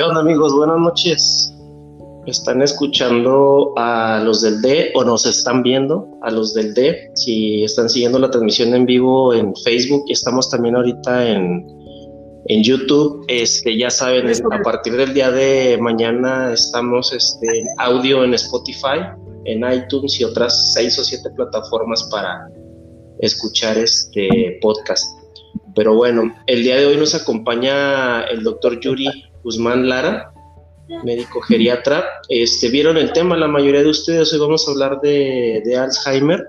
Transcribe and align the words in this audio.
¿Qué 0.00 0.04
onda 0.04 0.20
amigos? 0.22 0.54
Buenas 0.54 0.78
noches. 0.78 1.54
Están 2.24 2.62
escuchando 2.62 3.74
a 3.76 4.22
los 4.24 4.40
del 4.40 4.62
D 4.62 4.92
o 4.94 5.04
nos 5.04 5.26
están 5.26 5.62
viendo 5.62 6.08
a 6.22 6.30
los 6.30 6.54
del 6.54 6.72
D. 6.72 7.10
Si 7.16 7.62
están 7.64 7.90
siguiendo 7.90 8.18
la 8.18 8.30
transmisión 8.30 8.74
en 8.74 8.86
vivo 8.86 9.34
en 9.34 9.54
Facebook, 9.56 10.04
y 10.06 10.12
estamos 10.12 10.48
también 10.48 10.74
ahorita 10.76 11.28
en, 11.28 11.66
en 12.46 12.62
YouTube. 12.62 13.26
Este, 13.28 13.76
ya 13.76 13.90
saben, 13.90 14.26
a 14.50 14.62
partir 14.62 14.96
del 14.96 15.12
día 15.12 15.30
de 15.30 15.76
mañana 15.78 16.50
estamos 16.50 17.12
este, 17.12 17.58
en 17.58 17.66
audio 17.76 18.24
en 18.24 18.32
Spotify, 18.32 19.00
en 19.44 19.70
iTunes 19.70 20.18
y 20.18 20.24
otras 20.24 20.72
seis 20.72 20.98
o 20.98 21.04
siete 21.04 21.28
plataformas 21.36 22.04
para 22.04 22.48
escuchar 23.18 23.76
este 23.76 24.58
podcast. 24.62 25.04
Pero 25.74 25.94
bueno, 25.94 26.34
el 26.46 26.62
día 26.62 26.76
de 26.76 26.86
hoy 26.86 26.96
nos 26.96 27.14
acompaña 27.14 28.22
el 28.22 28.42
doctor 28.42 28.80
Yuri 28.80 29.29
Guzmán 29.42 29.88
Lara, 29.88 30.32
médico 31.04 31.40
geriatra. 31.40 32.04
Este, 32.28 32.68
Vieron 32.68 32.96
el 32.96 33.12
tema, 33.12 33.36
la 33.36 33.48
mayoría 33.48 33.82
de 33.82 33.90
ustedes, 33.90 34.32
hoy 34.32 34.40
vamos 34.40 34.66
a 34.66 34.70
hablar 34.72 35.00
de, 35.00 35.76
Alzheimer. 35.76 36.48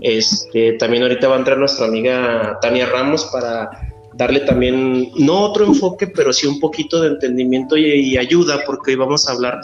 Este, 0.00 0.74
también 0.74 1.02
ahorita 1.02 1.28
va 1.28 1.36
a 1.36 1.38
entrar 1.38 1.58
nuestra 1.58 1.86
amiga 1.86 2.58
Tania 2.60 2.86
Ramos 2.86 3.24
para 3.32 3.70
darle 4.14 4.40
también, 4.40 5.10
no 5.16 5.40
otro 5.40 5.64
enfoque, 5.66 6.06
pero 6.06 6.32
sí 6.32 6.46
un 6.46 6.58
poquito 6.58 7.00
de 7.00 7.08
entendimiento 7.08 7.76
y, 7.76 8.16
ayuda, 8.16 8.60
porque 8.66 8.92
hoy 8.92 8.96
vamos 8.96 9.28
a 9.28 9.32
hablar 9.32 9.58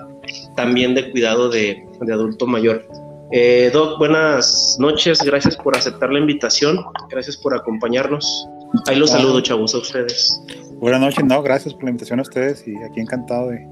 también 0.57 0.95
de 0.95 1.11
cuidado 1.11 1.49
de, 1.49 1.83
adulto 2.01 2.47
mayor. 2.47 2.87
Eh, 3.31 3.71
Doc, 3.73 3.99
buenas 3.99 4.77
noches, 4.79 5.23
gracias 5.23 5.57
por 5.57 5.75
aceptar 5.75 6.13
la 6.13 6.19
invitación, 6.19 6.85
gracias 7.09 7.37
por 7.37 7.57
acompañarnos. 7.57 8.47
Ahí 8.87 8.97
los 8.97 9.11
saludo, 9.11 9.41
chavos, 9.41 9.75
a 9.75 9.78
ustedes. 9.78 10.41
Buenas 10.77 11.01
noches, 11.01 11.25
no, 11.25 11.42
gracias 11.42 11.75
por 11.75 11.84
la 11.84 11.91
invitación 11.91 12.19
a 12.19 12.23
ustedes 12.23 12.67
y 12.67 12.77
aquí 12.83 13.01
encantado 13.01 13.51
de, 13.51 13.67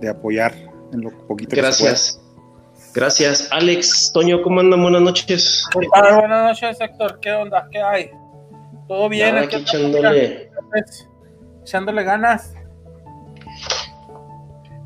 de 0.00 0.08
apoyar 0.08 0.54
en 0.92 1.00
lo 1.02 1.10
poquito 1.26 1.56
Gracias. 1.56 2.20
Gracias. 2.94 3.48
Alex, 3.50 4.12
Toño, 4.12 4.42
¿cómo 4.42 4.60
andan? 4.60 4.82
Buenas 4.82 5.00
noches. 5.00 5.64
Buenas 5.74 6.28
noches, 6.28 6.78
Héctor. 6.80 7.18
¿Qué 7.20 7.32
onda? 7.32 7.66
¿Qué 7.70 7.80
hay? 7.80 8.10
¿Todo 8.86 9.08
bien? 9.08 9.38
aquí 9.38 9.56
echándole... 9.56 10.50
echándole 11.62 12.02
ganas. 12.04 12.54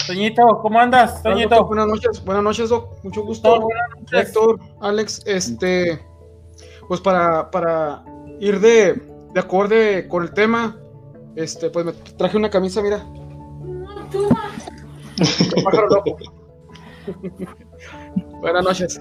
Toñito, 0.06 0.60
¿cómo 0.62 0.78
andas? 0.78 1.20
Toñito. 1.22 1.64
Buenas 1.64 1.88
noches, 1.88 2.24
buenas 2.24 2.44
noches, 2.44 2.68
Doc. 2.68 3.03
Mucho 3.03 3.22
gusto. 3.22 3.60
Buenas 3.60 3.91
noches. 3.98 4.28
Héctor, 4.28 4.60
Alex, 4.80 5.22
este, 5.26 6.00
pues 6.86 7.00
para, 7.00 7.50
para 7.50 8.04
ir 8.38 8.60
de, 8.60 9.03
de 9.36 9.41
acorde 9.41 10.08
con 10.08 10.22
el 10.22 10.32
tema, 10.32 10.80
este, 11.36 11.69
pues 11.69 11.84
me 11.84 11.92
traje 11.92 12.38
una 12.38 12.48
camisa, 12.48 12.80
mira. 12.80 13.04
Buenas 18.41 18.64
noches. 18.64 18.98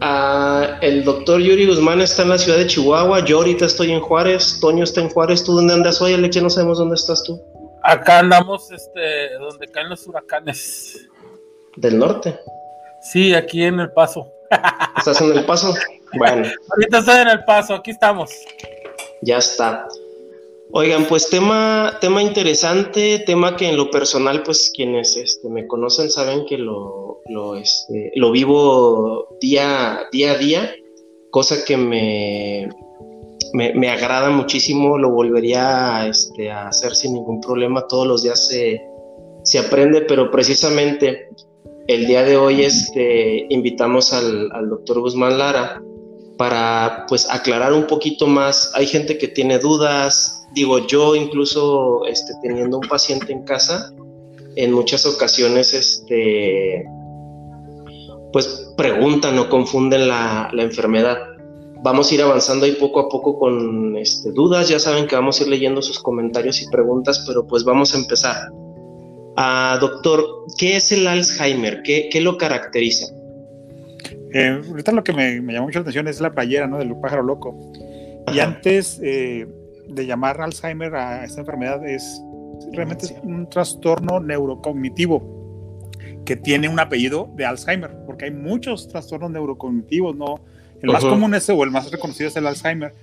Ah, 0.00 0.78
el 0.82 1.02
doctor 1.02 1.40
Yuri 1.40 1.66
Guzmán 1.66 2.00
está 2.00 2.22
en 2.22 2.28
la 2.28 2.38
ciudad 2.38 2.58
de 2.58 2.68
Chihuahua. 2.68 3.24
Yo 3.24 3.38
ahorita 3.38 3.64
estoy 3.64 3.90
en 3.90 4.00
Juárez. 4.00 4.60
Toño 4.60 4.84
está 4.84 5.00
en 5.00 5.08
Juárez. 5.08 5.42
¿Tú 5.42 5.56
dónde 5.56 5.74
andas 5.74 6.00
hoy, 6.00 6.14
Alex? 6.14 6.40
No 6.40 6.48
sabemos 6.48 6.78
dónde 6.78 6.94
estás 6.94 7.24
tú. 7.24 7.42
Acá 7.82 8.20
andamos, 8.20 8.70
este, 8.70 9.34
donde 9.40 9.66
caen 9.66 9.88
los 9.88 10.06
huracanes. 10.06 11.08
¿Del 11.74 11.98
norte? 11.98 12.38
Sí, 13.02 13.34
aquí 13.34 13.64
en 13.64 13.80
El 13.80 13.90
Paso. 13.90 14.28
¿Estás 14.96 15.20
en 15.20 15.36
El 15.36 15.44
Paso? 15.44 15.74
Bueno. 16.18 16.48
Ahorita 16.70 16.98
estoy 16.98 17.16
en 17.16 17.28
El 17.28 17.44
Paso, 17.44 17.74
aquí 17.74 17.90
estamos. 17.90 18.30
Ya 19.22 19.38
está. 19.38 19.86
Oigan, 20.72 21.04
pues 21.06 21.28
tema, 21.28 21.98
tema 22.00 22.22
interesante, 22.22 23.24
tema 23.26 23.56
que 23.56 23.68
en 23.68 23.76
lo 23.76 23.90
personal, 23.90 24.44
pues 24.44 24.70
quienes 24.74 25.16
este, 25.16 25.48
me 25.48 25.66
conocen 25.66 26.10
saben 26.10 26.46
que 26.46 26.58
lo, 26.58 27.20
lo, 27.28 27.56
este, 27.56 28.12
lo 28.14 28.30
vivo 28.30 29.36
día, 29.40 30.06
día 30.12 30.32
a 30.32 30.36
día, 30.36 30.72
cosa 31.30 31.64
que 31.64 31.76
me, 31.76 32.68
me, 33.52 33.90
agrada 33.90 34.30
muchísimo, 34.30 34.96
lo 34.96 35.10
volvería 35.10 36.06
este, 36.06 36.52
a 36.52 36.68
hacer 36.68 36.94
sin 36.94 37.14
ningún 37.14 37.40
problema, 37.40 37.88
todos 37.88 38.06
los 38.06 38.22
días 38.22 38.46
se, 38.46 38.80
se 39.42 39.58
aprende, 39.58 40.02
pero 40.02 40.30
precisamente 40.30 41.30
el 41.88 42.06
día 42.06 42.22
de 42.22 42.36
hoy 42.36 42.62
este, 42.62 43.46
invitamos 43.48 44.12
al, 44.12 44.52
al 44.52 44.68
doctor 44.68 45.00
Guzmán 45.00 45.36
Lara 45.36 45.82
para 46.40 47.04
pues 47.06 47.28
aclarar 47.30 47.74
un 47.74 47.86
poquito 47.86 48.26
más, 48.26 48.72
hay 48.74 48.86
gente 48.86 49.18
que 49.18 49.28
tiene 49.28 49.58
dudas, 49.58 50.46
digo, 50.54 50.78
yo 50.86 51.14
incluso 51.14 52.06
este, 52.06 52.32
teniendo 52.40 52.78
un 52.78 52.88
paciente 52.88 53.30
en 53.30 53.42
casa, 53.44 53.92
en 54.56 54.72
muchas 54.72 55.04
ocasiones, 55.04 55.74
este, 55.74 56.82
pues 58.32 58.72
preguntan 58.74 59.38
o 59.38 59.50
confunden 59.50 60.08
la, 60.08 60.50
enfermedad. 60.54 61.18
Vamos 61.82 62.10
a 62.10 62.14
ir 62.14 62.22
avanzando 62.22 62.64
ahí 62.64 62.72
poco 62.72 63.00
a 63.00 63.10
poco 63.10 63.38
con 63.38 63.98
este, 63.98 64.32
dudas, 64.32 64.66
ya 64.66 64.78
saben 64.78 65.06
que 65.06 65.16
vamos 65.16 65.38
a 65.38 65.42
ir 65.42 65.50
leyendo 65.50 65.82
sus 65.82 65.98
comentarios 65.98 66.62
y 66.62 66.70
preguntas, 66.70 67.22
pero 67.26 67.46
pues 67.46 67.64
vamos 67.64 67.94
a 67.94 67.98
empezar. 67.98 68.48
Ah, 69.36 69.76
doctor, 69.78 70.24
¿qué 70.56 70.76
es 70.76 70.90
el 70.90 71.06
Alzheimer? 71.06 71.82
¿Qué, 71.82 72.18
lo 72.22 72.38
caracteriza? 72.38 73.08
Eh, 74.32 74.62
ahorita 74.68 74.92
lo 74.92 75.02
que 75.02 75.12
me, 75.12 75.40
me, 75.40 75.52
llamó 75.52 75.66
mucho 75.66 75.80
la 75.80 75.82
atención 75.82 76.08
es 76.08 76.20
la 76.20 76.32
playera, 76.32 76.66
¿no? 76.66 76.78
Del 76.78 76.94
pájaro 76.96 77.22
loco. 77.22 77.72
Y 78.32 78.38
antes, 78.38 79.00
eh, 79.02 79.46
de 79.88 80.06
llamar 80.06 80.40
Alzheimer 80.40 80.94
a 80.94 81.24
esta 81.24 81.40
enfermedad 81.40 81.86
es 81.86 82.22
realmente 82.72 83.18
un 83.22 83.48
trastorno 83.48 84.20
neurocognitivo 84.20 85.40
que 86.24 86.36
tiene 86.36 86.68
un 86.68 86.78
apellido 86.78 87.30
de 87.34 87.44
Alzheimer, 87.44 87.90
porque 88.06 88.26
hay 88.26 88.30
muchos 88.30 88.88
trastornos 88.88 89.30
neurocognitivos, 89.30 90.14
¿no? 90.14 90.40
El 90.80 90.92
más 90.92 91.04
común 91.04 91.34
es, 91.34 91.48
o 91.50 91.62
el 91.64 91.70
más 91.70 91.90
reconocido 91.90 92.28
es 92.28 92.36
el 92.36 92.46
Alzheimer, 92.46 92.94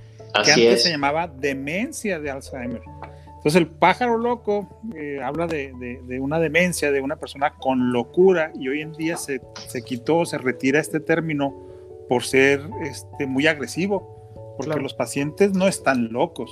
que 0.44 0.52
antes 0.52 0.84
se 0.84 0.90
llamaba 0.90 1.28
demencia 1.28 2.20
de 2.20 2.32
Alzheimer. 2.32 2.82
Entonces 3.48 3.62
el 3.62 3.78
pájaro 3.78 4.18
loco 4.18 4.68
eh, 4.94 5.22
habla 5.24 5.48
de, 5.48 5.72
de, 6.06 6.20
una 6.20 6.38
demencia 6.38 6.92
de 6.92 7.00
una 7.00 7.16
persona 7.16 7.54
con 7.54 7.94
locura 7.94 8.52
y 8.60 8.68
hoy 8.68 8.82
en 8.82 8.92
día 8.92 9.16
se, 9.16 9.40
se 9.70 9.84
quitó, 9.84 10.26
se 10.26 10.38
retira 10.38 10.82
este 10.82 11.00
término 11.00 11.56
por 12.10 12.26
ser 12.26 12.60
este, 12.84 13.26
muy 13.26 13.48
agresivo, 13.48 14.54
porque 14.58 14.82
los 14.82 14.94
pacientes 14.94 15.54
no 15.54 15.70
están 15.70 16.12
locos, 16.12 16.52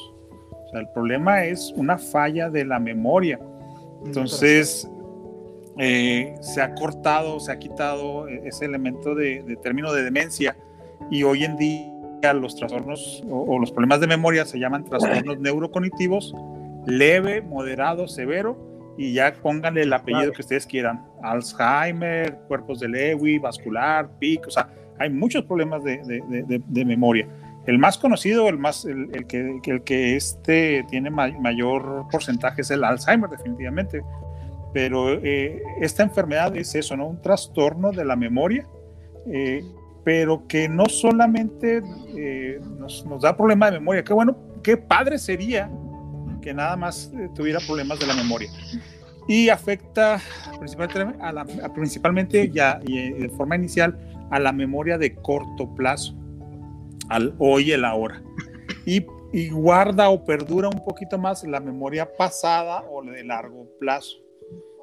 el 0.71 0.87
problema 0.93 1.43
es 1.43 1.73
una 1.75 1.97
falla 1.97 2.49
de 2.49 2.63
la 2.63 2.79
memoria. 2.79 3.41
Entonces, 4.05 4.89
eh, 5.77 6.33
se 6.39 6.61
ha 6.61 6.75
cortado, 6.75 7.41
se 7.41 7.51
ha 7.51 7.59
quitado 7.59 8.29
ese 8.29 8.63
elemento 8.63 9.15
de, 9.15 9.57
término 9.61 9.91
de 9.91 10.01
demencia 10.01 10.55
y 11.11 11.23
hoy 11.23 11.43
en 11.43 11.57
día 11.57 12.33
los 12.35 12.55
trastornos 12.55 13.21
o, 13.29 13.59
los 13.59 13.73
problemas 13.73 13.99
de 13.99 14.07
memoria 14.07 14.45
se 14.45 14.59
llaman 14.59 14.85
trastornos 14.85 15.39
neurocognitivos 15.39 16.33
leve, 16.85 17.41
moderado, 17.41 18.07
severo 18.07 18.95
y 18.97 19.13
ya 19.13 19.33
pónganle 19.33 19.83
el 19.83 19.93
apellido 19.93 20.31
que 20.31 20.41
ustedes 20.41 20.65
quieran. 20.65 21.05
Alzheimer, 21.23 22.37
cuerpos 22.47 22.79
de 22.79 22.89
Lewy, 22.89 23.39
vascular, 23.39 24.09
PIC, 24.19 24.47
o 24.47 24.51
sea, 24.51 24.69
hay 24.99 25.09
muchos 25.09 25.43
problemas 25.43 25.83
de 25.83 26.85
memoria. 26.85 27.27
El 27.65 27.79
más 27.79 27.97
conocido, 27.97 28.47
el, 28.47 28.59
más, 28.59 28.85
el, 28.85 29.25
que, 29.27 29.59
el 29.65 29.83
que 29.83 30.15
este 30.15 30.85
tiene 30.89 31.09
mayor 31.09 32.05
porcentaje 32.11 32.61
es 32.61 32.69
el 32.69 32.83
Alzheimer, 32.83 33.29
definitivamente. 33.29 34.03
Pero 34.71 35.13
eh, 35.13 35.63
esta 35.81 36.03
enfermedad 36.03 36.55
es 36.55 36.75
eso, 36.75 36.95
¿no? 36.95 37.07
Un 37.07 37.21
trastorno 37.21 37.91
de 37.91 38.05
la 38.05 38.15
memoria, 38.15 38.67
eh, 39.25 39.63
pero 40.03 40.45
que 40.47 40.69
no 40.69 40.85
solamente 40.85 41.81
eh, 42.15 42.59
nos, 42.77 43.05
nos, 43.05 43.23
da 43.23 43.35
problema 43.35 43.71
de 43.71 43.79
memoria. 43.79 44.03
Qué 44.03 44.13
bueno, 44.13 44.37
qué 44.61 44.77
padre 44.77 45.17
sería 45.17 45.71
que 46.45 46.53
nada 46.53 46.77
más 46.77 47.11
tuviera 47.33 47.59
problemas 47.59 47.99
de 47.99 48.05
la 48.05 48.13
memoria. 48.13 48.51
Y 49.27 49.49
afecta 49.49 50.21
principalmente, 50.59 51.17
a 51.19 51.31
la, 51.31 51.43
principalmente 51.73 52.51
ya 52.51 52.79
y 52.85 53.13
de 53.13 53.29
forma 53.29 53.55
inicial 53.55 53.97
a 54.29 54.39
la 54.39 54.53
memoria 54.53 54.99
de 54.99 55.15
corto 55.15 55.73
plazo 55.73 56.13
al 57.09 57.33
hoy 57.39 57.69
y 57.69 57.71
el 57.71 57.83
ahora. 57.83 58.21
Y, 58.85 59.07
y, 59.33 59.49
guarda 59.49 60.09
o 60.09 60.23
perdura 60.23 60.69
un 60.69 60.85
poquito 60.85 61.17
más 61.17 61.43
la 61.43 61.59
memoria 61.59 62.07
pasada 62.15 62.85
o 62.91 63.03
de 63.03 63.23
largo 63.23 63.67
plazo. 63.79 64.17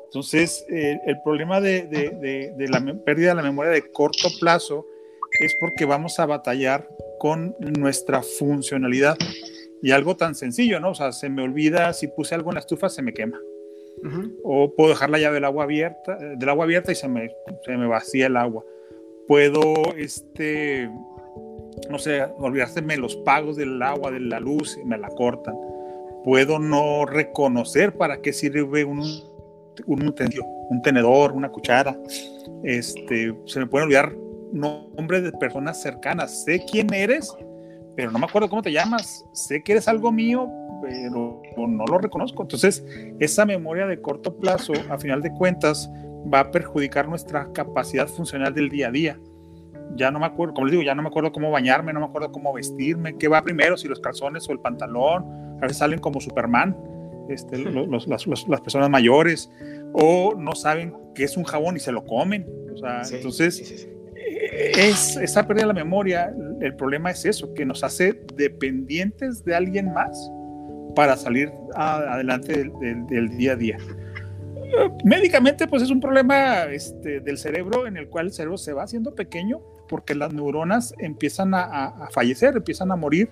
Entonces, 0.07 0.67
eh, 0.69 0.99
el 1.07 1.23
problema 1.23 1.61
de, 1.61 1.87
de, 1.87 2.53
de, 2.57 2.69
la 2.69 2.81
pérdida 3.05 3.31
de 3.31 3.37
la 3.37 3.43
memoria 3.43 3.71
de 3.71 3.93
corto 3.93 4.29
plazo 4.41 4.85
es 5.41 5.55
porque 5.61 5.85
vamos 5.85 6.19
a 6.19 6.27
batallar 6.27 6.89
con 7.21 7.55
nuestra 7.61 8.21
funcionalidad. 8.23 9.17
Y 9.83 9.91
algo 9.91 10.17
tan 10.17 10.35
sencillo, 10.35 10.79
¿no? 10.81 10.91
O 10.91 10.95
sea, 10.95 11.13
se 11.13 11.29
me 11.29 11.43
olvida 11.43 11.93
si 11.93 12.07
puse 12.07 12.35
algo 12.35 12.51
en 12.51 12.55
la 12.55 12.61
estufa, 12.61 12.89
se 12.89 13.03
me 13.03 13.13
quema. 13.13 13.41
O 14.43 14.75
puedo 14.75 14.91
dejar 14.91 15.11
la 15.11 15.19
llave 15.19 15.35
del 15.35 15.45
agua 15.45 15.65
abierta, 15.65 16.17
del 16.17 16.49
agua 16.49 16.65
abierta 16.65 16.91
y 16.91 16.95
se 16.95 17.09
me, 17.09 17.31
se 17.65 17.77
me 17.77 17.87
vacía 17.87 18.27
el 18.27 18.37
agua. 18.37 18.65
Puedo, 19.29 19.75
este, 19.97 20.91
no 21.89 21.99
sé, 21.99 22.23
olvidárseme 22.39 22.97
los 22.97 23.17
pagos 23.17 23.57
del 23.57 23.81
agua, 23.81 24.11
de 24.11 24.21
la 24.21 24.41
luz, 24.41 24.77
y 24.81 24.85
me 24.85 24.99
la 24.99 25.09
cortan. 25.09 25.55
puedo 26.25 26.59
no 26.59 27.07
reconocer 27.07 27.97
para 27.97 28.21
qué 28.21 28.33
sirve 28.33 28.85
un, 28.85 29.01
un, 29.87 30.15
un 30.71 30.83
tenedor, 30.83 31.33
una 31.33 31.51
cuchara. 31.51 31.97
Este, 32.65 33.35
se 33.47 33.61
me 33.61 33.67
pueden 33.67 33.87
olvidar 33.87 34.17
nombres 34.53 35.23
de 35.23 35.33
personas 35.33 35.81
cercanas. 35.81 36.45
Sé 36.45 36.65
quién 36.71 36.93
eres, 36.93 37.33
pero 37.97 38.11
no 38.11 38.19
me 38.19 38.27
acuerdo 38.27 38.49
cómo 38.49 38.63
te 38.63 38.73
llamas. 38.73 39.25
Sé 39.33 39.63
que 39.63 39.73
eres 39.73 39.89
algo 39.89 40.13
mío, 40.13 40.49
pero 40.83 41.43
no 41.57 41.85
lo 41.87 41.99
reconozco. 41.99 42.43
Entonces, 42.43 42.85
esa 43.19 43.45
memoria 43.47 43.87
de 43.87 44.01
corto 44.01 44.37
plazo, 44.37 44.73
a 44.91 44.99
final 44.99 45.23
de 45.23 45.33
cuentas, 45.33 45.91
va 46.33 46.41
a 46.41 46.51
perjudicar 46.51 47.09
nuestra 47.09 47.53
capacidad 47.53 48.09
funcional 48.09 48.55
del 48.55 48.69
día 48.69 48.89
a 48.89 48.91
día. 48.91 49.21
Ya 49.95 50.11
no 50.11 50.19
me 50.19 50.27
acuerdo, 50.27 50.55
como 50.55 50.67
les 50.67 50.73
digo, 50.73 50.83
ya 50.83 50.95
no 50.95 51.03
me 51.03 51.09
acuerdo 51.09 51.33
cómo 51.33 51.51
bañarme, 51.51 51.93
no 51.93 52.01
me 52.01 52.07
acuerdo 52.07 52.33
cómo 52.33 52.53
vestirme, 52.53 53.17
qué 53.19 53.29
va 53.29 53.43
primero, 53.43 53.77
si 53.77 53.89
los 53.89 54.01
calzones 54.01 54.49
o 54.49 54.53
el 54.53 54.61
pantalón. 54.61 55.25
A 55.59 55.63
veces 55.63 55.79
salen 55.79 55.99
como 56.01 56.21
Superman, 56.21 56.77
este, 57.29 57.59
los, 57.59 58.09
las, 58.09 58.27
las, 58.27 58.61
personas 58.63 58.91
mayores, 58.91 59.51
o 59.93 60.35
no 60.37 60.55
saben 60.55 60.95
qué 61.15 61.25
es 61.25 61.37
un 61.37 61.45
jabón 61.45 61.77
y 61.77 61.81
se 61.81 61.93
lo 61.93 62.05
comen. 62.05 62.47
O 62.73 62.77
sea, 62.79 63.03
entonces, 63.11 63.89
es 64.37 65.17
esa 65.17 65.47
pérdida 65.47 65.65
de 65.65 65.75
la 65.75 65.85
memoria, 65.85 66.35
el 66.61 66.75
problema 66.77 67.11
es 67.11 67.25
eso, 67.25 67.53
que 67.55 67.65
nos 67.65 67.85
hace 67.85 68.21
dependientes 68.37 69.45
de 69.45 69.55
alguien 69.55 69.93
más 69.93 70.31
para 70.95 71.17
salir 71.17 71.51
adelante 71.75 72.71
del, 72.81 73.37
día 73.37 73.53
a 73.53 73.57
día. 73.57 73.79
Médicamente, 75.05 75.67
pues 75.67 75.83
es 75.83 75.91
un 75.91 76.01
problema 76.01 76.65
este, 76.65 77.21
del 77.21 77.37
cerebro 77.37 77.87
en 77.87 77.97
el 77.97 78.09
cual 78.09 78.27
el 78.27 78.33
cerebro 78.33 78.57
se 78.57 78.73
va 78.73 78.85
haciendo 78.85 79.15
pequeño 79.15 79.61
porque 79.89 80.15
las 80.15 80.33
neuronas 80.33 80.95
empiezan 80.99 81.53
a, 81.55 82.09
fallecer, 82.13 82.57
empiezan 82.57 82.91
a 82.93 82.97
morir 82.97 83.31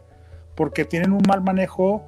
porque 0.55 0.85
tienen 0.85 1.13
un 1.13 1.23
mal 1.27 1.43
manejo 1.43 2.05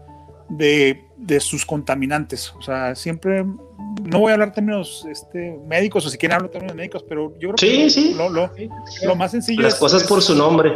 de, 0.57 1.05
de, 1.17 1.41
sus 1.41 1.65
contaminantes. 1.65 2.53
O 2.59 2.63
sea, 2.63 2.95
siempre, 2.95 3.45
no 3.45 4.19
voy 4.19 4.31
a 4.31 4.35
hablar 4.35 4.53
términos 4.53 5.07
este, 5.11 5.59
médicos 5.67 6.07
o 6.07 6.11
si 6.11 6.19
quieren 6.19 6.37
hablar 6.37 6.51
términos 6.51 6.77
médicos, 6.77 7.05
pero 7.09 7.33
yo 7.39 7.53
creo 7.53 7.55
que 7.57 7.91
sí. 7.91 8.15
Lo, 8.15 8.29
lo, 8.29 8.51
lo, 9.05 9.17
más 9.17 9.31
sencillo 9.31 9.63
Las 9.63 9.77
cosas 9.77 10.05
por 10.05 10.21
su 10.23 10.35
nombre. 10.35 10.73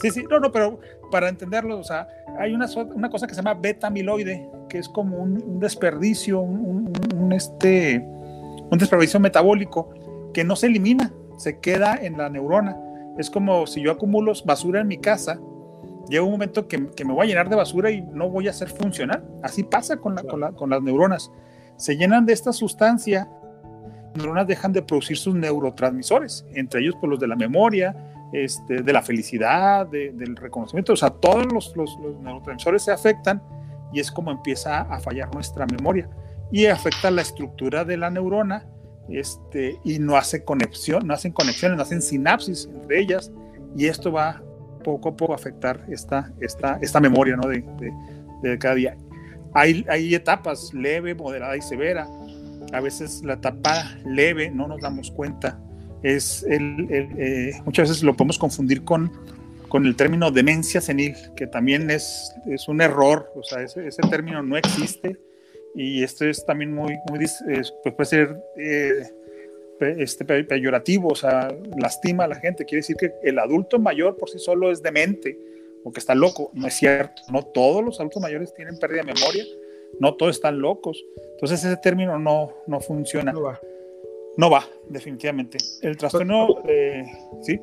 Sí, 0.00 0.10
sí, 0.10 0.24
no, 0.28 0.40
no, 0.40 0.50
pero 0.50 0.80
para 1.10 1.28
entenderlo, 1.28 1.78
o 1.78 1.84
sea, 1.84 2.08
hay 2.38 2.52
una, 2.52 2.66
una 2.94 3.08
cosa 3.08 3.26
que 3.26 3.34
se 3.34 3.40
llama 3.40 3.54
beta-amiloide, 3.54 4.48
que 4.68 4.78
es 4.78 4.88
como 4.88 5.18
un, 5.18 5.60
desperdicio, 5.60 6.40
un, 6.40 6.92
un, 7.14 7.32
este, 7.32 7.98
un 7.98 8.78
desperdicio 8.78 9.20
metabólico 9.20 9.90
que 10.32 10.42
no 10.42 10.56
se 10.56 10.66
elimina, 10.66 11.12
se 11.38 11.60
queda 11.60 11.96
en 12.02 12.18
la 12.18 12.28
neurona. 12.28 12.76
Es 13.16 13.30
como 13.30 13.68
si 13.68 13.82
yo 13.82 13.92
acumulo 13.92 14.32
basura 14.44 14.80
en 14.80 14.88
mi 14.88 14.98
casa, 14.98 15.38
llega 16.08 16.22
un 16.22 16.32
momento 16.32 16.68
que, 16.68 16.90
que, 16.90 17.04
me 17.04 17.12
voy 17.12 17.26
a 17.26 17.28
llenar 17.28 17.48
de 17.48 17.56
basura 17.56 17.90
y 17.90 18.02
no 18.02 18.28
voy 18.28 18.48
a 18.48 18.52
ser 18.52 18.68
funcional. 18.68 19.24
Así 19.42 19.62
pasa 19.62 19.96
con, 19.96 20.14
la, 20.14 20.22
con, 20.22 20.40
la, 20.40 20.52
con 20.52 20.70
las 20.70 20.82
neuronas. 20.82 21.30
Se 21.76 21.96
llenan 21.96 22.26
de 22.26 22.32
esta 22.32 22.52
sustancia, 22.52 23.28
las 24.14 24.16
neuronas 24.16 24.46
dejan 24.46 24.72
de 24.72 24.82
producir 24.82 25.16
sus 25.16 25.34
neurotransmisores, 25.34 26.46
entre 26.54 26.80
ellos 26.80 26.94
pues, 27.00 27.10
los 27.10 27.20
de 27.20 27.26
la 27.26 27.36
memoria, 27.36 27.94
este, 28.32 28.82
de 28.82 28.92
la 28.92 29.02
felicidad, 29.02 29.86
del 29.86 30.36
reconocimiento, 30.36 30.92
o 30.92 30.96
sea, 30.96 31.10
todos 31.10 31.46
los, 31.52 31.76
los, 31.76 31.96
neurotransmisores 32.20 32.82
se 32.82 32.90
afectan 32.90 33.40
y 33.92 34.00
es 34.00 34.10
como 34.10 34.32
empieza 34.32 34.80
a 34.80 34.98
fallar 34.98 35.32
nuestra 35.32 35.66
memoria 35.66 36.08
y 36.50 36.66
afecta 36.66 37.12
la 37.12 37.22
estructura 37.22 37.84
de 37.84 37.96
la 37.96 38.10
neurona 38.10 38.66
este, 39.08 39.78
y 39.84 40.00
no 40.00 40.16
hace 40.16 40.42
conexión, 40.42 41.06
no 41.06 41.14
hacen 41.14 41.30
conexiones, 41.30 41.76
no 41.76 41.82
hacen 41.84 42.02
sinapsis 42.02 42.68
entre 42.74 43.00
ellas 43.00 43.30
y 43.76 43.86
esto 43.86 44.10
va 44.10 44.42
poco 44.84 45.08
a 45.08 45.16
poco 45.16 45.34
afectar 45.34 45.84
esta, 45.88 46.32
esta, 46.40 46.78
esta 46.80 47.00
memoria 47.00 47.34
¿no? 47.34 47.48
de, 47.48 47.64
de, 48.42 48.58
cada 48.58 48.76
día. 48.76 48.96
Hay, 49.52 49.84
hay 49.88 50.14
etapas 50.14 50.72
leve, 50.72 51.16
moderada 51.16 51.56
y 51.56 51.62
severa. 51.62 52.06
A 52.72 52.80
veces 52.80 53.22
la 53.24 53.34
etapa 53.34 53.96
leve 54.04 54.50
no 54.50 54.68
nos 54.68 54.80
damos 54.80 55.10
cuenta 55.10 55.58
es 56.04 56.44
el, 56.48 56.86
eh, 56.90 57.52
muchas 57.64 57.88
veces 57.88 58.04
lo 58.04 58.14
podemos 58.14 58.38
confundir 58.38 58.84
con, 58.84 59.10
con 59.68 59.86
el 59.86 59.96
término 59.96 60.30
demencia 60.30 60.80
senil, 60.80 61.16
que 61.34 61.46
también 61.46 61.90
es, 61.90 62.32
es 62.46 62.68
un 62.68 62.82
error, 62.82 63.32
o 63.34 63.42
sea, 63.42 63.62
ese, 63.62 63.88
ese, 63.88 64.02
término 64.08 64.42
no 64.42 64.56
existe 64.56 65.18
y 65.74 66.04
esto 66.04 66.26
es 66.26 66.44
también 66.44 66.74
muy, 66.74 66.92
muy 67.08 67.18
pues 67.18 67.72
puede 67.82 68.04
ser 68.04 68.36
eh, 68.58 69.10
este, 69.80 70.24
peyorativo, 70.24 71.08
o 71.08 71.14
sea, 71.14 71.54
lastima 71.76 72.24
a 72.24 72.28
la 72.28 72.36
gente, 72.36 72.64
quiere 72.64 72.80
decir 72.80 72.96
que 72.96 73.12
el 73.22 73.38
adulto 73.38 73.78
mayor 73.78 74.16
por 74.16 74.30
sí 74.30 74.38
solo 74.38 74.70
es 74.70 74.82
demente 74.82 75.38
o 75.84 75.92
que 75.92 76.00
está 76.00 76.14
loco, 76.14 76.50
no 76.54 76.66
es 76.66 76.74
cierto, 76.74 77.22
no 77.30 77.42
todos 77.42 77.84
los 77.84 78.00
adultos 78.00 78.22
mayores 78.22 78.54
tienen 78.54 78.78
pérdida 78.78 79.02
de 79.02 79.12
memoria, 79.12 79.44
no 80.00 80.14
todos 80.14 80.36
están 80.36 80.58
locos, 80.58 81.04
entonces 81.32 81.64
ese 81.64 81.76
término 81.76 82.18
no, 82.18 82.52
no 82.66 82.80
funciona. 82.80 83.32
No 83.32 83.42
va. 83.42 83.60
No 84.36 84.50
va, 84.50 84.64
definitivamente. 84.88 85.58
El 85.82 85.96
trastorno, 85.96 86.48
eh, 86.66 87.04
sí. 87.42 87.60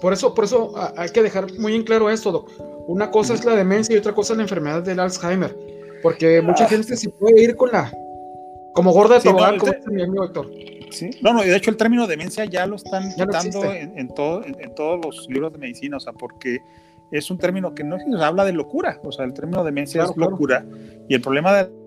Por 0.00 0.12
eso, 0.12 0.34
por 0.34 0.44
eso 0.44 0.72
hay 0.96 1.08
que 1.10 1.22
dejar 1.22 1.52
muy 1.58 1.74
en 1.74 1.82
claro 1.82 2.10
esto, 2.10 2.46
Una 2.86 3.10
cosa 3.10 3.34
es 3.34 3.44
la 3.44 3.56
demencia 3.56 3.94
y 3.94 3.98
otra 3.98 4.14
cosa 4.14 4.34
es 4.34 4.36
la 4.36 4.44
enfermedad 4.44 4.82
del 4.82 5.00
Alzheimer. 5.00 5.56
Porque 6.02 6.40
mucha 6.40 6.64
ah. 6.64 6.68
gente 6.68 6.96
se 6.96 7.08
puede 7.10 7.42
ir 7.42 7.56
con 7.56 7.70
la. 7.72 7.92
Como 8.74 8.92
gorda 8.92 9.18
de 9.18 9.30
como 9.30 9.52
dice 9.52 9.90
mi 9.90 10.02
amigo 10.02 10.24
Héctor. 10.24 10.46
Sí, 10.90 11.10
no, 11.22 11.32
no, 11.32 11.42
de 11.42 11.56
hecho 11.56 11.70
el 11.70 11.76
término 11.76 12.06
demencia 12.06 12.44
ya 12.44 12.66
lo 12.66 12.76
están 12.76 13.10
quitando 13.14 13.64
en, 13.72 14.08
todo, 14.08 14.44
en, 14.44 14.74
todos 14.74 15.04
los 15.04 15.28
libros 15.28 15.52
de 15.52 15.58
medicina, 15.58 15.96
o 15.96 16.00
sea, 16.00 16.12
porque 16.12 16.60
es 17.10 17.30
un 17.30 17.38
término 17.38 17.74
que 17.74 17.84
no 17.84 17.96
habla 18.22 18.44
de 18.44 18.52
locura, 18.52 19.00
o 19.02 19.12
sea, 19.12 19.24
el 19.24 19.32
término 19.32 19.64
demencia 19.64 20.04
es 20.04 20.16
locura, 20.16 20.64
y 21.08 21.14
el 21.14 21.20
problema 21.20 21.54
de 21.54 21.80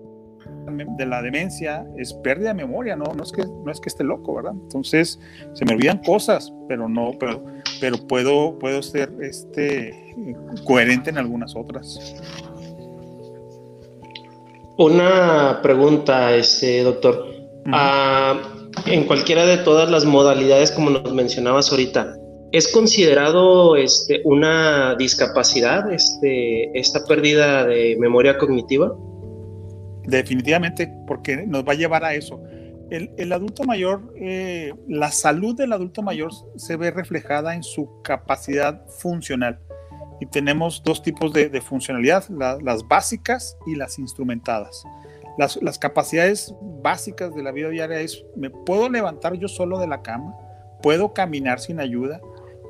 de 0.96 1.06
la 1.06 1.22
demencia 1.22 1.86
es 1.96 2.12
pérdida 2.12 2.48
de 2.48 2.54
memoria, 2.54 2.96
¿no? 2.96 3.04
No 3.14 3.22
es 3.22 3.32
que, 3.32 3.44
no 3.44 3.70
es 3.70 3.80
que 3.80 3.88
esté 3.88 4.04
loco, 4.04 4.34
¿verdad? 4.34 4.52
Entonces, 4.52 5.20
se 5.52 5.64
me 5.64 5.74
olvidan 5.74 5.98
cosas, 5.98 6.52
pero 6.68 6.88
no, 6.88 7.12
pero, 7.18 7.44
pero 7.80 7.98
puedo, 8.06 8.58
puedo 8.58 8.82
ser 8.82 9.12
este, 9.20 10.14
coherente 10.64 11.10
en 11.10 11.18
algunas 11.18 11.54
otras. 11.54 12.16
Una 14.76 15.60
pregunta, 15.62 16.34
este, 16.34 16.82
doctor. 16.82 17.26
En 18.86 19.06
cualquiera 19.06 19.46
de 19.46 19.58
todas 19.58 19.90
las 19.90 20.04
modalidades, 20.04 20.70
como 20.70 20.90
nos 20.90 21.12
mencionabas 21.12 21.70
ahorita, 21.70 22.16
¿es 22.52 22.72
considerado 22.72 23.76
este, 23.76 24.20
una 24.24 24.94
discapacidad 24.96 25.90
este, 25.92 26.78
esta 26.78 27.04
pérdida 27.04 27.64
de 27.64 27.96
memoria 27.98 28.38
cognitiva? 28.38 28.94
Definitivamente, 30.04 30.92
porque 31.06 31.46
nos 31.46 31.64
va 31.64 31.72
a 31.72 31.76
llevar 31.76 32.04
a 32.04 32.14
eso. 32.14 32.40
El, 32.90 33.32
adulto 33.32 33.64
mayor, 33.64 34.12
eh, 34.20 34.72
la 34.86 35.10
salud 35.10 35.56
del 35.56 35.72
adulto 35.72 36.02
mayor 36.02 36.30
se 36.56 36.76
ve 36.76 36.90
reflejada 36.90 37.54
en 37.56 37.64
su 37.64 38.02
capacidad 38.02 38.86
funcional. 39.00 39.58
Y 40.20 40.26
tenemos 40.26 40.82
dos 40.84 41.02
tipos 41.02 41.32
de, 41.32 41.60
funcionalidad, 41.60 42.28
las 42.28 42.86
básicas 42.86 43.56
y 43.66 43.74
las 43.74 43.98
instrumentadas. 43.98 44.84
Las, 45.36 45.60
las, 45.62 45.78
capacidades 45.78 46.54
básicas 46.82 47.34
de 47.34 47.42
la 47.42 47.50
vida 47.50 47.68
diaria 47.68 48.00
es, 48.00 48.24
me 48.36 48.50
puedo 48.50 48.88
levantar 48.88 49.34
yo 49.34 49.48
solo 49.48 49.78
de 49.78 49.88
la 49.88 50.02
cama, 50.02 50.36
puedo 50.82 51.12
caminar 51.12 51.58
sin 51.60 51.80
ayuda, 51.80 52.20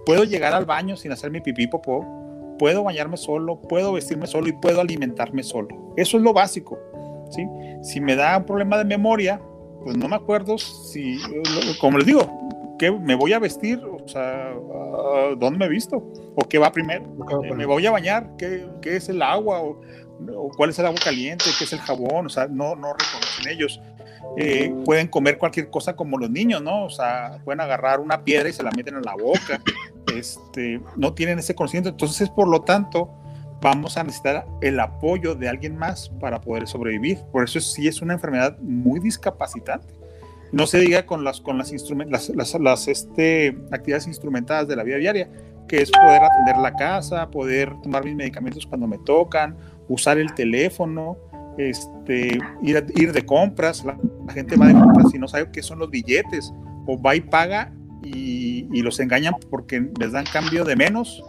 puedo 0.07 0.25
llegar 0.25 0.55
al 0.55 0.65
baño 0.65 0.97
sin 0.97 1.13
hacer 1.13 1.31
mi 1.31 1.41
pipí 1.41 1.67
popó, 1.67 2.07
puedo 2.59 2.85
bañarme 2.85 3.17
solo, 3.17 3.61
puedo 3.61 3.93
vestirme 3.93 4.27
solo 4.27 4.49
y 4.49 4.53
puedo 4.53 4.81
alimentarme 4.81 5.43
solo. 5.43 5.93
Eso 5.97 6.17
es 6.17 6.23
lo 6.23 6.33
básico. 6.33 6.79
Si 7.83 8.01
me 8.01 8.15
da 8.15 8.39
un 8.39 8.45
problema 8.45 8.79
de 8.79 8.85
memoria, 8.85 9.41
pues 9.83 9.97
no 9.97 10.09
me 10.09 10.17
acuerdo 10.17 10.57
si, 10.57 11.19
como 11.81 11.99
les 11.99 12.07
digo, 12.07 12.27
¿qué 12.79 12.91
me 12.91 13.15
voy 13.15 13.33
a 13.33 13.39
vestir? 13.39 13.81
O 13.85 14.09
sea, 14.09 14.51
ah, 14.53 15.35
¿dónde 15.37 15.59
me 15.59 15.67
he 15.67 15.69
visto? 15.69 15.97
¿O 16.35 16.49
qué 16.49 16.59
va 16.59 16.73
primero? 16.73 17.05
Eh, 17.45 17.55
¿Me 17.55 17.67
voy 17.67 17.87
a 17.87 17.91
bañar? 17.91 18.31
¿Qué, 18.39 18.67
qué 18.81 18.97
es 18.97 19.09
el 19.09 19.21
agua? 19.21 19.61
O, 19.61 19.81
cuál 20.57 20.71
es 20.71 20.79
el 20.79 20.87
agua 20.87 21.01
caliente? 21.03 21.45
¿Qué 21.59 21.65
es 21.65 21.73
el 21.73 21.81
jabón? 21.81 22.27
O 22.27 22.29
sea, 22.29 22.47
no, 22.47 22.75
no 22.77 22.93
reconocen 22.93 23.49
ellos. 23.49 23.81
Eh, 24.37 24.75
pueden 24.85 25.07
comer 25.09 25.39
cualquier 25.39 25.71
cosa 25.71 25.95
como 25.95 26.19
los 26.19 26.31
niños, 26.31 26.63
¿no? 26.63 26.85
O 26.85 26.91
sea, 26.91 27.39
pueden 27.45 27.61
agarrar 27.61 28.01
una 28.01 28.25
piedra 28.25 28.49
y 28.49 28.53
se 28.53 28.63
la 28.63 28.71
meten 28.71 28.97
en 28.97 29.03
la 29.03 29.15
boca. 29.15 29.61
Este, 30.15 30.81
no 30.97 31.15
tienen 31.15 31.39
ese 31.39 31.55
conocimiento. 31.55 31.91
Entonces, 31.91 32.29
por 32.31 32.49
lo 32.49 32.63
tanto, 32.63 33.11
vamos 33.61 33.97
a 33.97 34.05
necesitar 34.05 34.47
el 34.61 34.79
apoyo 34.81 35.35
de 35.35 35.49
alguien 35.49 35.77
más 35.77 36.11
para 36.21 36.41
poder 36.41 36.67
sobrevivir. 36.67 37.19
Por 37.33 37.45
eso 37.45 37.61
sí 37.61 37.89
es 37.89 38.03
una 38.03 38.15
enfermedad 38.15 38.59
muy 38.59 39.01
discapacitante. 39.01 39.95
No 40.53 40.67
se 40.67 40.79
diga 40.79 41.07
con 41.07 41.25
las, 41.25 41.41
con 41.41 41.59
las, 41.59 41.73
las, 42.35 42.55
las, 42.61 42.89
este, 42.89 43.57
actividades 43.73 44.07
instrumentadas 44.07 44.69
de 44.69 44.77
la 44.77 44.85
vida 44.85 44.99
diaria, 44.99 45.29
que 45.67 45.83
es 45.83 45.91
poder 45.91 46.23
atender 46.23 46.59
la 46.59 46.75
casa, 46.75 47.31
poder 47.31 47.73
tomar 47.83 48.05
mis 48.05 48.15
medicamentos 48.15 48.67
cuando 48.67 48.87
me 48.87 48.99
tocan, 48.99 49.57
usar 49.89 50.19
el 50.19 50.35
teléfono, 50.35 51.17
este, 51.59 52.39
ir, 52.63 52.87
ir 52.97 53.13
de 53.13 53.27
compras. 53.27 53.85
La, 53.85 53.97
gente 54.33 54.57
va 54.57 54.67
de 54.67 54.73
compras 54.73 55.15
y 55.15 55.19
no 55.19 55.29
sabe 55.29 55.51
qué 55.53 55.63
son 55.63 55.79
los 55.79 55.91
billetes, 55.91 56.53
o 56.87 57.01
va 57.01 57.15
y 57.15 57.21
paga 57.21 57.73
y, 58.03 58.69
y 58.73 58.83
los 58.83 58.99
engañan 59.01 59.35
porque 59.51 59.91
les 59.99 60.13
dan 60.13 60.25
cambio 60.25 60.65
de 60.65 60.77
menos, 60.77 61.23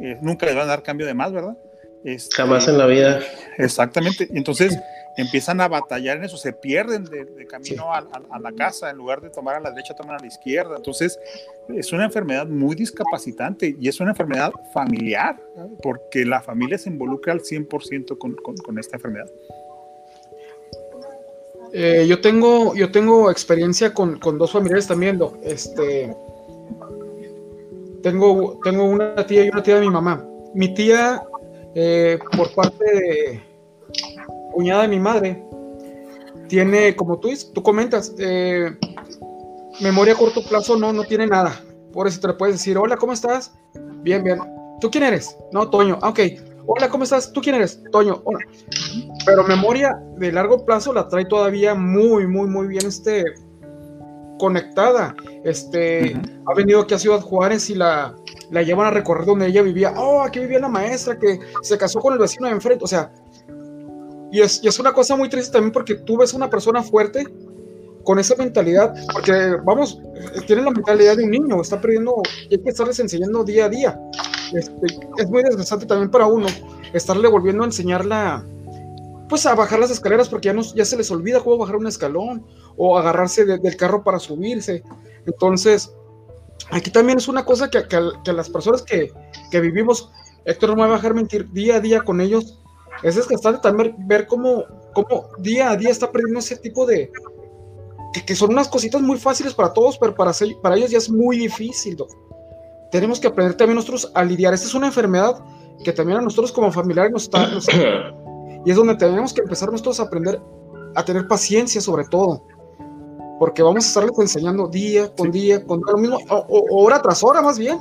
eh, 0.00 0.18
nunca 0.20 0.46
les 0.46 0.54
van 0.54 0.64
a 0.64 0.66
dar 0.68 0.82
cambio 0.82 1.06
de 1.06 1.14
más, 1.14 1.32
¿verdad? 1.32 1.56
Este, 2.04 2.34
Jamás 2.34 2.66
en 2.68 2.78
la 2.78 2.86
vida. 2.86 3.20
Exactamente. 3.58 4.28
Entonces 4.34 4.78
empiezan 5.16 5.60
a 5.60 5.68
batallar 5.68 6.18
en 6.18 6.24
eso, 6.24 6.36
se 6.36 6.52
pierden 6.52 7.04
de, 7.04 7.46
camino 7.46 7.92
a, 7.92 8.02
la 8.40 8.52
casa, 8.52 8.90
en 8.90 8.96
lugar 8.96 9.20
de 9.20 9.30
tomar 9.30 9.56
a 9.56 9.60
la 9.60 9.70
derecha, 9.70 9.94
toman 9.94 10.16
a 10.16 10.18
la 10.18 10.26
izquierda. 10.26 10.76
Entonces 10.76 11.18
es 11.68 11.92
una 11.92 12.04
enfermedad 12.04 12.46
muy 12.46 12.74
discapacitante 12.74 13.76
y 13.78 13.88
es 13.88 14.00
una 14.00 14.10
enfermedad 14.10 14.52
familiar, 14.72 15.36
porque 15.82 16.24
la 16.24 16.40
familia 16.40 16.78
se 16.78 16.90
involucra 16.90 17.32
al 17.32 17.40
100% 17.40 18.18
con, 18.18 18.34
con, 18.36 18.78
esta 18.78 18.96
enfermedad. 18.96 19.30
Eh, 21.74 22.06
yo, 22.08 22.20
tengo, 22.20 22.74
yo 22.74 22.90
tengo 22.90 23.30
experiencia 23.30 23.94
con, 23.94 24.18
con 24.18 24.38
dos 24.38 24.52
familiares 24.52 24.86
también. 24.86 25.20
Este, 25.42 26.14
tengo, 28.02 28.58
tengo 28.62 28.84
una 28.84 29.26
tía 29.26 29.44
y 29.44 29.48
una 29.48 29.62
tía 29.62 29.76
de 29.76 29.82
mi 29.82 29.90
mamá. 29.90 30.26
Mi 30.54 30.74
tía, 30.74 31.22
eh, 31.74 32.18
por 32.36 32.54
parte 32.54 32.84
de 32.84 33.52
cuñada 34.52 34.82
de 34.82 34.88
mi 34.88 35.00
madre, 35.00 35.44
tiene, 36.48 36.94
como 36.94 37.18
tú, 37.18 37.30
tú 37.54 37.62
comentas, 37.62 38.14
eh, 38.18 38.76
memoria 39.80 40.14
a 40.14 40.16
corto 40.16 40.42
plazo 40.44 40.76
no, 40.76 40.92
no 40.92 41.04
tiene 41.04 41.26
nada. 41.26 41.60
Por 41.92 42.06
eso 42.06 42.20
te 42.20 42.28
le 42.28 42.34
puedes 42.34 42.56
decir, 42.56 42.78
hola, 42.78 42.96
¿cómo 42.96 43.12
estás? 43.12 43.52
Bien, 44.02 44.22
bien. 44.22 44.38
¿Tú 44.80 44.90
quién 44.90 45.04
eres? 45.04 45.36
No, 45.52 45.68
Toño. 45.70 45.98
Ah, 46.02 46.10
ok. 46.10 46.20
Hola, 46.66 46.88
¿cómo 46.88 47.04
estás? 47.04 47.32
¿Tú 47.32 47.40
quién 47.40 47.56
eres? 47.56 47.82
Toño. 47.90 48.20
Hola. 48.24 48.40
Pero 49.26 49.44
memoria 49.44 50.00
de 50.16 50.32
largo 50.32 50.64
plazo 50.64 50.92
la 50.92 51.08
trae 51.08 51.24
todavía 51.24 51.74
muy, 51.74 52.26
muy, 52.26 52.48
muy 52.48 52.66
bien 52.66 52.86
este, 52.86 53.24
conectada. 54.38 55.14
Este, 55.44 56.16
ha 56.46 56.54
venido 56.54 56.80
aquí 56.80 56.94
a 56.94 56.98
Ciudad 56.98 57.20
Juárez 57.20 57.68
y 57.70 57.74
la, 57.74 58.14
la 58.50 58.62
llevan 58.62 58.86
a 58.86 58.90
recorrer 58.90 59.24
donde 59.24 59.46
ella 59.46 59.62
vivía. 59.62 59.94
Oh, 59.96 60.22
aquí 60.22 60.40
vivía 60.40 60.58
la 60.60 60.68
maestra 60.68 61.18
que 61.18 61.38
se 61.62 61.78
casó 61.78 62.00
con 62.00 62.12
el 62.12 62.18
vecino 62.18 62.46
de 62.46 62.52
enfrente. 62.52 62.84
O 62.84 62.88
sea, 62.88 63.12
y 64.32 64.40
es, 64.40 64.64
y 64.64 64.68
es 64.68 64.78
una 64.78 64.92
cosa 64.92 65.14
muy 65.14 65.28
triste 65.28 65.52
también 65.52 65.72
porque 65.72 65.94
tú 65.94 66.16
ves 66.16 66.32
una 66.32 66.48
persona 66.48 66.82
fuerte 66.82 67.26
con 68.02 68.18
esa 68.18 68.34
mentalidad, 68.34 68.94
porque 69.12 69.56
vamos, 69.64 70.00
tiene 70.46 70.62
la 70.62 70.70
mentalidad 70.70 71.16
de 71.16 71.24
un 71.24 71.30
niño, 71.30 71.60
está 71.60 71.80
perdiendo, 71.80 72.22
y 72.48 72.54
hay 72.54 72.62
que 72.62 72.70
estarles 72.70 72.98
enseñando 72.98 73.44
día 73.44 73.66
a 73.66 73.68
día. 73.68 74.00
Este, 74.54 74.86
es 75.18 75.30
muy 75.30 75.42
desgastante 75.42 75.86
también 75.86 76.10
para 76.10 76.26
uno 76.26 76.46
estarle 76.92 77.28
volviendo 77.28 77.62
a 77.62 77.66
enseñarla, 77.66 78.44
pues 79.28 79.46
a 79.46 79.54
bajar 79.54 79.78
las 79.78 79.90
escaleras 79.90 80.28
porque 80.28 80.46
ya, 80.46 80.52
no, 80.52 80.62
ya 80.62 80.84
se 80.84 80.96
les 80.96 81.10
olvida 81.10 81.40
cómo 81.40 81.58
bajar 81.58 81.76
un 81.76 81.86
escalón 81.86 82.44
o 82.76 82.98
agarrarse 82.98 83.44
del 83.44 83.76
carro 83.76 84.02
para 84.02 84.18
subirse. 84.18 84.82
Entonces, 85.26 85.94
aquí 86.70 86.90
también 86.90 87.18
es 87.18 87.28
una 87.28 87.44
cosa 87.44 87.70
que, 87.70 87.86
que, 87.86 88.32
las 88.32 88.50
personas 88.50 88.82
que, 88.82 89.12
que, 89.50 89.60
vivimos, 89.60 90.10
Héctor 90.44 90.70
no 90.70 90.76
me 90.76 90.82
va 90.82 90.94
a 90.94 90.96
dejar 90.96 91.14
mentir, 91.14 91.50
día 91.50 91.76
a 91.76 91.80
día 91.80 92.02
con 92.02 92.20
ellos, 92.20 92.61
es 93.02 93.16
desgastante 93.16 93.60
también 93.60 93.94
ver 94.06 94.26
cómo, 94.26 94.64
cómo 94.94 95.28
día 95.38 95.70
a 95.70 95.76
día 95.76 95.90
está 95.90 96.10
perdiendo 96.10 96.40
ese 96.40 96.56
tipo 96.56 96.86
de... 96.86 97.10
Que, 98.26 98.34
son 98.34 98.50
unas 98.50 98.68
cositas 98.68 99.00
muy 99.00 99.18
fáciles 99.18 99.54
para 99.54 99.72
todos, 99.72 99.96
pero 99.98 100.14
para, 100.14 100.32
para 100.62 100.76
ellos 100.76 100.90
ya 100.90 100.98
es 100.98 101.10
muy 101.10 101.38
difícil. 101.38 101.96
Tenemos 102.90 103.18
que 103.18 103.28
aprender 103.28 103.56
también 103.56 103.76
nosotros 103.76 104.10
a 104.14 104.22
lidiar. 104.22 104.52
Esta 104.52 104.66
es 104.66 104.74
una 104.74 104.88
enfermedad 104.88 105.42
que 105.82 105.92
también 105.92 106.18
a 106.18 106.22
nosotros 106.22 106.52
como 106.52 106.70
familiares 106.70 107.12
nos 107.12 107.22
está... 107.24 107.48
y 108.64 108.70
es 108.70 108.76
donde 108.76 108.96
tenemos 108.96 109.32
que 109.32 109.40
empezar 109.40 109.70
nosotros 109.70 109.98
a 110.00 110.04
aprender 110.04 110.40
a 110.94 111.02
tener 111.02 111.26
paciencia 111.26 111.80
sobre 111.80 112.04
todo 112.04 112.44
porque 113.42 113.60
vamos 113.60 113.84
a 113.84 113.88
estarles 113.88 114.16
enseñando 114.20 114.68
día 114.68 115.12
con 115.16 115.32
día, 115.32 115.64
con 115.66 115.82
lo 115.84 115.98
mismo, 115.98 116.16
o, 116.28 116.84
hora 116.84 117.02
tras 117.02 117.24
hora 117.24 117.42
más 117.42 117.58
bien. 117.58 117.76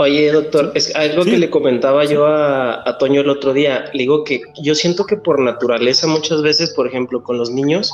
Oye, 0.00 0.32
doctor, 0.32 0.72
es 0.74 0.96
algo 0.96 1.26
que 1.26 1.36
le 1.36 1.50
comentaba 1.50 2.06
yo 2.06 2.24
a, 2.24 2.88
a, 2.88 2.96
Toño 2.96 3.20
el 3.20 3.28
otro 3.28 3.52
día. 3.52 3.84
Le 3.92 4.04
digo 4.04 4.24
que 4.24 4.40
yo 4.62 4.74
siento 4.74 5.04
que 5.04 5.18
por 5.18 5.38
naturaleza 5.38 6.06
muchas 6.06 6.40
veces, 6.40 6.70
por 6.70 6.86
ejemplo, 6.86 7.22
con 7.22 7.36
los 7.36 7.50
niños, 7.50 7.92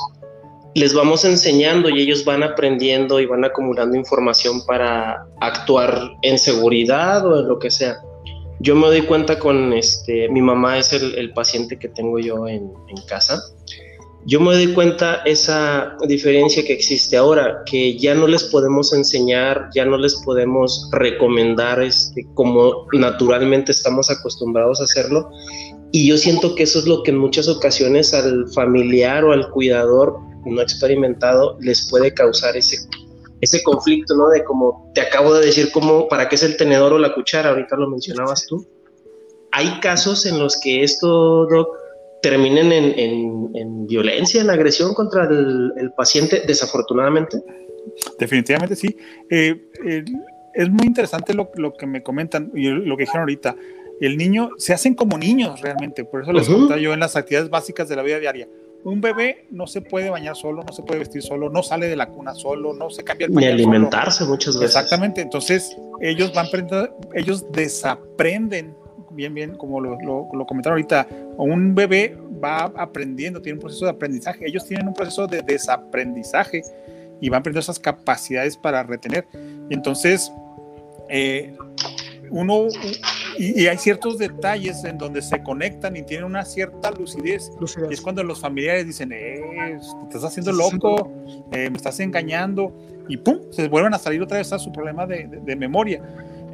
les 0.73 0.93
vamos 0.93 1.25
enseñando 1.25 1.89
y 1.89 1.99
ellos 1.99 2.23
van 2.23 2.43
aprendiendo 2.43 3.19
y 3.19 3.25
van 3.25 3.43
acumulando 3.43 3.97
información 3.97 4.65
para 4.65 5.27
actuar 5.41 6.13
en 6.21 6.39
seguridad 6.39 7.27
o 7.27 7.41
en 7.41 7.47
lo 7.49 7.59
que 7.59 7.69
sea. 7.69 7.97
Yo 8.61 8.73
me 8.73 8.87
doy 8.87 9.01
cuenta 9.01 9.37
con 9.37 9.73
este, 9.73 10.29
mi 10.29 10.41
mamá 10.41 10.77
es 10.77 10.93
el, 10.93 11.13
el 11.15 11.33
paciente 11.33 11.77
que 11.77 11.89
tengo 11.89 12.19
yo 12.19 12.47
en, 12.47 12.71
en 12.87 13.05
casa 13.09 13.37
yo 14.27 14.41
me 14.41 14.53
doy 14.53 14.73
cuenta 14.73 15.21
esa 15.23 15.95
diferencia 16.05 16.61
que 16.65 16.73
existe 16.73 17.15
ahora, 17.15 17.63
que 17.65 17.97
ya 17.97 18.13
no 18.13 18.27
les 18.27 18.43
podemos 18.43 18.91
enseñar, 18.91 19.69
ya 19.73 19.85
no 19.85 19.97
les 19.97 20.15
podemos 20.15 20.89
recomendar 20.91 21.81
este, 21.81 22.27
como 22.33 22.87
naturalmente 22.91 23.71
estamos 23.71 24.11
acostumbrados 24.11 24.81
a 24.81 24.83
hacerlo. 24.83 25.29
Y 25.93 26.09
yo 26.09 26.17
siento 26.17 26.55
que 26.55 26.63
eso 26.63 26.79
es 26.79 26.87
lo 26.87 27.03
que 27.03 27.11
en 27.11 27.19
muchas 27.19 27.47
ocasiones 27.47 28.13
al 28.13 28.49
familiar 28.49 29.23
o 29.23 29.31
al 29.31 29.49
cuidador 29.49 30.17
no 30.45 30.61
experimentado 30.61 31.57
les 31.61 31.89
puede 31.89 32.13
causar 32.13 32.57
ese, 32.57 32.79
ese 33.39 33.63
conflicto, 33.63 34.13
¿no? 34.13 34.27
De 34.27 34.43
como 34.43 34.91
te 34.93 34.99
acabo 34.99 35.35
de 35.35 35.45
decir, 35.45 35.71
como, 35.71 36.09
¿para 36.09 36.27
qué 36.27 36.35
es 36.35 36.43
el 36.43 36.57
tenedor 36.57 36.91
o 36.91 36.99
la 36.99 37.13
cuchara? 37.13 37.51
Ahorita 37.51 37.77
lo 37.77 37.89
mencionabas 37.89 38.45
tú. 38.45 38.67
Hay 39.53 39.79
casos 39.79 40.25
en 40.25 40.37
los 40.37 40.59
que 40.59 40.83
esto, 40.83 41.45
Doc, 41.45 41.69
terminen 42.21 42.71
en, 42.71 43.87
violencia, 43.87 44.41
en 44.41 44.49
agresión 44.49 44.93
contra 44.93 45.23
el, 45.25 45.91
paciente, 45.95 46.43
desafortunadamente? 46.45 47.41
Definitivamente 48.19 48.75
sí. 48.75 48.97
Eh, 49.29 49.55
es 50.53 50.69
muy 50.71 50.87
interesante 50.87 51.33
lo, 51.33 51.51
que 51.77 51.85
me 51.85 52.01
comentan 52.01 52.51
y 52.55 52.67
lo 52.67 52.97
que 52.97 53.03
dijeron 53.03 53.21
ahorita. 53.21 53.55
El 54.01 54.17
niño, 54.17 54.51
se 54.57 54.73
hacen 54.73 54.93
como 54.93 55.17
niños 55.17 55.61
realmente, 55.61 56.03
por 56.03 56.21
eso 56.21 56.31
les 56.31 56.47
uh 56.49 56.75
yo 56.77 56.93
en 56.93 56.99
las 56.99 57.15
actividades 57.15 57.49
básicas 57.49 57.87
de 57.87 57.95
la 57.95 58.03
vida 58.03 58.19
diaria. 58.19 58.47
Un 58.83 59.01
bebé 59.01 59.47
no 59.51 59.67
se 59.67 59.81
puede 59.81 60.09
bañar 60.09 60.35
solo, 60.35 60.63
no 60.63 60.73
se 60.73 60.83
puede 60.83 60.99
vestir 60.99 61.21
solo, 61.21 61.49
no 61.49 61.63
sale 61.63 61.87
de 61.87 61.95
la 61.95 62.07
cuna 62.07 62.35
solo, 62.35 62.73
no 62.73 62.89
se 62.89 63.03
cambia 63.03 63.25
el 63.25 63.33
Ni 63.33 63.45
alimentarse 63.45 64.23
muchas 64.25 64.59
veces. 64.59 64.75
Exactamente, 64.75 65.21
entonces 65.21 65.75
ellos 65.99 66.31
van 66.33 66.47
ellos 67.13 67.51
desaprenden 67.51 68.75
bien, 69.17 69.33
bien, 69.33 69.55
como 69.55 69.81
lo, 69.81 69.97
lo, 69.99 70.45
comentaron 70.45 70.77
ahorita, 70.77 71.07
un 71.37 71.75
bebé 71.75 72.15
va 72.41 72.71
aprendiendo, 72.75 73.41
tiene 73.41 73.57
un 73.57 73.61
proceso 73.61 73.85
de 73.85 73.91
aprendizaje, 73.91 74.47
ellos 74.47 74.65
tienen 74.65 74.87
un 74.87 74.93
proceso 74.93 75.27
de 75.27 75.41
desaprendizaje 75.41 76.61
y 77.19 77.29
van 77.29 77.39
aprendiendo 77.39 77.59
esas 77.59 77.79
capacidades 77.79 78.55
para 78.55 78.83
retener. 78.83 79.27
Y 79.69 79.73
entonces, 79.73 80.31
eh, 81.09 81.53
uno, 82.29 82.67
y, 83.39 83.65
hay 83.65 83.77
ciertos 83.77 84.19
detalles 84.19 84.83
en 84.83 84.99
donde 84.99 85.21
se 85.21 85.41
conectan 85.41 85.97
y 85.97 86.03
tienen 86.03 86.25
una 86.25 86.45
cierta 86.45 86.91
lucidez. 86.91 87.51
Y 87.89 87.93
es 87.93 88.01
cuando 88.01 88.23
los 88.23 88.39
familiares 88.39 88.85
dicen, 88.85 89.11
eh, 89.11 89.41
te 90.09 90.17
estás 90.17 90.25
haciendo 90.25 90.51
loco, 90.51 91.11
eh, 91.51 91.69
me 91.69 91.77
estás 91.77 91.99
engañando, 91.99 92.71
y 93.09 93.17
pum, 93.17 93.39
se 93.51 93.67
vuelven 93.67 93.93
a 93.93 93.97
salir 93.97 94.21
otra 94.21 94.37
vez 94.37 94.53
a 94.53 94.59
su 94.59 94.71
problema 94.71 95.07
de, 95.07 95.27
de 95.27 95.55
memoria. 95.55 96.01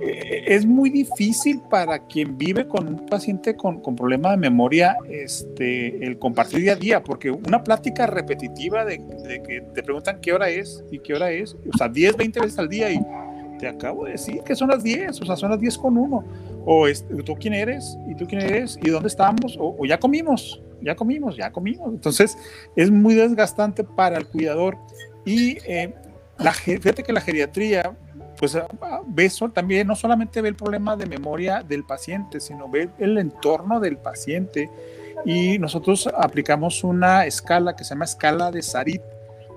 Eh, 0.05 0.43
es 0.47 0.65
muy 0.65 0.89
difícil 0.89 1.61
para 1.69 2.05
quien 2.07 2.37
vive 2.37 2.67
con 2.67 2.87
un 2.87 3.05
paciente 3.05 3.55
con, 3.55 3.79
con, 3.79 3.95
problema 3.95 4.31
de 4.31 4.37
memoria 4.37 4.97
este, 5.09 6.05
el 6.05 6.19
compartir 6.19 6.59
día 6.59 6.73
a 6.73 6.75
día, 6.75 7.03
porque 7.03 7.31
una 7.31 7.63
plática 7.63 8.05
repetitiva 8.05 8.83
de, 8.83 8.97
que 9.47 9.61
te 9.73 9.81
preguntan 9.81 10.19
qué 10.19 10.33
hora 10.33 10.49
es 10.49 10.83
y 10.91 10.99
qué 10.99 11.13
hora 11.13 11.31
es, 11.31 11.55
o 11.73 11.77
sea, 11.77 11.87
10, 11.87 12.17
20 12.17 12.39
veces 12.41 12.59
al 12.59 12.67
día 12.67 12.91
y 12.91 12.99
te 13.59 13.67
acabo 13.67 14.03
de 14.05 14.13
decir 14.13 14.41
que 14.43 14.55
son 14.55 14.69
las 14.69 14.83
10, 14.83 15.21
o 15.21 15.25
sea, 15.25 15.37
son 15.37 15.51
las 15.51 15.59
10 15.59 15.77
con 15.77 15.97
uno, 15.97 16.25
o 16.65 16.85
tú 17.25 17.35
quién 17.35 17.53
eres 17.53 17.97
y 18.09 18.15
tú 18.15 18.27
quién 18.27 18.41
eres 18.41 18.77
y 18.83 18.89
dónde 18.89 19.07
estamos, 19.07 19.57
o, 19.57 19.85
ya 19.85 19.97
comimos, 19.97 20.61
ya 20.81 20.95
comimos, 20.95 21.37
ya 21.37 21.49
comimos. 21.49 21.93
Entonces, 21.93 22.37
es 22.75 22.91
muy 22.91 23.15
desgastante 23.15 23.85
para 23.85 24.17
el 24.17 24.27
cuidador. 24.27 24.77
Y 25.23 25.59
eh, 25.65 25.93
la, 26.39 26.51
fíjate 26.51 27.03
que 27.03 27.13
la 27.13 27.21
geriatría 27.21 27.95
pues 28.43 28.57
ah, 28.57 29.01
ve 29.07 29.31
también 29.53 29.87
no 29.87 29.95
solamente 29.95 30.41
ve 30.41 30.49
el 30.49 30.55
problema 30.55 30.97
de 30.97 31.05
memoria 31.05 31.63
del 31.63 31.85
paciente, 31.85 32.41
sino 32.41 32.67
ve 32.67 32.89
el 32.99 33.17
entorno 33.17 33.79
del 33.79 33.95
paciente. 33.95 34.69
Y 35.23 35.57
nosotros 35.59 36.09
aplicamos 36.13 36.83
una 36.83 37.25
escala 37.25 37.73
que 37.73 37.85
se 37.85 37.91
llama 37.91 38.03
escala 38.03 38.51
de 38.51 38.61
Sarit, 38.61 39.01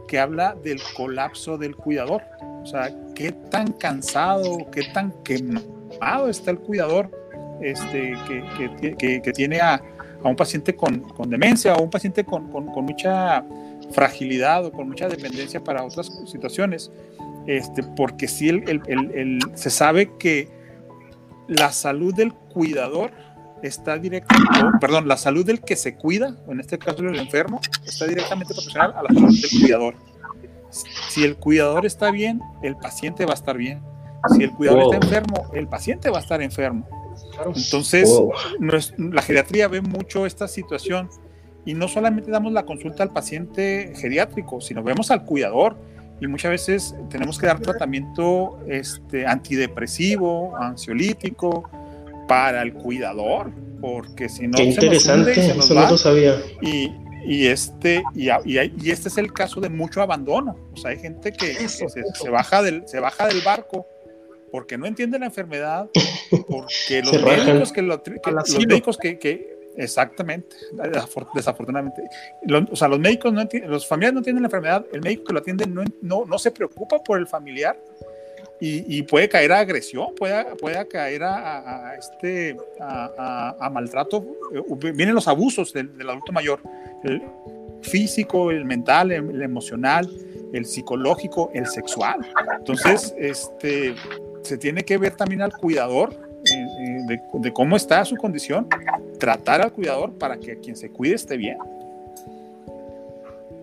que 0.07 0.21
habla 0.21 0.55
del 0.63 0.79
colapso 0.97 1.59
del 1.59 1.75
cuidador. 1.75 2.23
O 2.63 2.67
sea, 2.67 2.95
qué 3.17 3.33
tan 3.33 3.73
cansado, 3.73 4.71
qué 4.71 4.83
tan 4.95 5.11
quemado 5.25 6.29
está 6.29 6.53
el 6.53 6.61
cuidador 6.61 7.11
este, 7.61 8.15
que, 8.29 8.95
que, 8.97 9.21
que, 9.21 9.33
tiene 9.33 9.59
a, 9.59 9.83
a, 10.23 10.29
un 10.29 10.37
paciente 10.37 10.77
con, 10.77 11.01
con, 11.01 11.29
demencia 11.29 11.75
o 11.75 11.83
un 11.83 11.91
paciente 11.91 12.23
con, 12.23 12.53
con, 12.53 12.67
con 12.67 12.85
mucha 12.85 13.45
fragilidad 13.91 14.65
o 14.65 14.71
con 14.71 14.87
mucha 14.87 15.09
dependencia 15.09 15.59
para 15.59 15.83
otras 15.83 16.07
situaciones 16.27 16.93
este, 17.47 17.83
porque 17.83 18.29
si 18.29 18.49
el, 18.49 19.41
se 19.55 19.71
sabe 19.71 20.17
que 20.19 20.49
la 21.49 21.73
salud 21.73 22.15
del 22.15 22.33
cuidador 22.33 23.11
está 23.63 23.99
directamente, 23.99 24.61
perdón, 24.81 25.09
la 25.09 25.17
salud 25.17 25.45
del 25.45 25.61
que 25.61 25.77
se 25.77 25.97
cuida, 25.97 26.37
en 26.49 26.61
este 26.61 26.79
caso 26.79 27.01
el 27.01 27.19
enfermo, 27.19 27.61
está 27.85 28.07
directamente 28.07 28.53
proporcional 28.53 28.95
a 28.97 29.03
la 29.03 29.09
salud 29.09 29.41
del 29.41 29.61
cuidador. 29.61 29.95
Si 31.09 31.25
el 31.25 31.37
cuidador 31.37 31.87
está 31.87 32.11
bien, 32.11 32.41
el 32.63 32.77
paciente 32.77 33.25
va 33.25 33.33
a 33.33 33.35
estar 33.35 33.57
bien. 33.57 33.81
Si 34.35 34.43
el 34.43 34.51
cuidador 34.51 34.95
está 34.95 34.97
enfermo, 34.97 35.51
el 35.55 35.69
paciente 35.69 36.11
va 36.11 36.19
a 36.19 36.21
estar 36.21 36.43
enfermo. 36.43 36.87
Entonces, 37.55 38.11
la 38.99 39.23
geriatría 39.23 39.69
ve 39.69 39.81
mucho 39.81 40.27
esta 40.27 40.49
situación 40.49 41.09
y 41.65 41.75
no 41.75 41.89
solamente 41.89 42.31
damos 42.31 42.53
la 42.53 42.65
consulta 42.65 43.03
al 43.03 43.13
paciente 43.13 43.93
geriátrico, 43.97 44.61
sino 44.61 44.83
vemos 44.83 45.11
al 45.11 45.25
cuidador 45.25 45.77
y 46.21 46.27
muchas 46.27 46.51
veces 46.51 46.95
tenemos 47.11 47.39
que 47.39 47.47
dar 47.47 47.61
tratamiento 47.61 48.59
este, 48.67 49.27
antidepresivo, 49.27 50.57
ansiolítico 50.57 51.69
para 52.27 52.63
el 52.63 52.73
cuidador, 52.73 53.53
porque 53.81 54.29
si 54.29 54.49
no... 54.49 54.57
Qué 54.57 54.65
interesante, 54.65 55.35
se 55.35 55.55
nos, 55.55 55.67
eso 55.67 55.75
no 55.75 55.91
lo 55.91 55.99
sabía. 55.99 56.37
Y, 56.63 56.91
y 57.27 57.47
este, 57.47 58.03
y, 58.15 58.29
y, 58.45 58.91
este 58.91 59.09
es 59.09 59.19
el 59.19 59.33
caso 59.33 59.61
de 59.61 59.69
mucho 59.69 60.01
abandono. 60.01 60.57
O 60.73 60.77
sea, 60.77 60.93
hay 60.93 60.99
gente 60.99 61.33
que, 61.33 61.69
se, 61.69 62.31
baja 62.31 62.63
del, 62.63 62.85
se 62.87 62.99
baja 62.99 63.27
del 63.27 63.43
barco 63.43 63.87
porque 64.51 64.79
no 64.79 64.87
entiende 64.87 65.19
la 65.19 65.27
enfermedad, 65.27 65.91
porque 66.49 67.03
los 67.03 67.23
médicos 67.23 67.73
que, 67.73 67.83
lo, 67.83 68.03
los 68.33 68.67
médicos 68.67 68.97
que, 68.97 69.19
que 69.19 69.56
Exactamente, 69.77 70.57
desafortunadamente. 71.35 72.03
o 72.71 72.77
sea, 72.77 72.89
los 72.89 72.99
médicos 72.99 73.33
no 73.33 73.47
los 73.67 73.87
familiares 73.87 74.15
no 74.15 74.21
entienden 74.21 74.43
la 74.43 74.47
enfermedad, 74.47 74.87
el 74.93 75.03
médico 75.03 75.25
que 75.25 75.33
lo 75.35 75.39
atiende 75.41 75.67
no, 75.67 75.85
no, 76.01 76.25
no 76.25 76.39
se 76.39 76.51
preocupa 76.51 77.03
por 77.03 77.19
el 77.19 77.27
familiar 77.27 77.79
y, 78.59 78.99
y, 78.99 79.03
puede 79.03 79.29
caer 79.29 79.53
a 79.53 79.59
agresión, 79.59 80.15
puede, 80.15 80.45
puede 80.57 80.89
caer 80.89 81.25
a, 81.25 81.91
a 81.91 81.95
este, 81.97 82.57
a, 82.81 83.69
maltrato. 83.71 84.25
Eh, 84.55 84.93
vienen 84.95 85.15
los 85.15 85.29
abusos 85.29 85.75
del, 85.75 85.91
adulto 86.09 86.33
mayor, 86.33 86.61
el 87.05 87.21
físico, 87.83 88.51
el 88.51 88.65
mental, 88.65 89.13
el, 89.13 89.43
emocional, 89.43 90.11
el 90.55 90.65
psicológico, 90.65 91.51
el 91.53 91.67
sexual. 91.67 92.27
Entonces, 92.59 93.15
este, 93.19 93.95
se 94.41 94.57
tiene 94.57 94.85
que 94.85 94.97
ver 94.97 95.17
también 95.17 95.43
al 95.43 95.53
cuidador 95.53 96.26
de, 97.07 97.53
cómo 97.53 97.77
está 97.77 98.05
su 98.05 98.17
condición, 98.17 98.67
tratar 99.19 99.61
al 99.61 99.73
cuidador 99.73 100.13
para 100.13 100.37
que 100.37 100.59
quien 100.59 100.77
se 100.77 100.91
cuide 100.91 101.15
esté 101.15 101.37
bien. 101.37 101.57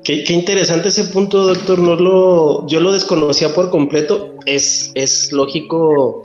Qué, 0.04 0.26
interesante 0.30 0.90
ese 0.90 1.06
punto, 1.06 1.46
doctor. 1.46 1.80
No 1.80 1.96
lo, 1.96 2.68
yo 2.68 2.80
lo 2.82 2.92
desconocía 2.92 3.54
por 3.54 3.70
completo. 3.70 4.36
Es, 4.46 4.92
es 4.96 5.32
lógico. 5.32 6.22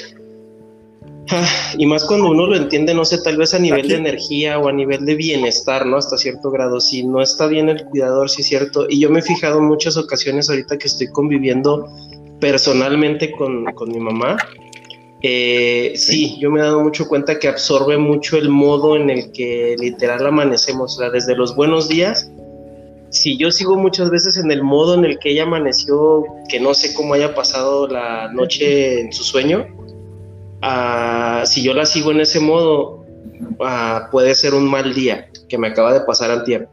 Ah, 1.31 1.47
y 1.77 1.87
más 1.87 2.05
cuando 2.05 2.31
uno 2.31 2.47
lo 2.47 2.57
entiende, 2.57 2.95
no 2.95 3.05
sé, 3.05 3.19
tal 3.23 3.37
vez 3.37 3.55
a 3.55 3.59
nivel 3.59 3.87
de 3.87 3.97
energía 3.97 4.59
o 4.59 4.69
a 4.69 4.73
nivel 4.73 5.05
de 5.05 5.15
bienestar, 5.15 5.87
¿no? 5.87 5.99
Hasta 5.99 6.17
cierto 6.17 6.51
grado. 6.51 6.81
Si 6.81 7.05
no 7.05 7.23
está 7.23 7.47
bien 7.47 7.69
el 7.69 7.85
cuidador, 7.85 8.31
sí 8.31 8.43
es 8.43 8.49
cierto. 8.49 8.87
Y 8.89 8.99
yo 8.99 9.11
me 9.11 9.21
he 9.21 9.23
fijado 9.23 9.59
en 9.59 9.67
muchas 9.67 9.97
ocasiones 9.97 10.49
ahorita 10.49 10.79
que 10.79 10.89
estoy 10.89 11.09
conviviendo 11.09 11.87
personalmente 12.41 13.31
con, 13.33 13.65
con 13.75 13.91
mi 13.91 13.99
mamá 13.99 14.37
eh, 15.23 15.95
sí, 15.97 16.39
yo 16.39 16.51
me 16.51 16.61
he 16.61 16.63
dado 16.63 16.81
mucho 16.81 17.09
cuenta 17.09 17.39
que 17.39 17.49
absorbe 17.49 17.99
mucho 17.99 18.37
el 18.37 18.49
modo 18.49 18.97
en 18.97 19.11
el 19.11 19.33
que 19.33 19.75
literal 19.79 20.25
amanecemos, 20.25 20.97
o 20.97 21.01
sea, 21.01 21.11
desde 21.11 21.35
los 21.35 21.57
buenos 21.57 21.89
días. 21.89 22.31
Si 23.11 23.37
yo 23.37 23.51
sigo 23.51 23.77
muchas 23.77 24.11
veces 24.11 24.37
en 24.37 24.51
el 24.51 24.63
modo 24.63 24.95
en 24.95 25.05
el 25.05 25.19
que 25.19 25.31
ella 25.31 25.45
amaneció, 25.45 26.25
que 26.49 26.61
no 26.61 26.75
sé 26.75 26.95
cómo 26.95 27.15
haya 27.15 27.35
pasado 27.35 27.89
la 27.89 28.31
noche 28.33 29.01
en 29.01 29.13
su 29.13 29.25
sueño, 29.25 29.67
ah, 30.63 31.43
si 31.47 31.63
yo 31.63 31.75
la 31.75 31.87
sigo 31.87 32.13
en 32.13 32.21
ese 32.21 32.39
modo, 32.39 33.05
ah, 33.61 34.09
puede 34.13 34.35
ser 34.35 34.55
un 34.55 34.69
mal 34.71 34.95
día 34.95 35.31
que 35.49 35.59
me 35.59 35.69
acaba 35.69 35.93
de 35.93 36.03
pasar 36.03 36.31
antier. 36.31 36.69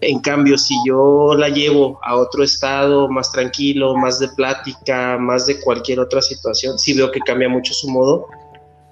En 0.00 0.20
cambio, 0.20 0.56
si 0.56 0.74
yo 0.86 1.34
la 1.36 1.48
llevo 1.48 1.98
a 2.04 2.16
otro 2.16 2.44
estado 2.44 3.08
más 3.08 3.32
tranquilo, 3.32 3.96
más 3.96 4.20
de 4.20 4.28
plática, 4.28 5.18
más 5.18 5.46
de 5.46 5.58
cualquier 5.60 5.98
otra 5.98 6.22
situación, 6.22 6.78
sí 6.78 6.94
veo 6.94 7.10
que 7.10 7.20
cambia 7.20 7.48
mucho 7.48 7.74
su 7.74 7.88
modo, 7.90 8.28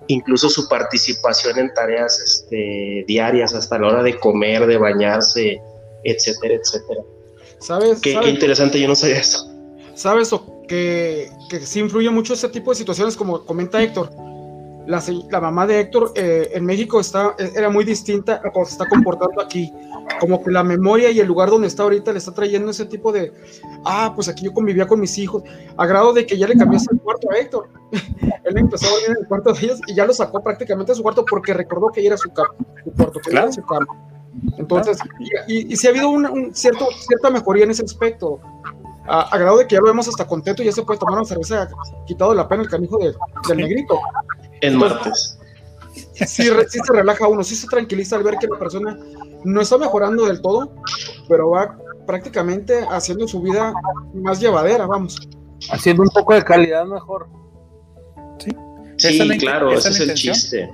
incluso 0.09 0.49
su 0.49 0.69
participación 0.69 1.59
en 1.59 1.73
tareas 1.75 2.19
este, 2.19 3.05
diarias, 3.07 3.55
hasta 3.55 3.79
la 3.79 3.87
hora 3.89 4.03
de 4.03 4.19
comer, 4.19 4.67
de 4.67 4.79
bañarse, 4.79 5.61
etcétera, 6.03 6.55
etcétera. 6.55 7.03
¿Sabes? 7.61 8.01
Qué, 8.01 8.13
interesante, 8.29 8.81
yo 8.81 8.89
no 8.89 8.97
sabía 8.97 9.19
eso. 9.19 9.49
¿Sabes? 9.95 10.31
Que, 10.67 11.31
que 11.49 11.61
sí 11.61 11.79
influye 11.79 12.11
mucho 12.11 12.35
ese 12.35 12.49
tipo 12.49 12.73
de 12.73 12.77
situaciones, 12.77 13.17
como 13.17 13.45
comenta 13.45 13.81
Héctor 13.81 14.11
la, 14.87 15.41
mamá 15.41 15.67
de 15.67 15.81
Héctor 15.81 16.13
eh, 16.15 16.51
en 16.55 16.65
México 16.65 17.01
está, 17.01 17.35
era 17.39 17.69
muy 17.69 17.85
distinta 17.85 18.41
a 18.45 18.51
cómo 18.51 18.65
se 18.65 18.73
está 18.73 18.89
comportando 18.89 19.41
aquí. 19.41 19.73
Como 20.21 20.43
que 20.43 20.51
la 20.51 20.63
memoria 20.63 21.11
y 21.11 21.21
el 21.21 21.27
lugar 21.27 21.51
donde 21.51 21.67
está 21.67 21.83
ahorita 21.83 22.13
le 22.13 22.19
está 22.19 22.33
trayendo 22.33 22.71
ese 22.71 22.87
tipo 22.87 23.13
de, 23.13 23.33
ah, 23.85 24.13
pues 24.15 24.29
aquí 24.29 24.45
yo 24.45 24.53
convivía 24.53 24.87
con 24.87 25.01
mis 25.01 25.19
hijos, 25.19 25.43
a 25.77 25.87
grado 25.87 26.13
de 26.13 26.25
que 26.25 26.39
ya 26.39 26.47
le 26.47 26.57
cambió 26.57 26.79
el 26.79 27.01
cuarto 27.01 27.31
a 27.31 27.39
Héctor. 27.39 27.69
Él 28.45 28.59
empezó 28.59 28.87
a 28.87 28.91
dormir 28.91 29.11
en 29.11 29.17
el 29.23 29.29
cuarto 29.29 29.53
de 29.53 29.61
ellos 29.65 29.81
y 29.87 29.95
ya 29.95 30.07
lo 30.07 30.13
sacó 30.13 30.43
prácticamente 30.43 30.93
a 30.93 30.95
su 30.95 31.03
cuarto 31.03 31.25
porque 31.25 31.53
recordó 31.53 31.89
que 31.89 32.07
era 32.07 32.17
su, 32.17 32.29
su 32.29 32.93
cuarto, 32.93 33.21
que 33.21 33.31
era 33.31 33.51
su 33.51 33.63
cama. 33.63 33.87
Entonces, 34.59 34.99
y, 35.49 35.73
y, 35.73 35.77
si 35.77 35.87
ha 35.87 35.91
habido 35.91 36.11
un, 36.11 36.55
cierto, 36.55 36.87
cierta 37.09 37.31
mejoría 37.31 37.65
en 37.65 37.71
ese 37.71 37.83
aspecto, 37.83 38.39
a, 39.09 39.39
grado 39.39 39.59
de 39.59 39.67
que 39.67 39.75
ya 39.75 39.81
lo 39.81 39.87
vemos 39.87 40.09
hasta 40.09 40.27
contento 40.27 40.63
y 40.63 40.67
ya 40.67 40.73
se 40.73 40.83
puede 40.83 40.99
tomar 40.99 41.19
una 41.19 41.25
cerveza 41.25 41.69
quitado 42.07 42.31
de 42.31 42.37
la 42.37 42.49
pena 42.49 42.63
el 42.63 42.69
canijo 42.69 42.99
de, 42.99 43.15
del 43.49 43.57
negrito. 43.57 43.99
En 44.61 44.77
martes. 44.77 45.33
Sí, 46.15 46.45
se 46.45 46.93
relaja 46.93 47.27
uno, 47.27 47.45
sí 47.45 47.55
se 47.55 47.67
tranquiliza 47.69 48.17
al 48.17 48.23
ver 48.23 48.37
que 48.39 48.47
la 48.47 48.59
persona 48.59 48.99
no 49.45 49.61
está 49.61 49.79
mejorando 49.79 50.27
del 50.27 50.41
todo, 50.41 50.75
pero 51.29 51.51
va 51.51 51.79
prácticamente 52.07 52.81
haciendo 52.91 53.29
su 53.29 53.43
vida 53.43 53.75
más 54.15 54.41
llevadera, 54.41 54.87
vamos. 54.87 55.19
Haciendo 55.71 56.03
un 56.03 56.09
poco 56.11 56.35
de 56.35 56.45
calidad 56.45 56.87
mejor. 56.87 57.29
Sí, 58.39 58.51
sí 58.97 59.39
claro, 59.39 59.73
ese 59.73 59.91
es 59.91 60.01
el 60.01 60.15
chiste. 60.15 60.71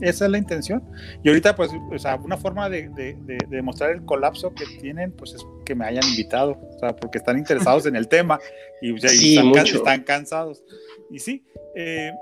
Esa 0.00 0.26
es 0.26 0.30
la 0.30 0.38
intención. 0.38 0.82
Y 1.22 1.28
ahorita, 1.28 1.56
pues, 1.56 1.70
o 1.90 1.98
sea, 1.98 2.16
una 2.16 2.36
forma 2.36 2.68
de, 2.68 2.88
de, 2.90 3.38
demostrar 3.48 3.92
el 3.92 4.04
colapso 4.04 4.52
que 4.54 4.66
tienen, 4.78 5.12
pues 5.12 5.34
es 5.34 5.46
que 5.64 5.74
me 5.74 5.86
hayan 5.86 6.04
invitado, 6.04 6.58
o 6.76 6.78
sea, 6.78 6.94
porque 6.94 7.18
están 7.18 7.38
interesados 7.38 7.86
en 7.86 7.96
el 7.96 8.08
tema 8.08 8.38
y, 8.82 8.94
están, 8.94 10.02
cansados. 10.02 10.62
Y 11.10 11.18
sí, 11.18 11.44
eh, 11.74 12.12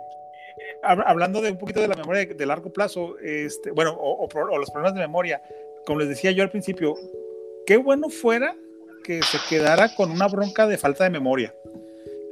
hablando 0.85 1.41
de 1.41 1.51
un 1.51 1.59
poquito 1.59 1.81
de 1.81 1.89
la 1.89 1.97
memoria 1.97 2.27
de, 2.27 2.47
largo 2.47 2.73
plazo, 2.73 3.19
este, 3.19 3.71
bueno, 3.71 3.97
o, 3.99 4.29
los 4.59 4.71
problemas 4.71 4.95
de 4.95 5.01
memoria, 5.01 5.43
como 5.87 6.01
les 6.01 6.09
decía 6.09 6.31
yo 6.31 6.43
al 6.43 6.51
principio, 6.51 6.95
qué 7.67 7.77
bueno 7.77 8.09
fuera 8.09 8.57
que 9.03 9.23
se 9.23 9.39
quedara 9.49 9.95
con 9.95 10.11
una 10.11 10.29
bronca 10.29 10.67
de 10.67 10.79
falta 10.79 11.05
de 11.05 11.11
memoria. 11.11 11.55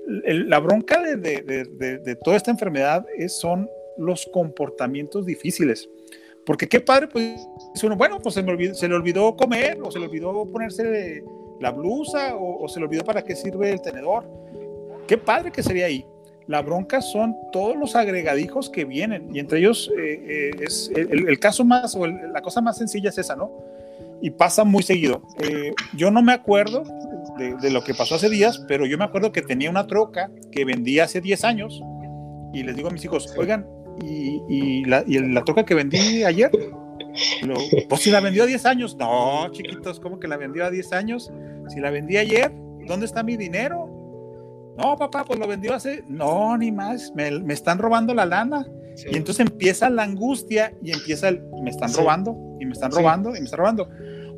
la 0.07 0.59
bronca 0.59 1.03
de, 1.03 1.17
de, 1.17 2.17
toda 2.17 2.37
esta 2.37 2.51
enfermedad 2.51 3.07
es, 3.17 3.39
son 3.39 3.69
los 3.99 4.27
comportamientos 4.27 5.27
difíciles. 5.27 5.89
Porque 6.45 6.69
qué 6.69 6.81
padre, 6.81 7.07
pues, 7.07 7.47
uno, 7.83 7.97
bueno, 7.97 8.19
pues 8.19 8.35
se, 8.35 8.43
me 8.43 8.75
se 8.75 8.89
le 8.89 8.95
olvidó 8.95 9.37
comer, 9.37 9.79
o 9.83 9.91
se 9.91 10.01
le 10.01 10.07
olvidó 10.07 10.45
ponerse 10.51 11.23
la 11.61 11.71
blusa, 11.71 12.35
o, 12.35 12.65
o 12.65 12.69
se 12.69 12.81
le 12.81 12.87
olvidó 12.87 13.05
para 13.05 13.23
qué 13.23 13.37
sirve 13.37 13.71
el 13.71 13.81
tenedor. 13.81 14.25
Qué 15.07 15.17
padre 15.19 15.53
que 15.53 15.63
sería 15.63 15.87
ahí 15.87 16.05
la 16.47 16.63
bronca 16.63 17.01
son 17.01 17.37
todos 17.53 17.77
los 17.77 17.95
agregadijos 17.97 18.71
que 18.71 18.85
vienen 18.85 19.35
y 19.35 19.39
entre 19.39 19.61
ellos 19.61 19.91
eh, 19.99 20.51
eh, 20.55 20.65
es 20.65 20.91
el, 20.95 21.39
caso 21.39 21.65
más 21.65 21.95
o 21.95 22.07
la 22.07 22.43
cosa 22.43 22.61
más 22.61 22.79
sencilla 22.79 23.11
es 23.11 23.19
esa, 23.19 23.37
¿no? 23.37 23.51
Y 24.21 24.31
pasa 24.31 24.65
muy 24.65 24.83
seguido. 24.83 25.23
Eh, 25.41 25.75
yo 25.97 26.11
no 26.11 26.23
me 26.23 26.33
acuerdo 26.33 26.85
de, 27.39 27.71
lo 27.71 27.83
que 27.83 27.95
pasó 27.95 28.15
hace 28.15 28.29
días, 28.29 28.65
pero 28.69 28.87
yo 28.87 28.97
me 28.99 29.05
acuerdo 29.05 29.33
que 29.33 29.43
tenía 29.43 29.71
una 29.71 29.87
troca 29.87 30.31
que 30.51 30.65
vendía 30.65 31.05
hace 31.05 31.21
10 31.21 31.45
años 31.45 31.83
y 32.53 32.63
les 32.63 32.77
digo 32.77 32.89
a 32.89 32.93
mis 32.93 33.05
hijos, 33.05 33.33
oigan, 33.37 33.67
¿y, 34.01 34.85
la, 34.85 35.05
troca 35.45 35.65
que 35.65 35.75
vendí 35.75 36.23
ayer? 36.25 36.51
pues 37.89 38.01
si 38.01 38.11
la 38.11 38.21
vendió 38.21 38.45
a 38.45 38.47
10 38.47 38.67
años. 38.67 38.97
No, 38.97 39.49
chiquitos, 39.51 39.99
¿cómo 40.01 40.21
que 40.21 40.29
la 40.29 40.37
vendió 40.37 40.65
a 40.65 40.71
10 40.71 40.93
años? 40.93 41.33
Si 41.69 41.81
la 41.81 41.91
vendí 41.91 42.17
ayer, 42.17 42.53
¿dónde 42.87 43.07
está 43.07 43.23
mi 43.23 43.37
dinero? 43.37 43.92
No, 44.77 44.97
papá, 44.97 45.25
pues 45.25 45.39
lo 45.39 45.47
vendió 45.47 45.75
hace. 45.75 46.05
No, 46.09 46.57
ni 46.57 46.73
más. 46.73 47.13
Me, 47.15 47.29
están 47.53 47.79
robando 47.79 48.15
la 48.15 48.27
lana. 48.27 48.67
Y 49.11 49.17
entonces 49.17 49.47
empieza 49.47 49.89
la 49.91 50.03
angustia 50.03 50.75
y 50.83 50.93
empieza 50.93 51.29
el. 51.29 51.43
Me 51.63 51.71
están 51.71 51.93
robando 51.95 52.37
y 52.61 52.67
me 52.67 52.73
están 52.73 52.91
robando 52.91 53.31
y 53.31 53.39
me 53.39 53.45
están 53.45 53.59
robando. 53.59 53.89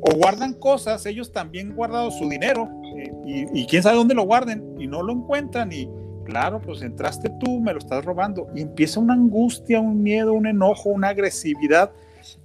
O 0.01 0.15
guardan 0.15 0.53
cosas, 0.53 1.05
ellos 1.05 1.31
también 1.31 1.73
guardado 1.73 2.11
su 2.11 2.29
dinero 2.29 2.69
eh, 2.97 3.11
y, 3.25 3.61
y, 3.61 3.65
quién 3.65 3.81
sabe 3.81 3.95
dónde 3.95 4.13
lo 4.13 4.23
guarden 4.23 4.75
y 4.77 4.87
no 4.87 5.01
lo 5.01 5.13
encuentran. 5.13 5.71
Y 5.71 5.89
claro, 6.25 6.61
pues 6.61 6.81
entraste 6.81 7.29
tú, 7.39 7.59
me 7.59 7.73
lo 7.73 7.79
estás 7.79 8.03
robando. 8.03 8.47
Y 8.53 8.61
empieza 8.61 8.99
una 8.99 9.13
angustia, 9.13 9.79
un 9.79 10.03
miedo, 10.03 10.33
un 10.33 10.47
enojo, 10.47 10.89
una 10.89 11.09
agresividad. 11.09 11.91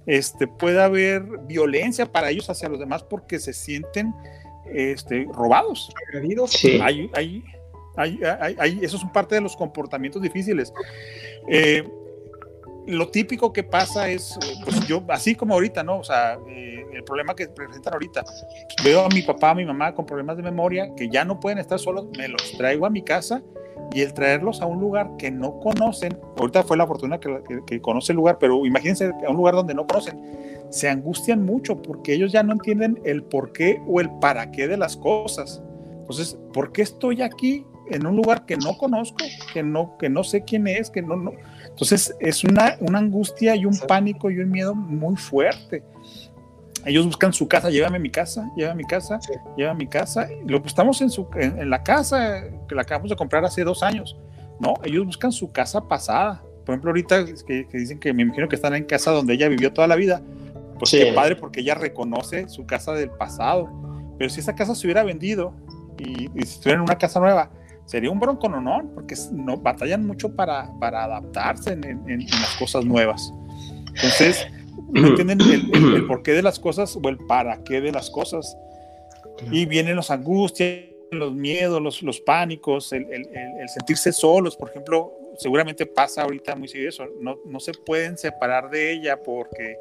Este, 0.05 0.47
puede 0.47 0.81
haber 0.81 1.23
violencia 1.47 2.05
para 2.05 2.29
ellos 2.29 2.49
hacia 2.49 2.69
los 2.69 2.79
demás 2.79 3.03
porque 3.03 3.39
se 3.39 3.53
sienten 3.53 4.13
este, 4.73 5.27
robados. 5.33 5.91
Agredidos. 6.07 6.51
Sí. 6.51 6.79
Hay, 6.81 7.43
hay, 7.95 8.19
hay, 8.57 8.79
eso 8.81 8.97
es 8.97 9.03
parte 9.13 9.35
de 9.35 9.41
los 9.41 9.55
comportamientos 9.55 10.21
difíciles. 10.21 10.73
Eh, 11.47 11.83
lo 12.87 13.09
típico 13.09 13.53
que 13.53 13.63
pasa 13.63 14.09
es, 14.09 14.37
pues 14.63 14.87
yo, 14.87 15.03
así 15.09 15.35
como 15.35 15.53
ahorita, 15.53 15.83
¿no? 15.83 15.99
O 15.99 16.03
sea, 16.03 16.39
eh, 16.47 16.85
el 16.93 17.03
problema 17.03 17.35
que 17.35 17.47
presentan 17.47 17.93
ahorita, 17.93 18.23
veo 18.83 19.05
a 19.05 19.09
mi 19.09 19.21
papá, 19.21 19.51
a 19.51 19.55
mi 19.55 19.65
mamá 19.65 19.93
con 19.93 20.05
problemas 20.05 20.37
de 20.37 20.43
memoria 20.43 20.93
que 20.95 21.09
ya 21.09 21.23
no 21.23 21.39
pueden 21.39 21.59
estar 21.59 21.79
solos, 21.79 22.07
me 22.17 22.27
los 22.27 22.57
traigo 22.57 22.85
a 22.85 22.89
mi 22.89 23.03
casa 23.03 23.43
y 23.93 24.01
el 24.01 24.13
traerlos 24.13 24.61
a 24.61 24.65
un 24.65 24.79
lugar 24.79 25.11
que 25.17 25.29
no 25.29 25.59
conocen, 25.59 26.17
ahorita 26.37 26.63
fue 26.63 26.77
la 26.77 26.87
fortuna 26.87 27.19
que, 27.19 27.41
que, 27.67 27.81
conoce 27.81 28.13
el 28.13 28.17
lugar, 28.17 28.37
pero 28.39 28.65
imagínense 28.65 29.11
a 29.25 29.29
un 29.29 29.35
lugar 29.35 29.53
donde 29.53 29.73
no 29.73 29.85
conocen, 29.85 30.19
se 30.69 30.89
angustian 30.89 31.45
mucho 31.45 31.81
porque 31.81 32.13
ellos 32.13 32.31
ya 32.31 32.41
no 32.41 32.53
entienden 32.53 32.99
el 33.03 33.23
por 33.23 33.51
qué 33.51 33.81
o 33.87 33.99
el 33.99 34.09
para 34.19 34.51
qué 34.51 34.67
de 34.67 34.77
las 34.77 34.95
cosas. 34.95 35.61
Entonces, 35.99 36.37
¿por 36.53 36.71
qué 36.71 36.81
estoy 36.81 37.21
aquí 37.21 37.65
en 37.91 38.05
un 38.05 38.15
lugar 38.15 38.45
que 38.45 38.57
no 38.57 38.77
conozco, 38.77 39.23
que 39.53 39.63
no, 39.63 39.97
que 39.97 40.09
no 40.09 40.23
sé 40.23 40.43
quién 40.43 40.67
es, 40.67 40.89
que 40.89 41.01
no, 41.01 41.15
no? 41.15 41.33
Entonces, 41.67 42.15
es 42.19 42.43
una, 42.43 42.75
una 42.79 42.99
angustia 42.99 43.55
y 43.55 43.65
un 43.65 43.77
pánico 43.87 44.29
y 44.31 44.39
un 44.39 44.49
miedo 44.49 44.75
muy 44.75 45.15
fuerte 45.15 45.83
ellos 46.85 47.05
buscan 47.05 47.31
su 47.31 47.47
casa, 47.47 47.69
llévame 47.69 47.97
a 47.97 47.99
mi 47.99 48.09
casa, 48.09 48.49
llévame 48.55 48.73
a 48.73 48.75
mi 48.75 48.83
casa, 48.85 49.19
llévame 49.55 49.75
a 49.75 49.77
mi 49.77 49.87
casa. 49.87 50.27
Lo 50.45 50.57
estamos 50.65 51.01
en, 51.01 51.09
su, 51.09 51.27
en, 51.35 51.69
la 51.69 51.83
casa 51.83 52.43
que 52.67 52.75
la 52.75 52.81
acabamos 52.81 53.09
de 53.09 53.15
comprar 53.15 53.45
hace 53.45 53.63
dos 53.63 53.83
años. 53.83 54.17
No, 54.59 54.73
ellos 54.83 55.05
buscan 55.05 55.31
su 55.31 55.51
casa 55.51 55.87
pasada. 55.87 56.41
Por 56.65 56.73
ejemplo, 56.73 56.89
ahorita 56.89 57.25
que, 57.45 57.67
dicen 57.71 57.99
que 57.99 58.13
me 58.13 58.23
imagino 58.23 58.47
que 58.47 58.55
están 58.55 58.73
en 58.75 58.85
casa 58.85 59.11
donde 59.11 59.33
ella 59.33 59.47
vivió 59.47 59.71
toda 59.73 59.87
la 59.87 59.95
vida. 59.95 60.21
Pues 60.79 60.91
qué 60.91 61.13
padre, 61.13 61.35
porque 61.35 61.61
ella 61.61 61.75
reconoce 61.75 62.49
su 62.49 62.65
casa 62.65 62.93
del 62.93 63.11
pasado. 63.11 63.69
Pero 64.17 64.29
si 64.29 64.39
esa 64.39 64.55
casa 64.55 64.73
se 64.73 64.87
hubiera 64.87 65.03
vendido 65.03 65.53
y, 65.99 66.29
si 66.29 66.39
estuviera 66.39 66.77
en 66.77 66.83
una 66.83 66.97
casa 66.97 67.19
nueva, 67.19 67.51
sería 67.85 68.11
un 68.11 68.19
bronco, 68.19 68.47
no, 68.49 68.61
no, 68.61 68.89
porque 68.93 69.15
no, 69.31 69.57
batallan 69.57 70.05
mucho 70.05 70.35
para, 70.35 70.69
para 70.79 71.03
adaptarse 71.03 71.73
en, 71.73 71.83
en 71.83 72.25
las 72.25 72.55
cosas 72.57 72.85
nuevas. 72.85 73.33
Entonces, 73.95 74.47
no 74.91 75.07
entienden 75.07 75.39
el, 75.41 76.05
porqué 76.07 76.33
de 76.33 76.41
las 76.41 76.59
cosas 76.59 76.97
o 77.01 77.09
el 77.09 77.17
para 77.17 77.63
qué 77.63 77.81
de 77.81 77.91
las 77.91 78.09
cosas. 78.09 78.57
Y 79.51 79.65
vienen 79.65 79.95
las 79.95 80.11
angustias, 80.11 80.85
los 81.11 81.33
miedos, 81.33 81.81
los, 81.81 82.03
los 82.03 82.19
pánicos, 82.21 82.93
el, 82.93 83.05
el, 83.11 83.69
sentirse 83.69 84.11
solos, 84.13 84.55
por 84.55 84.69
ejemplo, 84.69 85.13
seguramente 85.37 85.85
pasa 85.85 86.23
ahorita 86.23 86.55
muy 86.55 86.67
seguido 86.67 86.89
eso, 86.89 87.07
no, 87.19 87.37
no 87.45 87.59
se 87.59 87.73
pueden 87.73 88.17
separar 88.17 88.69
de 88.69 88.93
ella 88.93 89.21
porque, 89.21 89.77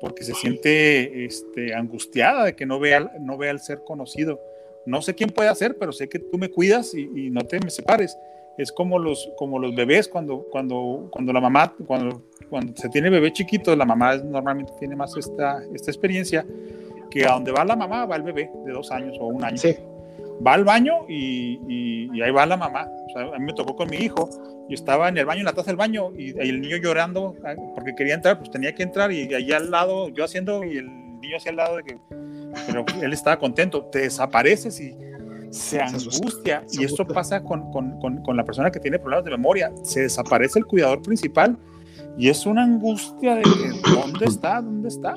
porque 0.00 0.24
se 0.24 0.34
siente 0.34 1.24
este, 1.24 1.74
angustiada 1.74 2.46
de 2.46 2.56
que 2.56 2.64
no 2.64 2.80
vea, 2.80 3.12
no 3.20 3.36
vea 3.36 3.50
al 3.50 3.60
ser 3.60 3.84
conocido. 3.84 4.40
No 4.86 5.02
sé 5.02 5.14
quién 5.14 5.30
puede 5.30 5.48
hacer, 5.48 5.76
pero 5.78 5.92
sé 5.92 6.08
que 6.08 6.18
tú 6.18 6.38
me 6.38 6.50
cuidas 6.50 6.94
y, 6.94 7.02
y 7.14 7.30
no 7.30 7.42
te 7.42 7.60
me 7.60 7.70
separes 7.70 8.16
es 8.58 8.72
como 8.72 8.98
los, 8.98 9.30
como 9.36 9.58
los 9.58 9.74
bebés 9.74 10.08
cuando, 10.08 10.46
cuando, 10.50 11.08
cuando 11.10 11.32
la 11.32 11.40
mamá, 11.40 11.74
cuando, 11.86 12.22
cuando 12.50 12.74
se 12.76 12.88
tiene 12.88 13.10
bebé 13.10 13.32
chiquito, 13.32 13.74
la 13.74 13.84
mamá 13.84 14.16
normalmente 14.16 14.72
tiene 14.78 14.96
más 14.96 15.16
esta, 15.16 15.62
esta 15.74 15.90
experiencia, 15.90 16.44
que 17.10 17.26
a 17.26 17.32
donde 17.32 17.52
va 17.52 17.64
la 17.64 17.76
mamá 17.76 18.06
va 18.06 18.16
el 18.16 18.22
bebé 18.22 18.50
de 18.64 18.72
dos 18.72 18.90
años 18.90 19.16
o 19.20 19.26
un 19.26 19.44
año. 19.44 19.60
Va 20.44 20.54
al 20.54 20.64
baño 20.64 21.06
y, 21.08 21.60
y, 21.68 22.20
ahí 22.20 22.30
va 22.30 22.46
la 22.46 22.56
mamá. 22.56 22.88
a 23.16 23.38
mí 23.38 23.44
me 23.44 23.52
tocó 23.52 23.76
con 23.76 23.88
mi 23.88 23.96
hijo, 23.96 24.28
yo 24.68 24.74
estaba 24.74 25.08
en 25.08 25.18
el 25.18 25.26
baño, 25.26 25.40
en 25.40 25.46
la 25.46 25.52
taza 25.52 25.70
del 25.70 25.76
baño, 25.76 26.12
y, 26.16 26.38
el 26.38 26.60
niño 26.60 26.76
llorando 26.76 27.34
porque 27.74 27.94
quería 27.94 28.14
entrar, 28.14 28.38
pues 28.38 28.50
tenía 28.50 28.74
que 28.74 28.82
entrar, 28.82 29.12
y 29.12 29.32
allá 29.34 29.58
al 29.58 29.70
lado, 29.70 30.08
yo 30.08 30.24
haciendo, 30.24 30.64
y 30.64 30.78
el 30.78 31.01
niño 31.22 31.36
hacia 31.38 31.50
al 31.50 31.56
lado 31.56 31.76
de 31.76 31.84
que, 31.84 31.98
pero 32.66 32.84
él 33.00 33.12
estaba 33.12 33.38
contento, 33.38 33.84
te 33.86 34.00
desapareces 34.00 34.78
y 34.80 34.94
se 35.50 35.80
angustia 35.80 36.64
y 36.72 36.84
esto 36.84 37.06
pasa 37.06 37.42
con, 37.42 37.70
con, 37.70 38.22
con, 38.22 38.36
la 38.36 38.44
persona 38.44 38.70
que 38.70 38.80
tiene 38.80 38.98
problemas 38.98 39.24
de 39.24 39.30
memoria. 39.30 39.70
Se 39.82 40.00
desaparece 40.00 40.58
el 40.58 40.66
cuidador 40.66 41.02
principal 41.02 41.56
y 42.16 42.28
es 42.28 42.46
una 42.46 42.64
angustia 42.64 43.36
de 43.36 43.42
dónde 43.94 44.26
está, 44.26 44.60
dónde 44.60 44.88
está. 44.88 45.14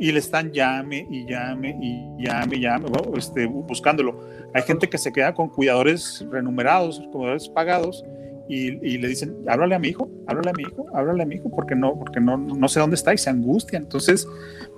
Y 0.00 0.12
le 0.12 0.20
están 0.20 0.52
llame 0.52 1.06
y 1.10 1.26
llame 1.26 1.76
y 1.80 2.22
llame 2.24 2.56
y 2.56 2.60
llame, 2.60 2.86
este, 3.16 3.46
buscándolo. 3.46 4.20
Hay 4.54 4.62
gente 4.62 4.88
que 4.88 4.96
se 4.96 5.12
queda 5.12 5.34
con 5.34 5.48
cuidadores 5.48 6.24
renumerados, 6.30 7.02
cuidadores 7.10 7.48
pagados, 7.48 8.04
y, 8.48 8.84
y, 8.86 8.98
le 8.98 9.08
dicen, 9.08 9.36
háblale 9.46 9.74
a 9.74 9.78
mi 9.78 9.88
hijo, 9.88 10.10
háblale 10.26 10.50
a 10.50 10.52
mi 10.54 10.62
hijo, 10.62 10.86
háblale 10.94 11.22
a 11.22 11.26
mi 11.26 11.36
hijo, 11.36 11.50
porque 11.50 11.74
no, 11.74 11.98
porque 11.98 12.20
no, 12.20 12.36
no 12.36 12.68
sé 12.68 12.80
dónde 12.80 12.96
está 12.96 13.12
y 13.12 13.18
se 13.18 13.30
angustia. 13.30 13.78
Entonces 13.78 14.26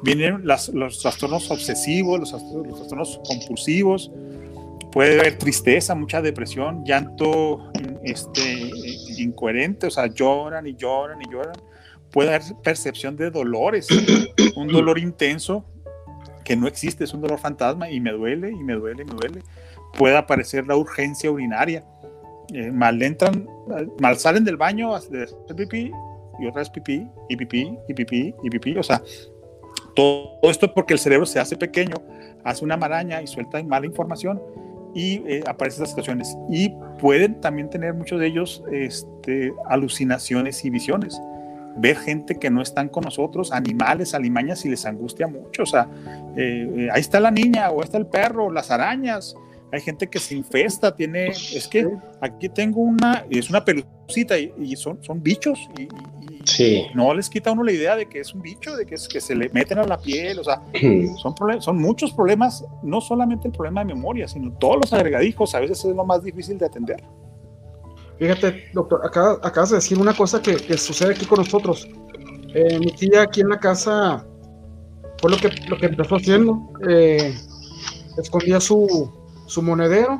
vienen 0.02 0.46
las, 0.46 0.68
los 0.70 1.00
trastornos 1.00 1.50
obsesivos, 1.50 2.18
los, 2.18 2.32
los 2.32 2.76
trastornos 2.76 3.20
compulsivos, 3.24 4.10
puede 4.90 5.20
haber 5.20 5.38
tristeza, 5.38 5.94
mucha 5.94 6.20
depresión, 6.20 6.84
llanto 6.84 7.70
este, 8.02 8.70
incoherente, 9.18 9.86
o 9.86 9.90
sea, 9.90 10.06
lloran 10.06 10.66
y 10.66 10.74
lloran 10.74 11.20
y 11.22 11.30
lloran. 11.30 11.54
Puede 12.10 12.30
haber 12.30 12.42
percepción 12.62 13.16
de 13.16 13.30
dolores, 13.30 13.86
un 14.56 14.68
dolor 14.68 14.98
intenso 14.98 15.64
que 16.44 16.56
no 16.56 16.66
existe, 16.66 17.04
es 17.04 17.14
un 17.14 17.20
dolor 17.20 17.38
fantasma 17.38 17.90
y 17.90 18.00
me 18.00 18.10
duele 18.10 18.50
y 18.50 18.64
me 18.64 18.74
duele 18.74 19.02
y 19.02 19.04
me 19.06 19.14
duele. 19.14 19.42
Puede 19.96 20.16
aparecer 20.16 20.66
la 20.66 20.76
urgencia 20.76 21.30
urinaria. 21.30 21.84
Eh, 22.52 22.70
mal 22.72 23.00
entran, 23.02 23.46
mal 24.00 24.16
salen 24.16 24.44
del 24.44 24.56
baño 24.56 24.98
de 24.98 25.54
pipí 25.54 25.92
y 26.40 26.46
otra 26.46 26.60
vez 26.60 26.70
pipí 26.70 27.06
y 27.28 27.36
pipí 27.36 27.78
y 27.88 27.94
pipí 27.94 28.34
y 28.42 28.50
pipí. 28.50 28.76
O 28.76 28.82
sea, 28.82 29.02
todo 29.94 30.38
esto 30.42 30.72
porque 30.72 30.94
el 30.94 30.98
cerebro 30.98 31.26
se 31.26 31.38
hace 31.38 31.56
pequeño, 31.56 31.96
hace 32.44 32.64
una 32.64 32.76
maraña 32.76 33.22
y 33.22 33.26
suelta 33.26 33.62
mala 33.62 33.86
información 33.86 34.40
y 34.94 35.22
eh, 35.26 35.42
aparecen 35.46 35.82
estas 35.82 35.90
situaciones. 35.90 36.36
Y 36.48 36.72
pueden 36.98 37.40
también 37.40 37.70
tener 37.70 37.94
muchos 37.94 38.20
de 38.20 38.26
ellos 38.26 38.64
este, 38.72 39.52
alucinaciones 39.68 40.64
y 40.64 40.70
visiones. 40.70 41.20
Ver 41.76 41.96
gente 41.96 42.36
que 42.36 42.50
no 42.50 42.62
están 42.62 42.88
con 42.88 43.04
nosotros, 43.04 43.52
animales, 43.52 44.14
alimañas, 44.14 44.64
y 44.64 44.70
les 44.70 44.84
angustia 44.86 45.28
mucho. 45.28 45.62
O 45.62 45.66
sea, 45.66 45.88
eh, 46.36 46.68
eh, 46.76 46.88
ahí 46.92 47.00
está 47.00 47.20
la 47.20 47.30
niña, 47.30 47.70
o 47.70 47.82
está 47.82 47.96
el 47.98 48.06
perro, 48.06 48.50
las 48.50 48.70
arañas. 48.70 49.34
Hay 49.72 49.80
gente 49.80 50.08
que 50.08 50.18
se 50.18 50.34
infesta, 50.34 50.94
tiene. 50.94 51.28
Es 51.28 51.68
que 51.68 51.88
aquí 52.20 52.48
tengo 52.48 52.80
una, 52.80 53.24
es 53.30 53.50
una 53.50 53.64
pelucita 53.64 54.36
y, 54.38 54.74
son, 54.76 55.02
son 55.02 55.22
bichos 55.22 55.58
y, 55.78 55.88
no 56.94 57.14
les 57.14 57.28
quita 57.28 57.50
a 57.50 57.52
uno 57.52 57.62
la 57.62 57.72
idea 57.72 57.94
de 57.94 58.06
que 58.06 58.20
es 58.20 58.34
un 58.34 58.42
bicho, 58.42 58.74
de 58.74 58.84
que, 58.84 58.96
es, 58.96 59.06
que 59.06 59.20
se 59.20 59.34
le 59.36 59.48
meten 59.50 59.78
a 59.78 59.84
la 59.84 59.98
piel, 59.98 60.38
o 60.38 60.44
sea, 60.44 60.62
son, 61.22 61.34
son 61.60 61.76
muchos 61.78 62.12
problemas, 62.12 62.64
no 62.82 63.00
solamente 63.00 63.46
el 63.48 63.52
problema 63.52 63.84
de 63.84 63.94
memoria, 63.94 64.26
sino 64.26 64.52
todos 64.54 64.76
los 64.76 64.92
agregadijos, 64.92 65.54
a 65.54 65.60
veces 65.60 65.84
es 65.84 65.94
lo 65.94 66.04
más 66.04 66.24
difícil 66.24 66.58
de 66.58 66.66
atender. 66.66 67.04
Fíjate, 68.18 68.64
doctor, 68.74 69.00
acabas 69.04 69.70
de 69.70 69.76
decir 69.76 69.98
una 69.98 70.14
cosa 70.14 70.42
que, 70.42 70.76
sucede 70.76 71.12
aquí 71.12 71.24
con 71.24 71.38
nosotros. 71.38 71.88
Eh, 72.52 72.78
mi 72.78 72.92
tía 72.92 73.22
aquí 73.22 73.40
en 73.40 73.48
la 73.48 73.60
casa 73.60 74.26
fue 75.18 75.30
lo 75.30 75.36
que, 75.36 75.48
lo 75.68 75.78
que 75.78 75.86
empezó 75.86 76.16
haciendo. 76.16 76.68
Eh, 76.86 77.34
escondía 78.18 78.60
su, 78.60 79.10
su 79.50 79.62
monedero 79.62 80.18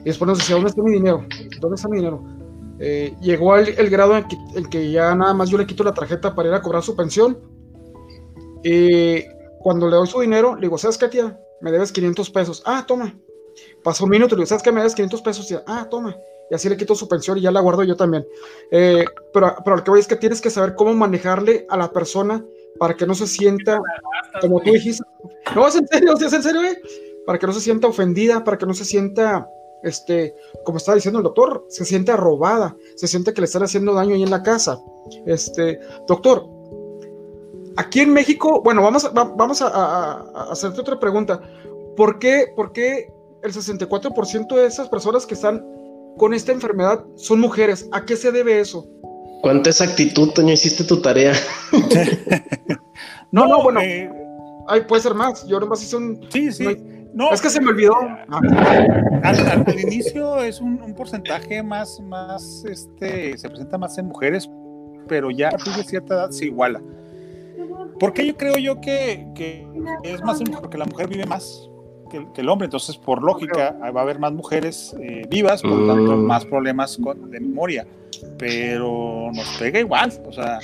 y 0.00 0.04
después 0.04 0.26
nos 0.26 0.38
decía, 0.38 0.56
¿dónde 0.56 0.70
está 0.70 0.82
mi 0.82 0.92
dinero? 0.92 1.24
¿Dónde 1.60 1.76
está 1.76 1.88
mi 1.88 1.98
dinero? 1.98 2.22
Eh, 2.78 3.14
llegó 3.20 3.54
al 3.54 3.68
el 3.68 3.90
grado 3.90 4.16
en 4.16 4.24
que, 4.26 4.36
que, 4.70 4.90
ya 4.90 5.14
nada 5.14 5.32
más 5.34 5.48
yo 5.48 5.58
le 5.58 5.66
quito 5.66 5.84
la 5.84 5.94
tarjeta 5.94 6.34
para 6.34 6.48
ir 6.48 6.54
a 6.54 6.62
cobrar 6.62 6.82
su 6.82 6.96
pensión. 6.96 7.38
Y 8.62 9.22
cuando 9.60 9.88
le 9.88 9.96
doy 9.96 10.06
su 10.06 10.20
dinero, 10.20 10.54
le 10.54 10.62
digo, 10.62 10.78
¿sabes 10.78 10.98
qué, 10.98 11.08
tía? 11.08 11.38
Me 11.60 11.70
debes 11.70 11.92
500 11.92 12.30
pesos. 12.30 12.62
Ah, 12.64 12.84
toma. 12.86 13.14
Pasó 13.82 14.04
un 14.04 14.10
minuto, 14.10 14.34
le 14.34 14.40
digo, 14.40 14.46
¿sabes 14.46 14.62
qué? 14.62 14.72
Me 14.72 14.80
debes 14.80 14.94
500 14.94 15.22
pesos. 15.22 15.46
Tía. 15.46 15.62
Ah, 15.66 15.86
toma. 15.90 16.16
Y 16.50 16.54
así 16.54 16.68
le 16.68 16.76
quito 16.76 16.94
su 16.94 17.08
pensión 17.08 17.38
y 17.38 17.42
ya 17.42 17.50
la 17.50 17.60
guardo 17.60 17.82
yo 17.84 17.96
también. 17.96 18.26
Eh, 18.70 19.04
pero, 19.32 19.56
pero 19.64 19.76
lo 19.76 19.84
que 19.84 19.90
voy 19.90 20.00
es 20.00 20.06
que 20.06 20.16
tienes 20.16 20.40
que 20.40 20.50
saber 20.50 20.74
cómo 20.74 20.92
manejarle 20.94 21.66
a 21.68 21.76
la 21.76 21.92
persona 21.92 22.44
para 22.78 22.94
que 22.94 23.06
no 23.06 23.14
se 23.14 23.26
sienta, 23.26 23.80
como 24.40 24.60
tú 24.60 24.72
dijiste. 24.72 25.04
No, 25.54 25.68
es 25.68 25.76
en 25.76 25.86
serio, 25.86 26.14
es 26.14 26.32
en 26.32 26.42
serio, 26.42 26.62
¿eh? 26.62 26.80
Para 27.26 27.38
que 27.38 27.46
no 27.46 27.52
se 27.52 27.60
sienta 27.60 27.88
ofendida, 27.88 28.44
para 28.44 28.58
que 28.58 28.66
no 28.66 28.74
se 28.74 28.84
sienta 28.84 29.48
este, 29.84 30.34
como 30.64 30.78
estaba 30.78 30.96
diciendo 30.96 31.18
el 31.18 31.24
doctor, 31.24 31.66
se 31.68 31.84
siente 31.84 32.10
arrobada, 32.10 32.74
se 32.96 33.06
siente 33.06 33.32
que 33.32 33.42
le 33.42 33.44
están 33.44 33.62
haciendo 33.62 33.92
daño 33.92 34.14
ahí 34.14 34.22
en 34.22 34.30
la 34.30 34.42
casa. 34.42 34.80
Este, 35.26 35.78
doctor, 36.08 36.48
aquí 37.76 38.00
en 38.00 38.12
México, 38.12 38.62
bueno, 38.62 38.82
vamos, 38.82 39.04
a, 39.04 39.10
vamos 39.10 39.60
a, 39.62 40.50
hacerte 40.50 40.80
otra 40.80 40.98
pregunta. 40.98 41.40
¿Por 41.96 42.18
qué, 42.18 42.46
¿Por 42.56 42.72
qué 42.72 43.12
el 43.42 43.52
64% 43.52 44.56
de 44.56 44.66
esas 44.66 44.88
personas 44.88 45.26
que 45.26 45.34
están 45.34 45.64
con 46.16 46.32
esta 46.32 46.52
enfermedad 46.52 47.04
son 47.16 47.40
mujeres? 47.40 47.86
¿A 47.92 48.04
qué 48.06 48.16
se 48.16 48.32
debe 48.32 48.60
eso? 48.60 48.88
¿Cuánta 49.42 49.68
exactitud, 49.68 50.30
Toño, 50.30 50.54
hiciste 50.54 50.84
tu 50.84 51.02
tarea? 51.02 51.34
no, 53.30 53.46
no, 53.46 53.62
bueno. 53.62 53.80
Eh, 53.82 54.10
puede 54.88 55.02
ser 55.02 55.12
más. 55.12 55.46
Yo 55.46 55.60
nomás 55.60 55.82
hice 55.82 55.96
un. 55.96 56.26
Sí, 56.30 56.50
sí. 56.50 56.64
No, 57.14 57.32
es 57.32 57.40
que 57.40 57.48
se 57.48 57.60
me 57.60 57.68
olvidó. 57.70 57.94
Al, 59.22 59.80
inicio 59.80 60.38
es 60.38 60.60
un, 60.60 60.94
porcentaje 60.94 61.62
más, 61.62 62.00
más, 62.00 62.64
este, 62.68 63.38
se 63.38 63.48
presenta 63.48 63.78
más 63.78 63.96
en 63.98 64.06
mujeres, 64.06 64.50
pero 65.06 65.30
ya 65.30 65.48
a 65.48 65.58
cierta 65.84 66.14
edad 66.14 66.30
se 66.30 66.46
iguala. 66.46 66.82
Porque 68.00 68.26
yo 68.26 68.36
creo 68.36 68.56
yo 68.58 68.80
que, 68.80 69.26
que 69.34 69.66
es 70.02 70.22
más 70.22 70.42
porque 70.60 70.76
la 70.76 70.86
mujer 70.86 71.08
vive 71.08 71.26
más 71.26 71.70
que, 72.10 72.40
el 72.40 72.48
hombre, 72.48 72.66
entonces 72.66 72.96
por 72.96 73.22
lógica 73.22 73.76
va 73.80 74.00
a 74.00 74.02
haber 74.02 74.18
más 74.18 74.32
mujeres 74.32 74.94
eh, 75.00 75.22
vivas, 75.28 75.62
por 75.62 75.72
lo 75.72 75.94
tanto 75.94 76.16
mm. 76.16 76.24
más 76.24 76.44
problemas 76.44 76.98
con, 77.02 77.30
de 77.30 77.40
memoria, 77.40 77.86
pero 78.38 79.30
nos 79.32 79.48
pega 79.58 79.78
igual, 79.80 80.12
o 80.26 80.32
sea, 80.32 80.58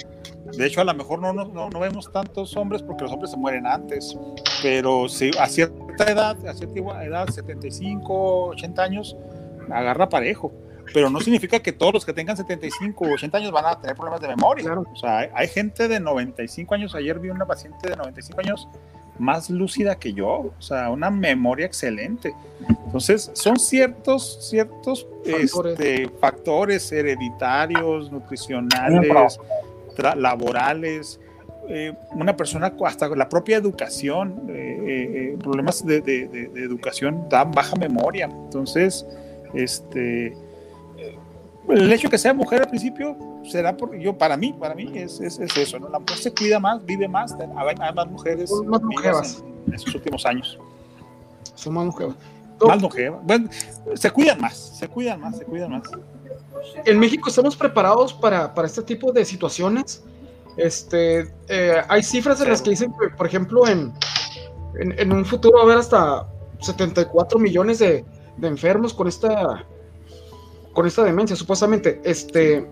de 0.44 0.66
hecho, 0.66 0.80
a 0.80 0.84
lo 0.84 0.94
mejor 0.94 1.20
no, 1.20 1.32
no, 1.32 1.70
no, 1.70 1.80
vemos 1.80 2.10
tantos 2.10 2.56
hombres 2.56 2.82
porque 2.82 3.04
los 3.04 3.12
hombres 3.12 3.30
se 3.30 3.36
mueren 3.36 3.66
antes, 3.66 4.16
pero 4.62 5.08
si 5.08 5.30
a 5.38 5.46
cierta 5.46 6.10
edad, 6.10 6.46
a 6.46 6.54
cierta 6.54 7.04
edad, 7.04 7.28
75, 7.28 8.46
80 8.46 8.82
años, 8.82 9.16
agarra 9.70 10.08
parejo. 10.08 10.52
pero 10.92 11.08
no 11.08 11.20
significa 11.20 11.60
que 11.60 11.72
todos 11.72 11.94
los 11.94 12.04
que 12.04 12.12
tengan 12.12 12.36
75 12.36 13.04
o 13.04 13.12
80 13.14 13.38
años 13.38 13.52
van 13.52 13.66
a 13.66 13.80
tener 13.80 13.94
problemas 13.94 14.20
de 14.20 14.28
memoria. 14.28 14.72
O 14.78 14.96
sea, 14.96 15.30
hay, 15.32 15.48
gente 15.48 15.86
de 15.86 16.00
95 16.00 16.74
años, 16.74 16.94
ayer 16.94 17.18
vi 17.18 17.30
una 17.30 17.46
paciente 17.46 17.88
de 17.88 17.96
95 17.96 18.40
años 18.40 18.68
más 19.18 19.50
lúcida 19.50 19.96
que 19.96 20.14
yo, 20.14 20.50
o 20.58 20.62
sea, 20.62 20.90
una 20.90 21.10
memoria 21.10 21.66
excelente. 21.66 22.34
Entonces, 22.86 23.30
son 23.34 23.58
ciertos, 23.58 24.48
ciertos 24.48 25.06
factores, 26.18 26.84
este, 26.84 26.98
hereditarios, 27.00 28.10
nutricionales, 28.10 29.38
laborales, 30.16 31.20
eh, 31.68 31.94
una 32.12 32.36
persona, 32.36 32.74
hasta 32.84 33.08
la 33.08 33.28
propia 33.28 33.56
educación, 33.56 34.46
eh, 34.48 35.34
eh, 35.34 35.38
problemas 35.40 35.86
de, 35.86 35.98
educación 36.56 37.28
dan 37.28 37.52
baja 37.52 37.76
memoria. 37.76 38.24
Entonces, 38.26 39.06
este, 39.54 40.36
el 41.68 41.92
hecho 41.92 42.08
de 42.08 42.10
que 42.10 42.18
sea 42.18 42.34
mujer 42.34 42.62
al 42.62 42.68
principio 42.68 43.16
será 43.44 43.76
por, 43.76 43.96
yo, 43.96 44.16
para 44.16 44.36
mí, 44.36 44.52
para 44.58 44.74
mí 44.74 44.90
es, 44.94 45.20
es, 45.20 45.38
eso, 45.38 45.78
¿no? 45.78 45.88
La 45.88 45.98
mujer 45.98 46.16
se 46.16 46.34
cuida 46.34 46.58
más, 46.58 46.84
vive 46.84 47.06
más, 47.06 47.36
hay 47.38 47.94
más 47.94 48.06
mujeres 48.08 48.50
en, 48.50 49.74
esos 49.74 49.94
últimos 49.94 50.26
años. 50.26 50.58
Son 51.54 51.74
más 51.74 51.86
mujeres. 51.86 52.14
Más 52.66 52.82
longevas. 52.82 53.20
Bueno, 53.24 53.48
se 53.94 54.10
cuidan 54.10 54.40
más, 54.40 54.56
se 54.56 54.88
cuidan 54.88 55.20
más, 55.20 55.38
se 55.38 55.44
cuidan 55.44 55.70
más. 55.70 55.82
En 56.84 56.98
México 56.98 57.28
estamos 57.28 57.56
preparados 57.56 58.12
para, 58.12 58.52
para 58.54 58.66
este 58.66 58.82
tipo 58.82 59.12
de 59.12 59.24
situaciones 59.24 60.02
este, 60.56 61.32
eh, 61.48 61.82
hay 61.88 62.02
cifras 62.02 62.40
en 62.40 62.50
las 62.50 62.62
que 62.62 62.70
dicen 62.70 62.92
que, 63.00 63.08
por 63.08 63.26
ejemplo, 63.26 63.66
en, 63.66 63.92
en, 64.78 65.12
un 65.12 65.24
futuro 65.24 65.56
va 65.56 65.62
a 65.62 65.64
haber 65.64 65.78
hasta 65.78 66.26
74 66.60 67.38
millones 67.38 67.78
de, 67.78 68.04
de, 68.36 68.48
enfermos 68.48 68.92
con 68.92 69.08
esta, 69.08 69.64
con 70.74 70.86
esta 70.86 71.04
demencia, 71.04 71.36
supuestamente. 71.36 72.00
Este, 72.04 72.68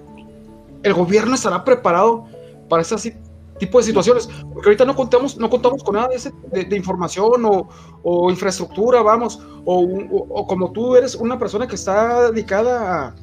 el 0.83 0.95
gobierno 0.95 1.35
estará 1.35 1.65
preparado 1.65 2.27
para 2.69 2.83
ese 2.83 3.19
tipo 3.59 3.79
de 3.79 3.85
situaciones, 3.85 4.29
porque 4.53 4.69
ahorita 4.69 4.85
no 4.85 4.95
contamos, 4.95 5.37
no 5.37 5.49
contamos 5.49 5.83
con 5.83 5.95
nada 5.95 6.09
de, 6.09 6.17
ese, 6.17 6.33
de, 6.53 6.77
información 6.77 7.45
o, 7.45 7.69
o, 8.03 8.31
infraestructura, 8.31 9.03
vamos, 9.03 9.41
o, 9.65 9.83
o, 10.29 10.47
como 10.47 10.71
tú 10.73 10.95
eres 10.95 11.15
una 11.15 11.39
persona 11.39 11.67
que 11.67 11.75
está 11.75 12.31
dedicada 12.31 13.07
a, 13.07 13.15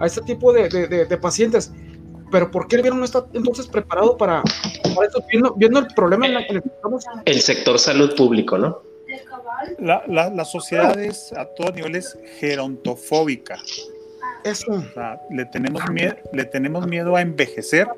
a 0.00 0.06
este 0.06 0.22
tipo 0.22 0.52
de, 0.52 0.68
de 0.68 1.16
pacientes 1.16 1.72
pero 2.30 2.50
¿por 2.50 2.66
qué 2.66 2.76
el 2.76 2.82
gobierno 2.82 3.00
no 3.00 3.04
está 3.04 3.26
entonces 3.32 3.66
preparado 3.66 4.16
para, 4.16 4.42
para 4.94 5.06
esto, 5.06 5.24
viendo, 5.56 5.78
el 5.78 5.86
problema 5.94 6.26
en 6.26 6.36
el 6.36 6.46
que 6.62 6.68
estamos? 6.68 7.04
El 7.24 7.40
sector 7.40 7.78
salud 7.78 8.14
público, 8.16 8.58
¿no? 8.58 8.82
La, 9.78 10.04
la, 10.06 10.44
sociedad 10.44 10.98
es 10.98 11.32
a 11.32 11.46
todos 11.46 11.74
niveles 11.74 12.18
gerontofóbica. 12.38 13.56
Eso. 14.44 14.72
O 14.72 14.92
sea, 14.92 15.20
le 15.30 15.46
tenemos, 15.46 15.88
miedo, 15.90 16.14
le 16.32 16.44
tenemos 16.44 16.86
miedo 16.86 17.16
a 17.16 17.22
envejecer. 17.22 17.88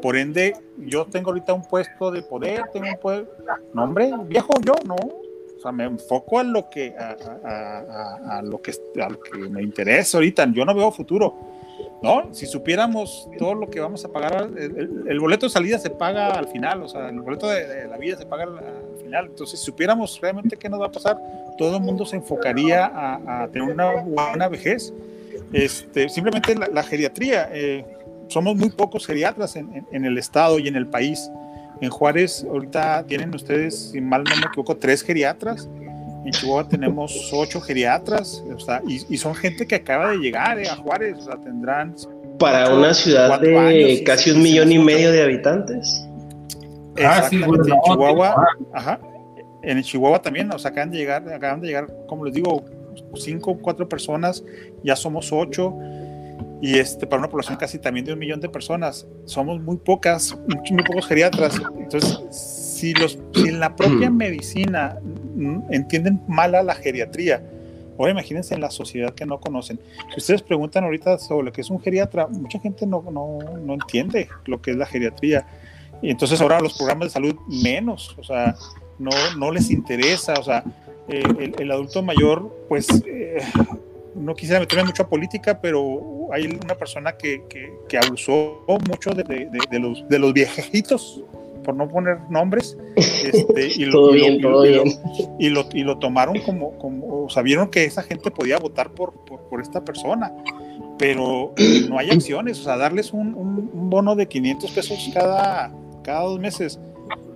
Por 0.00 0.16
ende, 0.16 0.56
yo 0.78 1.04
tengo 1.06 1.30
ahorita 1.30 1.52
un 1.52 1.66
puesto 1.66 2.10
de 2.10 2.22
poder, 2.22 2.62
tengo 2.72 2.86
un 2.88 2.98
poder. 2.98 3.28
No, 3.74 3.84
hombre, 3.84 4.10
viejo 4.26 4.54
yo, 4.64 4.74
no. 4.86 4.96
O 5.56 5.60
sea, 5.60 5.72
me 5.72 5.84
enfoco 5.84 6.38
a 6.38 6.44
lo 6.44 6.68
que, 6.68 6.94
a, 6.98 7.16
a, 7.44 8.38
a, 8.38 8.42
lo 8.42 8.60
que, 8.60 8.72
a 8.72 9.08
lo 9.08 9.20
que 9.20 9.38
me 9.38 9.62
interesa 9.62 10.18
ahorita. 10.18 10.46
Yo 10.52 10.64
no 10.64 10.74
veo 10.74 10.90
futuro 10.92 11.34
¿no? 12.02 12.28
Si 12.32 12.46
supiéramos 12.46 13.28
todo 13.38 13.54
lo 13.54 13.70
que 13.70 13.80
vamos 13.80 14.04
a 14.04 14.08
pagar, 14.08 14.50
el, 14.56 15.20
boleto 15.20 15.46
de 15.46 15.50
salida 15.50 15.78
se 15.78 15.90
paga 15.90 16.32
al 16.32 16.48
final, 16.48 16.82
o 16.82 16.88
sea, 16.88 17.08
el 17.08 17.20
boleto 17.20 17.48
de, 17.48 17.88
la 17.88 17.96
vida 17.96 18.16
se 18.16 18.26
paga 18.26 18.44
al, 18.44 19.02
final. 19.02 19.26
Entonces, 19.26 19.58
si 19.58 19.66
supiéramos 19.66 20.20
realmente 20.20 20.56
qué 20.56 20.68
nos 20.68 20.80
va 20.80 20.86
a 20.86 20.92
pasar, 20.92 21.18
todo 21.56 21.76
el 21.76 21.82
mundo 21.82 22.04
se 22.04 22.16
enfocaría 22.16 22.90
a, 22.94 23.48
tener 23.48 23.70
una 23.70 24.02
buena 24.02 24.48
vejez. 24.48 24.92
Este, 25.52 26.08
simplemente 26.08 26.54
la, 26.54 26.82
geriatría, 26.82 27.48
eh, 27.52 27.84
somos 28.28 28.56
muy 28.56 28.70
pocos 28.70 29.06
geriatras 29.06 29.56
en, 29.56 29.86
en, 29.90 30.04
el 30.04 30.18
estado 30.18 30.58
y 30.58 30.68
en 30.68 30.76
el 30.76 30.86
país. 30.86 31.30
En 31.80 31.90
Juárez, 31.90 32.46
ahorita 32.48 33.04
tienen 33.06 33.34
ustedes, 33.34 33.90
si 33.90 34.00
mal 34.00 34.24
no 34.24 34.36
me 34.36 34.46
equivoco, 34.46 34.76
tres 34.76 35.02
geriatras. 35.02 35.68
En 36.24 36.32
Chihuahua 36.32 36.68
tenemos 36.68 37.30
ocho 37.32 37.60
geriatras, 37.60 38.42
y, 38.88 39.16
son 39.16 39.34
gente 39.34 39.66
que 39.66 39.76
acaba 39.76 40.10
de 40.10 40.16
llegar 40.16 40.58
eh, 40.58 40.68
a 40.68 40.74
Juárez, 40.74 41.18
o 41.18 41.22
sea, 41.22 41.36
tendrán... 41.36 41.94
Para 42.38 42.74
una 42.74 42.92
ciudad 42.92 43.40
de 43.40 44.02
casi 44.04 44.32
un 44.32 44.42
millón 44.42 44.72
y 44.72 44.78
medio 44.78 45.12
de 45.12 45.22
habitantes. 45.22 46.06
Ah, 47.02 47.28
sí, 47.30 47.36
en 47.36 47.80
Chihuahua, 47.84 48.44
ajá, 48.72 48.98
en 49.62 49.82
Chihuahua 49.82 50.20
también, 50.20 50.52
o 50.52 50.58
sea, 50.58 50.70
acaban 50.70 50.90
de 50.90 50.98
llegar, 50.98 51.28
acaban 51.32 51.60
de 51.60 51.68
llegar, 51.68 51.86
como 52.06 52.24
les 52.24 52.34
digo, 52.34 52.64
cinco, 53.14 53.52
o 53.52 53.58
cuatro 53.58 53.88
personas, 53.88 54.44
ya 54.82 54.96
somos 54.96 55.32
ocho, 55.32 55.76
y 56.60 56.78
este, 56.78 57.06
para 57.06 57.20
una 57.20 57.28
población 57.28 57.56
casi 57.56 57.78
también 57.78 58.06
de 58.06 58.12
un 58.12 58.18
millón 58.18 58.40
de 58.40 58.48
personas, 58.48 59.06
somos 59.24 59.60
muy 59.60 59.76
pocas, 59.76 60.36
muy 60.70 60.82
pocos 60.82 61.06
geriatras, 61.06 61.60
entonces 61.78 62.20
si, 62.30 62.94
los, 62.94 63.18
en 63.34 63.60
la 63.60 63.76
propia 63.76 64.10
mm. 64.10 64.16
medicina 64.16 64.98
entienden 65.70 66.22
mal 66.28 66.54
a 66.54 66.62
la 66.62 66.74
geriatría, 66.74 67.42
ahora 67.98 68.12
imagínense 68.12 68.54
en 68.54 68.60
la 68.60 68.70
sociedad 68.70 69.14
que 69.14 69.26
no 69.26 69.40
conocen. 69.40 69.78
Si 70.10 70.18
ustedes 70.18 70.42
preguntan 70.42 70.84
ahorita 70.84 71.18
sobre 71.18 71.46
lo 71.46 71.52
que 71.52 71.60
es 71.60 71.70
un 71.70 71.80
geriatra, 71.80 72.26
mucha 72.26 72.58
gente 72.58 72.86
no, 72.86 73.02
no, 73.10 73.38
no 73.58 73.74
entiende 73.74 74.28
lo 74.46 74.60
que 74.60 74.72
es 74.72 74.76
la 74.76 74.86
geriatría. 74.86 75.46
Y 76.02 76.10
entonces 76.10 76.40
ahora 76.40 76.60
los 76.60 76.76
programas 76.76 77.08
de 77.08 77.12
salud 77.12 77.36
menos, 77.48 78.14
o 78.18 78.24
sea, 78.24 78.54
no, 78.98 79.10
no 79.38 79.50
les 79.50 79.70
interesa, 79.70 80.34
o 80.34 80.42
sea, 80.42 80.64
eh, 81.08 81.52
el, 81.58 81.70
adulto 81.70 82.02
mayor, 82.02 82.66
pues, 82.68 82.88
eh, 83.06 83.38
no 84.16 84.34
quisiera 84.34 84.60
meterme 84.60 84.84
mucho 84.84 85.02
a 85.04 85.08
política, 85.08 85.60
pero 85.60 86.28
hay 86.32 86.46
una 86.46 86.74
persona 86.74 87.16
que, 87.16 87.44
que, 87.88 87.98
abusó 87.98 88.64
mucho 88.88 89.10
de, 89.10 89.22
de, 89.22 89.48
de, 89.70 89.78
los, 89.78 90.08
de 90.08 90.18
los 90.18 90.32
viejitos, 90.32 91.22
por 91.62 91.74
no 91.74 91.88
poner 91.88 92.18
nombres, 92.30 92.78
este, 92.96 93.68
y, 93.76 93.84
lo, 93.86 94.14
y, 94.14 94.38
lo, 94.38 94.64
y, 95.72 95.82
lo, 95.82 95.98
tomaron 95.98 96.40
como, 96.40 96.78
como, 96.78 97.28
sabieron 97.28 97.68
que 97.68 97.84
esa 97.84 98.02
gente 98.02 98.30
podía 98.30 98.58
votar 98.58 98.90
por, 98.90 99.12
por, 99.24 99.60
esta 99.60 99.84
persona, 99.84 100.32
pero 100.98 101.52
no 101.88 101.98
hay 101.98 102.10
acciones, 102.10 102.60
o 102.60 102.62
sea, 102.62 102.76
darles 102.76 103.12
un, 103.12 103.34
un, 103.34 103.90
bono 103.90 104.14
de 104.14 104.28
500 104.28 104.70
pesos 104.70 105.10
cada, 105.12 105.72
cada 106.02 106.20
dos 106.22 106.38
meses, 106.38 106.78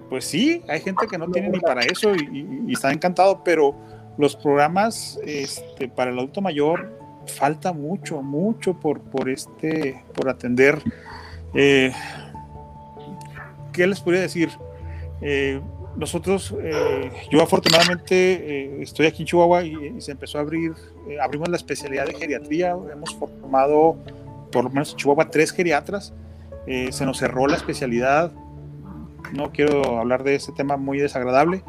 pues 0.08 0.24
sí, 0.24 0.62
hay 0.68 0.80
gente 0.80 1.06
que 1.08 1.18
no 1.18 1.28
tiene 1.30 1.48
ni 1.50 1.60
para 1.60 1.82
eso 1.82 2.14
y, 2.14 2.72
está 2.72 2.92
encantado, 2.92 3.42
pero 3.44 3.74
los 4.20 4.36
programas 4.36 5.18
este, 5.24 5.88
para 5.88 6.10
el 6.10 6.18
adulto 6.18 6.40
mayor 6.40 7.00
falta 7.26 7.72
mucho, 7.72 8.22
mucho 8.22 8.74
por, 8.74 9.00
por, 9.00 9.28
este, 9.28 10.02
por 10.14 10.28
atender. 10.28 10.82
Eh, 11.54 11.92
¿qué 13.72 13.86
les 13.86 14.00
podría 14.00 14.22
decir? 14.22 14.50
Eh, 15.22 15.60
nosotros, 15.96 16.54
eh, 16.62 17.10
yo 17.30 17.42
afortunadamente 17.42 18.82
estoy 18.82 19.06
aquí 19.06 19.22
en 19.22 19.26
Chihuahua 19.26 19.64
y, 19.64 20.00
se 20.00 20.12
empezó 20.12 20.38
a 20.38 20.42
abrir, 20.42 20.72
abrimos 21.20 21.48
la 21.48 21.56
especialidad 21.56 22.06
de 22.06 22.14
geriatría, 22.14 22.70
hemos 22.92 23.14
formado 23.16 23.96
por 24.52 24.64
lo 24.64 24.70
menos 24.70 24.92
en 24.92 24.96
Chihuahua 24.98 25.28
tres 25.30 25.50
geriatras, 25.50 26.12
se 26.66 27.04
nos 27.04 27.18
cerró 27.18 27.48
la 27.48 27.56
especialidad, 27.56 28.30
no 29.32 29.50
quiero 29.50 29.98
hablar 29.98 30.22
de 30.22 30.36
ese 30.36 30.52
tema 30.52 30.76
muy 30.76 30.98
desagradable, 30.98 31.64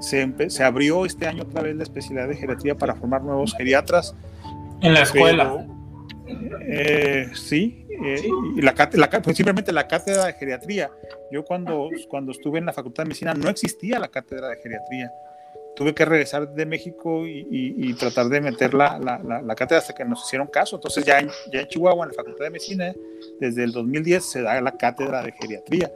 se, 0.00 0.50
se, 0.50 0.64
abrió 0.64 1.06
este 1.06 1.26
año 1.26 1.42
otra 1.42 1.62
vez 1.62 1.76
la 1.76 1.82
especialidad 1.82 2.28
de 2.28 2.36
geriatría 2.36 2.76
para 2.76 2.94
formar 2.94 3.22
nuevos 3.22 3.54
geriatras. 3.56 4.14
En 4.80 4.94
la 4.94 5.02
escuela. 5.02 5.66
sí, 7.34 7.86
eh, 8.04 8.28
y 8.56 8.60
la, 8.60 8.74
la, 8.92 9.10
pues 9.22 9.36
simplemente 9.36 9.72
la 9.72 9.88
cátedra 9.88 10.26
de 10.26 10.32
geriatría. 10.34 10.90
Yo 11.30 11.44
cuando, 11.44 11.88
cuando 12.08 12.32
estuve 12.32 12.58
en 12.58 12.66
la 12.66 12.72
Facultad 12.72 13.04
de 13.04 13.08
Medicina 13.08 13.34
no 13.34 13.48
existía 13.48 13.98
la 13.98 14.08
cátedra 14.08 14.48
de 14.48 14.56
geriatría. 14.56 15.12
Tuve 15.74 15.94
que 15.94 16.06
regresar 16.06 16.54
de 16.54 16.64
México 16.64 17.26
y, 17.26 17.46
y, 17.50 17.92
tratar 17.94 18.30
de 18.30 18.40
meter 18.40 18.72
la, 18.72 18.98
la, 18.98 19.54
cátedra 19.54 19.80
hasta 19.80 19.94
que 19.94 20.06
nos 20.06 20.24
hicieron 20.24 20.46
caso. 20.46 20.76
Entonces 20.76 21.04
ya 21.04 21.18
en, 21.18 21.28
ya 21.52 21.60
en 21.60 21.68
Chihuahua, 21.68 22.06
en 22.06 22.12
la 22.12 22.14
Facultad 22.14 22.44
de 22.44 22.50
Medicina, 22.50 22.94
desde 23.38 23.64
el 23.64 23.72
2010 23.72 24.24
se 24.24 24.40
da 24.40 24.58
la 24.62 24.72
cátedra 24.72 25.22
de 25.22 25.32
geriatría. 25.32 25.92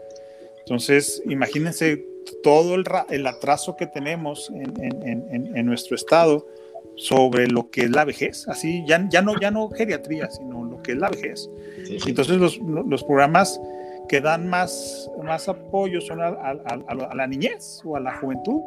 Entonces, 0.70 1.20
imagínense 1.28 2.06
todo 2.44 2.76
el, 2.76 2.84
el 3.08 3.26
atraso 3.26 3.74
que 3.74 3.88
tenemos 3.88 4.50
en, 4.50 4.72
en, 4.80 5.26
en, 5.34 5.56
en 5.56 5.66
nuestro 5.66 5.96
estado 5.96 6.46
sobre 6.94 7.48
lo 7.48 7.70
que 7.70 7.82
es 7.82 7.90
la 7.90 8.04
vejez, 8.04 8.46
así 8.46 8.84
ya, 8.86 9.04
ya, 9.10 9.20
no, 9.20 9.34
ya 9.40 9.50
no 9.50 9.68
geriatría, 9.70 10.30
sino 10.30 10.62
lo 10.64 10.80
que 10.80 10.92
es 10.92 10.98
la 10.98 11.08
vejez. 11.08 11.50
Entonces 12.06 12.36
los, 12.36 12.58
los, 12.58 13.02
programas 13.02 13.60
que 14.08 14.20
dan 14.20 14.48
más, 14.48 15.10
más 15.24 15.48
apoyo 15.48 16.00
son 16.00 16.20
a, 16.20 16.28
a, 16.28 17.14
la 17.16 17.26
niñez 17.26 17.80
o 17.84 17.96
a 17.96 18.00
la 18.00 18.16
juventud. 18.18 18.60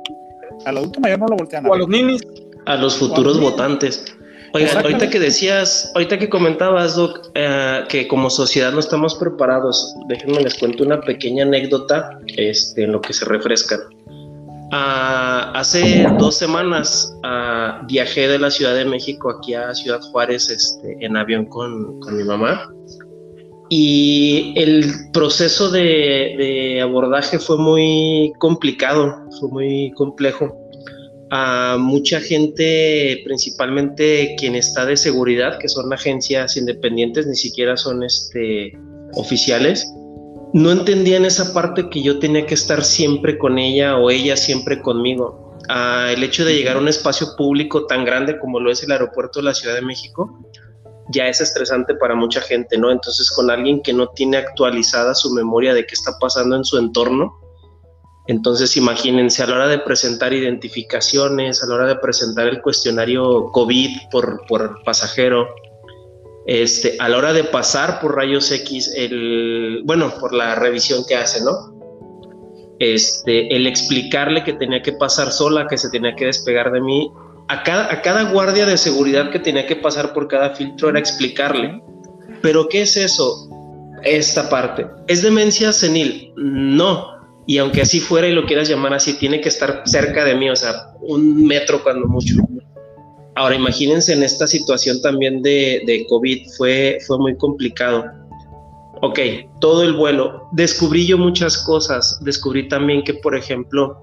Al 0.66 0.80
adulto 0.80 1.00
mayor 1.00 1.20
no 1.20 1.28
lo 1.28 1.38
voltean 1.38 1.66
a 1.66 1.70
O 1.70 1.74
a 1.74 1.78
los 1.78 1.88
niños. 1.88 2.22
A 2.66 2.76
los 2.76 2.98
futuros 2.98 3.40
votantes. 3.40 4.14
Oiga, 4.54 4.80
ahorita 4.82 5.10
que 5.10 5.20
decías, 5.20 5.92
ahorita 5.96 6.20
que 6.20 6.30
comentabas, 6.30 6.96
Doc, 6.96 7.32
eh, 7.34 7.84
que 7.90 8.08
como 8.08 8.30
sociedad 8.30 8.72
no 8.72 8.80
estamos 8.80 9.16
preparados, 9.16 9.96
déjenme 10.08 10.42
les 10.42 10.54
cuento 10.56 10.84
una 10.84 11.02
pequeña 11.02 11.44
anécdota 11.44 12.20
este, 12.38 12.84
en 12.84 12.92
lo 12.92 13.02
que 13.02 13.14
se 13.14 13.26
refrescan 13.26 13.80
Ah, 14.76 15.52
hace 15.54 16.04
dos 16.18 16.36
semanas 16.36 17.16
ah, 17.22 17.84
viajé 17.88 18.28
de 18.28 18.40
la 18.40 18.50
Ciudad 18.50 18.74
de 18.74 18.86
México 18.86 19.30
aquí 19.30 19.54
a 19.54 19.72
Ciudad 19.76 20.02
Juárez 20.02 20.50
este, 20.50 20.98
en 21.00 21.16
avión 21.16 21.46
con, 21.46 22.00
con, 22.00 22.18
mi 22.18 22.24
mamá. 22.24 22.74
Y 23.70 24.52
el 24.58 25.12
proceso 25.12 25.70
de, 25.70 26.34
de, 26.40 26.82
abordaje 26.82 27.38
fue 27.38 27.60
muy 27.60 28.34
complicado, 28.40 29.16
fue 29.40 29.50
muy 29.50 29.92
complejo. 29.92 30.58
A 31.36 31.78
mucha 31.80 32.20
gente, 32.20 33.24
principalmente 33.26 34.36
quien 34.38 34.54
está 34.54 34.86
de 34.86 34.96
seguridad, 34.96 35.58
que 35.58 35.68
son 35.68 35.92
agencias 35.92 36.58
independientes, 36.58 37.26
ni 37.26 37.36
siquiera 37.36 37.76
son 37.76 38.04
este, 38.04 38.78
oficiales, 39.16 39.84
no 40.54 40.72
entendían 40.72 41.26
esa 41.26 41.52
parte 41.52 41.90
que 41.90 42.04
yo 42.04 42.20
tenía 42.20 42.46
que 42.46 42.54
estar 42.54 42.84
siempre 42.84 43.40
con 43.40 43.58
ella 43.58 43.98
o 43.98 44.12
ella 44.12 44.38
siempre 44.38 44.80
conmigo. 44.80 45.58
Ah, 45.70 46.12
el 46.16 46.24
hecho 46.24 46.46
de 46.46 46.54
llegar 46.54 46.76
a 46.76 46.80
un 46.80 46.88
espacio 46.88 47.36
público 47.36 47.88
tan 47.88 48.06
grande 48.06 48.38
como 48.38 48.60
lo 48.60 48.72
es 48.72 48.84
el 48.84 48.92
aeropuerto 48.92 49.40
de 49.40 49.46
la 49.46 49.56
Ciudad 49.56 49.74
de 49.74 49.82
México 49.82 50.40
ya 51.10 51.28
es 51.28 51.42
estresante 51.42 51.96
para 51.96 52.16
mucha 52.16 52.42
gente, 52.42 52.78
¿no? 52.78 52.92
Entonces 52.92 53.32
con 53.32 53.50
alguien 53.50 53.82
que 53.82 53.94
no 53.94 54.08
tiene 54.10 54.38
actualizada 54.38 55.14
su 55.16 55.34
memoria 55.34 55.74
de 55.74 55.86
qué 55.86 55.94
está 55.94 56.12
pasando 56.20 56.56
en 56.56 56.64
su 56.64 56.78
entorno, 56.78 57.40
entonces 58.28 58.78
imagínense 58.78 59.44
a 59.44 59.48
la 59.48 59.56
hora 59.56 59.68
de 59.68 59.80
presentar 59.80 60.34
identificaciones, 60.34 61.62
a 61.62 61.68
la 61.68 61.76
hora 61.76 61.88
de 61.88 61.96
presentar 61.98 62.48
el 62.48 62.62
cuestionario 62.62 63.52
COVID 63.52 64.10
por, 64.12 64.46
por 64.48 64.82
pasajero, 64.84 65.48
este, 66.46 66.96
a 67.00 67.10
la 67.10 67.18
hora 67.18 67.34
de 67.34 67.44
pasar 67.44 68.00
por 68.00 68.16
rayos 68.16 68.52
X, 68.52 68.94
el, 68.96 69.82
bueno, 69.86 70.14
por 70.20 70.34
la 70.34 70.56
revisión 70.56 71.04
que 71.08 71.16
hace, 71.16 71.44
¿no? 71.44 71.74
Este, 72.80 73.56
el 73.56 73.68
explicarle 73.68 74.44
que 74.44 74.54
tenía 74.54 74.82
que 74.82 74.94
pasar 74.94 75.32
sola, 75.32 75.68
que 75.68 75.78
se 75.78 75.90
tenía 75.90 76.16
que 76.16 76.26
despegar 76.26 76.72
de 76.72 76.82
mí, 76.82 77.10
a 77.50 77.64
cada, 77.64 77.92
a 77.92 78.02
cada 78.02 78.24
guardia 78.32 78.66
de 78.66 78.78
seguridad 78.78 79.32
que 79.32 79.40
tenía 79.40 79.68
que 79.68 79.76
pasar 79.76 80.14
por 80.14 80.28
cada 80.28 80.52
filtro 80.52 80.90
era 80.90 81.00
explicarle, 81.00 81.82
pero 82.42 82.68
¿qué 82.68 82.82
es 82.82 82.98
eso? 82.98 83.50
Esta 84.04 84.50
parte. 84.50 84.86
¿Es 85.08 85.22
demencia 85.22 85.72
senil? 85.72 86.34
No. 86.36 87.13
Y 87.46 87.58
aunque 87.58 87.82
así 87.82 88.00
fuera 88.00 88.28
y 88.28 88.34
lo 88.34 88.46
quieras 88.46 88.70
llamar 88.70 88.94
así, 88.94 89.14
tiene 89.14 89.42
que 89.42 89.50
estar 89.50 89.84
cerca 89.86 90.24
de 90.24 90.36
mí, 90.36 90.50
o 90.50 90.56
sea, 90.56 90.94
un 91.02 91.46
metro 91.46 91.84
cuando 91.84 92.08
mucho. 92.08 92.36
Ahora 93.36 93.56
imagínense 93.56 94.14
en 94.14 94.24
esta 94.24 94.48
situación 94.48 95.02
también 95.02 95.42
de, 95.42 96.06
COVID, 96.10 96.48
fue, 96.56 97.00
fue 97.06 97.18
muy 97.18 97.36
complicado. 97.38 98.06
Ok, 99.02 99.20
todo 99.60 99.84
el 99.84 99.94
vuelo. 99.94 100.48
Descubrí 100.54 101.06
yo 101.06 101.18
muchas 101.18 101.58
cosas. 101.58 102.20
Descubrí 102.22 102.70
también 102.70 103.04
que, 103.04 103.16
por 103.16 103.36
ejemplo, 103.36 104.02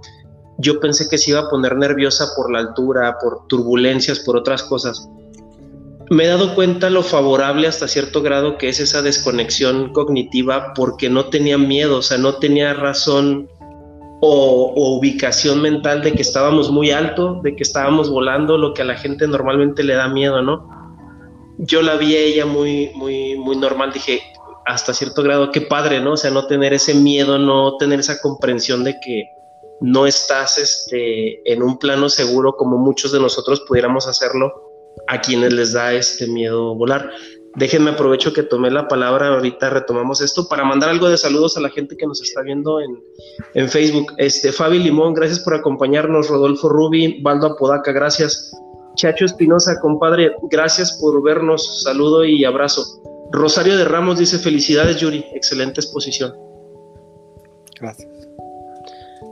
yo 0.59 0.79
pensé 0.81 1.09
que 1.09 1.16
se 1.16 1.31
iba 1.31 1.40
a 1.40 1.48
poner 1.48 1.76
nerviosa 1.76 2.26
por 2.37 2.53
la 2.53 2.59
altura, 2.59 3.16
por 3.20 3.46
turbulencias, 3.46 4.20
por 4.20 4.37
otras 4.37 4.62
cosas. 4.64 5.09
Me 6.11 6.25
he 6.25 6.27
dado 6.27 6.57
cuenta 6.57 6.90
lo 6.90 7.05
favorable 7.05 7.68
hasta 7.68 7.87
cierto 7.87 8.20
grado 8.20 8.59
que 8.59 8.68
es 8.68 8.81
esa 8.81 9.01
desconexión 9.01 9.92
cognitiva 9.92 10.75
porque 10.75 11.09
no 11.09 11.27
tenía 11.27 11.57
miedo, 11.57 11.99
o 11.99 12.03
sea, 12.03 12.18
no 12.18 12.35
tenía 12.35 12.75
razón 12.75 13.49
o, 14.20 14.73
ubicación 14.99 15.62
mental 15.62 16.03
de 16.03 16.12
que 16.12 16.23
estábamos 16.23 16.68
muy 16.68 16.90
alto, 16.90 17.40
de 17.44 17.55
que 17.55 17.62
estábamos 17.62 18.11
volando, 18.11 18.59
lo 18.59 18.75
que 18.75 18.83
a 18.83 18.87
la 18.87 18.96
gente 18.96 19.29
normalmente 19.29 19.85
le 19.85 19.94
da 19.94 20.09
miedo, 20.09 20.42
¿no? 20.42 20.68
Yo 21.59 21.81
la 21.81 21.94
vi 21.94 22.16
a 22.16 22.20
ella 22.20 22.44
muy, 22.44 22.90
muy, 22.96 23.37
muy 23.37 23.57
normal, 23.57 23.92
dije, 23.92 24.20
hasta 24.66 24.92
cierto 24.92 25.23
grado, 25.23 25.53
qué 25.53 25.61
padre, 25.61 26.01
¿no? 26.01 26.14
O 26.14 26.16
sea, 26.16 26.33
no 26.33 26.49
tener 26.49 26.73
ese 26.73 26.92
miedo, 26.92 27.38
no 27.38 27.77
tener 27.77 28.01
esa 28.01 28.20
comprensión 28.20 28.83
de 28.83 28.99
que 28.99 29.31
no 29.81 30.09
estás 30.09 30.59
este, 30.59 31.53
en 31.53 31.62
un 31.62 31.79
plano 31.79 32.09
seguro 32.09 32.57
como 32.57 32.79
muchos 32.79 33.12
de 33.12 33.20
nosotros 33.20 33.61
pudiéramos 33.61 34.09
hacerlo 34.09 34.69
a 35.08 35.20
quienes 35.20 35.52
les 35.52 35.72
da 35.72 35.92
este 35.92 36.26
miedo 36.26 36.74
volar. 36.74 37.10
Déjenme 37.56 37.90
aprovecho 37.90 38.32
que 38.32 38.44
tomé 38.44 38.70
la 38.70 38.86
palabra, 38.86 39.28
ahorita 39.28 39.70
retomamos 39.70 40.20
esto 40.20 40.46
para 40.46 40.64
mandar 40.64 40.90
algo 40.90 41.08
de 41.08 41.16
saludos 41.16 41.56
a 41.56 41.60
la 41.60 41.68
gente 41.68 41.96
que 41.96 42.06
nos 42.06 42.22
está 42.22 42.42
viendo 42.42 42.80
en, 42.80 43.02
en 43.54 43.68
Facebook. 43.68 44.12
Este, 44.18 44.52
Fabi 44.52 44.78
Limón, 44.78 45.14
gracias 45.14 45.40
por 45.40 45.54
acompañarnos. 45.54 46.28
Rodolfo 46.28 46.68
Rubi, 46.68 47.20
Baldo 47.22 47.48
Apodaca, 47.48 47.90
gracias. 47.90 48.52
Chacho 48.94 49.24
Espinosa, 49.24 49.80
compadre, 49.80 50.32
gracias 50.50 50.98
por 51.00 51.20
vernos. 51.22 51.82
Saludo 51.82 52.24
y 52.24 52.44
abrazo. 52.44 53.02
Rosario 53.32 53.76
de 53.76 53.84
Ramos 53.84 54.18
dice: 54.18 54.38
Felicidades, 54.38 54.98
Yuri, 54.98 55.24
excelente 55.34 55.80
exposición. 55.80 56.32
Gracias. 57.80 58.19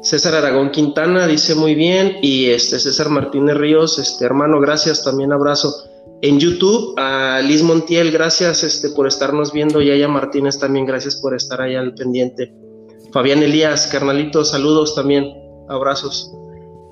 César 0.00 0.34
Aragón 0.34 0.70
Quintana 0.70 1.26
dice 1.26 1.54
muy 1.54 1.74
bien. 1.74 2.16
Y 2.22 2.46
este 2.50 2.78
César 2.78 3.08
Martínez 3.08 3.56
Ríos, 3.56 3.98
este 3.98 4.24
hermano, 4.24 4.60
gracias, 4.60 5.04
también 5.04 5.32
abrazo 5.32 5.74
en 6.22 6.38
YouTube. 6.38 6.94
A 6.98 7.40
Liz 7.42 7.62
Montiel, 7.62 8.10
gracias 8.10 8.62
este, 8.62 8.90
por 8.90 9.06
estarnos 9.06 9.52
viendo. 9.52 9.82
Y 9.82 10.02
a 10.02 10.08
Martínez 10.08 10.58
también, 10.58 10.86
gracias 10.86 11.16
por 11.16 11.34
estar 11.34 11.60
ahí 11.60 11.74
al 11.74 11.94
pendiente. 11.94 12.52
Fabián 13.12 13.42
Elías, 13.42 13.86
carnalito, 13.86 14.44
saludos 14.44 14.94
también, 14.94 15.32
abrazos. 15.68 16.32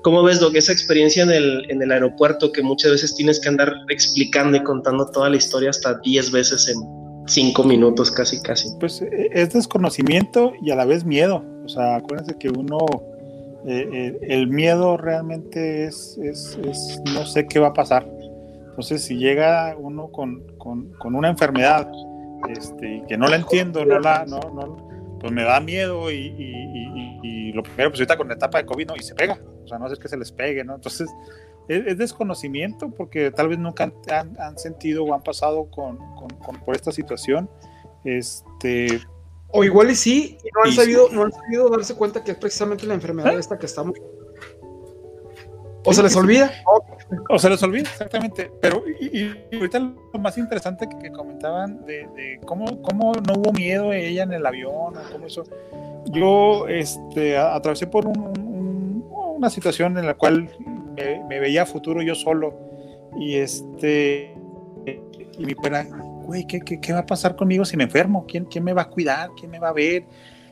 ¿Cómo 0.03 0.23
ves, 0.23 0.39
Doc, 0.39 0.55
esa 0.55 0.71
experiencia 0.71 1.23
en 1.23 1.31
el, 1.31 1.69
en 1.69 1.81
el 1.81 1.91
aeropuerto 1.91 2.51
que 2.51 2.61
muchas 2.61 2.91
veces 2.91 3.15
tienes 3.15 3.39
que 3.39 3.49
andar 3.49 3.73
explicando 3.89 4.57
y 4.57 4.63
contando 4.63 5.09
toda 5.11 5.29
la 5.29 5.37
historia 5.37 5.69
hasta 5.69 5.99
10 5.99 6.31
veces 6.31 6.67
en 6.69 6.96
5 7.27 7.63
minutos, 7.63 8.11
casi, 8.11 8.41
casi? 8.41 8.69
Pues 8.79 9.01
eh, 9.01 9.29
es 9.31 9.53
desconocimiento 9.53 10.53
y 10.61 10.71
a 10.71 10.75
la 10.75 10.85
vez 10.85 11.05
miedo. 11.05 11.43
O 11.65 11.69
sea, 11.69 11.97
acuérdense 11.97 12.37
que 12.37 12.49
uno, 12.49 12.79
eh, 13.67 13.89
eh, 13.91 14.17
el 14.21 14.47
miedo 14.47 14.97
realmente 14.97 15.85
es, 15.85 16.17
es, 16.23 16.57
es, 16.63 17.01
no 17.13 17.25
sé 17.25 17.47
qué 17.47 17.59
va 17.59 17.67
a 17.67 17.73
pasar 17.73 18.07
entonces, 18.77 19.05
si 19.05 19.17
llega 19.17 19.75
uno 19.75 20.11
con, 20.11 20.43
una 21.03 21.29
enfermedad 21.29 21.91
este, 22.47 23.01
que 23.07 23.17
no 23.17 23.27
la 23.27 23.37
entiendo, 23.37 23.83
no 23.83 23.97
la, 23.97 24.23
no, 24.27 24.39
no, 24.39 25.17
pues 25.19 25.33
me 25.33 25.41
da 25.41 25.59
miedo 25.59 26.11
y, 26.11 27.51
lo 27.53 27.63
primero, 27.63 27.89
pues 27.89 28.01
ahorita 28.01 28.17
con 28.17 28.27
la 28.27 28.35
etapa 28.35 28.59
de 28.59 28.67
COVID, 28.67 28.89
¿no? 28.89 28.95
Y 28.95 28.99
se 28.99 29.15
pega, 29.15 29.39
o 29.63 29.67
sea, 29.67 29.79
no 29.79 29.91
es 29.91 29.97
que 29.97 30.07
se 30.07 30.15
les 30.15 30.31
pegue, 30.31 30.63
¿no? 30.63 30.75
Entonces, 30.75 31.09
es, 31.67 31.97
desconocimiento 31.97 32.89
porque 32.89 33.31
tal 33.31 33.49
vez 33.49 33.59
nunca 33.59 33.91
han, 34.09 34.57
sentido 34.57 35.03
o 35.03 35.13
han 35.13 35.23
pasado 35.23 35.69
con, 35.69 35.97
por 36.65 36.75
esta 36.75 36.91
situación. 36.91 37.49
Este, 38.03 39.01
o 39.49 39.63
igual 39.63 39.91
y 39.91 39.95
sí, 39.95 40.37
y 40.43 40.49
no 40.53 40.61
han, 40.65 40.71
sabido, 40.71 41.09
no 41.11 41.23
han 41.23 41.31
sabido 41.31 41.69
darse 41.69 41.95
cuenta 41.95 42.23
que 42.23 42.31
es 42.31 42.37
precisamente 42.37 42.85
la 42.85 42.93
enfermedad 42.93 43.33
¿Eh? 43.33 43.39
esta 43.39 43.57
que 43.57 43.65
estamos 43.65 43.95
o 45.87 45.93
se 45.93 46.03
les 46.03 46.15
olvida. 46.17 46.51
O 47.29 47.39
se 47.39 47.49
les 47.49 47.63
olvida, 47.63 47.89
exactamente. 47.89 48.51
Pero 48.59 48.83
y, 48.99 49.31
ahorita 49.55 49.79
lo 49.79 50.19
más 50.19 50.37
interesante 50.37 50.87
que, 51.01 51.11
comentaban 51.11 51.85
de, 51.85 52.39
cómo, 52.45 52.81
cómo, 52.81 53.13
no 53.13 53.33
hubo 53.35 53.53
miedo 53.53 53.93
ella 53.93 54.23
en 54.23 54.33
el 54.33 54.45
avión, 54.45 54.97
o 54.97 55.11
cómo 55.11 55.25
eso. 55.25 55.45
Yo 56.07 56.67
este, 56.67 57.37
atravesé 57.37 57.87
por 57.87 58.05
una 58.05 59.49
situación 59.49 59.97
en 59.97 60.05
la 60.05 60.15
cual 60.15 60.49
me, 61.27 61.39
veía 61.39 61.65
futuro 61.65 62.01
yo 62.01 62.15
solo. 62.15 62.57
Y 63.19 63.35
este 63.35 64.35
y 65.37 65.45
mi 65.45 65.55
pena, 65.55 65.83
güey, 66.25 66.45
¿qué, 66.45 66.59
¿qué, 66.59 66.93
va 66.93 66.99
a 66.99 67.05
pasar 67.05 67.35
conmigo 67.35 67.63
si 67.63 67.77
me 67.77 67.83
enfermo? 67.83 68.25
¿Quién, 68.27 68.45
¿Quién 68.45 68.63
me 68.63 68.73
va 68.73 68.83
a 68.83 68.89
cuidar? 68.89 69.29
¿Quién 69.37 69.51
me 69.51 69.59
va 69.59 69.69
a 69.69 69.73
ver? 69.73 70.03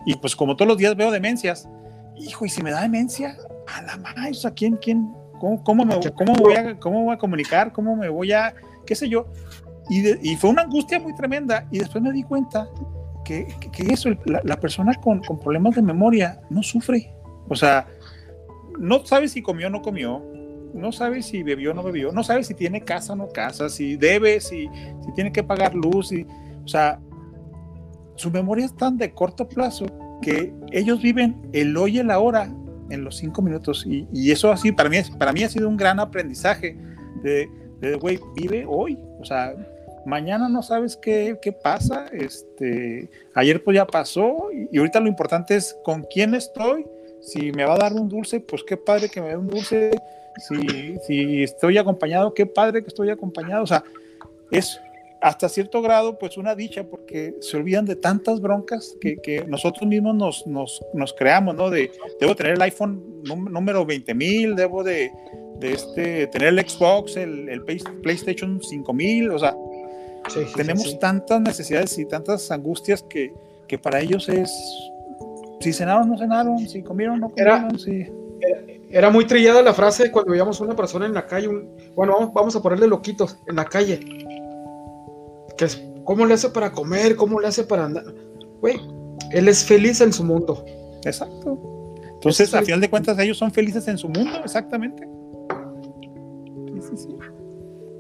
Y 0.06 0.16
pues 0.16 0.36
como 0.36 0.56
todos 0.56 0.70
los 0.70 0.78
días 0.78 0.96
veo 0.96 1.12
demencias, 1.12 1.68
hijo, 2.16 2.46
y 2.46 2.50
si 2.50 2.62
me 2.62 2.72
da 2.72 2.82
demencia, 2.82 3.36
a 3.68 3.82
la 3.82 3.98
madre, 3.98 4.32
o 4.32 4.34
sea, 4.36 4.52
¿quién, 4.52 4.78
quién, 4.78 5.12
¿Cómo, 5.40 5.86
me, 5.86 6.00
cómo, 6.14 6.34
voy 6.36 6.54
a, 6.54 6.80
¿Cómo 6.80 7.04
voy 7.04 7.14
a 7.14 7.18
comunicar? 7.18 7.72
¿Cómo 7.72 7.96
me 7.96 8.10
voy 8.10 8.32
a, 8.32 8.54
qué 8.86 8.96
sé 8.96 9.10
yo? 9.10 9.28
Y, 9.90 10.32
y 10.32 10.36
fue 10.38 10.50
una 10.50 10.64
angustia 10.64 11.00
muy 11.00 11.14
tremenda. 11.14 11.68
Y 11.72 11.80
después 11.80 12.04
me 12.04 12.12
di 12.12 12.24
cuenta 12.24 12.70
que, 13.24 13.48
que, 13.72 13.94
eso, 13.94 14.10
la, 14.26 14.60
persona 14.60 14.94
con, 14.96 15.22
con, 15.22 15.40
problemas 15.40 15.76
de 15.76 15.82
memoria 15.82 16.40
no 16.50 16.64
sufre. 16.64 17.12
O 17.48 17.56
sea, 17.56 17.88
no 18.80 19.06
sabe 19.06 19.28
si 19.28 19.42
comió 19.42 19.68
o 19.68 19.70
no 19.70 19.82
comió, 19.82 20.24
no 20.76 20.92
sabe 20.92 21.22
si 21.22 21.42
bebió 21.42 21.72
o 21.72 21.74
no 21.74 21.84
bebió, 21.84 22.12
no 22.12 22.24
sabe 22.24 22.44
si 22.44 22.54
tiene 22.54 22.82
casa 22.82 23.14
o 23.14 23.16
no 23.16 23.30
casa, 23.30 23.70
si 23.70 23.96
debe, 23.96 24.40
si, 24.42 24.68
si 25.06 25.14
tiene 25.16 25.32
que 25.32 25.44
pagar 25.44 25.74
luz. 25.74 26.12
Y, 26.12 26.28
o 26.64 26.68
sea, 26.68 27.00
su 28.16 28.30
memoria 28.30 28.66
es 28.66 28.76
tan 28.76 28.98
de 28.98 29.12
corto 29.12 29.48
plazo 29.48 29.86
que 30.22 30.54
ellos 30.72 31.02
viven 31.02 31.36
el 31.54 31.76
hoy 31.78 31.98
y 31.98 32.00
el 32.00 32.12
ahora 32.12 32.50
en 32.90 33.04
los 33.04 33.18
cinco 33.18 33.42
minutos. 33.42 33.86
Y, 33.86 34.08
y, 34.14 34.32
eso 34.32 34.52
así, 34.52 34.72
para 34.72 34.90
mí, 34.90 34.98
para 35.18 35.34
mí 35.34 35.44
ha 35.44 35.50
sido 35.50 35.68
un 35.68 35.78
gran 35.78 36.00
aprendizaje 36.00 36.78
de, 37.24 37.50
güey, 38.00 38.20
vive 38.36 38.66
hoy. 38.68 38.98
O 39.20 39.26
sea, 39.26 39.56
mañana 40.06 40.48
no 40.50 40.62
sabes 40.62 40.98
qué, 40.98 41.38
qué, 41.42 41.52
pasa. 41.52 42.08
Este, 42.12 43.10
ayer 43.34 43.64
pues 43.64 43.76
ya 43.76 43.86
pasó 43.86 44.50
y, 44.52 44.78
ahorita 44.78 45.00
lo 45.00 45.08
importante 45.08 45.56
es 45.56 45.76
con 45.84 46.04
quién 46.04 46.36
estoy. 46.36 46.86
Si 47.22 47.52
me 47.52 47.66
va 47.66 47.74
a 47.74 47.80
dar 47.80 47.94
un 47.94 48.08
dulce, 48.08 48.40
pues 48.40 48.64
qué 48.64 48.78
padre 48.78 49.10
que 49.10 49.22
me 49.22 49.30
dé 49.30 49.38
un 49.38 49.48
dulce. 49.48 49.92
Si, 50.38 50.98
si 51.06 51.44
estoy 51.44 51.78
acompañado, 51.78 52.34
qué 52.34 52.46
padre 52.46 52.82
que 52.82 52.90
estoy 52.90 53.10
acompañado. 53.10 53.64
O 53.64 53.68
sea, 53.68 53.84
es 54.52 54.80
hasta 55.22 55.50
cierto 55.50 55.82
grado, 55.82 56.20
pues 56.20 56.38
una 56.38 56.54
dicha, 56.54 56.84
porque 56.84 57.36
se 57.42 57.58
olvidan 57.58 57.86
de 57.86 57.96
tantas 57.96 58.40
broncas 58.40 58.96
que, 59.02 59.18
que 59.18 59.44
nosotros 59.46 59.88
mismos 59.88 60.16
nos, 60.16 60.46
nos, 60.46 60.84
nos, 60.94 61.14
creamos, 61.14 61.56
¿no? 61.56 61.70
De, 61.70 61.92
debo 62.20 62.36
tener 62.36 62.54
el 62.54 62.62
iPhone 62.62 63.24
número 63.24 63.88
20.000, 63.88 64.54
debo 64.56 64.84
de, 64.84 65.12
de, 65.60 65.74
este, 65.74 66.28
tener 66.28 66.50
el 66.50 66.60
Xbox, 66.60 67.18
el, 67.18 67.50
el 67.50 67.64
PlayStation 67.64 68.62
5000, 68.62 69.32
o 69.32 69.40
sea, 69.40 69.56
tenemos 70.56 71.00
tantas 71.00 71.42
necesidades 71.42 71.98
y 71.98 72.06
tantas 72.06 72.52
angustias 72.52 73.02
que, 73.04 73.34
que 73.68 73.80
para 73.80 74.02
ellos 74.02 74.30
es 74.30 74.52
si 75.60 75.74
cenaron 75.74 76.10
no 76.10 76.18
cenaron, 76.18 76.60
si 76.68 76.84
comieron 76.84 77.20
no 77.20 77.30
comieron, 77.30 77.66
era, 77.66 77.80
sí. 77.80 78.06
Era, 78.42 78.75
muy 79.12 79.26
trillada 79.26 79.62
la 79.62 79.74
frase 79.74 80.12
cuando 80.12 80.32
veíamos 80.32 80.60
una 80.60 80.76
persona 80.76 81.06
en 81.06 81.14
la 81.14 81.26
calle, 81.26 81.48
bueno, 81.96 82.14
vamos, 82.14 82.34
vamos, 82.34 82.56
a 82.56 82.62
ponerle 82.62 82.88
loquitos 82.88 83.38
en 83.48 83.56
la 83.56 83.66
calle. 83.66 84.00
Que 85.58 85.66
es, 85.66 85.82
¿Cómo 86.04 86.26
le 86.26 86.34
hace 86.34 86.50
para 86.50 86.72
comer? 86.72 87.16
¿Cómo 87.16 87.40
le 87.40 87.48
hace 87.48 87.64
para 87.64 87.86
andar? 87.86 88.06
Güey, 88.62 88.80
él 89.32 89.48
es 89.48 89.64
feliz 89.64 90.02
en 90.02 90.14
su 90.14 90.24
mundo. 90.24 90.64
Exacto. 91.04 91.94
Entonces, 92.14 92.54
a 92.54 92.62
final 92.62 92.82
de 92.82 92.90
cuentas, 92.90 93.18
ellos 93.20 93.38
son 93.38 93.52
felices 93.52 93.88
en 93.88 93.98
su 93.98 94.10
mundo, 94.10 94.40
exactamente. 94.44 95.08
Sí, 96.74 96.82
sí, 96.82 96.98
sí. 96.98 97.16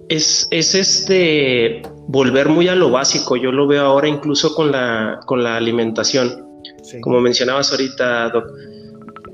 Es, 0.07 0.47
es 0.51 0.75
este 0.75 1.81
volver 2.07 2.49
muy 2.49 2.67
a 2.67 2.75
lo 2.75 2.91
básico. 2.91 3.35
Yo 3.35 3.51
lo 3.51 3.67
veo 3.67 3.83
ahora 3.83 4.07
incluso 4.07 4.53
con 4.55 4.71
la, 4.71 5.19
con 5.25 5.43
la 5.43 5.57
alimentación 5.57 6.45
como 7.01 7.21
mencionabas 7.21 7.71
ahorita, 7.71 8.29
Doc. 8.29 8.45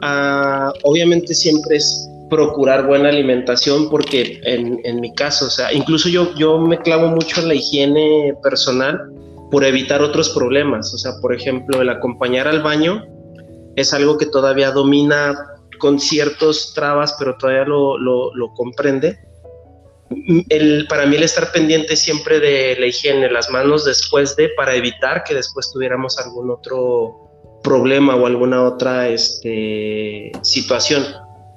Ah, 0.02 0.74
obviamente 0.84 1.34
siempre 1.34 1.78
es 1.78 2.10
procurar 2.30 2.88
buena 2.88 3.10
alimentación 3.10 3.90
porque 3.90 4.40
en, 4.44 4.80
en, 4.86 5.02
mi 5.02 5.14
caso, 5.14 5.48
o 5.48 5.50
sea, 5.50 5.74
incluso 5.74 6.08
yo, 6.08 6.34
yo 6.36 6.58
me 6.58 6.80
clavo 6.80 7.10
mucho 7.10 7.42
en 7.42 7.50
la 7.50 7.56
higiene 7.56 8.34
personal 8.42 9.02
por 9.52 9.66
evitar 9.66 10.02
otros 10.02 10.30
problemas. 10.30 10.94
O 10.94 10.98
sea, 10.98 11.12
por 11.22 11.36
ejemplo, 11.36 11.82
el 11.82 11.90
acompañar 11.90 12.48
al 12.48 12.64
baño 12.64 13.06
es 13.76 13.94
algo 13.94 14.18
que 14.18 14.26
todavía 14.26 14.72
domina 14.72 15.36
con 15.78 16.00
ciertos 16.00 16.74
trabas, 16.74 17.16
pero 17.20 17.36
todavía 17.38 17.66
lo, 17.66 17.98
lo, 17.98 18.34
lo 18.34 18.54
comprende. 18.54 19.20
El, 20.50 20.88
para 20.88 21.06
mí 21.06 21.18
el 21.18 21.24
estar 21.24 21.52
pendiente 21.52 21.96
siempre 21.96 22.40
de 22.40 22.78
la 22.80 22.86
higiene, 22.86 23.30
las 23.30 23.50
manos 23.50 23.86
después 23.86 24.36
de, 24.36 24.50
para 24.56 24.76
evitar 24.76 25.24
que 25.24 25.36
después 25.36 25.70
tuviéramos 25.72 26.18
algún 26.18 26.50
otro 26.50 27.21
problema 27.64 28.16
o 28.16 28.26
alguna 28.26 28.64
otra 28.64 29.10
este, 29.10 30.32
situación. 30.42 31.04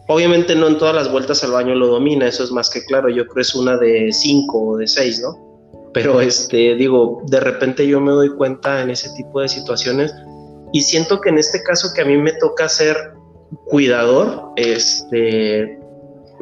Obviamente 0.07 0.55
no 0.55 0.69
en 0.69 0.79
todas 0.79 0.95
las 0.95 1.11
vueltas 1.11 1.43
al 1.45 1.53
baño 1.53 1.75
lo 1.75 1.87
domina, 1.87 2.27
eso 2.27 2.45
es 2.45 2.51
más 2.51 2.69
que 2.69 2.85
claro, 2.85 3.09
yo 3.09 3.27
creo 3.27 3.43
es 3.43 3.55
una 3.55 3.77
de 3.77 4.13
cinco 4.13 4.61
o 4.63 4.77
de 4.77 4.87
seis, 4.87 5.21
¿no? 5.21 5.43
Pero 5.95 6.21
este, 6.21 6.75
digo, 6.75 7.23
de 7.27 7.41
repente 7.41 7.87
yo 7.87 8.01
me 8.01 8.11
doy 8.11 8.29
cuenta 8.31 8.83
en 8.83 8.91
ese 8.91 9.11
tipo 9.15 9.41
de 9.41 9.49
situaciones 9.49 10.13
y 10.73 10.83
siento 10.83 11.21
que 11.21 11.31
en 11.31 11.39
este 11.39 11.63
caso 11.63 11.89
que 11.95 12.03
a 12.03 12.05
mí 12.05 12.17
me 12.19 12.33
toca 12.33 12.69
ser 12.69 12.97
cuidador, 13.67 14.51
este, 14.57 15.79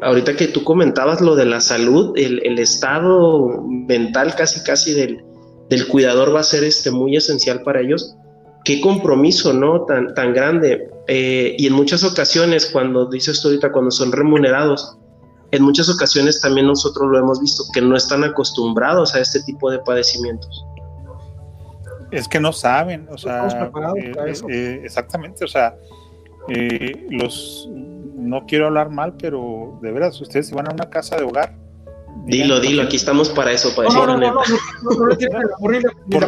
ahorita 0.01 0.35
que 0.35 0.47
tú 0.47 0.63
comentabas 0.63 1.21
lo 1.21 1.35
de 1.35 1.45
la 1.45 1.61
salud, 1.61 2.17
el, 2.17 2.57
estado 2.57 3.61
mental 3.67 4.33
casi 4.35 4.63
casi 4.63 4.93
del, 4.93 5.23
del, 5.69 5.87
cuidador 5.87 6.35
va 6.35 6.39
a 6.39 6.43
ser 6.43 6.63
este, 6.63 6.89
muy 6.89 7.15
esencial 7.15 7.61
para 7.61 7.81
ellos 7.81 8.17
qué 8.63 8.81
compromiso, 8.81 9.53
¿no? 9.53 9.85
Tan, 9.85 10.13
tan 10.13 10.33
grande. 10.33 10.89
Eh, 11.07 11.55
y 11.57 11.67
en 11.67 11.73
muchas 11.73 12.03
ocasiones, 12.03 12.69
cuando 12.71 13.05
dices 13.07 13.41
tú 13.41 13.49
ahorita, 13.49 13.71
cuando 13.71 13.91
son 13.91 14.11
remunerados, 14.11 14.97
en 15.51 15.63
muchas 15.63 15.89
ocasiones 15.89 16.41
también 16.41 16.67
nosotros 16.67 17.11
lo 17.11 17.19
hemos 17.19 17.39
visto, 17.39 17.63
que 17.73 17.81
no 17.81 17.95
están 17.95 18.23
acostumbrados 18.23 19.13
a 19.15 19.19
este 19.19 19.41
tipo 19.43 19.69
de 19.69 19.79
padecimientos. 19.79 20.65
Es 22.11 22.27
que 22.27 22.39
no 22.39 22.53
saben, 22.53 23.07
o 23.11 23.17
sea, 23.17 23.47
eh, 23.95 24.33
eh, 24.49 24.81
exactamente, 24.83 25.43
o 25.43 25.47
sea, 25.47 25.75
los, 27.09 27.67
no 28.15 28.45
quiero 28.45 28.67
hablar 28.67 28.89
mal, 28.89 29.15
pero 29.19 29.79
de 29.81 29.91
veras, 29.91 30.19
ustedes 30.21 30.47
se 30.47 30.55
van 30.55 30.69
a 30.69 30.73
una 30.73 30.89
casa 30.89 31.17
de 31.17 31.23
hogar, 31.23 31.55
Dilo, 32.25 32.59
dilo, 32.59 32.83
aquí 32.83 32.95
estamos 32.95 33.29
para 33.29 33.51
eso, 33.51 33.75
para 33.75 33.89
no, 33.89 34.17
no, 34.17 34.31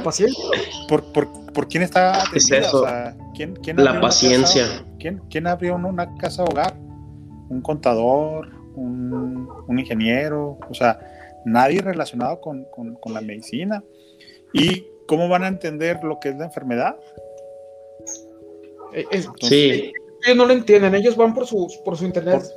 paciencia. 0.04 0.44
Por, 0.90 1.04
por, 1.14 1.54
por, 1.54 1.68
quién 1.68 1.84
está 1.84 2.24
es 2.34 2.52
eso, 2.52 2.86
¿quién, 3.34 3.56
quién 3.56 3.82
la 3.82 4.02
paciencia. 4.02 4.86
¿quién, 5.00 5.22
¿Quién 5.30 5.48
abrió 5.48 5.76
una 5.76 6.14
casa 6.18 6.44
hogar? 6.44 6.76
Un 7.50 7.62
contador, 7.62 8.50
un, 8.76 9.48
un 9.68 9.80
ingeniero, 9.80 10.58
o 10.70 10.74
sea, 10.74 11.00
nadie 11.46 11.82
relacionado 11.82 12.42
con, 12.42 12.66
con, 12.66 12.96
con, 12.96 13.14
la 13.14 13.22
medicina. 13.22 13.84
¿Y 14.52 14.86
cómo 15.08 15.30
van 15.30 15.44
a 15.44 15.48
entender 15.48 16.04
lo 16.04 16.20
que 16.20 16.30
es 16.30 16.36
la 16.36 16.46
enfermedad? 16.46 16.98
Eh, 18.94 19.06
sí 19.42 19.94
ellos 20.26 20.38
no 20.38 20.45
lo 20.45 20.53
entienden, 20.53 20.95
ellos 20.95 21.15
van 21.15 21.34
por 21.34 21.45
su, 21.45 21.67
por 21.84 21.97
su 21.97 22.05
interés, 22.05 22.53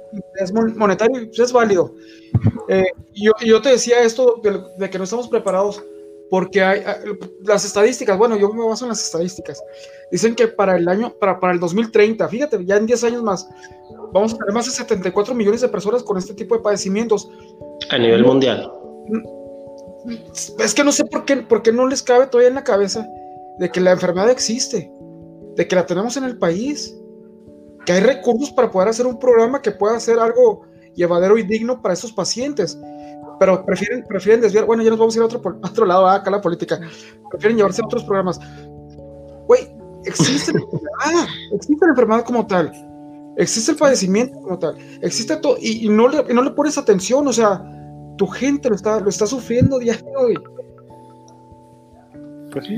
monetario, 0.76 1.26
pues 1.26 1.38
es 1.38 1.52
válido. 1.52 1.94
Eh, 2.68 2.86
yo, 3.14 3.32
yo, 3.44 3.60
te 3.60 3.70
decía 3.70 4.00
esto 4.02 4.40
de, 4.42 4.90
que 4.90 4.98
no 4.98 5.04
estamos 5.04 5.28
preparados 5.28 5.82
porque 6.30 6.62
hay, 6.62 6.82
las 7.44 7.64
estadísticas, 7.64 8.16
bueno, 8.16 8.36
yo 8.36 8.52
me 8.52 8.66
baso 8.66 8.84
en 8.84 8.90
las 8.90 9.02
estadísticas, 9.02 9.62
dicen 10.10 10.34
que 10.34 10.48
para 10.48 10.76
el 10.76 10.88
año, 10.88 11.14
para, 11.18 11.38
para 11.40 11.52
el 11.52 11.60
2030, 11.60 12.28
fíjate, 12.28 12.64
ya 12.64 12.76
en 12.76 12.86
10 12.86 13.04
años 13.04 13.22
más, 13.22 13.48
vamos 14.12 14.34
a 14.34 14.36
tener 14.38 14.54
más 14.54 14.66
de 14.66 14.72
74 14.72 15.34
millones 15.34 15.60
de 15.60 15.68
personas 15.68 16.02
con 16.02 16.16
este 16.16 16.34
tipo 16.34 16.54
de 16.54 16.62
padecimientos. 16.62 17.28
A 17.90 17.98
nivel 17.98 18.24
mundial. 18.24 18.70
Es 20.58 20.74
que 20.74 20.84
no 20.84 20.92
sé 20.92 21.04
por 21.04 21.24
qué, 21.24 21.36
por 21.38 21.62
qué 21.62 21.72
no 21.72 21.86
les 21.86 22.02
cabe 22.02 22.26
todavía 22.26 22.48
en 22.48 22.54
la 22.54 22.64
cabeza 22.64 23.06
de 23.58 23.70
que 23.70 23.80
la 23.80 23.92
enfermedad 23.92 24.30
existe, 24.30 24.90
de 25.56 25.68
que 25.68 25.76
la 25.76 25.86
tenemos 25.86 26.16
en 26.16 26.24
el 26.24 26.38
país 26.38 26.94
que 27.88 27.94
hay 27.94 28.00
recursos 28.00 28.50
para 28.50 28.70
poder 28.70 28.88
hacer 28.88 29.06
un 29.06 29.18
programa 29.18 29.62
que 29.62 29.70
pueda 29.70 29.96
hacer 29.96 30.18
algo 30.18 30.66
llevadero 30.94 31.38
y 31.38 31.42
digno 31.42 31.80
para 31.80 31.94
esos 31.94 32.12
pacientes. 32.12 32.78
Pero 33.40 33.64
prefieren, 33.64 34.04
prefieren 34.06 34.42
desviar, 34.42 34.66
bueno, 34.66 34.82
ya 34.82 34.90
nos 34.90 34.98
vamos 34.98 35.14
a 35.14 35.18
ir 35.18 35.22
a 35.22 35.24
otro, 35.24 35.40
otro 35.62 35.86
lado, 35.86 36.06
ah, 36.06 36.16
acá 36.16 36.30
la 36.30 36.42
política. 36.42 36.78
Prefieren 37.30 37.56
llevarse 37.56 37.80
a 37.80 37.86
otros 37.86 38.04
programas. 38.04 38.38
Güey, 39.46 39.70
existe, 40.04 40.52
ah, 41.02 41.26
existe 41.54 41.86
la 41.86 41.92
enfermedad 41.92 42.24
como 42.26 42.46
tal, 42.46 42.70
existe 43.38 43.72
el 43.72 43.78
padecimiento 43.78 44.38
como 44.38 44.58
tal, 44.58 44.76
existe 45.00 45.34
todo, 45.36 45.56
y, 45.58 45.88
no, 45.88 46.08
le, 46.08 46.22
no 46.34 46.42
le 46.42 46.50
pones 46.50 46.76
atención, 46.76 47.26
o 47.26 47.32
sea, 47.32 47.64
tu 48.18 48.26
gente 48.26 48.68
lo 48.68 48.74
está, 48.74 49.00
lo 49.00 49.08
está 49.08 49.26
sufriendo 49.26 49.78
día 49.78 49.94
de 49.94 50.14
hoy. 50.14 50.34
Pues 52.52 52.66
sí. 52.66 52.76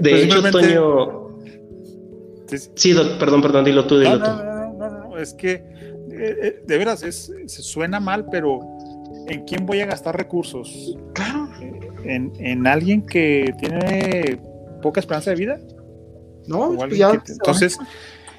De 0.00 0.22
hecho, 0.22 0.50
Toño, 0.50 1.25
Sí, 2.74 2.94
perdón, 3.18 3.42
perdón, 3.42 3.64
dilo 3.64 3.86
tú, 3.86 3.98
dilo 3.98 4.18
no, 4.18 4.24
tú. 4.24 4.30
No, 4.30 4.72
no, 4.72 5.08
no, 5.08 5.18
es 5.18 5.34
que 5.34 5.52
eh, 5.52 5.64
eh, 6.12 6.62
de 6.66 6.78
veras 6.78 7.02
es, 7.02 7.32
se 7.46 7.62
suena 7.62 8.00
mal, 8.00 8.26
pero 8.30 8.60
¿en 9.28 9.44
quién 9.44 9.66
voy 9.66 9.80
a 9.80 9.86
gastar 9.86 10.16
recursos? 10.16 10.96
Claro. 11.14 11.48
¿En, 12.04 12.32
en 12.38 12.66
alguien 12.66 13.04
que 13.04 13.52
tiene 13.58 14.38
poca 14.82 15.00
esperanza 15.00 15.30
de 15.30 15.36
vida? 15.36 15.58
No, 16.46 16.74
pues 16.76 16.96
ya, 16.96 17.10
entonces, 17.10 17.76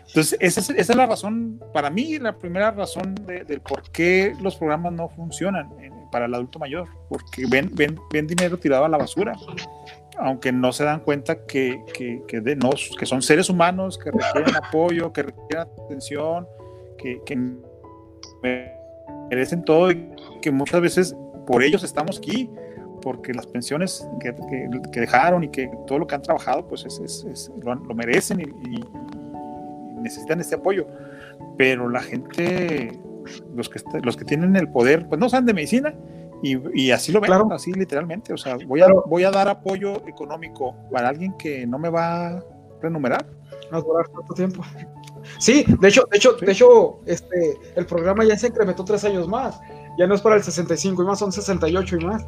entonces 0.07 0.37
esa 0.39 0.61
es, 0.61 0.69
esa 0.69 0.93
es, 0.93 0.95
la 0.95 1.05
razón, 1.05 1.61
para 1.73 1.89
mí, 1.89 2.17
la 2.19 2.37
primera 2.37 2.71
razón 2.71 3.15
de, 3.25 3.43
del 3.43 3.59
por 3.59 3.83
qué 3.91 4.33
los 4.41 4.55
programas 4.55 4.93
no 4.93 5.09
funcionan 5.09 5.69
para 6.09 6.25
el 6.25 6.33
adulto 6.33 6.57
mayor, 6.57 6.87
porque 7.09 7.45
ven, 7.49 7.69
ven, 7.73 7.99
ven 8.13 8.27
dinero 8.27 8.57
tirado 8.57 8.85
a 8.85 8.89
la 8.89 8.97
basura 8.97 9.35
aunque 10.19 10.51
no 10.51 10.71
se 10.71 10.83
dan 10.83 11.01
cuenta 11.01 11.45
que, 11.45 11.83
que, 11.93 12.41
de, 12.41 12.55
nos, 12.55 12.91
que 12.97 13.05
son 13.05 13.21
seres 13.21 13.49
humanos, 13.49 13.97
que 13.97 14.11
requieren 14.11 14.55
apoyo, 14.55 15.13
que 15.13 15.23
requieren 15.23 15.67
atención, 15.85 16.47
que, 16.97 17.21
que 17.25 17.37
merecen 19.29 19.63
todo 19.63 19.91
y 19.91 20.09
que 20.41 20.51
muchas 20.51 20.81
veces 20.81 21.15
por 21.45 21.63
ellos 21.63 21.83
estamos 21.83 22.17
aquí, 22.17 22.49
porque 23.01 23.33
las 23.33 23.45
pensiones 23.47 24.07
que, 24.19 24.33
dejaron 24.99 25.43
y 25.43 25.49
que 25.49 25.69
todo 25.85 25.99
lo 25.99 26.07
que 26.07 26.15
han 26.15 26.21
trabajado, 26.21 26.67
pues 26.67 26.85
es, 26.85 27.51
lo, 27.61 27.75
merecen 27.95 28.41
y, 28.41 28.83
necesitan 30.01 30.39
este 30.39 30.55
apoyo. 30.55 30.87
Pero 31.57 31.89
la 31.89 32.01
gente, 32.01 32.99
los 33.55 33.69
que, 33.69 33.81
los 34.03 34.17
que 34.17 34.25
tienen 34.25 34.55
el 34.55 34.69
poder, 34.69 35.07
pues 35.07 35.19
no 35.19 35.29
saben 35.29 35.45
de 35.45 35.53
medicina 35.53 35.93
y, 36.41 36.91
así 36.91 37.11
lo 37.11 37.19
ven, 37.19 37.31
así 37.51 37.73
literalmente. 37.73 38.33
O 38.33 38.37
sea, 38.37 38.57
voy 38.67 38.81
a, 38.81 38.87
voy 39.05 39.23
a 39.23 39.31
dar 39.31 39.47
apoyo 39.47 40.07
económico 40.07 40.75
para 40.91 41.09
alguien 41.09 41.33
que 41.37 41.65
no 41.65 41.79
me 41.79 41.89
va 41.89 42.27
a 42.27 42.43
renumerar. 42.81 43.25
No 43.71 43.81
durar 43.81 44.07
tanto 44.07 44.33
tiempo. 44.33 44.63
Sí, 45.39 45.65
de 45.81 45.87
hecho, 45.89 46.03
de 46.09 46.17
hecho, 46.17 46.33
de 46.33 46.51
hecho, 46.51 46.99
este, 47.05 47.57
el 47.75 47.85
programa 47.85 48.23
ya 48.23 48.37
se 48.37 48.47
incrementó 48.47 48.85
tres 48.85 49.03
años 49.03 49.27
más. 49.27 49.59
Ya 49.97 50.07
no 50.07 50.15
es 50.15 50.21
para 50.21 50.35
el 50.35 50.43
65 50.43 51.03
y 51.03 51.05
más, 51.05 51.19
son 51.19 51.31
68 51.31 51.97
y 51.99 52.05
más. 52.05 52.25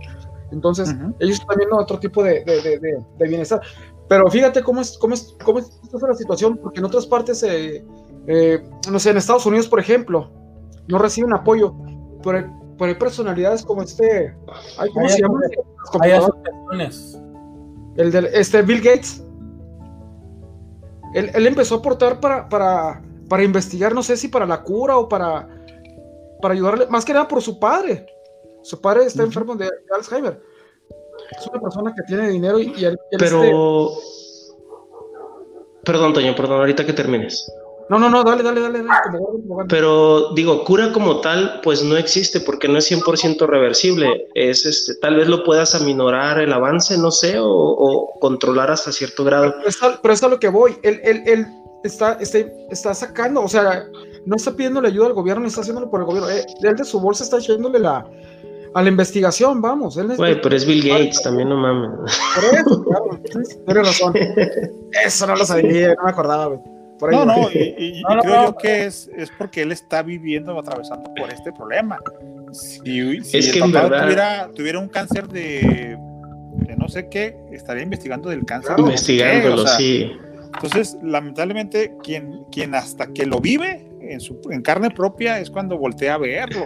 Entonces, 0.52 0.94
ellos 1.20 1.40
están 1.40 1.58
viendo 1.58 1.78
otro 1.78 2.00
tipo 2.00 2.24
de, 2.24 2.44
de, 2.44 2.80
de, 3.18 3.28
bienestar. 3.28 3.62
Pero 4.08 4.30
fíjate 4.30 4.64
cómo 4.64 4.82
es, 4.82 4.98
cómo 4.98 5.14
es, 5.14 5.38
cómo 5.44 5.60
es 5.60 5.70
la 5.94 6.16
situación, 6.16 6.58
porque 6.58 6.80
en 6.80 6.86
otras 6.86 7.06
partes, 7.06 7.44
eh, 7.44 7.86
eh, 8.28 8.64
no 8.92 9.00
sé, 9.00 9.12
en 9.12 9.18
Estados 9.18 9.46
Unidos, 9.46 9.68
por 9.68 9.80
ejemplo, 9.80 10.32
no 10.88 10.98
reciben 10.98 11.34
apoyo 11.34 11.76
el 12.26 12.59
pero 12.80 12.94
hay 12.94 12.98
personalidades 12.98 13.64
como 13.64 13.84
este. 13.84 14.34
¿Cómo 14.94 15.06
hay 15.06 15.10
se 15.10 15.22
llama? 15.22 15.42
Hay 16.00 16.12
asociaciones. 16.12 17.22
El 17.98 18.12
del 18.12 18.26
este 18.28 18.62
Bill 18.62 18.82
Gates. 18.82 19.22
Él, 21.14 21.30
él, 21.34 21.48
empezó 21.48 21.76
a 21.76 21.78
aportar 21.80 22.20
para, 22.20 22.48
para, 22.48 23.02
para 23.28 23.44
investigar, 23.44 23.94
no 23.94 24.02
sé 24.02 24.16
si 24.16 24.28
para 24.28 24.46
la 24.46 24.62
cura 24.64 24.98
o 24.98 25.10
para, 25.10 25.50
para 26.40 26.54
ayudarle, 26.54 26.86
más 26.88 27.04
que 27.04 27.14
nada 27.14 27.28
por 27.28 27.42
su 27.42 27.60
padre. 27.60 28.06
Su 28.62 28.80
padre 28.80 29.06
está 29.06 29.24
uh 29.24 29.26
-huh. 29.26 29.28
enfermo 29.28 29.56
de, 29.56 29.66
de, 29.66 29.96
Alzheimer. 29.96 30.42
Es 31.38 31.48
una 31.48 31.60
persona 31.60 31.94
que 31.96 32.04
tiene 32.04 32.30
dinero 32.30 32.60
y, 32.60 32.74
y 32.78 32.86
él, 32.86 32.98
él 33.12 33.18
Pero. 33.20 33.44
Este... 33.44 34.20
Perdón, 35.84 36.14
Toño, 36.14 36.36
perdón, 36.36 36.60
ahorita 36.60 36.86
que 36.86 36.94
termines. 36.94 37.52
No, 37.90 37.98
no, 37.98 38.08
no, 38.08 38.24
dale, 38.24 38.44
dale, 38.44 38.62
dale. 38.62 38.84
dale 38.84 39.00
como, 39.04 39.28
como 39.48 39.68
Pero 39.68 40.32
digo, 40.36 40.64
cura 40.64 40.92
como 40.92 41.22
tal, 41.22 41.60
pues 41.64 41.84
no 41.84 41.98
existe 41.98 42.40
porque 42.40 42.68
no 42.68 42.78
es 42.78 42.92
100% 42.92 43.48
reversible. 43.48 44.28
Es 44.36 44.66
este, 44.66 44.94
tal 44.96 45.16
vez 45.16 45.28
lo 45.28 45.44
puedas 45.44 45.74
aminorar 45.74 46.40
el 46.40 46.54
avance, 46.54 46.98
no 47.00 47.10
sé, 47.10 47.40
o, 47.40 47.50
o 47.50 48.20
controlar 48.20 48.70
hasta 48.70 48.92
cierto 48.92 49.24
grado. 49.24 49.56
Pero, 49.58 49.70
está, 49.70 50.00
pero 50.02 50.14
a 50.22 50.28
lo 50.30 50.40
que 50.40 50.50
voy. 50.50 50.78
Él, 50.84 51.02
él, 51.04 51.24
él 51.26 51.48
está, 51.84 52.14
está, 52.20 52.40
está, 52.70 52.94
sacando, 52.94 53.42
o 53.42 53.48
sea, 53.48 53.88
no 54.26 54.36
está 54.36 54.56
pidiéndole 54.56 54.90
ayuda 54.90 55.08
al 55.08 55.14
gobierno, 55.14 55.42
no 55.42 55.48
está 55.48 55.62
haciéndolo 55.62 55.90
por 55.90 56.02
el 56.02 56.06
gobierno. 56.06 56.30
Él, 56.30 56.46
él 56.62 56.76
de 56.76 56.84
su 56.86 57.00
bolsa 57.00 57.24
está 57.24 57.40
echándole 57.40 57.80
la, 57.80 58.06
a 58.76 58.84
la 58.84 58.90
investigación, 58.90 59.62
vamos. 59.62 59.98
Él 59.98 60.16
Güey, 60.16 60.40
pero 60.40 60.56
es 60.56 60.64
Bill 60.64 60.88
Gates, 60.88 61.24
también 61.24 61.50
no 61.50 61.58
mames. 61.58 61.90
Por 62.36 62.60
eso, 62.60 62.84
claro, 62.84 63.20
tienes 63.24 63.88
razón. 63.88 64.14
Eso 65.06 65.26
no 65.26 65.36
lo 65.36 65.46
sabía, 65.46 65.96
no 65.96 66.04
me 66.04 66.12
acordaba, 66.12 66.46
güey. 66.48 66.79
No, 67.02 67.26
no, 67.26 67.50
y, 67.52 67.76
y, 67.78 68.04
no, 68.08 68.18
y 68.18 68.20
creo 68.22 68.36
no, 68.36 68.46
yo 68.48 68.58
que 68.58 68.86
es, 68.86 69.10
es 69.16 69.32
porque 69.38 69.62
él 69.62 69.72
está 69.72 70.02
viviendo 70.02 70.56
o 70.56 70.60
atravesando 70.60 71.14
por 71.14 71.32
este 71.32 71.52
problema. 71.52 72.00
Si, 72.52 73.22
si 73.24 73.38
es 73.38 73.48
el 73.48 73.54
que 73.54 73.60
papá 73.60 73.84
verdad... 73.84 74.04
tuviera, 74.04 74.50
tuviera, 74.56 74.80
un 74.80 74.90
cáncer 74.90 75.28
de, 75.28 75.98
de, 76.54 76.76
no 76.76 76.88
sé 76.88 77.08
qué, 77.10 77.38
estaría 77.52 77.84
investigando 77.84 78.30
del 78.30 78.46
cáncer. 78.46 78.76
Investigándolo, 78.78 79.64
o 79.64 79.68
sea, 79.68 79.78
sí. 79.78 80.12
Entonces, 80.56 80.98
lamentablemente, 81.04 81.94
quien, 82.04 82.44
quien 82.52 82.74
hasta 82.74 83.08
que 83.08 83.26
lo 83.26 83.40
vive 83.40 83.88
en, 84.02 84.20
su, 84.20 84.40
en 84.50 84.62
carne 84.62 84.90
propia 84.90 85.40
es 85.40 85.50
cuando 85.50 85.78
voltea 85.78 86.16
a 86.16 86.18
verlo. 86.18 86.66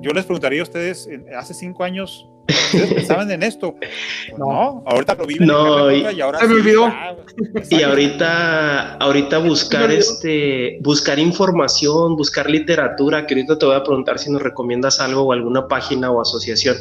Yo 0.00 0.10
les 0.10 0.24
preguntaría 0.24 0.60
a 0.60 0.64
ustedes, 0.64 1.08
hace 1.36 1.54
cinco 1.54 1.84
años, 1.84 2.28
¿Ustedes 2.48 2.94
pensaban 2.94 3.30
en 3.30 3.42
esto? 3.42 3.74
No, 4.38 4.84
ahorita 4.86 5.14
lo 5.14 5.26
viven 5.26 5.48
no, 5.48 5.90
y, 5.90 6.06
y, 6.14 6.20
ahora 6.20 6.38
se 6.38 6.46
me 6.46 6.54
olvidó. 6.54 6.84
ah, 6.86 7.16
y 7.70 7.82
ahorita, 7.82 8.96
ahorita 8.96 9.38
buscar 9.38 9.90
este, 9.90 10.78
buscar 10.82 11.18
información, 11.18 12.16
buscar 12.16 12.48
literatura, 12.48 13.26
que 13.26 13.34
ahorita 13.34 13.58
te 13.58 13.66
voy 13.66 13.74
a 13.74 13.82
preguntar 13.82 14.18
si 14.18 14.30
nos 14.30 14.42
recomiendas 14.42 15.00
algo 15.00 15.22
o 15.22 15.32
alguna 15.32 15.66
página 15.66 16.10
o 16.10 16.20
asociación. 16.20 16.76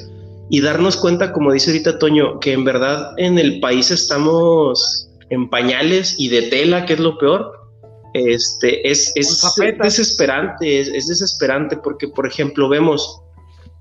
Y 0.49 0.61
darnos 0.61 0.97
cuenta, 0.97 1.33
como 1.33 1.51
dice 1.51 1.71
ahorita 1.71 1.97
Toño, 1.97 2.39
que 2.39 2.53
en 2.53 2.63
verdad 2.63 3.13
en 3.17 3.39
el 3.39 3.59
país 3.59 3.89
estamos 3.89 5.09
en 5.29 5.49
pañales 5.49 6.15
y 6.19 6.29
de 6.29 6.43
tela, 6.43 6.85
que 6.85 6.93
es 6.93 6.99
lo 6.99 7.17
peor. 7.17 7.51
Este, 8.13 8.87
es, 8.89 9.11
es, 9.15 9.43
es 9.43 9.77
desesperante, 9.77 10.79
es, 10.79 10.87
es 10.89 11.07
desesperante 11.07 11.75
porque, 11.75 12.07
por 12.07 12.25
ejemplo, 12.25 12.69
vemos 12.69 13.21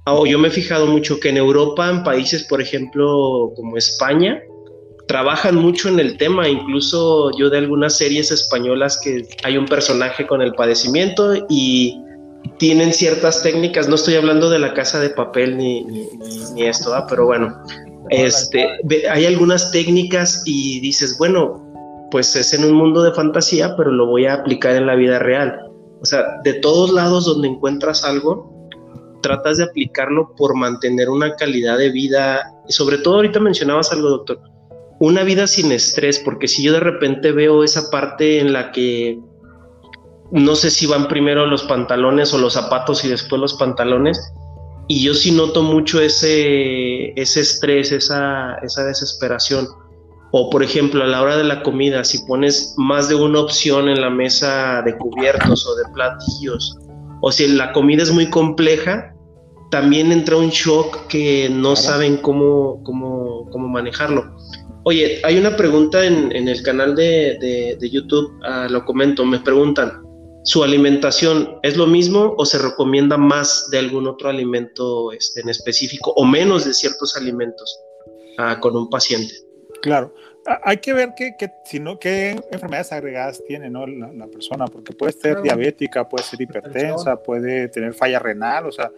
Oh, 0.07 0.27
yo 0.27 0.39
me 0.39 0.49
he 0.49 0.51
fijado 0.51 0.87
mucho 0.87 1.19
que 1.19 1.31
en 1.31 1.39
Europa, 1.39 1.89
en 1.89 2.05
países, 2.05 2.45
por 2.45 2.61
ejemplo, 2.61 3.53
como 3.57 3.77
España, 3.79 4.43
trabajan 5.09 5.57
mucho 5.57 5.89
en 5.89 5.99
el 5.99 6.19
tema. 6.19 6.49
Incluso 6.49 7.31
yo 7.39 7.49
de 7.49 7.59
algunas 7.59 7.97
series 7.97 8.31
españolas 8.31 9.01
que 9.03 9.27
hay 9.45 9.57
un 9.57 9.65
personaje 9.65 10.27
con 10.27 10.43
el 10.43 10.53
padecimiento 10.55 11.47
y 11.49 11.99
tienen 12.59 12.93
ciertas 12.93 13.43
técnicas. 13.43 13.89
No 13.89 13.95
estoy 13.95 14.17
hablando 14.17 14.51
de 14.51 14.59
la 14.59 14.75
casa 14.75 15.01
de 15.01 15.11
papel 15.11 15.57
ni, 15.57 15.85
ni, 15.85 16.07
ni 16.55 16.65
esto, 16.65 16.97
¿eh? 16.97 17.03
pero 17.09 17.25
bueno, 17.25 17.57
este, 18.11 18.69
hay 19.11 19.25
algunas 19.25 19.71
técnicas 19.71 20.43
y 20.45 20.81
dices, 20.81 21.17
bueno, 21.19 21.63
pues 22.11 22.37
es 22.37 22.53
en 22.53 22.65
un 22.65 22.73
mundo 22.73 23.03
de 23.03 23.13
fantasía, 23.13 23.75
pero 23.77 23.91
lo 23.91 24.07
voy 24.07 24.27
a 24.27 24.35
aplicar 24.35 24.77
en 24.77 24.87
la 24.87 24.95
vida 24.95 25.19
real. 25.19 25.59
O 26.03 26.05
sea, 26.05 26.23
de 26.45 26.55
todos 26.55 26.93
lados 26.93 27.25
donde 27.25 27.49
encuentras 27.49 28.05
algo, 28.05 28.54
tratas 29.25 29.57
de 29.57 29.65
aplicarlo 29.65 30.35
por 30.37 30.55
mantener 30.55 31.09
una 31.09 31.35
calidad 31.35 31.79
de 31.79 31.91
vida, 31.91 32.53
y 32.69 32.73
sobre 32.75 32.99
todo 32.99 33.17
ahorita 33.17 33.41
mencionabas 33.41 33.91
algo, 33.91 34.11
doctor, 34.11 34.39
una 35.01 35.25
vida 35.25 35.47
sin 35.47 35.73
estrés, 35.73 36.19
porque 36.19 36.47
si 36.47 36.63
yo 36.63 36.75
de 36.75 36.81
repente 36.81 37.33
veo 37.33 37.65
esa 37.65 37.91
parte 37.91 38.39
en 38.39 38.53
la 38.53 38.71
que 38.71 39.19
no 40.31 40.55
sé 40.55 40.71
si 40.71 40.87
van 40.87 41.09
primero 41.09 41.47
los 41.47 41.63
pantalones 41.63 42.35
o 42.35 42.39
los 42.39 42.53
zapatos 42.53 43.05
y 43.05 43.09
después 43.09 43.41
los 43.41 43.55
pantalones, 43.55 44.21
y 44.89 45.03
yo 45.03 45.15
sí 45.15 45.33
noto 45.33 45.63
mucho 45.63 46.01
ese, 46.03 47.19
ese 47.19 47.41
estrés, 47.41 47.93
esa, 47.93 48.57
esa 48.57 48.85
desesperación. 48.85 49.67
O 50.33 50.51
por 50.51 50.63
ejemplo, 50.63 51.03
a 51.03 51.07
la 51.07 51.23
hora 51.23 51.37
de 51.39 51.45
la 51.45 51.63
comida, 51.63 52.05
si 52.05 52.19
pones 52.27 52.75
más 52.77 53.09
de 53.09 53.15
una 53.15 53.41
opción 53.41 53.89
en 53.89 54.01
la 54.01 54.11
mesa 54.11 54.83
de 54.83 54.97
cubiertos 54.99 55.67
o 55.67 55.77
de 55.77 55.85
platillos, 55.95 56.77
o 57.21 57.33
si 57.33 57.47
la 57.49 57.73
comida 57.73 58.03
es 58.03 58.11
muy 58.11 58.29
compleja, 58.29 59.14
también 59.75 60.13
entra 60.13 60.37
un 60.37 60.51
shock 60.51 61.09
que 61.09 61.49
no 61.51 61.73
claro. 61.73 61.77
saben 61.77 62.17
cómo, 62.19 62.81
cómo, 62.85 63.51
cómo, 63.51 63.67
manejarlo. 63.67 64.37
Oye, 64.85 65.21
hay 65.25 65.37
una 65.37 65.57
pregunta 65.57 66.07
en, 66.07 66.31
en 66.31 66.47
el 66.47 66.63
canal 66.63 66.95
de, 66.95 67.37
de, 67.41 67.77
de 67.81 67.91
YouTube, 67.91 68.31
uh, 68.49 68.71
lo 68.71 68.85
comento, 68.85 69.27
me 69.27 69.41
preguntan, 69.41 70.01
¿su 70.45 70.63
alimentación 70.63 71.59
es 71.65 71.77
lo 71.77 71.89
mismo 71.89 72.37
o 72.39 72.47
se 72.47 72.59
recomienda 72.59 73.17
más 73.17 73.69
de 73.73 73.81
algún 73.81 74.07
otro 74.07 74.29
alimento 74.29 75.11
este, 75.11 75.41
en 75.41 75.49
específico 75.49 76.13
o 76.13 76.25
menos 76.25 76.65
de 76.65 76.73
ciertos 76.73 77.17
alimentos 77.17 77.77
uh, 78.39 78.61
con 78.61 78.77
un 78.77 78.89
paciente? 78.89 79.35
Claro, 79.83 80.15
hay 80.63 80.77
que 80.77 80.93
ver 80.93 81.15
qué, 81.17 81.35
qué, 81.37 81.51
si 81.65 81.81
no, 81.81 81.99
qué 81.99 82.41
enfermedades 82.53 82.93
agregadas 82.93 83.43
tiene 83.45 83.71
¿no? 83.71 83.89
la, 83.89 84.13
la 84.13 84.29
persona, 84.29 84.67
porque 84.67 84.93
puede 84.93 85.11
ser 85.15 85.43
diabética, 85.43 86.09
puede 86.09 86.23
ser 86.23 86.41
hipertensa, 86.41 87.21
puede 87.21 87.67
tener 87.67 87.93
falla 87.93 88.21
renal, 88.21 88.67
o 88.67 88.71
sea, 88.71 88.89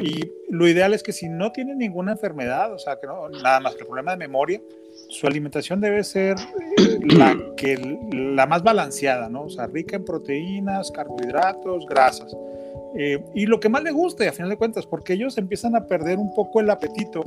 y 0.00 0.30
lo 0.48 0.68
ideal 0.68 0.94
es 0.94 1.02
que 1.02 1.12
si 1.12 1.28
no 1.28 1.52
tiene 1.52 1.74
ninguna 1.74 2.12
enfermedad, 2.12 2.72
o 2.72 2.78
sea, 2.78 2.98
que 3.00 3.06
no, 3.06 3.28
nada 3.28 3.60
más 3.60 3.74
que 3.74 3.80
el 3.80 3.86
problema 3.86 4.12
de 4.12 4.16
memoria, 4.16 4.60
su 5.08 5.26
alimentación 5.26 5.80
debe 5.80 6.04
ser 6.04 6.36
la, 7.02 7.36
que, 7.56 7.98
la 8.12 8.46
más 8.46 8.62
balanceada, 8.62 9.28
¿no? 9.28 9.44
O 9.44 9.50
sea, 9.50 9.66
rica 9.66 9.96
en 9.96 10.04
proteínas, 10.04 10.90
carbohidratos, 10.90 11.86
grasas. 11.86 12.36
Eh, 12.96 13.22
y 13.34 13.46
lo 13.46 13.60
que 13.60 13.68
más 13.68 13.82
le 13.82 13.90
guste, 13.90 14.28
a 14.28 14.32
final 14.32 14.50
de 14.50 14.56
cuentas, 14.56 14.86
porque 14.86 15.14
ellos 15.14 15.38
empiezan 15.38 15.76
a 15.76 15.86
perder 15.86 16.18
un 16.18 16.34
poco 16.34 16.60
el 16.60 16.70
apetito 16.70 17.24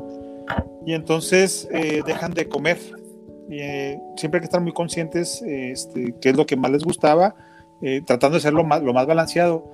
y 0.85 0.93
entonces 0.93 1.67
eh, 1.71 2.01
dejan 2.05 2.33
de 2.33 2.47
comer. 2.47 2.77
Eh, 3.49 3.99
siempre 4.15 4.37
hay 4.37 4.41
que 4.41 4.45
estar 4.45 4.61
muy 4.61 4.73
conscientes 4.73 5.41
este, 5.41 6.15
qué 6.21 6.29
es 6.29 6.37
lo 6.37 6.45
que 6.45 6.55
más 6.55 6.71
les 6.71 6.83
gustaba, 6.83 7.35
eh, 7.81 8.01
tratando 8.05 8.35
de 8.35 8.41
ser 8.41 8.53
lo 8.53 8.63
más, 8.63 8.81
lo 8.81 8.93
más 8.93 9.05
balanceado. 9.05 9.65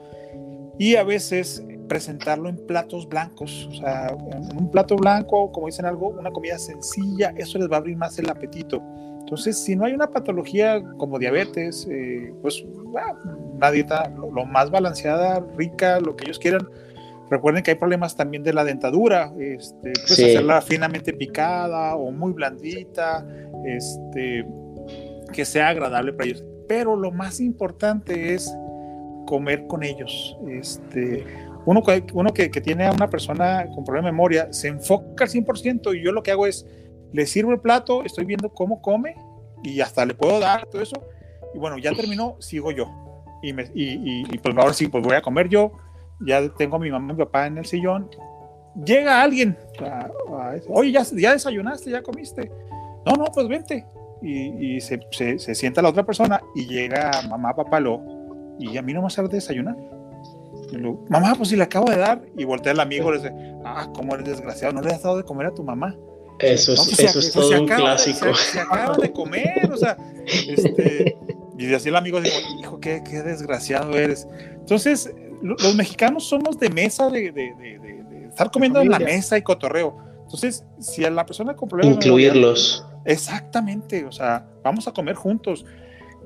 Y 0.80 0.95
a 0.95 1.04
veces 1.04 1.64
presentarlo 1.88 2.50
en 2.50 2.58
platos 2.66 3.08
blancos, 3.08 3.68
o 3.72 3.76
sea, 3.76 4.08
en 4.10 4.58
un 4.58 4.70
plato 4.72 4.96
blanco, 4.96 5.52
como 5.52 5.68
dicen 5.68 5.86
algo, 5.86 6.10
una 6.10 6.32
comida 6.32 6.58
sencilla, 6.58 7.34
eso 7.38 7.58
les 7.58 7.70
va 7.70 7.76
a 7.76 7.80
abrir 7.80 7.98
más 7.98 8.18
el 8.20 8.30
apetito. 8.30 8.82
Entonces, 9.20 9.58
si 9.58 9.76
no 9.76 9.86
hay 9.86 9.94
una 9.94 10.08
patología 10.08 10.82
como 10.98 11.20
diabetes, 11.20 11.86
eh, 11.92 12.34
pues 12.42 12.64
bueno, 12.86 13.18
una 13.56 13.72
dieta 13.72 14.10
lo, 14.10 14.32
lo, 14.32 14.46
más 14.46 14.72
balanceada, 14.72 15.46
rica, 15.58 16.00
lo 16.00 16.16
que 16.16 16.26
ellos 16.26 16.40
quieran. 16.40 16.68
Recuerden 17.30 17.62
que 17.62 17.72
hay 17.72 17.78
problemas 17.78 18.16
también 18.16 18.44
de 18.44 18.54
la 18.54 18.64
dentadura, 18.64 19.34
este, 19.38 19.92
pues 19.92 20.16
sí. 20.16 20.24
hacerla 20.24 20.62
finamente 20.62 21.12
picada 21.12 21.96
o 21.98 22.12
muy 22.12 22.32
blandita, 22.32 23.28
este, 23.66 24.48
que 25.34 25.44
sea 25.44 25.70
agradable 25.70 26.14
para 26.14 26.30
ellos. 26.30 26.46
Pero 26.70 26.96
lo 26.96 27.12
más 27.12 27.42
importante 27.42 28.34
es 28.34 28.50
comer 29.26 29.68
con 29.68 29.84
ellos. 29.84 30.38
Este, 30.48 31.26
uno, 31.68 31.84
uno 32.13 32.34
que, 32.34 32.49
tiene 32.49 32.88
a 32.88 32.93
una 32.93 33.09
persona 33.09 33.68
con 33.76 33.84
problema 33.84 34.07
de 34.07 34.13
memoria 34.13 34.53
se 34.53 34.70
enfoca 34.70 35.26
al 35.26 35.30
100% 35.30 35.97
y 35.97 36.01
yo 36.01 36.13
lo 36.13 36.24
que 36.24 36.32
hago 36.32 36.47
es, 36.47 36.65
le 37.11 37.26
sirvo 37.26 37.51
el 37.51 37.59
plato, 37.59 38.05
estoy 38.05 38.24
viendo 38.24 38.53
cómo 38.53 38.82
come 38.82 39.18
y 39.63 39.82
hasta 39.82 40.05
le 40.05 40.13
puedo 40.13 40.39
dar 40.39 40.65
todo 40.68 40.82
eso. 40.82 40.95
Y 41.53 41.57
bueno, 41.57 41.78
ya 41.78 41.91
terminó, 41.91 42.38
sigo 42.39 42.72
yo. 42.72 42.89
Y, 43.43 43.51
me, 43.51 43.63
y, 43.76 43.84
y, 43.84 44.26
y 44.32 44.38
pues 44.38 44.55
ahora 44.57 44.74
sí, 44.74 44.88
pues 44.88 45.03
voy 45.03 45.15
a 45.15 45.22
comer 45.22 45.49
yo. 45.49 45.74
Ya 46.22 46.47
tengo 46.47 46.78
a 46.78 46.80
mi 46.80 46.89
mamá 46.89 47.11
y 47.11 47.18
mi 47.18 47.26
papá 47.26 47.47
en 47.47 47.57
el 47.57 47.65
sillón. 47.65 48.09
Llega 48.86 49.22
alguien, 49.22 49.57
a, 49.82 50.05
a, 50.05 50.55
oye, 50.70 50.93
¿ya, 50.93 51.03
ya 51.03 51.34
desayunaste, 51.34 51.91
ya 51.91 52.01
comiste. 52.01 52.49
No, 53.05 53.13
no, 53.18 53.26
pues 53.26 53.45
vente. 53.49 53.86
Y, 54.22 54.80
se, 54.80 55.01
se, 55.11 55.53
sienta 55.53 55.82
la 55.82 55.89
otra 55.89 56.05
persona 56.05 56.41
y 56.55 56.65
llega 56.65 57.11
mamá, 57.28 57.53
papá, 57.53 57.82
lo, 57.82 58.01
y 58.57 58.78
a 58.78 58.82
mí 58.82 58.93
no 58.93 59.01
me 59.01 59.07
hace 59.07 59.22
desayunar. 59.24 59.76
Mamá, 61.09 61.36
pues 61.36 61.49
si 61.49 61.55
le 61.55 61.63
acabo 61.63 61.89
de 61.89 61.97
dar. 61.97 62.22
Y 62.38 62.43
voltea 62.43 62.72
el 62.72 62.80
amigo 62.80 63.09
y 63.09 63.18
le 63.18 63.24
dice, 63.24 63.34
ah, 63.65 63.89
cómo 63.93 64.15
eres 64.15 64.28
desgraciado, 64.28 64.74
no 64.74 64.82
le 64.82 64.93
has 64.93 65.01
dado 65.01 65.18
de 65.18 65.24
comer 65.24 65.47
a 65.47 65.53
tu 65.53 65.63
mamá. 65.63 65.95
Eso 66.39 66.74
es, 66.74 66.80
no, 66.80 66.86
pues, 66.86 66.99
eso 66.99 67.22
se, 67.22 67.28
es 67.28 67.34
todo 67.34 67.49
pues, 67.49 67.59
un 67.59 67.68
clásico. 67.68 68.26
De, 68.26 68.36
se, 68.36 68.51
se, 68.51 68.59
acaba 68.59 68.97
de 68.97 69.11
comer, 69.11 69.72
o 69.72 69.78
sea, 69.78 69.97
este, 70.26 71.18
y 71.57 71.74
así 71.74 71.89
el 71.89 71.95
amigo 71.95 72.22
dice, 72.22 72.41
hijo, 72.59 72.80
qué, 72.80 73.01
qué 73.03 73.24
desgraciado 73.24 73.97
eres. 73.97 74.28
Entonces, 74.53 75.11
los 75.41 75.76
mexicanos 75.76 76.26
somos 76.26 76.59
de 76.59 76.70
mesa 76.70 77.09
de, 77.09 77.32
de, 77.32 77.53
de, 77.55 78.28
estar 78.28 78.51
comiendo 78.51 78.82
en 78.82 78.89
la 78.89 78.99
mesa 78.99 79.38
y 79.38 79.41
cotorreo. 79.41 79.97
Entonces, 80.24 80.63
si 80.80 81.05
a 81.05 81.09
la 81.09 81.26
persona 81.26 81.55
con 81.55 81.70
problemas... 81.70 81.95
Incluirlos. 81.95 82.86
exactamente, 83.05 84.05
o 84.05 84.11
sea, 84.11 84.45
vamos 84.63 84.88
a 84.88 84.91
comer 84.91 85.15
juntos. 85.15 85.65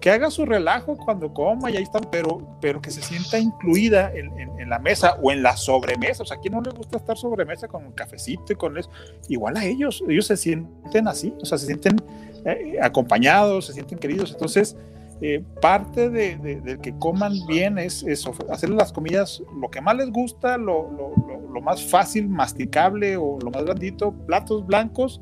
Que 0.02 0.10
haga 0.10 0.32
su 0.32 0.46
relajo 0.46 0.98
cuando 0.98 1.34
coma 1.34 1.72
y 1.72 1.78
ahí 1.78 1.84
están, 1.84 2.02
pero, 2.12 2.58
pero 2.60 2.82
que 2.82 2.92
se 2.92 3.02
sienta 3.02 3.38
incluida 3.38 4.12
en, 4.14 4.38
en, 4.38 4.70
la 4.70 4.80
mesa 4.80 5.16
o 5.22 5.32
en 5.32 5.44
la 5.44 5.56
sobremesa. 5.56 6.24
O 6.24 6.26
sea, 6.26 6.38
¿a 6.38 6.40
quién 6.40 6.54
no 6.54 6.62
le 6.62 6.72
gusta 6.72 6.98
estar 6.98 7.18
sobremesa 7.18 7.68
con 7.68 7.86
un 7.86 7.92
cafecito 7.92 8.52
y 8.52 8.56
con 8.56 8.78
eso? 8.78 8.90
Igual 9.30 9.58
a 9.58 9.66
ellos, 9.66 10.04
ellos 10.10 10.26
se 10.26 10.38
sienten 10.38 11.08
así, 11.08 11.34
o 11.42 11.46
sea, 11.46 11.58
se 11.58 11.68
sienten 11.68 11.98
eh, 12.46 12.78
acompañados, 12.82 13.68
se 13.68 13.74
sienten 13.74 14.00
queridos. 14.00 14.32
Entonces, 14.32 14.76
eh, 15.24 15.44
parte 15.62 16.10
de, 16.10 16.80
que 16.82 16.98
coman 16.98 17.34
bien 17.46 17.78
es, 17.78 18.02
es, 18.02 18.28
hacer 18.50 18.72
las 18.72 18.92
comidas 18.92 19.44
lo 19.60 19.70
que 19.70 19.80
más 19.80 19.96
les 19.96 20.10
gusta, 20.10 20.58
lo, 20.58 20.90
lo, 20.92 21.14
lo, 21.54 21.62
más 21.62 21.86
fácil, 21.86 22.28
masticable 22.28 23.18
o 23.18 23.38
lo 23.40 23.52
más 23.52 23.64
grandito, 23.64 24.12
platos 24.26 24.66
blancos 24.66 25.22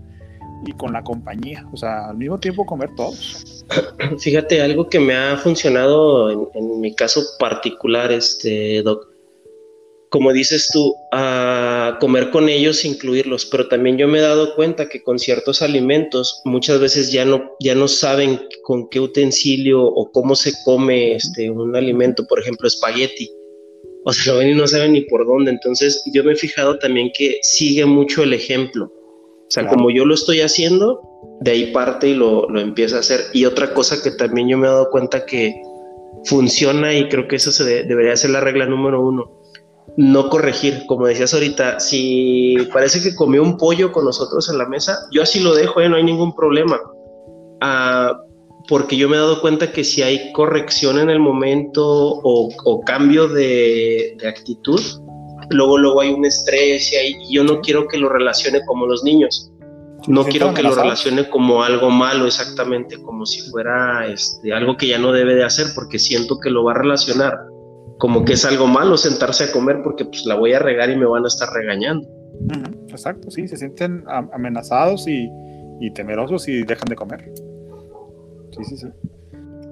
y 0.65 0.71
con 0.73 0.93
la 0.93 1.03
compañía, 1.03 1.65
o 1.71 1.77
sea, 1.77 2.09
al 2.09 2.17
mismo 2.17 2.39
tiempo 2.39 2.65
comer 2.65 2.89
todos. 2.95 3.65
Fíjate, 4.19 4.61
algo 4.61 4.89
que 4.89 4.99
me 4.99 5.15
ha 5.15 5.37
funcionado 5.37 6.29
en, 6.31 6.47
en 6.53 6.79
mi 6.81 6.93
caso 6.95 7.21
particular, 7.39 8.11
este, 8.11 8.81
Doc, 8.83 9.09
como 10.09 10.33
dices 10.33 10.69
tú, 10.73 10.95
a 11.11 11.97
comer 11.99 12.31
con 12.31 12.49
ellos, 12.49 12.83
incluirlos, 12.83 13.45
pero 13.45 13.67
también 13.67 13.97
yo 13.97 14.07
me 14.07 14.17
he 14.17 14.21
dado 14.21 14.55
cuenta 14.55 14.89
que 14.89 15.03
con 15.03 15.19
ciertos 15.19 15.61
alimentos 15.61 16.41
muchas 16.45 16.79
veces 16.79 17.11
ya 17.11 17.25
no, 17.25 17.51
ya 17.59 17.75
no 17.75 17.87
saben 17.87 18.41
con 18.63 18.89
qué 18.89 18.99
utensilio 18.99 19.83
o 19.83 20.11
cómo 20.11 20.35
se 20.35 20.51
come 20.65 21.15
este, 21.15 21.51
un 21.51 21.75
alimento, 21.75 22.25
por 22.27 22.39
ejemplo, 22.39 22.67
espagueti. 22.67 23.29
O 24.03 24.13
sea, 24.13 24.33
lo 24.33 24.39
ven 24.39 24.49
y 24.49 24.55
no 24.55 24.65
saben 24.65 24.93
ni 24.93 25.01
por 25.01 25.27
dónde. 25.27 25.51
Entonces, 25.51 26.01
yo 26.11 26.23
me 26.23 26.33
he 26.33 26.35
fijado 26.35 26.79
también 26.79 27.11
que 27.15 27.37
sigue 27.43 27.85
mucho 27.85 28.23
el 28.23 28.33
ejemplo. 28.33 28.91
O 29.49 29.51
sea, 29.51 29.67
como 29.67 29.89
yo 29.89 30.05
lo 30.05 30.13
estoy 30.13 30.41
haciendo, 30.41 31.01
de 31.41 31.51
ahí 31.51 31.71
parte 31.71 32.09
y 32.09 32.13
lo, 32.13 32.47
lo 32.49 32.59
empieza 32.59 32.97
a 32.97 32.99
hacer. 32.99 33.21
Y 33.33 33.45
otra 33.45 33.73
cosa 33.73 34.01
que 34.01 34.11
también 34.11 34.47
yo 34.47 34.57
me 34.57 34.67
he 34.67 34.69
dado 34.69 34.89
cuenta 34.91 35.25
que 35.25 35.61
funciona 36.25 36.93
y 36.93 37.09
creo 37.09 37.27
que 37.27 37.37
eso 37.37 37.51
se 37.51 37.83
debería 37.83 38.15
ser 38.15 38.29
la 38.29 38.41
regla 38.41 38.65
número 38.65 39.01
uno 39.01 39.39
no 39.97 40.29
corregir, 40.29 40.85
como 40.85 41.07
decías 41.07 41.33
ahorita, 41.33 41.79
si 41.79 42.55
parece 42.71 43.01
que 43.01 43.15
comió 43.15 43.43
un 43.43 43.57
pollo 43.57 43.91
con 43.91 44.05
nosotros 44.05 44.49
en 44.49 44.57
la 44.57 44.65
mesa, 44.65 45.07
yo 45.11 45.21
así 45.21 45.39
lo 45.39 45.53
dejo, 45.53 45.81
¿eh? 45.81 45.89
no 45.89 45.97
hay 45.97 46.03
ningún 46.03 46.35
problema. 46.35 46.79
Ah, 47.61 48.17
porque 48.67 48.97
yo 48.97 49.09
me 49.09 49.17
he 49.17 49.19
dado 49.19 49.41
cuenta 49.41 49.71
que 49.71 49.83
si 49.83 50.01
hay 50.01 50.31
corrección 50.31 50.99
en 50.99 51.09
el 51.09 51.19
momento 51.19 51.83
o, 51.85 52.81
cambio 52.85 53.27
de, 53.27 54.15
actitud, 54.27 54.79
luego, 55.49 55.77
luego 55.77 56.01
hay 56.01 56.09
un 56.09 56.25
estrés 56.25 56.91
y, 56.91 57.17
y, 57.23 57.33
yo 57.33 57.43
no 57.43 57.61
quiero 57.61 57.87
que 57.87 57.97
lo 57.97 58.09
relacione 58.09 58.59
como 58.65 58.85
los 58.85 59.03
niños. 59.03 59.51
No 60.07 60.23
quiero 60.23 60.53
que 60.53 60.63
lo 60.63 60.73
relacione 60.73 61.29
como 61.29 61.61
algo 61.61 61.89
malo 61.89 62.25
exactamente, 62.25 63.01
como 63.01 63.25
si 63.25 63.41
fuera 63.51 64.07
este, 64.07 64.53
algo 64.53 64.77
que 64.77 64.87
ya 64.87 64.97
no 64.97 65.11
debe 65.11 65.35
de 65.35 65.43
hacer, 65.43 65.67
porque 65.75 65.99
siento 65.99 66.39
que 66.39 66.49
lo 66.49 66.63
va 66.63 66.71
a 66.71 66.75
relacionar 66.75 67.37
como 67.99 68.23
que 68.23 68.33
es 68.33 68.45
algo 68.45 68.65
malo 68.65 68.97
sentarse 68.97 69.43
a 69.43 69.51
comer 69.51 69.81
porque 69.83 70.05
pues 70.05 70.25
la 70.25 70.35
voy 70.35 70.53
a 70.53 70.59
regar 70.59 70.89
y 70.89 70.95
me 70.95 71.05
van 71.05 71.25
a 71.25 71.27
estar 71.27 71.49
regañando. 71.53 72.07
Exacto, 72.87 73.29
sí, 73.29 73.47
se 73.47 73.57
sienten 73.57 74.03
amenazados 74.07 75.05
y, 75.07 75.29
temerosos 75.93 76.47
y 76.47 76.63
dejan 76.63 76.87
de 76.87 76.95
comer. 76.95 77.31
Sí, 78.51 78.63
sí, 78.63 78.77
sí. 78.77 78.87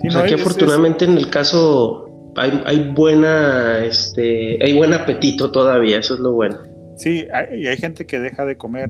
o 0.07 0.11
sea 0.11 0.25
que 0.25 0.36
afortunadamente 0.36 1.05
en 1.05 1.17
el 1.17 1.30
caso 1.30 2.06
hay, 2.38 2.63
hay, 2.65 2.91
buena, 2.91 3.83
este, 3.83 4.63
hay 4.63 4.77
buen 4.77 4.93
apetito 4.93 5.51
todavía, 5.51 5.99
eso 5.99 6.13
es 6.13 6.19
lo 6.19 6.33
bueno. 6.33 6.57
Sí, 6.95 7.27
hay, 7.33 7.61
y 7.63 7.67
hay 7.67 7.77
gente 7.77 8.05
que 8.05 8.19
deja 8.19 8.45
de 8.45 8.57
comer. 8.57 8.89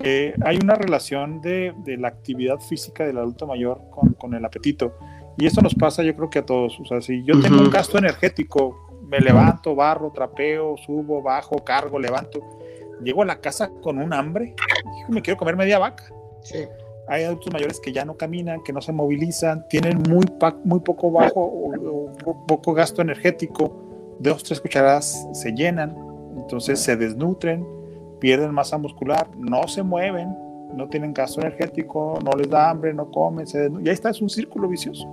Eh, 0.00 0.34
hay 0.44 0.58
una 0.62 0.74
relación 0.74 1.40
de, 1.40 1.72
de, 1.84 1.96
la 1.96 2.08
actividad 2.08 2.58
física 2.60 3.04
del 3.04 3.18
adulto 3.18 3.46
mayor 3.46 3.80
con, 3.90 4.12
con 4.14 4.34
el 4.34 4.44
apetito. 4.44 4.94
Y 5.38 5.46
eso 5.46 5.60
nos 5.60 5.74
pasa 5.74 6.02
yo 6.02 6.14
creo 6.14 6.30
que 6.30 6.40
a 6.40 6.46
todos. 6.46 6.78
O 6.80 6.84
sea, 6.84 7.00
si 7.00 7.24
yo 7.24 7.40
tengo 7.40 7.58
un 7.58 7.70
gasto 7.70 7.98
energético, 7.98 8.76
me 9.08 9.20
levanto, 9.20 9.74
barro, 9.74 10.12
trapeo, 10.12 10.76
subo, 10.84 11.22
bajo, 11.22 11.64
cargo, 11.64 11.98
levanto, 11.98 12.40
llego 13.02 13.22
a 13.22 13.26
la 13.26 13.40
casa 13.40 13.70
con 13.82 13.98
un 13.98 14.12
hambre 14.12 14.54
y 15.08 15.12
me 15.12 15.22
quiero 15.22 15.38
comer 15.38 15.56
media 15.56 15.78
vaca. 15.78 16.04
Sí. 16.42 16.58
Hay 17.08 17.24
adultos 17.24 17.52
mayores 17.52 17.80
que 17.80 17.92
ya 17.92 18.04
no 18.04 18.16
caminan, 18.16 18.62
que 18.62 18.72
no 18.72 18.80
se 18.80 18.92
movilizan, 18.92 19.66
tienen 19.68 20.02
muy, 20.08 20.24
muy 20.64 20.80
poco 20.80 21.10
bajo 21.10 21.40
o, 21.40 22.46
poco 22.46 22.74
gasto 22.74 23.00
energético, 23.00 24.16
dos, 24.18 24.42
tres 24.42 24.60
cucharadas 24.60 25.26
se 25.32 25.52
llenan, 25.52 25.96
entonces 26.36 26.80
se 26.80 26.96
desnutren, 26.96 27.66
pierden 28.20 28.52
masa 28.52 28.76
muscular, 28.76 29.28
no 29.36 29.66
se 29.68 29.82
mueven, 29.82 30.36
no 30.74 30.88
tienen 30.88 31.14
gasto 31.14 31.40
energético, 31.40 32.18
no 32.22 32.32
les 32.32 32.50
da 32.50 32.68
hambre, 32.68 32.92
no 32.92 33.10
comen, 33.10 33.46
se 33.46 33.70
y 33.82 33.88
ahí 33.88 33.94
está, 33.94 34.10
es 34.10 34.20
un 34.20 34.28
círculo 34.28 34.68
vicioso. 34.68 35.08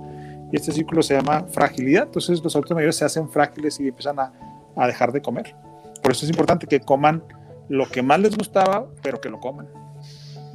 Y 0.52 0.56
este 0.56 0.70
círculo 0.72 1.02
se 1.02 1.14
llama 1.14 1.44
fragilidad. 1.48 2.04
Entonces 2.04 2.42
los 2.42 2.54
adultos 2.54 2.76
mayores 2.76 2.96
se 2.96 3.04
hacen 3.04 3.28
frágiles 3.28 3.80
y 3.80 3.88
empiezan 3.88 4.20
a, 4.20 4.32
a 4.76 4.86
dejar 4.86 5.10
de 5.10 5.20
comer. 5.20 5.56
Por 6.02 6.12
eso 6.12 6.24
es 6.24 6.30
importante 6.30 6.66
que 6.66 6.78
coman 6.78 7.22
lo 7.68 7.86
que 7.86 8.02
más 8.02 8.20
les 8.20 8.36
gustaba, 8.36 8.86
pero 9.02 9.20
que 9.20 9.28
lo 9.28 9.40
coman. 9.40 9.66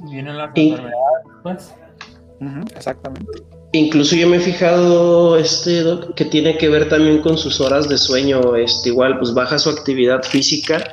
Vienen 0.10 0.38
las 0.38 0.52
enfermedades, 0.56 0.96
pues. 1.44 1.76
exactamente. 2.76 3.32
Incluso 3.74 4.16
yo 4.16 4.28
me 4.28 4.38
he 4.38 4.40
fijado 4.40 5.38
este 5.38 5.84
que 6.16 6.26
tiene 6.26 6.58
que 6.58 6.68
ver 6.68 6.90
también 6.90 7.22
con 7.22 7.38
sus 7.38 7.62
horas 7.62 7.88
de 7.88 7.98
sueño. 7.98 8.56
Este, 8.56 8.90
igual, 8.90 9.18
pues 9.18 9.34
baja 9.34 9.58
su 9.58 9.70
actividad 9.70 10.24
física 10.24 10.84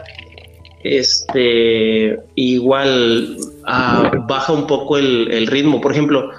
este, 0.85 2.19
igual 2.35 3.37
ah, 3.67 4.11
baja 4.29 4.53
un 4.53 4.67
poco 4.67 4.97
el, 4.97 5.47
ritmo. 5.47 5.81
Por 5.81 5.93
ejemplo, 5.93 6.31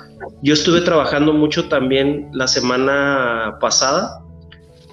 yo 0.41 0.53
estuve 0.53 0.81
trabajando 0.81 1.33
mucho 1.33 1.67
también 1.67 2.29
la 2.33 2.47
semana 2.47 3.57
pasada 3.59 4.23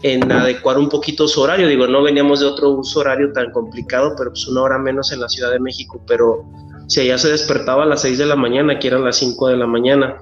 en 0.02 0.30
adecuar 0.30 0.78
un 0.78 0.88
poquito 0.88 1.28
su 1.28 1.40
horario. 1.40 1.68
Digo, 1.68 1.86
no 1.86 2.02
veníamos 2.02 2.40
de 2.40 2.46
otro 2.46 2.70
uso 2.70 3.00
horario 3.00 3.32
tan 3.32 3.50
complicado, 3.52 4.14
pero 4.18 4.30
pues 4.30 4.46
una 4.48 4.62
hora 4.62 4.78
menos 4.78 5.12
en 5.12 5.20
la 5.20 5.28
Ciudad 5.28 5.52
de 5.52 5.60
México. 5.60 6.00
Pero 6.06 6.44
si 6.86 7.00
allá 7.00 7.18
se 7.18 7.30
despertaba 7.30 7.82
a 7.82 7.86
las 7.86 8.02
6 8.02 8.18
de 8.18 8.26
la 8.26 8.36
mañana, 8.36 8.74
aquí 8.74 8.88
eran 8.88 9.04
las 9.04 9.16
5 9.16 9.48
de 9.48 9.56
la 9.56 9.66
mañana. 9.66 10.18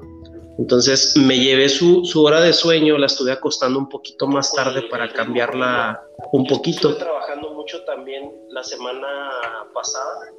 Entonces 0.59 1.17
me 1.17 1.39
llevé 1.39 1.69
su, 1.69 2.05
su, 2.05 2.23
hora 2.23 2.41
de 2.41 2.53
sueño, 2.53 2.97
la 2.97 3.07
estuve 3.07 3.33
acostando 3.33 3.79
un 3.79 3.89
poquito 3.89 4.27
más 4.27 4.53
tarde 4.53 4.83
para 4.83 5.13
cambiarla 5.13 6.01
un 6.33 6.47
poquito. 6.47 6.91
Estuve 6.91 7.05
trabajando 7.05 7.53
mucho 7.55 7.83
también 7.85 8.31
la 8.51 8.63
semana 8.63 9.09
pasada 9.73 10.31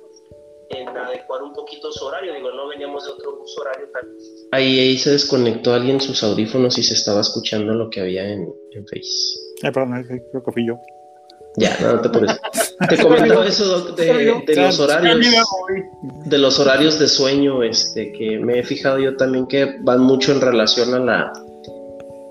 en 0.70 0.88
adecuar 0.88 1.44
un 1.44 1.54
poquito 1.54 1.92
su 1.92 2.06
horario. 2.06 2.34
Digo, 2.34 2.52
no 2.52 2.68
veníamos 2.68 3.06
de 3.06 3.12
otro 3.12 3.42
uso 3.42 3.62
horario 3.62 3.90
tal. 3.92 4.10
Ahí, 4.52 4.80
ahí 4.80 4.98
se 4.98 5.12
desconectó 5.12 5.74
alguien 5.74 6.00
sus 6.00 6.24
audífonos 6.24 6.78
y 6.78 6.84
se 6.84 6.94
estaba 6.94 7.22
escuchando 7.22 7.74
lo 7.74 7.90
que 7.90 8.02
había 8.02 8.28
en, 8.28 8.54
en 8.72 8.88
Face. 8.88 9.38
Ay, 9.64 9.72
perdón, 9.72 10.04
creo 10.32 10.44
que 10.44 10.52
fui 10.52 10.66
yo. 10.66 10.76
Ya, 11.58 11.78
no, 11.82 12.02
te 12.02 12.10
preocupes. 12.10 12.42
Te 12.90 12.98
comento 12.98 13.44
eso 13.44 13.92
de, 13.94 14.44
de, 14.46 14.56
los 14.58 14.80
horarios, 14.80 15.26
de 16.26 16.38
los 16.38 16.60
horarios 16.60 17.00
de 17.00 17.08
sueño, 17.08 17.64
este, 17.64 18.12
que 18.12 18.38
me 18.38 18.60
he 18.60 18.64
fijado 18.64 19.00
yo 19.00 19.16
también 19.16 19.48
que 19.48 19.78
van 19.80 20.02
mucho 20.02 20.34
en 20.34 20.42
relación 20.42 20.94
a 20.94 21.00
la, 21.00 21.34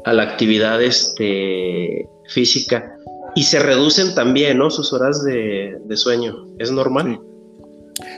a 0.05 0.13
la 0.13 0.23
actividad 0.23 0.83
este, 0.83 2.07
física 2.29 2.95
y 3.35 3.43
se 3.45 3.59
reducen 3.59 4.15
también, 4.15 4.59
¿no? 4.59 4.71
Sus 4.71 4.93
horas 4.93 5.25
de, 5.25 5.81
sueño. 5.95 6.47
¿Es 6.59 6.71
normal? 6.71 7.21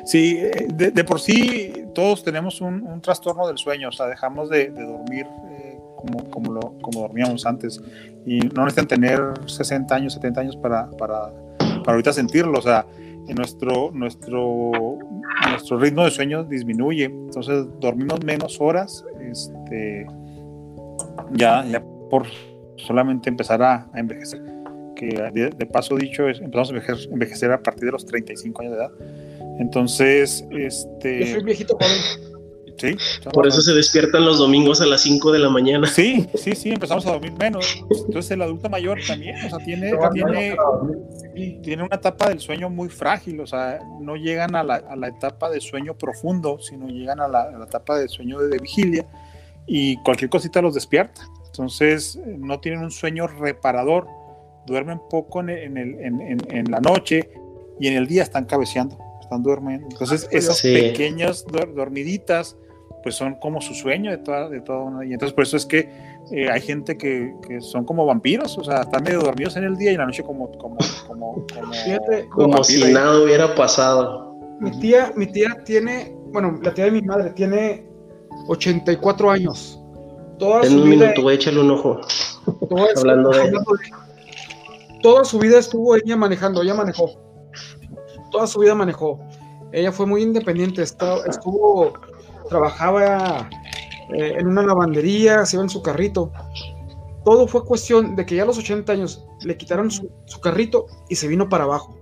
Sí, 0.05 0.39
eh, 0.39 0.67
de, 0.69 1.05
por 1.05 1.21
sí 1.21 1.73
todos 1.95 2.23
tenemos 2.23 2.61
un, 2.61 3.01
trastorno 3.01 3.47
del 3.47 3.59
sueño, 3.59 3.89
o 3.89 3.93
sea, 3.93 4.07
dejamos 4.07 4.51
de, 4.51 4.71
dormir 4.71 5.27
eh, 5.51 5.56
como, 6.07 6.31
como, 6.31 6.53
lo, 6.53 6.61
como 6.81 7.01
dormíamos 7.01 7.45
antes. 7.47 7.83
Y 8.25 8.39
no 8.39 8.65
necesitan 8.65 8.89
tener 8.89 9.21
60 9.47 9.95
años, 9.95 10.15
70 10.15 10.41
años 10.41 10.57
para, 10.57 10.91
para, 10.93 11.33
para 11.59 11.93
ahorita 11.93 12.13
sentirlo, 12.13 12.59
o 12.59 12.63
sea, 12.63 12.87
nuestro, 13.35 13.91
nuestro, 13.93 14.99
nuestro 15.51 15.79
ritmo 15.79 16.05
de 16.05 16.11
sueño 16.11 16.45
disminuye, 16.45 17.05
entonces 17.05 17.67
dormimos 17.81 18.25
menos 18.25 18.61
horas, 18.61 19.05
este, 19.21 20.07
ya, 21.33 21.65
ya 21.65 21.83
por 22.11 22.27
solamente 22.77 23.29
empezar 23.29 23.63
a, 23.63 23.89
envejecer, 23.95 24.41
que 24.95 25.09
de, 25.33 25.67
paso 25.67 25.97
dicho, 25.97 26.29
es, 26.29 26.41
empezamos 26.41 26.71
a 26.71 27.13
envejecer, 27.13 27.53
a 27.53 27.63
partir 27.63 27.87
de 27.87 27.93
los 27.93 28.07
35 28.07 28.63
años 28.63 28.73
de 28.75 28.79
edad, 28.79 28.91
entonces, 29.59 30.47
este... 30.51 31.21
Yo 31.21 31.35
soy 31.35 31.45
viejito 31.45 31.79
por 33.33 33.47
eso 33.47 33.61
se 33.61 33.73
despiertan 33.73 34.25
los 34.25 34.39
domingos 34.39 34.81
a 34.81 34.87
las 34.87 35.03
5 35.03 35.33
de 35.33 35.39
la 35.39 35.49
mañana. 35.49 35.87
Sí, 35.87 36.29
sí, 36.35 36.53
sí, 36.55 36.71
empezamos 36.71 37.07
a 37.07 37.13
dormir 37.13 37.33
menos. 37.39 37.85
Entonces 37.91 38.31
el 38.33 38.43
adulto 38.43 38.69
mayor 38.69 38.99
también, 39.07 39.37
o 39.45 39.49
sea, 39.49 39.59
tiene, 39.65 39.93
tiene, 41.63 41.83
una 41.83 41.97
etapa 41.97 42.29
del 42.29 42.41
sueño 42.41 42.71
muy 42.71 42.89
frágil, 42.89 43.41
o 43.41 43.47
sea, 43.47 43.81
no 44.01 44.17
llegan 44.17 44.55
a 44.57 44.63
la, 44.63 44.77
a 44.77 44.97
la 44.97 45.09
etapa 45.09 45.51
de 45.51 45.61
sueño 45.61 45.95
profundo, 45.95 46.59
sino 46.61 46.89
llegan 46.89 47.21
a 47.21 47.29
la, 47.29 47.65
etapa 47.67 47.99
de 47.99 48.09
sueño 48.09 48.39
de, 48.41 48.59
vigilia 48.59 49.07
y 49.67 49.97
cualquier 50.03 50.31
cosita 50.31 50.63
los 50.63 50.75
despierta. 50.75 51.23
Entonces 51.47 52.19
no 52.27 52.61
tienen 52.61 52.81
un 52.81 52.91
sueño 52.91 53.27
reparador, 53.27 54.07
duermen 54.67 55.01
poco 55.11 55.41
en, 55.41 55.51
en, 55.51 55.77
en, 55.77 56.41
en 56.51 56.71
la 56.71 56.81
noche 56.81 57.31
y 57.79 57.89
en 57.89 57.97
el 57.97 58.07
día 58.07 58.23
están 58.23 58.45
cabeceando, 58.45 58.99
están 59.21 59.43
durmiendo. 59.43 59.87
Entonces, 59.91 60.29
esas 60.31 60.63
pequeñas 60.63 61.45
dormiditas, 61.75 62.57
pues 63.07 63.15
son 63.15 63.37
como 63.37 63.61
su 63.61 63.73
sueño 63.73 64.11
de 64.11 64.19
toda, 64.19 64.49
de 64.49 64.61
toda 64.61 64.81
una. 64.81 65.07
Y 65.07 65.13
entonces, 65.13 65.33
por 65.33 65.45
eso 65.45 65.57
es 65.57 65.65
que 65.65 65.89
eh, 66.33 66.51
hay 66.51 66.61
gente 66.61 66.99
que, 66.99 67.37
que, 67.47 67.61
son 67.61 67.85
como 67.85 68.05
vampiros, 68.05 68.59
o 68.59 68.65
sea, 68.65 68.81
están 68.81 69.05
medio 69.05 69.21
dormidos 69.21 69.55
en 69.57 69.63
el 69.63 69.77
día 69.77 69.93
y 69.93 69.95
en 69.95 70.01
la 70.01 70.07
noche 70.07 70.25
como. 70.25 70.51
Como, 70.59 70.77
como, 71.07 71.47
como, 72.35 72.65
si 72.65 72.93
nada 72.93 73.23
hubiera 73.23 73.55
pasado. 73.55 74.37
Mi 74.59 74.73
tía, 74.81 75.13
mi 75.15 75.29
tía 75.29 75.57
tiene, 75.65 76.17
bueno, 76.33 76.59
la 76.61 76.75
tía 76.75 76.87
de 76.87 76.91
mi 76.91 77.03
madre 77.03 77.31
tiene 77.31 77.87
84 78.49 79.31
años. 79.31 79.81
Toda 80.41 80.63
en 80.63 80.71
su 80.71 80.83
un 80.83 80.91
vida, 80.91 81.11
minuto, 81.11 81.31
échale 81.31 81.61
un 81.61 81.71
ojo. 81.71 82.01
Hablando 82.97 83.31
de... 83.31 83.53
Toda 85.01 85.25
su 85.25 85.39
vida 85.39 85.61
estuvo 85.61 85.95
ella 85.95 86.17
manejando, 86.17 86.61
ella 86.61 86.75
manejó. 86.75 87.13
Toda 88.33 88.49
su 88.49 88.59
vida 88.59 88.75
manejó. 88.75 89.21
Ella 89.73 89.93
fue 89.93 90.07
muy 90.07 90.23
independiente, 90.23 90.83
estuvo, 90.83 91.93
trabajaba 92.47 93.49
eh, 94.15 94.37
en 94.39 94.47
una 94.47 94.63
lavandería, 94.63 95.45
se 95.45 95.57
iba 95.57 95.63
en 95.63 95.71
su 95.71 95.83
carrito. 95.83 96.33
Todo 97.25 97.49
fue 97.49 97.65
cuestión 97.65 98.15
de 98.15 98.25
que 98.25 98.37
ya 98.37 98.45
a 98.45 98.47
los 98.47 98.59
80 98.59 98.93
años 98.93 99.27
le 99.43 99.57
quitaron 99.57 99.91
su, 99.91 100.09
carrito 100.43 100.87
y 101.09 101.17
se 101.17 101.27
vino 101.27 101.49
para 101.49 101.65
abajo. 101.65 101.97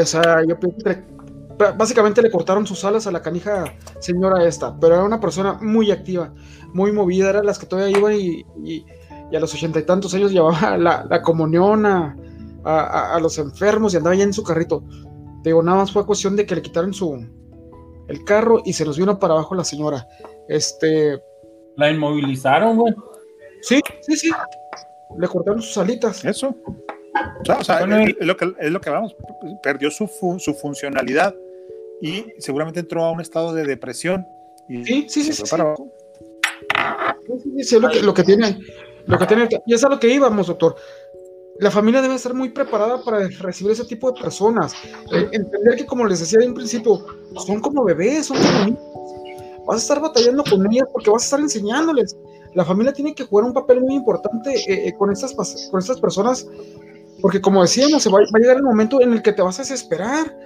O 0.00 0.06
sea, 0.06 0.42
yo 0.46 0.56
básicamente 1.76 2.22
le 2.22 2.30
cortaron 2.30 2.66
sus 2.66 2.84
alas 2.84 3.06
a 3.06 3.12
la 3.12 3.20
canija 3.20 3.64
señora 4.00 4.44
esta, 4.46 4.74
pero 4.78 4.94
era 4.94 5.04
una 5.04 5.20
persona 5.20 5.58
muy 5.60 5.90
activa, 5.90 6.32
muy 6.72 6.92
movida, 6.92 7.28
era 7.28 7.42
las 7.42 7.58
que 7.58 7.66
todavía 7.66 7.98
iban 7.98 8.14
y, 8.14 8.86
a 9.34 9.40
los 9.40 9.54
ochenta 9.54 9.78
y 9.78 9.84
tantos 9.84 10.14
años 10.14 10.32
llevaba 10.32 10.76
la, 10.78 11.22
comunión 11.22 11.84
a, 11.84 13.18
los 13.20 13.38
enfermos 13.38 13.92
y 13.92 13.98
andaba 13.98 14.16
ya 14.16 14.24
en 14.24 14.32
su 14.32 14.42
carrito. 14.42 14.82
Digo, 15.42 15.62
nada 15.62 15.78
más 15.78 15.92
fue 15.92 16.06
cuestión 16.06 16.36
de 16.36 16.46
que 16.46 16.54
le 16.54 16.62
quitaron 16.62 16.94
su 16.94 17.26
el 18.08 18.24
carro 18.24 18.62
y 18.64 18.72
se 18.72 18.84
nos 18.84 18.98
vino 18.98 19.18
para 19.18 19.34
abajo 19.34 19.54
la 19.54 19.64
señora. 19.64 20.06
Este. 20.48 21.22
La 21.76 21.90
inmovilizaron, 21.90 22.76
güey. 22.76 22.94
Sí, 23.62 23.80
sí, 24.02 24.16
sí. 24.16 24.30
Le 25.18 25.28
cortaron 25.28 25.62
sus 25.62 25.78
alitas. 25.78 26.24
Eso. 26.24 26.54
O 27.58 27.64
sea, 27.64 27.80
es, 27.80 28.16
lo 28.20 28.36
que, 28.36 28.52
es 28.58 28.70
lo 28.70 28.80
que 28.80 28.90
vamos, 28.90 29.16
perdió 29.62 29.90
su, 29.90 30.08
su 30.38 30.54
funcionalidad 30.54 31.34
y 32.00 32.24
seguramente 32.38 32.80
entró 32.80 33.04
a 33.04 33.12
un 33.12 33.20
estado 33.20 33.54
de 33.54 33.64
depresión. 33.64 34.26
Y 34.68 34.84
sí, 34.84 35.06
sí, 35.08 35.22
sí. 35.22 35.32
sí, 35.32 35.44
sí. 35.44 35.56
sí, 37.64 37.78
lo, 37.78 37.90
que, 37.90 38.02
lo 38.02 38.14
que 38.14 38.24
tiene, 38.24 38.58
lo 39.06 39.18
que 39.18 39.26
tiene, 39.26 39.48
y 39.66 39.74
es 39.74 39.84
a 39.84 39.88
lo 39.88 40.00
que 40.00 40.08
íbamos, 40.08 40.46
doctor. 40.46 40.76
La 41.62 41.70
familia 41.70 42.02
debe 42.02 42.16
estar 42.16 42.34
muy 42.34 42.48
preparada 42.48 43.02
para 43.04 43.28
recibir 43.28 43.70
ese 43.72 43.84
tipo 43.84 44.10
de 44.10 44.20
personas. 44.20 44.74
Eh, 45.12 45.28
entender 45.30 45.76
que, 45.76 45.86
como 45.86 46.04
les 46.04 46.18
decía 46.18 46.40
en 46.42 46.54
principio, 46.54 47.06
son 47.46 47.60
como 47.60 47.84
bebés, 47.84 48.26
son 48.26 48.36
como 48.36 48.64
niños. 48.64 48.80
Vas 49.64 49.76
a 49.76 49.82
estar 49.82 50.00
batallando 50.00 50.42
con 50.42 50.66
ellas 50.72 50.88
porque 50.92 51.08
vas 51.08 51.22
a 51.22 51.26
estar 51.26 51.40
enseñándoles. 51.40 52.16
La 52.54 52.64
familia 52.64 52.92
tiene 52.92 53.14
que 53.14 53.22
jugar 53.24 53.46
un 53.46 53.52
papel 53.52 53.80
muy 53.80 53.94
importante 53.94 54.52
eh, 54.52 54.88
eh, 54.88 54.92
con, 54.98 55.12
estas, 55.12 55.34
con 55.70 55.78
estas 55.78 56.00
personas 56.00 56.48
porque 57.20 57.40
como 57.40 57.62
decíamos, 57.62 58.02
se 58.02 58.10
va, 58.10 58.18
a 58.18 58.38
llegar 58.38 58.56
el 58.56 58.64
momento 58.64 59.00
en 59.00 59.12
el 59.12 59.22
que 59.22 59.32
te 59.32 59.40
vas 59.40 59.60
a 59.60 59.62
desesperar, 59.62 60.36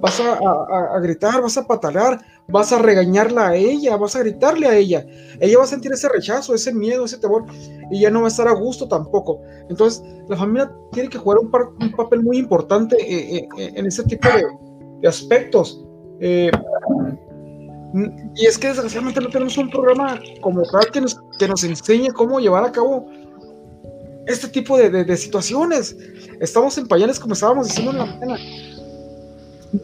vas 0.00 0.20
a, 0.20 0.98
gritar, 1.00 1.40
vas 1.40 1.56
a 1.56 1.66
patalear, 1.66 2.20
vas 2.48 2.72
a 2.72 2.78
regañarla 2.78 3.48
a 3.48 3.56
ella, 3.56 3.96
vas 3.96 4.16
a 4.16 4.20
gritarle 4.20 4.66
a 4.66 4.76
ella. 4.76 5.06
Ella 5.40 5.58
va 5.58 5.64
a 5.64 5.68
sentir 5.68 5.92
ese 5.92 6.08
rechazo, 6.08 6.54
ese 6.54 6.72
miedo, 6.72 7.04
ese 7.04 7.18
temor, 7.18 7.44
y 7.90 8.00
ya 8.00 8.10
no 8.10 8.20
va 8.20 8.26
a 8.26 8.28
estar 8.28 8.48
a 8.48 8.52
gusto 8.52 8.88
tampoco. 8.88 9.40
Entonces, 9.68 10.02
la 10.28 10.36
familia 10.36 10.70
tiene 10.92 11.08
que 11.08 11.18
jugar 11.18 11.38
un, 11.38 11.50
papel 11.50 12.22
muy 12.22 12.38
importante 12.38 12.96
eh, 12.96 13.36
eh, 13.36 13.48
eh, 13.58 13.72
en 13.74 13.86
ese 13.86 14.02
tipo 14.04 14.28
de, 14.28 15.08
aspectos. 15.08 15.84
y 16.20 16.50
es 18.46 18.58
que 18.58 18.68
desgraciadamente 18.68 19.20
no 19.20 19.28
tenemos 19.28 19.56
un 19.56 19.70
programa 19.70 20.20
como 20.40 20.62
tal 20.64 20.90
que 20.92 21.00
nos, 21.00 21.20
que 21.38 21.46
nos 21.46 21.62
enseñe 21.64 22.08
cómo 22.12 22.40
llevar 22.40 22.64
a 22.64 22.72
cabo 22.72 23.06
este 24.26 24.48
tipo 24.48 24.76
de, 24.76 25.16
situaciones. 25.16 25.96
Estamos 26.40 26.76
en 26.78 26.86
pañales 26.86 27.18
como 27.18 27.34
estábamos 27.34 27.68
diciendo 27.68 27.92
en 27.92 27.98
la 27.98 28.06
mañana. 28.06 28.36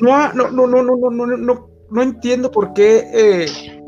No, 0.00 0.32
no, 0.32 0.50
no, 0.50 0.66
no, 0.66 0.82
no, 0.82 1.10
no, 1.10 1.26
no, 1.26 1.68
no, 1.90 2.02
entiendo 2.02 2.50
por 2.50 2.72
qué 2.72 3.08
eh, 3.12 3.82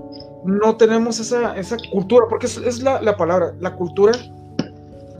no 0.44 0.76
tenemos 0.76 1.20
esa, 1.20 1.56
esa 1.56 1.76
cultura, 1.90 2.26
porque 2.28 2.46
es, 2.46 2.82
la, 2.82 3.00
la, 3.00 3.16
palabra, 3.16 3.54
la 3.60 3.74
cultura. 3.74 4.12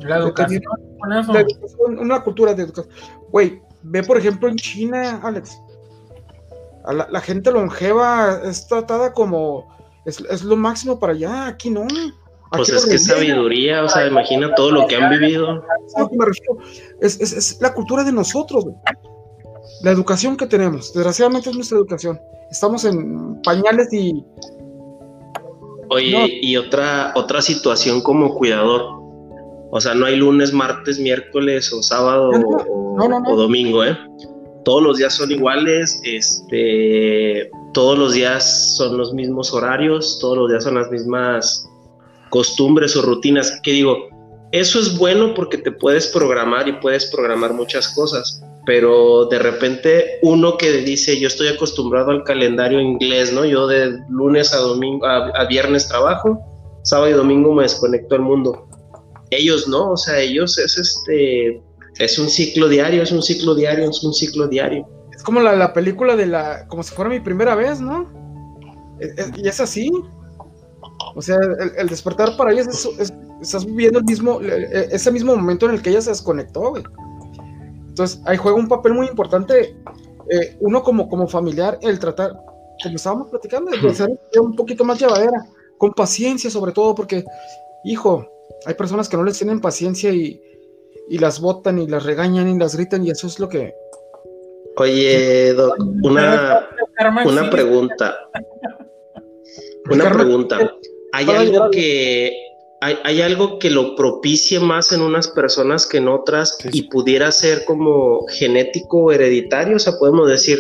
La 0.01 0.19
educación. 0.19 0.63
una 1.99 2.23
cultura 2.23 2.55
de 2.55 2.65
educación. 2.65 2.95
Güey, 3.31 3.63
ve 3.83 4.03
por 4.03 4.19
ejemplo 4.19 4.49
en 4.49 4.57
China, 4.57 5.21
Alex. 5.23 5.59
la, 6.87 7.09
la, 7.11 7.21
gente 7.21 7.51
longeva 7.51 8.41
es 8.45 8.67
tratada 8.67 9.13
como 9.13 9.75
es, 10.05 10.21
es, 10.21 10.43
lo 10.43 10.57
máximo 10.57 10.99
para 10.99 11.13
allá, 11.13 11.47
aquí 11.47 11.71
no. 11.71 11.87
Pues 12.53 12.69
es 12.69 12.87
que 12.87 12.99
sabiduría, 12.99 13.83
o 13.83 13.89
sea, 13.89 14.07
imagina 14.07 14.55
todo 14.55 14.71
lo 14.71 14.87
que 14.87 14.97
han 14.97 15.11
vivido. 15.11 15.65
Es, 17.01 17.21
es, 17.21 17.33
es 17.33 17.61
la 17.61 17.73
cultura 17.73 18.05
de 18.05 18.13
nosotros, 18.13 18.67
la 19.85 19.91
educación 19.91 20.37
que 20.37 20.47
tenemos. 20.47 20.93
Desgraciadamente 20.95 21.51
es 21.51 21.57
nuestra 21.57 21.77
educación. 21.77 22.19
Estamos 22.51 22.85
en 22.85 23.41
pañales 23.43 23.93
y. 23.93 24.25
Oye, 25.91 26.39
y 26.41 26.57
otra, 26.57 27.13
otra 27.15 27.43
situación 27.43 28.01
como 28.01 28.35
cuidador. 28.35 28.83
O 29.71 29.81
sea, 29.81 29.95
no 29.95 30.07
hay 30.07 30.17
lunes, 30.17 30.53
martes, 30.53 30.99
miércoles 30.99 31.73
o 31.73 31.83
sábado 31.83 32.31
o, 32.31 33.37
domingo, 33.37 33.85
¿eh? 33.85 33.97
Todos 34.65 34.83
los 34.83 34.97
días 34.99 35.13
son 35.13 35.31
iguales, 35.31 36.01
este, 36.05 37.51
todos 37.75 37.99
los 37.99 38.15
días 38.15 38.77
son 38.77 38.97
los 38.97 39.13
mismos 39.13 39.53
horarios, 39.53 40.19
todos 40.21 40.39
los 40.39 40.49
días 40.49 40.65
son 40.65 40.77
las 40.77 40.91
mismas 40.91 41.69
costumbres 42.31 42.97
o 42.97 43.03
rutinas, 43.03 43.61
que 43.63 43.73
digo, 43.73 44.09
eso 44.53 44.79
es 44.79 44.97
bueno 44.97 45.35
porque 45.35 45.59
te 45.59 45.73
puedes 45.73 46.07
programar 46.07 46.69
y 46.69 46.73
puedes 46.75 47.07
programar 47.07 47.53
muchas 47.53 47.89
cosas, 47.89 48.44
pero 48.67 49.27
de 49.27 49.39
repente 49.39 50.19
uno 50.23 50.57
que 50.57 50.73
dice, 50.73 51.19
yo 51.19 51.29
estoy 51.29 51.49
acostumbrado 51.49 52.11
al 52.11 52.25
calendario 52.25 52.81
inglés, 52.81 53.33
¿no? 53.33 53.45
Yo 53.45 53.67
de 53.67 53.99
lunes 54.09 54.53
a 54.55 54.59
domingo, 54.59 55.07
a, 55.07 55.45
viernes 55.47 55.89
trabajo, 55.89 56.41
sábado 56.83 57.11
y 57.11 57.15
domingo 57.15 57.53
me 57.53 57.65
desconecto 57.65 58.15
al 58.15 58.23
mundo. 58.23 58.69
Ellos 59.31 59.69
no, 59.69 59.93
o 59.93 59.97
sea, 59.97 60.19
ellos 60.19 60.59
es 60.59 60.79
este, 60.79 61.63
es 61.99 62.19
un 62.19 62.29
ciclo 62.29 62.69
diario, 62.69 63.03
es 63.03 63.13
un 63.13 63.23
ciclo 63.23 63.55
diario, 63.55 63.89
es 63.91 64.03
un 64.03 64.15
ciclo 64.15 64.49
diario. 64.49 64.87
Es 65.15 65.23
como 65.23 65.41
la, 65.41 65.55
la 65.55 65.73
película 65.73 66.17
de 66.17 66.27
la, 66.27 66.67
como 66.69 66.83
si 66.83 66.95
fuera 66.95 67.11
mi 67.11 67.21
primera 67.21 67.55
vez, 67.55 67.81
¿no? 67.81 68.13
Y 69.37 69.49
es 69.49 69.61
así, 69.61 69.91
o 71.15 71.23
sea, 71.23 71.39
el, 71.77 71.89
despertar 71.89 72.37
para 72.37 72.53
ellas 72.53 72.67
es, 72.99 73.13
estás 73.41 73.65
viviendo 73.65 73.99
el 73.99 74.05
mismo, 74.05 74.41
ese 74.41 75.11
mismo 75.11 75.37
momento 75.37 75.67
en 75.67 75.75
el 75.75 75.83
que 75.83 75.91
ella 75.91 76.01
se 76.01 76.11
desconectó, 76.11 76.71
güey. 76.71 76.83
Entonces, 77.95 78.21
ahí 78.25 78.37
juega 78.37 78.59
un 78.59 78.67
papel 78.67 78.93
muy 78.93 79.07
importante, 79.07 79.77
eh, 80.29 80.57
uno 80.59 80.83
como, 80.83 81.09
como 81.09 81.29
familiar, 81.29 81.79
el 81.81 82.01
tratar, 82.01 82.33
como 82.83 82.97
estábamos 82.97 83.31
platicando, 83.31 83.71
de 83.71 83.95
ser 83.95 84.11
un 84.41 84.57
poquito 84.57 84.85
más 84.85 84.99
llevadera, 84.99 85.47
con 85.79 85.93
paciencia 85.93 86.51
sobre 86.51 86.73
todo, 86.73 86.93
porque, 86.97 87.23
hijo, 87.85 88.29
hay 88.67 88.75
personas 88.75 89.09
que 89.09 89.17
no 89.17 89.23
les 89.23 89.39
tienen 89.39 89.61
paciencia 89.61 90.11
y, 90.11 90.43
y 91.09 91.19
las 91.19 91.39
botan 91.39 91.79
y 91.79 91.87
las 91.87 92.03
regañan 92.03 92.49
y 92.49 92.59
las 92.59 92.75
gritan 92.75 93.07
y 93.07 93.11
eso 93.11 93.29
es 93.29 93.39
lo 93.39 93.49
que... 93.49 93.73
Oye, 94.77 95.55
Doc, 95.55 95.77
una, 96.03 96.69
una 97.25 97.49
pregunta. 97.49 98.29
Una 99.89 100.13
pregunta. 100.13 100.75
¿Hay 101.13 101.31
algo 101.31 101.71
que 101.71 102.54
hay, 102.81 103.23
algo 103.23 103.59
que 103.59 103.71
lo 103.71 103.97
propicie 103.97 104.61
más 104.61 104.93
en 104.93 105.01
unas 105.01 105.29
personas 105.29 105.87
que 105.87 105.99
en 105.99 106.09
otras 106.09 106.59
y 106.73 106.83
pudiera 106.83 107.33
ser 107.33 107.65
como 107.65 108.27
genético 108.27 109.05
o 109.05 109.13
hereditario? 109.13 109.77
O 109.77 109.79
sea, 109.79 109.95
podemos 109.99 110.29
decir, 110.29 110.59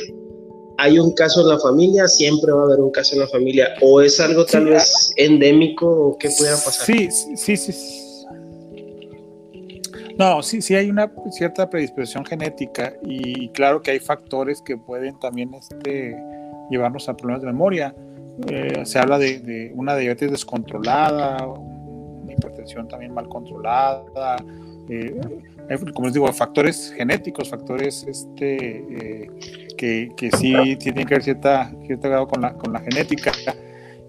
hay 0.78 0.98
un 0.98 1.12
caso 1.14 1.42
en 1.42 1.48
la 1.48 1.58
familia, 1.58 2.08
siempre 2.08 2.52
va 2.52 2.62
a 2.62 2.64
haber 2.64 2.80
un 2.80 2.90
caso 2.90 3.14
en 3.14 3.20
la 3.20 3.28
familia, 3.28 3.74
o 3.82 4.00
es 4.00 4.20
algo 4.20 4.46
tal 4.46 4.66
vez 4.66 5.12
endémico 5.16 5.86
o 5.86 6.18
qué 6.18 6.30
pueda 6.38 6.52
pasar. 6.52 6.86
Sí, 6.86 7.08
sí, 7.36 7.56
sí. 7.56 7.72
No, 10.16 10.42
sí, 10.42 10.62
sí 10.62 10.74
hay 10.76 10.88
una 10.88 11.12
cierta 11.30 11.68
predisposición 11.68 12.24
genética 12.24 12.94
y 13.02 13.48
claro 13.50 13.82
que 13.82 13.90
hay 13.90 13.98
factores 13.98 14.62
que 14.62 14.76
pueden 14.76 15.18
también 15.18 15.52
este, 15.54 16.16
llevarnos 16.70 17.08
a 17.08 17.16
problemas 17.16 17.42
de 17.42 17.46
memoria 17.48 17.94
eh, 18.48 18.84
se 18.84 18.98
habla 18.98 19.18
de, 19.18 19.72
una 19.74 19.96
diabetes 19.96 20.30
descontrolada, 20.30 21.46
hipertensión 22.34 22.88
también 22.88 23.12
mal 23.12 23.28
controlada, 23.28 24.36
eh, 24.88 25.18
como 25.94 26.06
les 26.06 26.14
digo, 26.14 26.30
factores 26.32 26.92
genéticos, 26.96 27.48
factores 27.48 28.04
este, 28.06 29.24
eh, 29.24 29.30
que, 29.76 30.12
que, 30.16 30.30
sí 30.32 30.76
tienen 30.76 31.06
que 31.06 31.14
ver 31.14 31.22
cierta, 31.22 31.72
cierto 31.86 32.08
grado 32.08 32.28
con 32.28 32.42
la, 32.42 32.54
con 32.54 32.72
la 32.72 32.80
genética. 32.80 33.32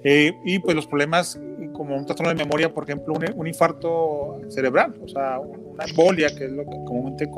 y 0.03 0.59
pues 0.59 0.75
los 0.75 0.85
problemas 0.85 1.39
como 1.75 1.95
un 1.95 2.05
trastorno 2.05 2.33
de 2.33 2.43
memoria, 2.43 2.73
por 2.73 2.83
ejemplo, 2.83 3.13
un, 3.13 3.47
infarto 3.47 4.39
cerebral, 4.49 4.95
o 5.03 5.07
sea, 5.07 5.39
una 5.39 5.83
embolia, 5.85 6.29
que 6.35 6.45
es 6.45 6.51
lo 6.51 6.63
que 6.63 6.77
comúnmente 6.85 7.29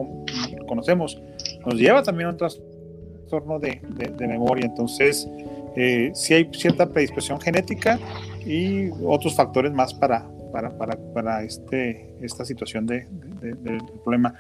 conocemos, 0.68 1.22
nos 1.66 1.76
lleva 1.76 2.04
también 2.04 2.28
a 2.28 2.32
un 2.32 2.38
trastorno 2.38 3.60
de, 3.60 3.82
memoria. 4.20 4.66
Entonces, 4.66 5.28
eh, 5.76 6.12
sí 6.14 6.34
hay 6.34 6.50
cierta 6.54 6.88
predisposición 6.88 7.42
genética 7.42 8.00
y 8.46 8.90
otros 9.06 9.36
factores 9.36 9.72
más 9.74 9.94
para, 9.94 10.26
para, 10.58 10.76
para, 10.76 10.98
para 11.14 11.44
este, 11.44 12.16
esta 12.20 12.44
situación 12.44 12.88
de, 12.88 13.06
del 13.42 13.78
problema. 14.04 14.34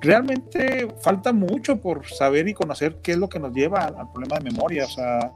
Realmente 0.00 0.86
falta 1.00 1.32
mucho 1.32 1.80
por 1.80 2.06
saber 2.06 2.46
y 2.46 2.54
conocer 2.54 2.98
qué 3.02 3.12
es 3.12 3.18
lo 3.18 3.28
que 3.28 3.40
nos 3.40 3.52
lleva 3.52 3.86
al 3.86 4.12
problema 4.12 4.38
de 4.38 4.44
memoria. 4.44 4.84
O 4.84 4.88
sea, 4.88 5.32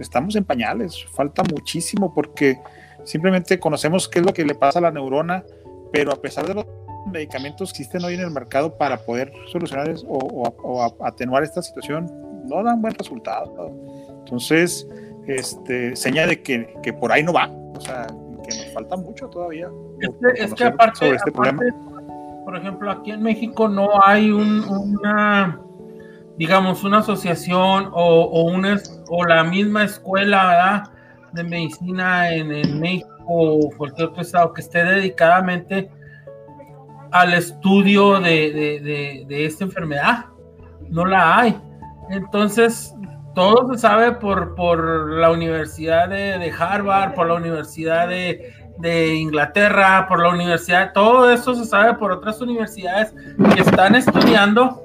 estamos 0.00 0.34
en 0.34 0.44
pañales, 0.44 1.06
falta 1.12 1.44
muchísimo 1.48 2.12
porque 2.12 2.58
simplemente 3.04 3.60
conocemos 3.60 4.08
qué 4.08 4.18
es 4.18 4.26
lo 4.26 4.32
que 4.32 4.44
le 4.44 4.56
pasa 4.56 4.80
a 4.80 4.82
la 4.82 4.90
neurona, 4.90 5.44
pero 5.92 6.12
a 6.12 6.16
pesar 6.16 6.48
de 6.48 6.54
los 6.54 6.66
medicamentos 7.06 7.72
que 7.72 7.82
existen 7.82 8.04
hoy 8.04 8.14
en 8.14 8.20
el 8.20 8.32
mercado 8.32 8.76
para 8.76 8.98
poder 8.98 9.32
solucionar 9.52 9.94
o, 10.08 10.96
atenuar 11.04 11.44
esta 11.44 11.62
situación, 11.62 12.10
no 12.48 12.64
dan 12.64 12.82
buen 12.82 12.94
resultado. 12.94 13.70
Entonces, 14.24 14.88
este, 15.28 15.94
señala 15.94 16.30
de 16.30 16.42
que, 16.42 16.74
que, 16.82 16.92
por 16.92 17.12
ahí 17.12 17.22
no 17.22 17.32
va, 17.32 17.48
o 17.48 17.80
sea, 17.80 18.08
nos 18.56 18.72
falta 18.72 18.96
mucho 18.96 19.28
todavía. 19.28 19.68
Es 20.36 20.54
que, 20.54 20.64
aparte, 20.64 20.98
sobre 20.98 21.16
este 21.16 21.32
problema. 21.32 21.62
por 22.44 22.56
ejemplo, 22.56 22.90
aquí 22.90 23.10
en 23.10 23.22
México 23.22 23.68
no 23.68 23.90
hay 24.02 24.30
una 24.30 25.60
digamos, 26.38 26.84
una 26.84 26.98
asociación 26.98 27.90
o, 27.92 28.42
una, 28.44 28.80
o 29.08 29.24
la 29.24 29.42
misma 29.42 29.84
escuela 29.84 30.90
de 31.32 31.42
medicina 31.42 32.32
en, 32.32 32.80
México 32.80 33.08
o 33.26 33.68
cualquier 33.76 34.08
otro 34.08 34.22
estado 34.22 34.52
que 34.54 34.60
esté 34.62 34.84
dedicadamente 34.84 35.90
al 37.10 37.34
estudio 37.34 38.20
de, 38.20 39.26
esta 39.28 39.64
enfermedad. 39.64 40.26
No 40.88 41.04
la 41.04 41.40
hay. 41.40 41.60
Entonces, 42.10 42.94
todo 43.38 43.72
se 43.72 43.78
sabe 43.78 44.10
por, 44.10 44.56
por 44.56 45.12
la 45.12 45.30
Universidad 45.30 46.08
de, 46.08 46.52
Harvard, 46.58 47.14
por 47.14 47.28
la 47.28 47.34
Universidad 47.34 48.08
de, 48.08 48.52
de, 48.78 49.14
Inglaterra, 49.14 50.06
por 50.08 50.20
la 50.20 50.30
Universidad, 50.30 50.92
todo 50.92 51.30
eso 51.30 51.54
se 51.54 51.64
sabe 51.64 51.94
por 51.94 52.10
otras 52.10 52.40
universidades 52.40 53.14
que 53.54 53.60
están 53.60 53.94
estudiando 53.94 54.82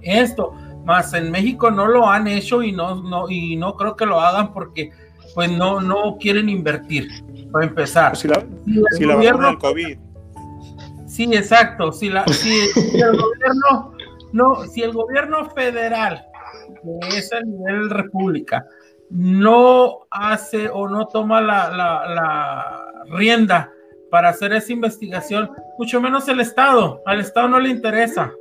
esto, 0.00 0.54
más 0.86 1.12
en 1.12 1.30
México 1.30 1.70
no 1.70 1.86
lo 1.86 2.08
han 2.08 2.26
hecho 2.26 2.62
y 2.62 2.72
no, 2.72 3.02
no, 3.02 3.28
y 3.28 3.56
no 3.56 3.74
creo 3.74 3.96
que 3.96 4.06
lo 4.06 4.18
hagan 4.18 4.54
porque 4.54 4.90
pues 5.34 5.52
no, 5.52 5.82
no 5.82 6.16
quieren 6.18 6.48
invertir, 6.48 7.06
para 7.52 7.66
empezar. 7.66 8.16
Si 8.16 8.28
la, 8.28 8.46
si 8.96 9.04
el 9.04 9.12
gobierno, 9.12 9.58
COVID. 9.58 9.98
Sí, 11.06 11.24
exacto. 11.34 11.92
Si, 11.92 12.08
la, 12.08 12.24
si, 12.28 12.60
el 12.94 13.14
gobierno, 13.14 13.92
no, 14.32 14.64
si 14.68 14.82
el 14.82 14.92
gobierno 14.92 15.50
federal, 15.50 16.24
que 16.82 17.18
es 17.18 17.32
a 17.32 17.40
nivel 17.40 17.90
república, 17.90 18.66
no 19.10 20.06
hace 20.10 20.68
o 20.68 20.88
no 20.88 21.06
toma 21.06 21.40
la, 21.40 21.70
la, 21.70 22.14
la 22.14 22.92
rienda 23.10 23.72
para 24.10 24.30
hacer 24.30 24.52
esa 24.52 24.72
investigación, 24.72 25.50
mucho 25.78 26.00
menos 26.00 26.28
el 26.28 26.40
Estado. 26.40 27.02
Al 27.06 27.20
Estado 27.20 27.48
no 27.48 27.60
le 27.60 27.70
interesa. 27.70 28.32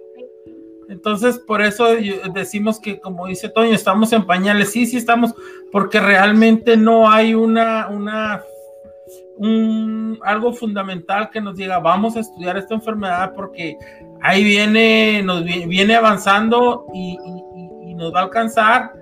Entonces, 0.90 1.38
por 1.40 1.62
eso 1.62 1.86
decimos 2.34 2.80
que, 2.80 3.00
como 3.00 3.28
dice 3.28 3.50
Toño, 3.50 3.74
estamos 3.74 4.14
en 4.14 4.26
pañales. 4.26 4.72
Sí, 4.72 4.86
sí 4.86 4.98
estamos, 4.98 5.34
porque 5.72 6.00
realmente 6.00 6.78
no 6.78 7.10
hay 7.10 7.36
una, 7.36 7.90
una, 7.90 8.42
un, 9.38 10.18
algo 10.24 10.54
fundamental 10.54 11.30
que 11.30 11.42
nos 11.42 11.56
diga, 11.58 11.80
vamos 11.80 12.16
a 12.16 12.22
estudiar 12.22 12.58
esta 12.58 12.76
enfermedad 12.76 13.34
porque 13.36 13.78
ahí 14.22 14.44
viene, 14.44 15.22
nos 15.24 15.44
viene 15.44 15.96
avanzando 15.96 16.86
y, 16.94 17.18
nos 17.98 18.14
va 18.14 18.20
a 18.20 18.24
alcanzar. 18.24 18.94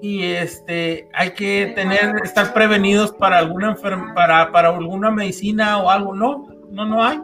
Y 0.00 0.24
este, 0.24 1.08
hay 1.12 1.30
que 1.30 1.72
tener, 1.74 2.16
estar 2.24 2.52
prevenidos 2.52 3.12
para 3.12 3.38
alguna 3.38 3.76
para, 4.14 4.50
para 4.50 4.68
alguna 4.68 5.10
medicina 5.10 5.78
o 5.78 5.90
algo. 5.90 6.14
No, 6.14 6.48
no, 6.70 6.84
no 6.84 7.02
hay. 7.02 7.20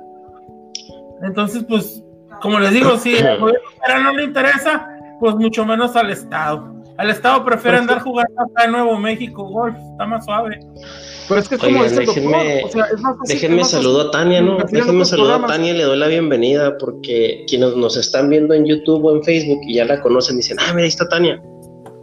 Entonces, 1.22 1.64
pues 1.68 2.04
como 2.40 2.60
les 2.60 2.72
digo, 2.72 2.96
si 2.96 3.16
al 3.18 3.38
gobierno 3.38 4.02
no 4.02 4.12
le 4.12 4.24
interesa, 4.24 4.88
pues 5.20 5.34
mucho 5.34 5.64
menos 5.64 5.96
al 5.96 6.10
Estado. 6.10 6.77
Al 6.98 7.10
Estado 7.10 7.44
prefiere 7.44 7.78
andar 7.78 8.00
jugando 8.00 8.40
acá 8.40 8.64
en 8.64 8.72
Nuevo 8.72 8.98
México 8.98 9.48
golf, 9.48 9.76
está 9.92 10.04
más 10.04 10.24
suave. 10.24 10.58
Pero 11.28 11.40
es 11.40 11.48
que 11.48 11.56
como 11.56 11.80
Oigan, 11.80 11.94
déjenme, 11.94 12.64
o 12.64 12.68
sea, 12.68 12.86
es 12.92 13.00
más 13.00 13.16
déjenme 13.24 13.64
saludo 13.64 14.08
a 14.08 14.10
Tania, 14.10 14.40
¿no? 14.40 14.58
Déjenme 14.68 15.04
saludo 15.04 15.34
a 15.34 15.46
Tania 15.46 15.74
y 15.74 15.76
le 15.76 15.84
doy 15.84 15.96
la 15.96 16.08
bienvenida 16.08 16.76
porque 16.76 17.44
quienes 17.46 17.76
nos 17.76 17.96
están 17.96 18.28
viendo 18.30 18.52
en 18.52 18.66
YouTube 18.66 19.04
o 19.04 19.14
en 19.14 19.22
Facebook 19.22 19.60
y 19.68 19.74
ya 19.74 19.84
la 19.84 20.00
conocen 20.00 20.38
dicen, 20.38 20.56
ah, 20.58 20.72
mira, 20.72 20.82
ahí 20.82 20.88
está 20.88 21.08
Tania. 21.08 21.40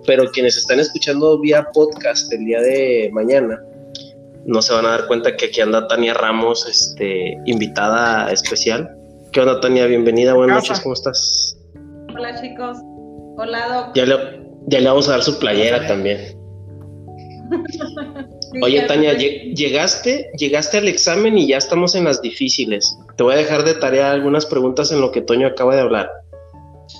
Pero 0.07 0.31
quienes 0.31 0.55
están 0.55 0.79
escuchando 0.79 1.41
vía 1.41 1.67
podcast 1.73 2.31
el 2.31 2.45
día 2.45 2.61
de 2.61 3.09
mañana, 3.11 3.61
no 4.45 4.61
se 4.61 4.73
van 4.73 4.85
a 4.85 4.91
dar 4.91 5.07
cuenta 5.07 5.35
que 5.35 5.47
aquí 5.47 5.59
anda 5.59 5.89
Tania 5.89 6.13
Ramos, 6.13 6.65
este, 6.69 7.37
invitada 7.45 8.31
especial. 8.31 8.89
¿Qué 9.33 9.41
onda, 9.41 9.59
Tania? 9.59 9.87
Bienvenida, 9.87 10.35
buenas 10.35 10.55
noches, 10.55 10.79
¿cómo 10.79 10.93
estás? 10.93 11.57
Hola, 12.15 12.39
chicos. 12.39 12.77
Hola, 13.37 13.67
Doc. 13.67 13.95
Ya 13.95 14.05
le, 14.05 14.44
ya 14.67 14.79
le 14.79 14.87
vamos 14.87 15.07
a 15.07 15.11
dar 15.11 15.23
su 15.23 15.37
playera 15.39 15.87
también. 15.87 16.37
Oye, 18.61 18.81
Tania, 18.87 19.13
llegaste, 19.13 20.31
llegaste 20.37 20.77
al 20.77 20.87
examen 20.87 21.37
y 21.37 21.47
ya 21.47 21.57
estamos 21.57 21.93
en 21.95 22.05
las 22.05 22.21
difíciles. 22.21 22.97
Te 23.17 23.23
voy 23.23 23.33
a 23.33 23.37
dejar 23.37 23.63
de 23.63 23.73
tarea 23.75 24.11
algunas 24.11 24.45
preguntas 24.45 24.91
en 24.91 25.01
lo 25.01 25.11
que 25.11 25.21
Toño 25.21 25.47
acaba 25.47 25.75
de 25.75 25.81
hablar. 25.81 26.09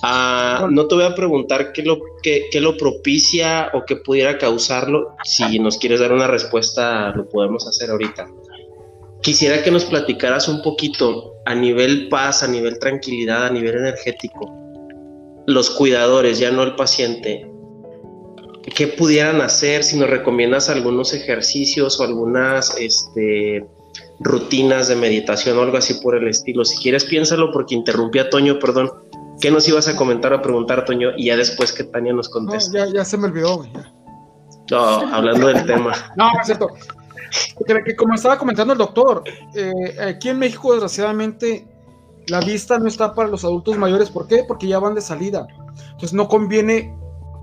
Ah, 0.02 0.68
no 0.70 0.86
te 0.86 0.96
voy 0.96 1.04
a 1.04 1.14
preguntar 1.14 1.72
qué 1.72 1.82
lo, 1.82 1.98
qué, 2.22 2.46
qué 2.50 2.60
lo 2.60 2.76
propicia 2.76 3.70
o 3.72 3.84
qué 3.86 3.96
pudiera 3.96 4.36
causarlo. 4.36 5.16
Si 5.24 5.58
nos 5.58 5.78
quieres 5.78 6.00
dar 6.00 6.12
una 6.12 6.26
respuesta, 6.26 7.10
lo 7.10 7.28
podemos 7.28 7.66
hacer 7.66 7.90
ahorita. 7.90 8.26
Quisiera 9.22 9.62
que 9.62 9.70
nos 9.70 9.84
platicaras 9.84 10.48
un 10.48 10.62
poquito 10.62 11.34
a 11.46 11.54
nivel 11.54 12.08
paz, 12.08 12.42
a 12.42 12.48
nivel 12.48 12.78
tranquilidad, 12.78 13.46
a 13.46 13.50
nivel 13.50 13.76
energético, 13.76 14.52
los 15.46 15.70
cuidadores, 15.70 16.38
ya 16.38 16.50
no 16.50 16.62
el 16.62 16.74
paciente, 16.74 17.48
¿qué 18.74 18.88
pudieran 18.88 19.40
hacer? 19.40 19.84
Si 19.84 19.98
nos 19.98 20.10
recomiendas 20.10 20.68
algunos 20.68 21.14
ejercicios 21.14 22.00
o 22.00 22.04
algunas 22.04 22.76
este, 22.78 23.66
rutinas 24.20 24.88
de 24.88 24.96
meditación 24.96 25.58
o 25.58 25.62
algo 25.62 25.76
así 25.76 25.94
por 25.94 26.16
el 26.16 26.28
estilo. 26.28 26.64
Si 26.64 26.78
quieres, 26.78 27.04
piénsalo 27.04 27.52
porque 27.52 27.74
interrumpí 27.74 28.18
a 28.18 28.30
Toño, 28.30 28.58
perdón. 28.58 28.90
¿Qué 29.40 29.50
nos 29.50 29.68
ibas 29.68 29.86
a 29.88 29.96
comentar 29.96 30.32
o 30.32 30.40
preguntar, 30.40 30.84
Toño? 30.84 31.10
Y 31.16 31.26
ya 31.26 31.36
después 31.36 31.72
que 31.72 31.84
Tania 31.84 32.12
nos 32.12 32.28
conteste. 32.28 32.78
ya, 32.78 32.86
ya 32.86 33.04
se 33.04 33.18
me 33.18 33.26
olvidó, 33.26 33.66
No, 34.70 34.78
hablando 35.14 35.48
del 35.48 35.66
tema. 35.66 35.92
No, 36.16 36.32
no 36.32 36.40
es 36.40 36.46
cierto. 36.46 36.68
Porque, 37.54 37.94
como 37.96 38.14
estaba 38.14 38.38
comentando 38.38 38.72
el 38.72 38.78
doctor, 38.78 39.24
eh, 39.54 39.96
aquí 40.00 40.30
en 40.30 40.38
México, 40.38 40.72
desgraciadamente, 40.72 41.66
la 42.28 42.40
vista 42.40 42.78
no 42.78 42.88
está 42.88 43.14
para 43.14 43.28
los 43.28 43.44
adultos 43.44 43.76
mayores. 43.76 44.10
¿Por 44.10 44.26
qué? 44.26 44.44
Porque 44.46 44.66
ya 44.66 44.78
van 44.78 44.94
de 44.94 45.00
salida. 45.00 45.46
Entonces 45.92 46.14
no 46.14 46.28
conviene, 46.28 46.94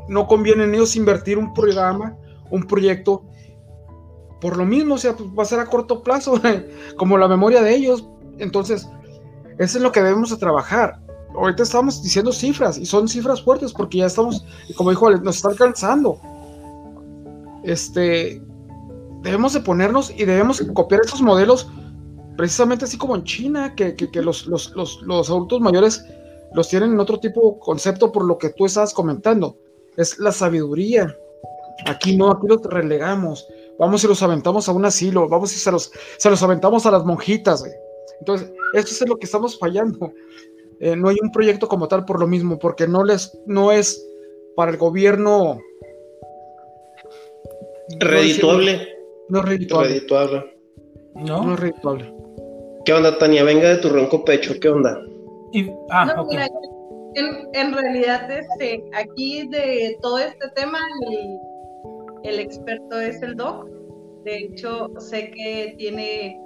no 0.07 0.27
conviene 0.27 0.63
en 0.65 0.75
ellos 0.75 0.95
invertir 0.95 1.37
un 1.37 1.53
programa, 1.53 2.17
un 2.49 2.63
proyecto. 2.63 3.23
Por 4.41 4.57
lo 4.57 4.65
mismo, 4.65 4.95
o 4.95 4.97
sea, 4.97 5.15
pues, 5.15 5.29
va 5.29 5.43
a 5.43 5.45
ser 5.45 5.59
a 5.59 5.65
corto 5.65 6.03
plazo, 6.03 6.39
como 6.97 7.17
la 7.17 7.27
memoria 7.27 7.61
de 7.61 7.75
ellos. 7.75 8.07
Entonces, 8.37 8.87
eso 9.57 9.77
es 9.77 9.83
lo 9.83 9.91
que 9.91 10.01
debemos 10.01 10.29
de 10.29 10.37
trabajar. 10.37 10.99
Ahorita 11.35 11.63
estamos 11.63 12.03
diciendo 12.03 12.31
cifras 12.31 12.77
y 12.77 12.85
son 12.85 13.07
cifras 13.07 13.41
fuertes 13.41 13.73
porque 13.73 13.99
ya 13.99 14.05
estamos, 14.05 14.45
como 14.75 14.91
dijo, 14.91 15.09
nos 15.09 15.37
está 15.37 15.49
alcanzando. 15.49 16.19
Este, 17.63 18.41
debemos 19.21 19.53
de 19.53 19.61
ponernos 19.61 20.11
y 20.11 20.25
debemos 20.25 20.61
copiar 20.73 21.01
estos 21.01 21.21
modelos 21.21 21.67
precisamente 22.37 22.85
así 22.85 22.97
como 22.97 23.15
en 23.15 23.23
China, 23.23 23.75
que, 23.75 23.95
los, 24.15 24.47
los, 24.47 25.29
adultos 25.29 25.61
mayores 25.61 26.05
los 26.53 26.69
tienen 26.69 26.93
en 26.93 26.99
otro 26.99 27.19
tipo 27.19 27.53
de 27.53 27.59
concepto 27.59 28.11
por 28.11 28.25
lo 28.25 28.37
que 28.37 28.49
tú 28.49 28.65
estabas 28.65 28.93
comentando. 28.93 29.57
Es 29.97 30.19
la 30.19 30.31
sabiduría. 30.31 31.15
Aquí 31.85 32.15
no, 32.15 32.31
aquí 32.31 32.47
los 32.47 32.61
relegamos. 32.63 33.47
Vamos 33.79 34.03
y 34.03 34.07
los 34.07 34.21
aventamos 34.21 34.69
a 34.69 34.71
un 34.71 34.85
asilo, 34.85 35.27
vamos 35.27 35.53
y 35.53 35.57
se 35.57 35.71
los, 35.71 35.91
se 36.17 36.29
los 36.29 36.41
aventamos 36.43 36.85
a 36.85 36.91
las 36.91 37.03
monjitas. 37.03 37.65
Entonces, 38.19 38.51
esto 38.73 39.03
es 39.03 39.09
lo 39.09 39.17
que 39.17 39.25
estamos 39.25 39.57
fallando. 39.57 40.13
Eh, 40.79 40.95
no 40.95 41.09
hay 41.09 41.17
un 41.21 41.31
proyecto 41.31 41.67
como 41.67 41.87
tal 41.87 42.05
por 42.05 42.19
lo 42.19 42.27
mismo, 42.27 42.59
porque 42.59 42.87
no, 42.87 43.03
les, 43.03 43.37
no 43.45 43.71
es 43.71 44.05
para 44.55 44.71
el 44.71 44.77
gobierno 44.77 45.59
redituable. 47.99 48.87
No 49.29 49.39
es 49.39 49.45
redituable. 49.45 50.57
No. 51.15 51.43
No 51.43 51.53
es 51.53 51.59
redituable. 51.59 52.13
¿Qué 52.85 52.93
onda, 52.93 53.17
Tania? 53.17 53.43
Venga 53.43 53.69
de 53.69 53.77
tu 53.77 53.89
ronco 53.89 54.23
pecho, 54.25 54.53
¿qué 54.59 54.69
onda? 54.69 54.99
ah, 55.89 56.15
en, 57.15 57.73
realidad, 57.73 58.31
este, 58.31 58.83
aquí 58.93 59.47
de 59.49 59.97
todo 60.01 60.19
este 60.19 60.47
tema, 60.55 60.79
el, 62.23 62.39
experto 62.39 62.99
es 62.99 63.21
el 63.21 63.35
doc. 63.35 63.67
De 64.23 64.37
hecho, 64.37 64.89
sé 64.99 65.29
que 65.31 65.75
tiene 65.77 66.39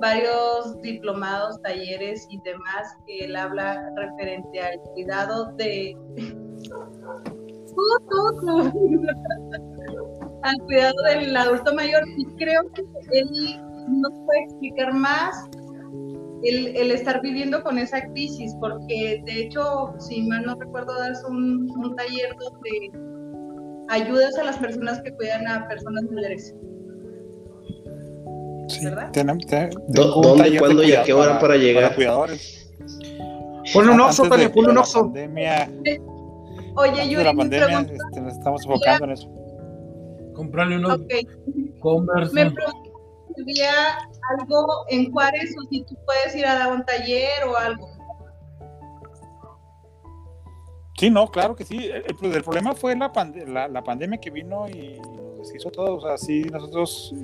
varios 0.00 0.80
diplomados, 0.82 1.60
talleres 1.62 2.26
y 2.30 2.40
demás 2.42 2.96
que 3.06 3.24
él 3.24 3.36
habla 3.36 3.90
referente 3.96 4.60
al 4.60 4.78
cuidado 4.94 5.52
de 5.56 5.96
al 10.42 10.58
cuidado 10.66 10.94
del 11.08 11.34
adulto 11.36 11.74
mayor 11.74 12.02
y 12.16 12.24
creo 12.36 12.62
que 12.72 12.82
él 13.12 13.28
nos 13.88 14.12
puede 14.26 14.44
explicar 14.44 14.92
más 14.92 15.48
el, 16.48 16.76
el, 16.76 16.90
estar 16.90 17.20
viviendo 17.22 17.62
con 17.62 17.78
esa 17.78 18.00
crisis, 18.12 18.54
porque 18.60 19.22
de 19.24 19.42
hecho, 19.44 19.94
si 19.98 20.22
mal 20.22 20.42
no 20.44 20.54
recuerdo, 20.58 20.92
das 20.98 21.22
un, 21.28 21.68
un 21.78 21.94
taller 21.96 22.34
donde 22.38 23.86
ayudas 23.88 24.36
a 24.38 24.44
las 24.44 24.56
personas 24.58 25.00
que 25.02 25.12
cuidan 25.12 25.46
a 25.48 25.66
personas 25.68 26.04
mayores. 26.10 26.54
Sí, 28.68 28.84
¿Verdad? 28.84 29.10
tenemos- 29.12 29.46
te- 29.46 29.70
¿Dónde, 29.88 30.58
cuándo 30.58 30.82
y 30.82 30.92
a 30.92 31.02
qué 31.04 31.12
hora 31.12 31.38
para 31.38 31.56
llegar? 31.56 31.84
para 31.84 31.94
cuidadores. 31.94 32.72
Ponle 33.72 33.90
un 33.92 33.96
de- 34.24 34.28
Tania, 34.28 34.52
ponle 34.52 34.68
un 34.70 34.74
de 34.74 34.74
la 34.74 34.80
oxo. 34.80 35.00
pandemia, 35.02 35.70
Oye, 36.76 37.08
de 37.18 37.24
la 37.24 37.32
mi 37.32 37.38
pandemia 37.38 37.80
este, 37.80 38.20
nos 38.20 38.32
estamos 38.36 38.64
enfocando 38.66 39.04
en 39.06 39.10
eso. 39.12 39.28
Comprarle 40.34 40.76
unos 40.76 41.00
ok, 41.00 41.12
Converse. 41.80 42.34
me 42.34 42.50
pregunto 42.50 42.90
algo 44.30 44.84
en 44.88 45.12
Juárez 45.12 45.54
o 45.58 45.68
si 45.68 45.82
tú 45.84 45.96
puedes 46.04 46.34
ir 46.34 46.46
a 46.46 46.58
dar 46.58 46.72
un 46.72 46.84
taller 46.84 47.44
o 47.48 47.56
algo. 47.56 47.88
Sí, 50.98 51.10
no, 51.10 51.28
claro 51.28 51.54
que 51.54 51.64
sí. 51.64 51.90
El, 51.90 52.42
problema 52.42 52.72
fue 52.74 52.96
la, 52.96 53.68
la, 53.68 53.84
pandemia 53.84 54.18
que 54.18 54.30
vino 54.30 54.66
y 54.66 54.98
nos 54.98 55.38
deshizo 55.38 55.70
todo. 55.70 55.96
O 55.96 56.00
sea, 56.00 56.16
sí, 56.16 56.44
nosotros, 56.44 57.14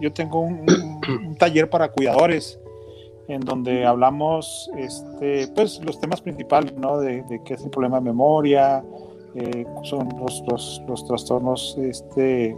yo 0.00 0.12
tengo 0.12 0.40
un, 0.40 1.36
taller 1.38 1.70
para 1.70 1.92
cuidadores 1.92 2.58
en 3.28 3.42
donde 3.42 3.86
hablamos, 3.86 4.68
este, 4.76 5.46
pues, 5.54 5.80
los 5.84 6.00
temas 6.00 6.20
principales, 6.20 6.74
¿no? 6.74 6.98
De, 6.98 7.22
de 7.22 7.40
qué 7.44 7.54
es 7.54 7.62
el 7.62 7.70
problema 7.70 8.00
de 8.00 8.06
memoria, 8.06 8.82
eh, 9.34 9.64
son 9.84 10.08
los, 10.18 10.42
trastornos, 11.06 11.76
este, 11.78 12.56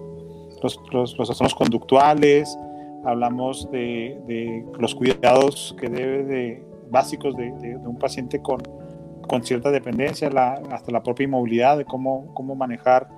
los 0.63 1.15
trastornos 1.15 1.55
conductuales, 1.55 2.57
hablamos 3.05 3.71
de, 3.71 4.21
de 4.27 4.65
los 4.79 4.95
cuidados 4.95 5.75
que 5.81 5.89
debe 5.89 6.25
de, 6.25 6.65
básicos 6.91 7.37
de, 7.37 7.51
de- 7.53 7.79
de 7.79 7.87
un 7.89 7.99
paciente 7.99 8.41
con, 8.41 8.61
con 9.27 9.43
cierta 9.45 9.71
dependencia, 9.71 10.29
la- 10.31 10.61
hasta 10.71 10.93
la 10.93 11.03
propia 11.03 11.25
inmovilidad, 11.25 11.79
de 11.79 11.85
cómo, 11.85 12.33
cómo 12.35 12.55
manejar 12.55 13.09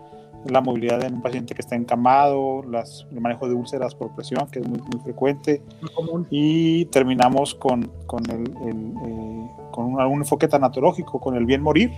la 0.46 0.60
movilidad 0.60 1.02
en 1.04 1.14
un 1.14 1.22
paciente 1.22 1.54
que 1.54 1.62
está 1.62 1.74
encamado, 1.74 2.62
las, 2.64 3.06
el 3.10 3.20
manejo 3.20 3.48
de 3.48 3.54
úlceras 3.54 3.94
por 3.94 4.14
presión, 4.14 4.46
que 4.50 4.58
es 4.60 4.68
muy, 4.68 4.78
muy 4.78 5.00
frecuente, 5.02 5.62
Muy 5.80 5.90
común. 5.90 6.26
y 6.30 6.84
terminamos 6.86 7.54
con, 7.54 7.90
con, 8.06 8.22
el, 8.30 8.42
el, 8.68 8.92
eh, 9.06 9.50
con 9.70 9.86
un, 9.86 10.00
algún 10.00 10.18
enfoque 10.20 10.46
tanatológico, 10.46 11.18
con 11.18 11.34
el 11.34 11.46
bien 11.46 11.62
morir. 11.62 11.92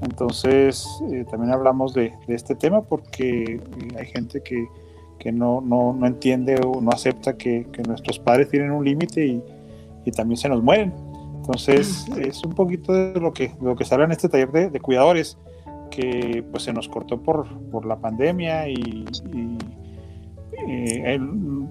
Entonces, 0.00 0.86
eh, 1.12 1.24
también 1.30 1.52
hablamos 1.52 1.92
de, 1.94 2.12
de 2.26 2.34
este 2.34 2.54
tema 2.54 2.82
porque 2.82 3.54
eh, 3.54 3.60
hay 3.98 4.06
gente 4.06 4.42
que, 4.42 4.66
que 5.22 5.30
no, 5.30 5.60
no, 5.60 5.92
no 5.92 6.04
entiende 6.08 6.56
o 6.66 6.80
no 6.80 6.90
acepta 6.90 7.36
que, 7.36 7.68
que 7.72 7.82
nuestros 7.84 8.18
padres 8.18 8.48
tienen 8.48 8.72
un 8.72 8.84
límite 8.84 9.24
y, 9.24 9.40
y 10.04 10.10
también 10.10 10.36
se 10.36 10.48
nos 10.48 10.60
mueren. 10.64 10.92
Entonces, 11.36 12.06
es 12.18 12.42
un 12.42 12.54
poquito 12.56 12.92
de 12.92 13.20
lo 13.20 13.32
que, 13.32 13.48
de 13.48 13.62
lo 13.64 13.76
que 13.76 13.84
se 13.84 13.94
habla 13.94 14.06
en 14.06 14.12
este 14.12 14.28
taller 14.28 14.50
de, 14.50 14.70
de 14.70 14.80
cuidadores, 14.80 15.38
que 15.92 16.44
pues 16.50 16.64
se 16.64 16.72
nos 16.72 16.88
cortó 16.88 17.22
por, 17.22 17.46
por 17.70 17.86
la 17.86 18.00
pandemia 18.00 18.66
y, 18.68 19.04
y, 19.32 19.58
eh, 20.68 21.14
el- 21.14 21.66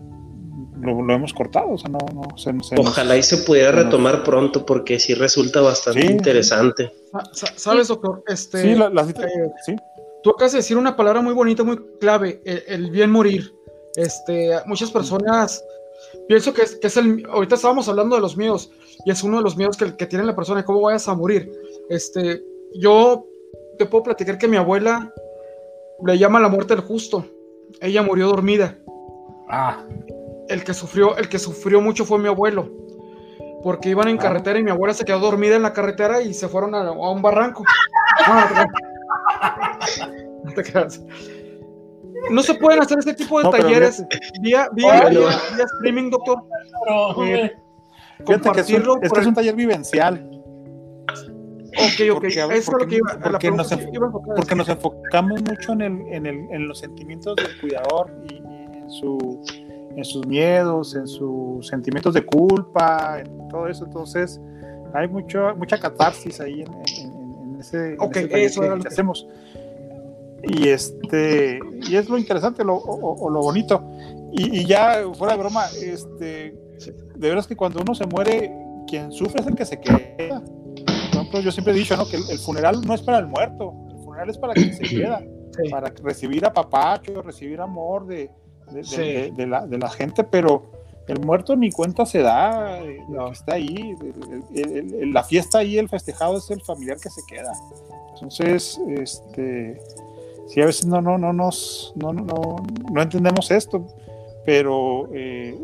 lo, 0.80 1.02
lo 1.02 1.14
hemos 1.14 1.34
cortado. 1.34 1.72
O 1.72 1.78
sea, 1.78 1.89
no, 1.89 1.99
no, 2.14 2.38
se- 2.38 2.52
se 2.64 2.76
nos- 2.76 2.88
Ojalá 2.88 3.18
y 3.18 3.24
se 3.24 3.38
pudiera 3.39 3.72
retomar 3.72 4.24
pronto 4.24 4.66
porque 4.66 4.99
sí 4.99 5.14
resulta 5.14 5.60
bastante 5.62 6.02
Sí. 6.02 6.08
interesante. 6.12 6.91
Sa- 7.12 7.24
sa- 7.34 7.54
¿Sabes, 7.58 7.88
doctor? 7.89 8.24
Este, 8.28 8.62
Sí, 8.62 8.76
la- 8.76 8.89
las- 8.89 9.10
eh, 9.10 9.52
sí. 9.66 9.76
Tú 10.24 10.30
acabas 10.32 10.51
de 10.51 10.59
decir 10.59 10.78
una 10.78 10.95
palabra 10.95 11.22
muy 11.22 11.34
bonita, 11.34 11.63
muy 11.63 11.78
clave, 11.99 12.41
el, 12.45 12.63
el 12.67 12.91
bien 12.91 13.11
morir. 13.11 13.53
Este, 13.95 14.51
muchas 14.65 14.91
personas, 14.91 15.63
pienso 16.28 16.53
que 16.53 16.61
es, 16.61 16.76
que 16.76 16.88
es 16.88 16.97
el, 16.97 17.26
ahorita 17.30 17.55
estábamos 17.55 17.89
hablando 17.89 18.15
de 18.15 18.22
los 18.22 18.38
miedos, 18.38 18.72
y 19.05 19.11
es 19.11 19.24
uno 19.24 19.38
de 19.38 19.43
los 19.43 19.57
miedos 19.57 19.78
que, 19.78 19.95
que 19.97 20.05
tiene 20.05 20.24
la 20.26 20.36
persona, 20.36 20.63
cómo 20.63 20.82
vayas 20.82 21.07
a 21.07 21.15
morir. 21.15 21.51
Este, 21.89 22.43
yo 22.76 23.26
te 23.80 23.86
puedo 23.86 24.03
platicar 24.03 24.38
que 24.38 24.47
mi 24.47 24.57
abuela 24.57 25.11
le 26.05 26.17
llama 26.17 26.39
la 26.39 26.49
muerte 26.49 26.76
del 26.76 26.84
justo. 26.86 27.26
Ella 27.80 28.03
murió 28.03 28.28
dormida. 28.28 28.78
Ah, 29.49 29.86
El 30.49 30.63
que 30.63 30.74
sufrió, 30.74 31.17
el 31.17 31.30
que 31.30 31.39
sufrió 31.39 31.82
mucho 31.82 32.05
fue 32.05 32.19
mi 32.19 32.28
abuelo. 32.28 32.69
Porque 33.63 33.89
iban 33.89 34.07
en 34.07 34.17
Ah. 34.17 34.22
carretera 34.24 34.59
y 34.59 34.63
mi 34.63 34.72
abuela 34.72 34.93
se 34.93 35.05
quedó 35.05 35.19
dormida 35.19 35.55
en 35.55 35.61
la 35.63 35.74
carretera 35.74 36.22
y 36.22 36.34
se 36.34 36.47
fueron 36.47 36.74
a, 36.76 36.88
a 36.88 37.09
un 37.11 37.22
barranco. 37.22 37.63
No, 38.28 38.65
no 40.44 40.54
te 40.54 40.64
creas. 40.64 41.02
No 42.30 42.44
se 42.44 42.54
pueden 42.56 42.82
hacer 42.82 43.00
este 43.00 43.14
tipo 43.14 43.39
de 43.39 43.46
No, 43.46 43.50
talleres 43.52 44.04
vía, 44.42 44.70
vía, 44.74 45.02
Bueno. 45.02 45.10
vía- 45.22 45.39
vía 45.56 45.66
streaming, 45.78 46.10
doctor. 46.12 46.44
pero, 46.86 47.26
Eh, 47.26 47.52
Fíjate 48.26 48.52
que 48.52 48.60
es 48.62 48.70
un, 48.70 48.76
es, 48.76 48.86
por 48.86 49.00
que 49.00 49.06
es 49.08 49.18
el- 49.24 49.28
un 49.30 49.34
taller 49.34 49.56
vivencial, 49.56 50.30
Ok, 51.74 52.02
ok. 52.10 52.14
porque, 52.14 52.28
Eso 52.28 52.52
es 52.52 52.68
lo 52.68 52.72
porque- 52.74 52.88
que 52.88 52.96
iba, 52.98 53.12
a 53.12 53.16
la 53.16 53.22
porque 53.32 53.52
nos 53.52 53.72
enfo- 53.72 53.89
iba 53.94 54.12
porque 54.12 54.56
nos 54.56 54.70
enfocamos 54.70 55.42
mucho 55.42 55.72
en, 55.74 55.82
el, 55.82 56.02
en, 56.14 56.26
el, 56.28 56.36
en 56.52 56.68
los 56.68 56.78
sentimientos 56.80 57.36
del 57.38 57.60
cuidador 57.60 58.12
y, 58.30 58.34
y 58.36 58.78
en, 58.78 58.89
su, 58.92 59.42
en 59.96 60.06
sus 60.06 60.28
miedos, 60.28 60.96
en 60.96 61.08
sus 61.08 61.66
sentimientos 61.68 62.14
de 62.14 62.24
culpa, 62.24 63.22
en 63.22 63.48
todo 63.48 63.68
eso. 63.68 63.86
Entonces, 63.86 64.39
hay 64.94 65.08
mucho, 65.08 65.56
mucha 65.58 65.80
catarsis 65.80 66.39
ahí 66.42 66.62
en, 66.62 66.74
en- 66.74 67.11
ese, 67.62 67.93
en 67.93 68.01
Ok, 68.01 68.18
ese 68.18 68.43
eso 68.45 68.64
era 68.64 68.76
lo 68.76 68.82
que 68.82 68.89
hacemos. 68.89 69.28
Y 70.43 70.68
este 70.70 71.59
y 71.89 71.95
es 71.95 72.09
lo 72.09 72.18
interesante 72.18 72.64
lo, 72.64 72.76
o, 72.76 73.26
o 73.26 73.30
lo 73.30 73.41
bonito. 73.41 73.84
Y, 74.34 74.59
y 74.62 74.66
ya 74.66 75.03
fuera 75.14 75.34
de 75.36 75.39
broma, 75.39 75.66
este, 75.82 76.55
de 77.16 77.30
veras 77.30 77.47
que 77.47 77.55
cuando 77.55 77.82
uno 77.82 77.93
se 77.95 78.05
muere, 78.07 78.51
quien 78.88 79.12
sufre 79.12 79.41
es 79.41 79.47
el 79.47 79.55
que 79.55 79.66
se 79.66 79.80
queda. 79.80 79.99
Por 81.12 81.20
ejemplo, 81.22 81.39
yo 81.41 81.51
siempre 81.51 81.74
he 81.74 81.78
dicho 81.78 81.95
¿no? 81.97 82.07
que 82.07 82.16
el, 82.18 82.24
el 82.30 82.39
funeral 82.39 82.82
no 82.82 82.93
es 82.95 83.01
para 83.01 83.20
el 83.20 83.28
muerto, 83.28 83.74
el 83.91 83.97
funeral 84.03 84.30
es 84.30 84.38
para 84.38 84.53
quien 84.53 84.74
se 84.74 84.84
queda, 84.84 85.22
Sí. 85.51 85.70
para 85.70 85.91
recibir 86.01 86.45
apapacho, 86.45 87.22
recibir 87.22 87.59
amor 87.59 88.07
de, 88.07 88.30
de, 88.72 88.78
de- 88.78 88.84
Sí. 88.86 88.97
de- 89.01 89.32
de 89.36 89.47
la, 89.47 89.68
de 89.68 89.78
la 89.78 89.89
gente, 89.89 90.24
pero 90.24 90.72
el 91.08 91.20
muerto 91.20 91.56
ni 91.56 91.72
cuenta 91.72 92.06
se 92.06 92.20
da, 92.20 92.80
eh, 92.82 93.04
No. 93.10 93.32
está 93.32 93.56
ahí, 93.56 93.95
el- 94.02 94.70
el- 94.74 94.93
el- 94.95 95.14
la 95.14 95.24
fiesta 95.24 95.60
ahí, 95.60 95.78
el 95.78 95.89
festejado 95.89 96.38
es 96.38 96.49
el 96.52 96.62
familiar 96.62 96.97
que 96.97 97.10
se 97.10 97.22
queda. 97.28 97.52
Entonces, 98.14 98.80
este, 98.88 99.82
sí, 100.47 100.62
a 100.62 100.66
veces 100.68 100.86
no, 100.86 101.02
no, 101.02 101.18
no 101.18 101.34
nos, 101.34 101.91
no, 101.95 102.14
no, 102.14 102.24
no, 102.24 102.56
no 102.91 103.02
entendemos 103.02 103.49
esto, 103.52 103.86
pero 104.45 105.10
eh, 105.14 105.58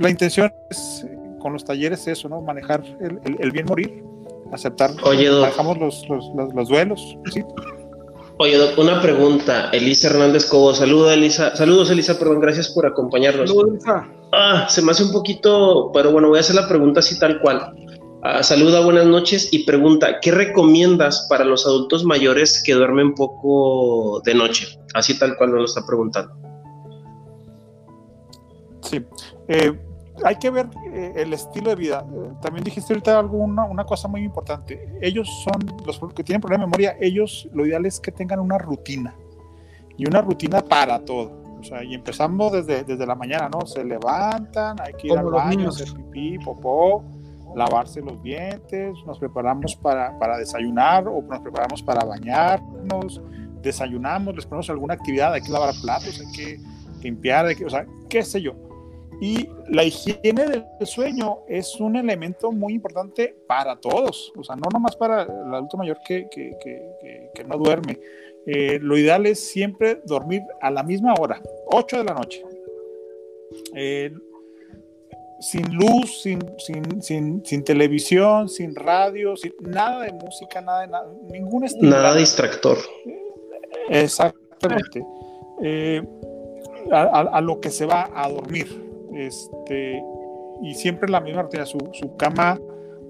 la 0.00 0.10
intención 0.10 0.52
es, 0.70 1.06
con 1.38 1.52
los 1.52 1.64
talleres 1.64 2.06
eso, 2.06 2.28
¿no? 2.28 2.40
Manejar 2.40 2.82
el, 3.00 3.18
el- 3.24 3.36
el 3.40 3.50
bien 3.50 3.66
morir, 3.66 4.02
aceptar, 4.52 4.90
Oye, 5.04 5.28
Doc. 5.28 5.42
manejamos 5.42 5.78
los, 5.78 6.08
los, 6.08 6.30
los, 6.34 6.54
los 6.54 6.68
duelos, 6.68 7.16
¿sí? 7.32 7.42
Oye, 8.38 8.56
Doc, 8.56 8.78
una 8.78 9.00
pregunta. 9.02 9.68
Elisa 9.70 10.08
Hernández 10.08 10.46
Cobo, 10.46 10.72
saluda 10.74 11.12
Elisa. 11.12 11.54
Saludos, 11.56 11.90
Elisa, 11.90 12.18
perdón, 12.18 12.40
gracias 12.40 12.70
por 12.70 12.86
acompañarnos. 12.86 13.50
Saludos, 13.50 13.74
Elsa. 13.74 14.08
Ah, 14.32 14.66
se 14.68 14.82
me 14.82 14.92
hace 14.92 15.04
un 15.04 15.12
poquito, 15.12 15.90
pero 15.92 16.12
bueno, 16.12 16.28
voy 16.28 16.38
a 16.38 16.40
hacer 16.40 16.56
la 16.56 16.68
pregunta 16.68 17.00
así 17.00 17.18
tal 17.18 17.40
cual. 17.40 17.74
Ah, 18.22 18.42
saluda, 18.42 18.84
buenas 18.84 19.06
noches 19.06 19.48
y 19.50 19.64
pregunta, 19.64 20.20
¿qué 20.20 20.30
recomiendas 20.30 21.26
para 21.28 21.44
los 21.44 21.66
adultos 21.66 22.04
mayores 22.04 22.62
que 22.64 22.74
duermen 22.74 23.14
poco 23.14 24.20
de 24.24 24.34
noche? 24.34 24.66
Así 24.94 25.18
tal 25.18 25.36
cual 25.36 25.50
nos 25.50 25.58
lo 25.60 25.64
está 25.64 25.86
preguntando. 25.86 26.34
Sí. 28.82 29.02
Eh, 29.48 29.72
hay 30.22 30.36
que 30.36 30.50
ver 30.50 30.68
eh, 30.92 31.12
el 31.16 31.32
estilo 31.32 31.70
de 31.70 31.76
vida. 31.76 32.06
También 32.42 32.62
dijiste 32.62 32.92
ahorita 32.92 33.18
alguna, 33.18 33.64
una 33.64 33.84
cosa 33.84 34.06
muy 34.06 34.22
importante. 34.22 34.86
Ellos 35.00 35.28
son, 35.44 35.54
los 35.86 35.98
que 36.14 36.22
tienen 36.22 36.40
problema 36.40 36.64
de 36.64 36.66
memoria, 36.66 36.96
ellos 37.00 37.48
lo 37.52 37.66
ideal 37.66 37.86
es 37.86 37.98
que 38.00 38.12
tengan 38.12 38.40
una 38.40 38.58
rutina. 38.58 39.14
Y 39.96 40.06
una 40.06 40.20
rutina 40.20 40.60
para 40.60 41.04
todo. 41.04 41.32
O 41.60 41.64
sea, 41.64 41.84
y 41.84 41.94
empezamos 41.94 42.52
desde, 42.52 42.84
desde 42.84 43.06
la 43.06 43.14
mañana, 43.14 43.48
¿no? 43.48 43.66
Se 43.66 43.84
levantan, 43.84 44.80
hay 44.80 44.94
que 44.94 45.08
ir 45.08 45.14
Como 45.14 45.28
al 45.28 45.34
baño, 45.34 45.58
niños. 45.58 45.80
hacer 45.80 45.94
pipí, 45.94 46.38
popó, 46.38 47.04
lavarse 47.54 48.00
los 48.00 48.22
dientes, 48.22 48.96
nos 49.06 49.18
preparamos 49.18 49.76
para, 49.76 50.18
para 50.18 50.38
desayunar 50.38 51.06
o 51.06 51.22
nos 51.22 51.40
preparamos 51.40 51.82
para 51.82 52.04
bañarnos, 52.04 53.20
desayunamos, 53.62 54.34
les 54.34 54.46
ponemos 54.46 54.70
alguna 54.70 54.94
actividad, 54.94 55.32
hay 55.32 55.42
que 55.42 55.50
lavar 55.50 55.74
platos, 55.82 56.20
hay 56.20 56.32
que 56.32 56.58
limpiar, 57.02 57.46
hay 57.46 57.56
que, 57.56 57.64
o 57.64 57.70
sea, 57.70 57.86
qué 58.08 58.22
sé 58.22 58.40
yo. 58.40 58.52
Y 59.20 59.50
la 59.68 59.84
higiene 59.84 60.46
del 60.46 60.64
sueño 60.86 61.40
es 61.46 61.78
un 61.78 61.96
elemento 61.96 62.52
muy 62.52 62.72
importante 62.72 63.36
para 63.46 63.76
todos, 63.76 64.32
o 64.34 64.42
sea, 64.42 64.56
no 64.56 64.62
nomás 64.72 64.96
para 64.96 65.22
el 65.24 65.54
adulto 65.54 65.76
mayor 65.76 65.98
que, 66.06 66.26
que, 66.30 66.56
que, 66.62 67.30
que 67.34 67.44
no 67.44 67.58
duerme. 67.58 68.00
Eh, 68.46 68.78
lo 68.80 68.96
ideal 68.96 69.26
es 69.26 69.40
siempre 69.40 70.00
dormir 70.04 70.42
a 70.60 70.70
la 70.70 70.82
misma 70.82 71.14
hora, 71.14 71.40
8 71.66 71.98
de 71.98 72.04
la 72.04 72.14
noche. 72.14 72.42
Eh, 73.74 74.12
sin 75.40 75.74
luz, 75.74 76.22
sin, 76.22 76.40
sin, 76.58 77.02
sin, 77.02 77.44
sin, 77.44 77.64
televisión, 77.64 78.48
sin 78.48 78.74
radio, 78.74 79.36
sin 79.36 79.54
nada 79.60 80.02
de 80.02 80.12
música, 80.12 80.60
nada 80.60 80.82
de 80.82 80.88
nada, 80.88 81.12
ningún 81.30 81.64
Nada 81.80 82.14
distractor. 82.14 82.78
Exactamente. 83.88 85.04
Eh, 85.62 86.02
a, 86.92 87.40
lo 87.40 87.60
que 87.60 87.70
se 87.70 87.86
va 87.86 88.10
a 88.14 88.28
dormir. 88.28 88.66
Este, 89.14 90.02
y 90.62 90.74
siempre 90.74 91.08
la 91.08 91.20
misma 91.20 91.42
rutina, 91.42 91.66
su, 91.66 91.78
su 91.92 92.16
cama 92.16 92.58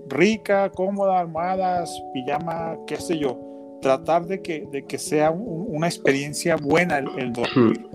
rica, 0.06 0.70
cómoda, 0.70 1.20
almohadas, 1.20 1.90
pijama, 2.12 2.76
qué 2.86 2.96
sé 2.96 3.18
yo. 3.18 3.49
Tratar 3.80 4.26
de 4.26 4.42
que, 4.42 4.66
de 4.70 4.84
que 4.84 4.98
sea 4.98 5.30
una 5.30 5.86
experiencia 5.86 6.56
buena 6.56 6.98
el, 6.98 7.32
dormir. 7.32 7.86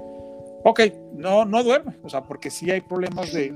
Ok, 0.64 0.82
no, 1.14 1.46
no 1.46 1.64
duerme, 1.64 1.96
o 2.04 2.10
sea, 2.10 2.24
porque 2.24 2.50
sí 2.50 2.72
hay 2.72 2.82
problemas 2.82 3.32
de, 3.32 3.52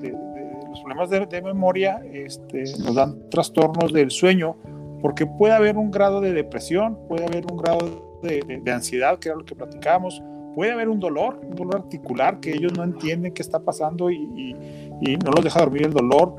los 0.69 0.79
problemas 0.81 1.09
de, 1.09 1.41
memoria, 1.41 2.01
este, 2.13 2.63
nos 2.79 2.93
dan 2.93 3.29
trastornos 3.29 3.91
del 3.91 4.11
sueño, 4.11 4.55
porque 5.01 5.25
puede 5.25 5.53
haber 5.53 5.75
un 5.77 5.89
grado 5.89 6.21
de 6.21 6.33
depresión, 6.33 6.99
puede 7.07 7.25
haber 7.25 7.45
un 7.51 7.57
grado 7.57 8.19
de, 8.21 8.71
ansiedad, 8.71 9.17
que 9.17 9.29
era 9.29 9.37
lo 9.37 9.45
que 9.45 9.55
platicábamos, 9.55 10.21
puede 10.53 10.71
haber 10.71 10.87
un 10.87 10.99
dolor, 10.99 11.41
un 11.43 11.55
dolor 11.55 11.77
articular 11.77 12.39
que 12.39 12.51
ellos 12.51 12.73
no 12.77 12.83
entienden 12.83 13.33
qué 13.33 13.41
está 13.41 13.59
pasando 13.59 14.11
y, 14.11 14.55
y 15.01 15.17
no 15.17 15.31
los 15.31 15.43
deja 15.43 15.61
dormir 15.61 15.87
el 15.87 15.93
dolor, 15.93 16.35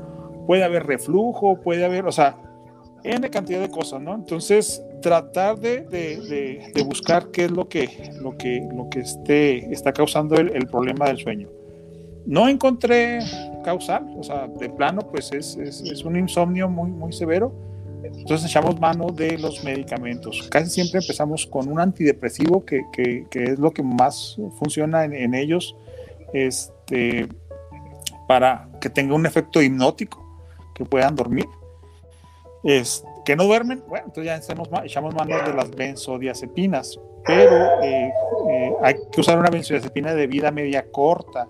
puede 0.47 0.63
haber 0.63 0.85
reflujo, 0.85 1.59
puede 1.61 1.83
haber, 1.83 2.05
o 2.05 2.11
sea, 2.11 2.37
N 3.03 3.29
cantidad 3.29 3.59
de 3.59 3.69
cosas, 3.69 4.01
¿no? 4.01 4.13
Entonces, 4.15 4.83
tratar 5.01 5.59
de, 5.59 5.81
de, 5.81 6.71
de, 6.73 6.83
buscar 6.83 7.31
qué 7.31 7.45
es 7.45 7.51
lo 7.51 7.67
que, 7.67 8.11
lo 8.21 8.37
que, 8.37 8.67
lo 8.73 8.89
que 8.89 8.99
esté, 8.99 9.73
está 9.73 9.91
causando 9.91 10.35
el, 10.35 10.67
problema 10.67 11.07
del 11.07 11.17
sueño. 11.17 11.49
No 12.25 12.47
encontré 12.47 13.19
causal, 13.63 14.05
o 14.17 14.23
sea, 14.23 14.47
de 14.47 14.69
plano, 14.69 15.01
pues 15.01 15.31
es, 15.31 15.57
es, 15.57 15.81
es, 15.81 16.03
un 16.03 16.15
insomnio 16.15 16.69
muy, 16.69 16.91
muy 16.91 17.11
severo. 17.11 17.51
Entonces 18.03 18.49
echamos 18.49 18.79
mano 18.79 19.07
de 19.07 19.37
los 19.37 19.63
medicamentos. 19.63 20.47
Casi 20.49 20.69
siempre 20.69 20.99
empezamos 20.99 21.45
con 21.47 21.67
un 21.67 21.79
antidepresivo, 21.79 22.63
que, 22.65 22.81
que, 22.93 23.25
que 23.29 23.43
es 23.43 23.59
lo 23.59 23.71
que 23.71 23.83
más 23.83 24.37
funciona 24.59 25.03
en, 25.03 25.13
en 25.13 25.33
ellos, 25.33 25.75
este, 26.33 27.27
para 28.27 28.69
que 28.79 28.89
tenga 28.89 29.15
un 29.15 29.25
efecto 29.25 29.61
hipnótico 29.61 30.23
que 30.75 30.85
puedan 30.85 31.15
dormir. 31.15 31.47
Es, 32.63 33.03
que 33.25 33.35
no 33.35 33.43
duermen, 33.45 33.83
bueno, 33.87 34.05
entonces 34.07 34.25
ya 34.25 34.37
echamos, 34.37 34.69
echamos 34.83 35.13
mano 35.13 35.35
de 35.43 35.53
las 35.53 35.69
benzodiazepinas, 35.71 36.99
pero 37.25 37.81
eh, 37.81 38.11
eh, 38.49 38.73
hay 38.81 38.95
que 39.11 39.21
usar 39.21 39.37
una 39.37 39.49
benzodiazepina 39.49 40.13
de 40.13 40.27
vida 40.27 40.51
media 40.51 40.85
corta, 40.91 41.47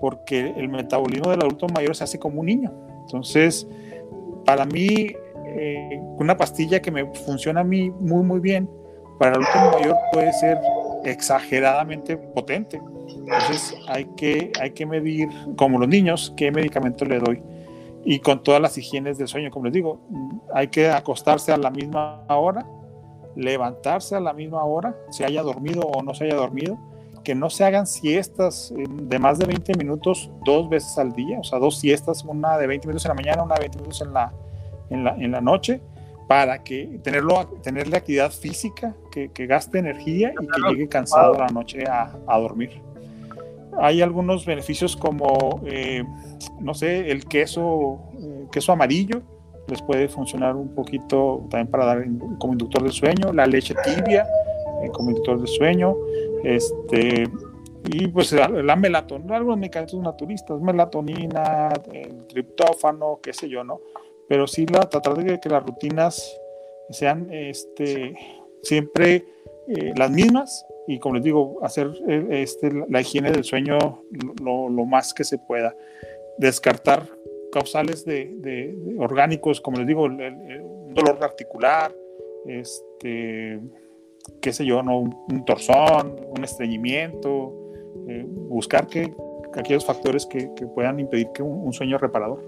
porque 0.00 0.52
el 0.56 0.68
metabolismo 0.68 1.30
del 1.30 1.40
adulto 1.40 1.66
mayor 1.68 1.94
se 1.94 2.04
hace 2.04 2.18
como 2.18 2.40
un 2.40 2.46
niño. 2.46 2.72
Entonces, 3.02 3.66
para 4.44 4.64
mí, 4.64 5.14
eh, 5.46 6.00
una 6.18 6.36
pastilla 6.36 6.80
que 6.80 6.90
me 6.90 7.06
funciona 7.14 7.60
a 7.60 7.64
mí 7.64 7.90
muy, 7.90 8.22
muy 8.22 8.40
bien, 8.40 8.68
para 9.18 9.36
el 9.36 9.42
adulto 9.42 9.78
mayor 9.78 9.96
puede 10.12 10.32
ser 10.32 10.58
exageradamente 11.04 12.16
potente. 12.16 12.80
Entonces, 13.08 13.74
hay 13.86 14.06
que, 14.16 14.50
hay 14.60 14.70
que 14.70 14.86
medir, 14.86 15.28
como 15.56 15.78
los 15.78 15.88
niños, 15.88 16.32
qué 16.36 16.50
medicamento 16.50 17.04
le 17.04 17.18
doy 17.18 17.42
y 18.04 18.18
con 18.18 18.42
todas 18.42 18.60
las 18.60 18.76
higienes 18.76 19.18
del 19.18 19.28
sueño, 19.28 19.50
como 19.50 19.66
les 19.66 19.74
digo, 19.74 20.00
hay 20.52 20.68
que 20.68 20.90
acostarse 20.90 21.52
a 21.52 21.56
la 21.56 21.70
misma 21.70 22.24
hora, 22.28 22.66
levantarse 23.36 24.16
a 24.16 24.20
la 24.20 24.32
misma 24.32 24.64
hora, 24.64 24.96
se 25.10 25.24
haya 25.24 25.42
dormido 25.42 25.82
o 25.82 26.02
no 26.02 26.14
se 26.14 26.24
haya 26.24 26.34
dormido, 26.34 26.78
que 27.22 27.34
no 27.34 27.50
se 27.50 27.64
hagan 27.64 27.86
siestas 27.86 28.72
eh, 28.76 28.84
de 28.88 29.18
más 29.18 29.38
de 29.38 29.46
20 29.46 29.74
minutos 29.76 30.30
dos 30.44 30.68
veces 30.68 30.98
al 30.98 31.12
día, 31.12 31.38
o 31.38 31.44
sea, 31.44 31.58
dos 31.58 31.78
siestas, 31.78 32.24
una 32.24 32.58
de 32.58 32.66
20 32.66 32.88
minutos 32.88 33.04
en 33.04 33.10
la 33.10 33.14
mañana, 33.14 33.42
una 33.44 33.54
de 33.54 33.60
20 33.60 33.78
minutos 33.78 34.00
en 34.00 34.12
la, 34.12 34.32
en 34.90 35.04
la, 35.04 35.10
en 35.16 35.30
la 35.30 35.40
noche, 35.40 35.80
para 36.26 36.62
que 36.64 36.98
tenerlo, 37.02 37.46
tenerle 37.62 37.96
actividad 37.96 38.32
física, 38.32 38.94
que, 39.12 39.30
que 39.30 39.46
gaste 39.46 39.78
energía 39.78 40.32
y 40.40 40.46
que 40.46 40.70
llegue 40.70 40.88
cansado 40.88 41.34
a 41.34 41.46
la 41.46 41.48
noche 41.48 41.84
a, 41.86 42.16
a 42.26 42.38
dormir. 42.38 42.80
Hay 43.78 44.02
algunos 44.02 44.44
beneficios 44.44 44.96
como, 44.96 45.60
eh, 45.66 46.04
no 46.60 46.74
sé, 46.74 47.10
el 47.10 47.24
queso, 47.26 48.00
eh, 48.20 48.46
queso 48.52 48.72
amarillo, 48.72 49.22
les 49.68 49.80
puede 49.82 50.08
funcionar 50.08 50.56
un 50.56 50.74
poquito 50.74 51.46
también 51.50 51.68
para 51.68 51.86
dar 51.86 52.04
como 52.38 52.52
inductor 52.52 52.82
del 52.82 52.92
sueño, 52.92 53.32
la 53.32 53.46
leche 53.46 53.74
tibia 53.84 54.26
eh, 54.82 54.88
como 54.92 55.10
inductor 55.10 55.38
del 55.38 55.48
sueño, 55.48 55.96
este, 56.44 57.28
y 57.84 58.08
pues 58.08 58.32
la, 58.32 58.76
melatonina, 58.76 59.36
algunos 59.36 59.58
medicamentos 59.58 59.98
naturistas, 60.00 60.60
melatonina, 60.60 61.70
el 61.92 62.26
triptófano, 62.26 63.20
qué 63.22 63.32
sé 63.32 63.48
yo, 63.48 63.64
¿no? 63.64 63.80
Pero 64.28 64.46
sí 64.46 64.66
la, 64.66 64.80
tratar 64.80 65.14
de 65.16 65.40
que 65.40 65.48
las 65.48 65.64
rutinas 65.64 66.38
sean 66.90 67.28
este, 67.32 68.14
siempre 68.62 69.24
las 69.96 70.10
mismas 70.10 70.66
y 70.86 70.98
como 70.98 71.16
les 71.16 71.24
digo, 71.24 71.58
hacer 71.62 71.90
eh, 72.08 72.26
este, 72.30 72.70
la 72.88 73.00
higiene 73.00 73.30
del 73.30 73.44
sueño 73.44 73.78
lo, 74.42 74.84
más 74.84 75.14
que 75.14 75.24
se 75.24 75.38
pueda. 75.38 75.74
Descartar 76.38 77.06
causales 77.52 78.04
de, 78.04 78.74
orgánicos, 78.98 79.60
como 79.60 79.78
les 79.78 79.86
digo, 79.86 80.04
un 80.04 80.94
dolor 80.94 81.18
articular, 81.22 81.94
este, 82.46 83.60
qué 84.40 84.52
sé 84.52 84.64
yo, 84.64 84.82
¿no? 84.82 85.00
un, 85.00 85.44
torzón, 85.44 86.16
un 86.36 86.44
estreñimiento, 86.44 87.54
eh, 88.08 88.24
buscar 88.26 88.86
que, 88.86 89.12
aquellos 89.54 89.84
factores 89.84 90.26
que, 90.26 90.48
puedan 90.74 90.98
impedir 90.98 91.28
que 91.34 91.42
un, 91.42 91.66
un 91.66 91.72
sueño 91.72 91.98
reparador. 91.98 92.42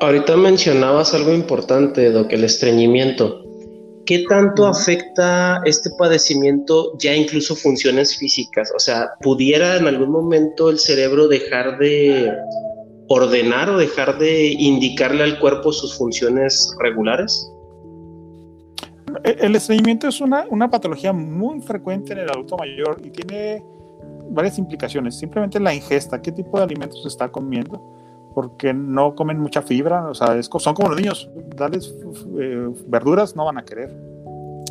Ahorita 0.00 0.36
mencionabas 0.36 1.14
algo 1.14 1.32
importante, 1.32 2.10
Doc, 2.10 2.32
el 2.32 2.44
estreñimiento. 2.44 3.44
¿Qué 4.06 4.26
tanto 4.28 4.66
afecta 4.66 5.62
este 5.64 5.90
padecimiento 5.98 6.96
ya 6.98 7.14
incluso 7.14 7.56
funciones 7.56 8.16
físicas? 8.16 8.70
O 8.76 8.78
sea, 8.78 9.10
¿pudiera 9.22 9.78
en 9.78 9.86
algún 9.86 10.10
momento 10.10 10.68
el 10.68 10.78
cerebro 10.78 11.26
dejar 11.26 11.78
de 11.78 12.30
ordenar 13.08 13.70
o 13.70 13.78
dejar 13.78 14.18
de 14.18 14.48
indicarle 14.58 15.24
al 15.24 15.38
cuerpo 15.38 15.72
sus 15.72 15.96
funciones 15.96 16.70
regulares? 16.80 17.50
E-, 19.24 19.36
el 19.40 19.56
estreñimiento 19.56 20.08
es 20.08 20.20
una, 20.20 20.44
una 20.50 20.70
patología 20.70 21.12
muy 21.12 21.60
frecuente 21.60 22.12
en 22.12 22.20
el 22.20 22.30
adulto 22.30 22.58
mayor 22.58 23.00
y 23.02 23.10
tiene 23.10 23.64
varias 24.30 24.58
implicaciones. 24.58 25.18
Simplemente 25.18 25.58
la 25.60 25.74
ingesta, 25.74 26.20
qué 26.20 26.30
tipo 26.30 26.58
de 26.58 26.64
alimentos 26.64 27.00
se 27.02 27.08
está 27.08 27.30
comiendo 27.30 28.03
porque 28.34 28.74
no 28.74 29.14
comen 29.14 29.38
mucha 29.38 29.62
fibra, 29.62 30.08
o 30.08 30.14
sea, 30.14 30.42
son 30.42 30.74
como 30.74 30.88
los 30.88 31.00
niños, 31.00 31.30
darles 31.56 31.94
eh, 32.38 32.68
verduras 32.86 33.36
no 33.36 33.44
van 33.44 33.58
a 33.58 33.64
querer. 33.64 33.94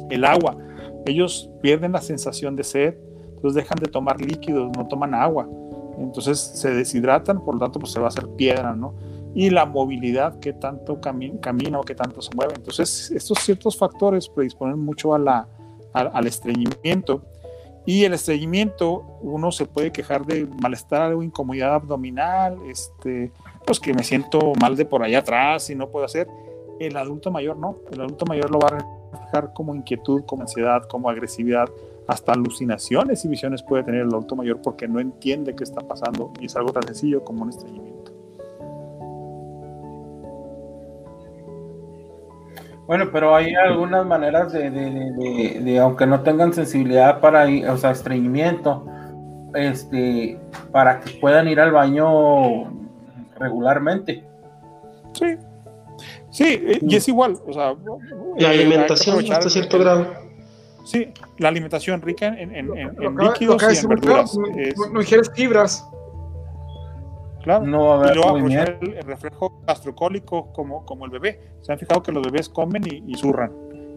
El 0.10 0.26
agua, 0.26 0.58
ellos 1.06 1.50
pierden 1.62 1.94
la 1.94 2.02
sensación 2.02 2.56
de 2.56 2.64
sed, 2.64 2.96
entonces 3.36 3.56
dejan 3.56 3.78
de 3.80 3.90
tomar 3.90 4.20
líquidos, 4.20 4.70
no 4.78 4.88
toman 4.88 5.14
agua, 5.16 5.48
entonces 5.98 6.40
se 6.40 6.72
deshidratan, 6.72 7.44
por 7.44 7.56
lo 7.56 7.62
tanto 7.62 7.80
pues 7.80 7.92
se 7.92 8.00
va 8.00 8.06
a 8.06 8.10
hacer 8.10 8.28
piedra, 8.36 8.76
¿no? 8.76 8.94
Y 9.34 9.50
la 9.50 9.66
movilidad, 9.66 10.40
que 10.40 10.54
tanto 10.54 11.00
camina 11.02 11.80
o 11.80 11.84
que 11.84 11.96
tanto 11.96 12.22
se 12.22 12.30
mueve. 12.36 12.54
Entonces 12.56 13.10
estos 13.12 13.40
ciertos 13.40 13.76
factores 13.76 14.30
predisponen 14.30 14.78
mucho 14.78 15.16
a 15.16 15.20
la, 15.20 15.48
al 15.94 16.28
estreñimiento. 16.28 17.24
Y 17.86 18.04
el 18.06 18.14
estreñimiento, 18.14 19.18
uno 19.22 19.52
se 19.52 19.66
puede 19.66 19.92
quejar 19.92 20.26
de 20.26 20.48
malestar 20.62 21.14
o 21.14 21.24
incomodidad 21.24 21.74
abdominal, 21.74 22.58
este, 22.70 23.32
pues 23.66 23.80
que 23.80 23.94
me 23.94 24.04
siento 24.04 24.54
mal 24.60 24.76
de 24.76 24.86
por 24.86 25.04
allá 25.04 25.20
atrás 25.20 25.70
y 25.70 25.76
no 25.76 25.90
puedo 25.90 26.06
hacer. 26.06 26.28
El 26.80 26.98
adulto 26.98 27.32
mayor 27.32 27.58
no, 27.58 27.78
el 27.92 28.02
adulto 28.02 28.26
mayor 28.26 28.52
lo 28.52 28.60
va 28.60 28.70
a 28.70 28.78
reflejar 29.12 29.54
como 29.54 29.76
inquietud, 29.76 30.24
como 30.26 30.42
ansiedad, 30.44 30.84
como 30.88 31.10
agresividad, 31.10 31.70
hasta 32.08 32.34
alucinaciones 32.34 33.24
y 33.24 33.28
visiones 33.28 33.64
puede 33.64 33.84
tener 33.84 34.02
el 34.02 34.08
adulto 34.10 34.36
mayor 34.36 34.62
porque 34.62 34.88
no 34.88 35.00
entiende 35.00 35.56
qué 35.56 35.64
está 35.64 35.82
pasando 35.82 36.34
y 36.40 36.48
es 36.48 36.56
algo 36.56 36.72
tan 36.74 36.84
sencillo 36.84 37.24
como 37.24 37.44
un 37.44 37.50
estreñimiento. 37.50 38.12
Bueno, 42.86 43.06
pero 43.14 43.34
hay 43.34 43.56
algunas 43.56 44.06
maneras 44.06 44.52
de, 44.52 45.80
aunque 45.82 46.06
no 46.06 46.22
tengan 46.22 46.52
sensibilidad 46.52 47.22
para, 47.22 47.46
o 47.72 47.78
sea, 47.78 47.92
estreñimiento, 47.92 48.86
este, 49.54 50.38
para 50.72 51.00
que 51.00 51.12
puedan 51.12 51.48
ir 51.48 51.62
al 51.62 51.72
baño 51.72 52.83
regularmente. 53.40 54.24
Sí, 55.14 55.38
sí, 56.32 56.46
eh, 56.46 56.80
y 56.82 56.96
es 56.96 57.08
igual, 57.08 57.38
o 57.46 57.54
sea, 57.54 57.76
la 58.38 58.54
eh, 58.54 58.60
alimentación 58.60 59.20
hasta 59.32 59.50
cierto 59.50 59.80
grado. 59.80 60.08
Sí, 60.86 61.14
la 61.38 61.48
alimentación 61.48 62.02
rica 62.02 62.28
en, 62.28 62.54
en, 62.54 62.78
en, 62.78 63.18
líquidos 63.18 63.64
y 63.64 63.78
en 63.78 63.90
verduras. 63.90 64.38
No, 64.38 64.48
es, 64.58 64.76
no, 64.92 65.02
ingieres 65.02 65.32
fibras. 65.34 65.88
Claro, 67.44 67.66
no 67.66 68.06
y 68.10 68.14
luego 68.14 68.30
aprovechar 68.30 68.80
el, 68.82 69.02
reflejo 69.04 69.62
gastrocólico 69.66 70.52
como, 70.54 70.86
como 70.86 71.06
el 71.06 71.12
bebé. 71.12 71.40
Se 71.62 71.72
han 71.72 71.80
fijado 71.80 72.04
que 72.04 72.12
los 72.12 72.24
bebés 72.24 72.50
comen 72.50 72.84
y, 72.86 73.04
y 73.08 73.16
zurran. 73.16 73.52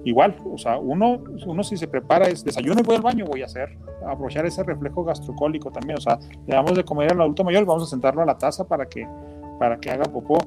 Igual, 0.06 0.36
o 0.44 0.56
sea, 0.56 0.78
uno, 0.78 1.22
uno 1.46 1.64
si 1.64 1.76
se 1.76 1.88
prepara 1.88 2.28
es 2.28 2.44
desayuno 2.44 2.80
y 2.80 2.84
voy 2.84 2.94
al 2.94 3.02
baño, 3.02 3.24
voy 3.26 3.42
a 3.42 3.46
hacer, 3.46 3.76
aprovechar 4.06 4.46
ese 4.46 4.62
reflejo 4.62 5.02
gastrocólico 5.02 5.72
también, 5.72 5.98
o 5.98 6.00
sea, 6.00 6.18
le 6.46 6.54
damos 6.54 6.76
de 6.76 6.84
comer 6.84 7.10
al 7.12 7.20
adulto 7.20 7.42
mayor, 7.42 7.64
vamos 7.64 7.82
a 7.82 7.86
sentarlo 7.86 8.22
a 8.22 8.24
la 8.24 8.38
taza 8.38 8.68
para 8.68 8.86
que, 8.86 9.06
para 9.58 9.78
que 9.78 9.90
haga 9.90 10.04
popó, 10.04 10.38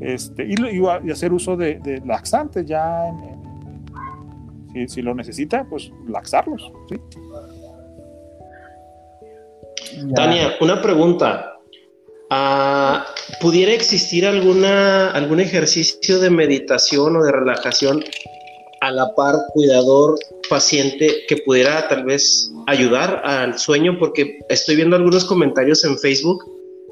este, 0.00 0.44
y, 0.44 0.54
y, 1.04 1.10
hacer 1.10 1.32
uso 1.32 1.56
de, 1.56 2.02
laxantes 2.04 2.66
ya, 2.66 3.10
si, 4.74 4.86
si, 4.86 5.00
lo 5.00 5.14
necesita, 5.14 5.64
pues 5.64 5.90
laxarlos, 6.06 6.70
¿sí? 6.90 7.00
Tania, 10.14 10.56
una 10.60 10.82
pregunta. 10.82 11.54
Ah, 12.28 13.06
¿Pudiera 13.40 13.72
existir 13.72 14.26
alguna, 14.26 15.10
algún 15.12 15.40
ejercicio 15.40 16.18
de 16.18 16.28
meditación 16.28 17.16
o 17.16 17.22
de 17.22 17.32
relajación 17.32 18.04
a 18.80 18.90
la 18.90 19.14
par 19.14 19.36
cuidador 19.52 20.18
paciente 20.48 21.24
que 21.28 21.38
pudiera 21.38 21.88
tal 21.88 22.04
vez 22.04 22.50
ayudar 22.66 23.22
al 23.24 23.58
sueño? 23.58 23.98
Porque 23.98 24.38
estoy 24.48 24.76
viendo 24.76 24.96
algunos 24.96 25.24
comentarios 25.24 25.84
en 25.84 25.98
Facebook 25.98 26.44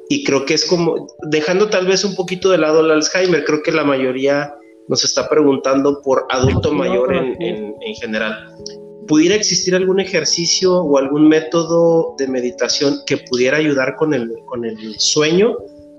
y 0.09 0.25
creo 0.25 0.45
que 0.45 0.55
es 0.55 0.65
como, 0.65 1.07
dejando 1.31 1.69
tal 1.69 1.87
vez 1.87 2.05
un 2.05 2.15
poquito 2.15 2.51
de 2.51 2.59
lado 2.59 2.81
el 2.81 2.91
Alzheimer, 2.91 3.45
creo 3.45 3.63
que 3.63 3.73
la 3.73 3.85
mayoría 3.85 4.55
nos 4.89 5.03
está 5.05 5.29
preguntando 5.29 6.03
por 6.03 6.27
adulto 6.31 6.73
mayor 6.73 7.15
en, 7.15 7.75
en 7.81 7.95
general. 8.01 8.55
¿Pudiera 9.07 9.35
existir 9.35 9.75
algún 9.75 10.01
ejercicio 10.01 10.77
o 10.79 10.99
algún 10.99 11.29
método 11.29 12.15
de 12.19 12.27
meditación 12.27 13.01
que 13.07 13.19
pudiera 13.19 13.59
ayudar 13.59 13.97
con 13.97 14.15
el, 14.15 14.31
con 14.47 14.65
el 14.65 14.99
sueño? 14.99 15.57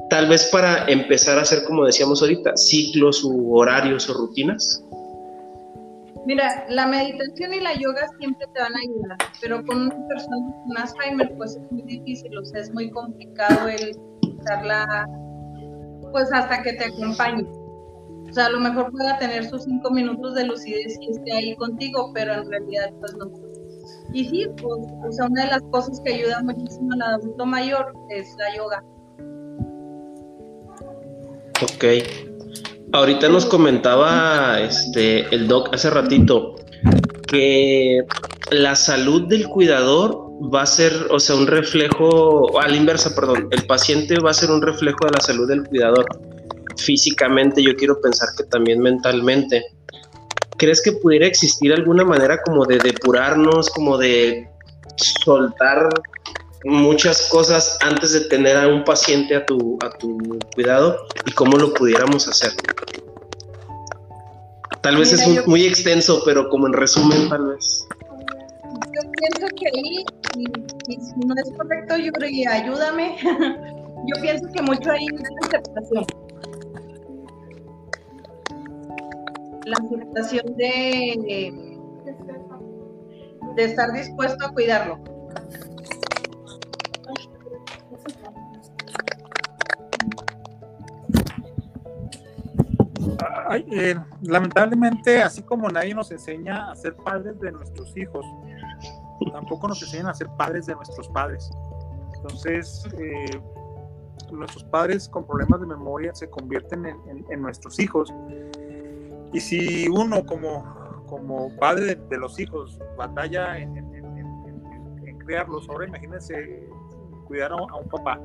Tal 0.10 0.28
vez 0.28 0.46
para 0.46 0.86
empezar 0.88 1.38
a 1.38 1.42
hacer, 1.42 1.64
como 1.64 1.86
decíamos 1.86 2.22
ahorita, 2.22 2.56
ciclos 2.58 3.24
u 3.24 3.56
horarios 3.56 4.10
o 4.10 4.14
rutinas. 4.14 4.84
Mira, 6.26 6.66
la 6.70 6.88
meditación 6.88 7.54
y 7.54 7.60
la 7.60 7.76
yoga 7.76 8.08
siempre 8.18 8.48
te 8.54 8.60
van 8.60 8.74
a 8.74 8.80
ayudar, 8.80 9.18
pero 9.42 9.64
con 9.64 9.84
una 9.84 10.08
persona 10.08 10.38
con 10.66 10.78
Alzheimer 10.78 11.36
pues 11.38 11.56
es 11.56 11.72
muy 11.72 11.84
difícil, 11.84 12.36
o 12.36 12.44
sea, 12.46 12.62
es 12.62 12.74
muy 12.74 12.90
complicado 12.90 13.68
el 13.68 13.96
usarla 14.40 15.08
pues 16.12 16.32
hasta 16.34 16.64
que 16.64 16.74
te 16.74 16.86
acompañe. 16.86 17.44
O 18.28 18.34
sea, 18.34 18.48
a 18.48 18.50
lo 18.50 18.60
mejor 18.60 18.92
pueda 18.92 19.18
tener 19.20 19.46
sus 19.46 19.64
cinco 19.64 19.92
minutos 19.92 20.34
de 20.34 20.46
lucidez 20.46 20.98
y 21.00 21.12
esté 21.12 21.32
ahí 21.32 21.56
contigo, 21.58 22.12
pero 22.14 22.34
en 22.34 22.50
realidad 22.50 22.92
pues 23.00 23.16
no. 23.18 23.32
Y 24.12 24.26
sí, 24.26 24.48
pues, 24.62 24.82
o 25.08 25.12
sea, 25.12 25.28
una 25.28 25.44
de 25.44 25.52
las 25.52 25.62
cosas 25.72 26.02
que 26.04 26.14
ayuda 26.14 26.42
muchísimo 26.42 26.90
al 26.94 27.02
adulto 27.02 27.46
mayor 27.46 27.94
es 28.10 28.36
la 28.38 28.56
yoga. 28.56 28.84
Ok. 31.62 32.35
Ahorita 32.92 33.30
nos 33.30 33.46
comentaba 33.46 34.60
este 34.60 35.34
el 35.34 35.48
doc 35.48 35.74
hace 35.74 35.90
ratito 35.90 36.56
que 37.28 38.04
la 38.52 38.76
salud 38.76 39.24
del 39.28 39.48
cuidador 39.48 40.26
va 40.54 40.64
a 40.64 40.66
ser, 40.66 40.94
o 41.10 41.20
sea, 41.20 41.36
un 41.36 41.48
reflejo, 41.48 42.60
a 42.60 42.68
la 42.68 42.76
inversa, 42.76 43.16
perdón, 43.16 43.48
el 43.52 43.66
paciente 43.66 44.20
va 44.20 44.32
a 44.32 44.34
ser 44.34 44.52
un 44.52 44.62
reflejo 44.62 45.06
de 45.06 45.12
la 45.12 45.22
salud 45.22 45.48
del 45.48 45.64
cuidador 45.64 46.06
físicamente, 46.78 47.64
yo 47.64 47.76
quiero 47.76 48.00
pensar 48.02 48.30
que 48.38 48.44
también 48.44 48.82
mentalmente. 48.82 49.64
¿Crees 50.58 50.82
que 50.82 50.94
pudiera 50.94 51.26
existir 51.26 51.74
alguna 51.74 52.06
manera 52.06 52.42
como 52.44 52.66
de 52.66 52.78
depurarnos, 52.78 53.70
como 53.70 53.98
de 53.98 54.48
soltar 55.24 55.90
muchas 56.66 57.30
cosas 57.30 57.78
antes 57.82 58.14
de 58.14 58.22
tener 58.22 58.58
a 58.58 58.68
un 58.68 58.84
paciente 58.84 59.36
a 59.36 59.46
tu, 59.46 59.78
a 59.82 59.90
tu 59.98 60.18
cuidado 60.56 60.98
y 61.26 61.32
cómo 61.32 61.58
lo 61.58 61.74
pudiéramos 61.74 62.28
hacer? 62.28 62.52
Tal 64.82 64.98
vez 64.98 65.14
es 65.14 65.48
muy 65.48 65.66
extenso, 65.66 66.22
pero 66.26 66.50
como 66.50 66.68
en 66.68 66.74
resumen, 66.74 67.30
tal 67.30 67.48
vez. 67.48 67.88
Yo 68.64 69.12
pienso 69.12 69.48
que 69.56 69.68
ahí, 69.68 70.06
y, 70.88 70.96
si 70.96 71.14
no 71.26 71.34
es 71.36 71.52
correcto, 71.58 71.98
yo 71.98 72.12
creo 72.12 72.30
que 72.30 72.48
ayúdame. 72.48 73.18
yo 73.24 74.22
pienso 74.22 74.48
que 74.54 74.62
mucho 74.62 74.92
ahí 74.92 75.06
es 75.08 75.48
aceptación 75.48 76.06
la 79.66 79.78
aceptación 79.84 80.56
de, 80.58 81.78
de 83.56 83.64
estar 83.64 83.92
dispuesto 83.94 84.46
a 84.46 84.54
cuidarlo. 84.54 85.00
Eh, 93.72 93.96
lamentablemente, 94.22 95.22
así 95.22 95.42
como 95.44 95.70
nadie 95.70 95.94
nos 95.94 96.12
enseña 96.12 96.72
a 96.72 96.76
ser 96.76 96.96
padres 96.96 97.40
de 97.40 97.52
nuestros 97.52 97.96
hijos, 97.98 98.26
tampoco 99.32 99.68
nos 99.68 99.82
enseñan 99.82 100.08
a 100.08 100.14
ser 100.14 100.28
padres 100.38 100.66
de 100.66 100.76
nuestros 100.76 101.08
padres. 101.10 101.50
Entonces, 102.16 102.88
eh, 102.98 103.42
nuestros 104.32 104.64
padres 104.66 105.08
con 105.08 105.26
problemas 105.26 105.62
de 105.62 105.68
memoria 105.68 106.14
se 106.16 106.30
convierten 106.30 106.86
en 106.86 107.42
nuestros 107.42 107.80
hijos 107.80 108.12
y 109.36 109.42
si 109.42 109.90
uno 109.90 110.26
como, 110.26 110.64
como 111.08 111.54
padre 111.58 111.96
de, 111.96 112.18
los 112.18 112.40
hijos 112.40 112.80
batalla 112.98 113.58
en, 113.58 113.86
criarlos, 115.20 115.68
ahora 115.68 115.88
imagínense 115.88 116.70
cuidar 117.26 117.52
a, 117.52 117.56
un 117.56 117.90
papá. 117.90 118.18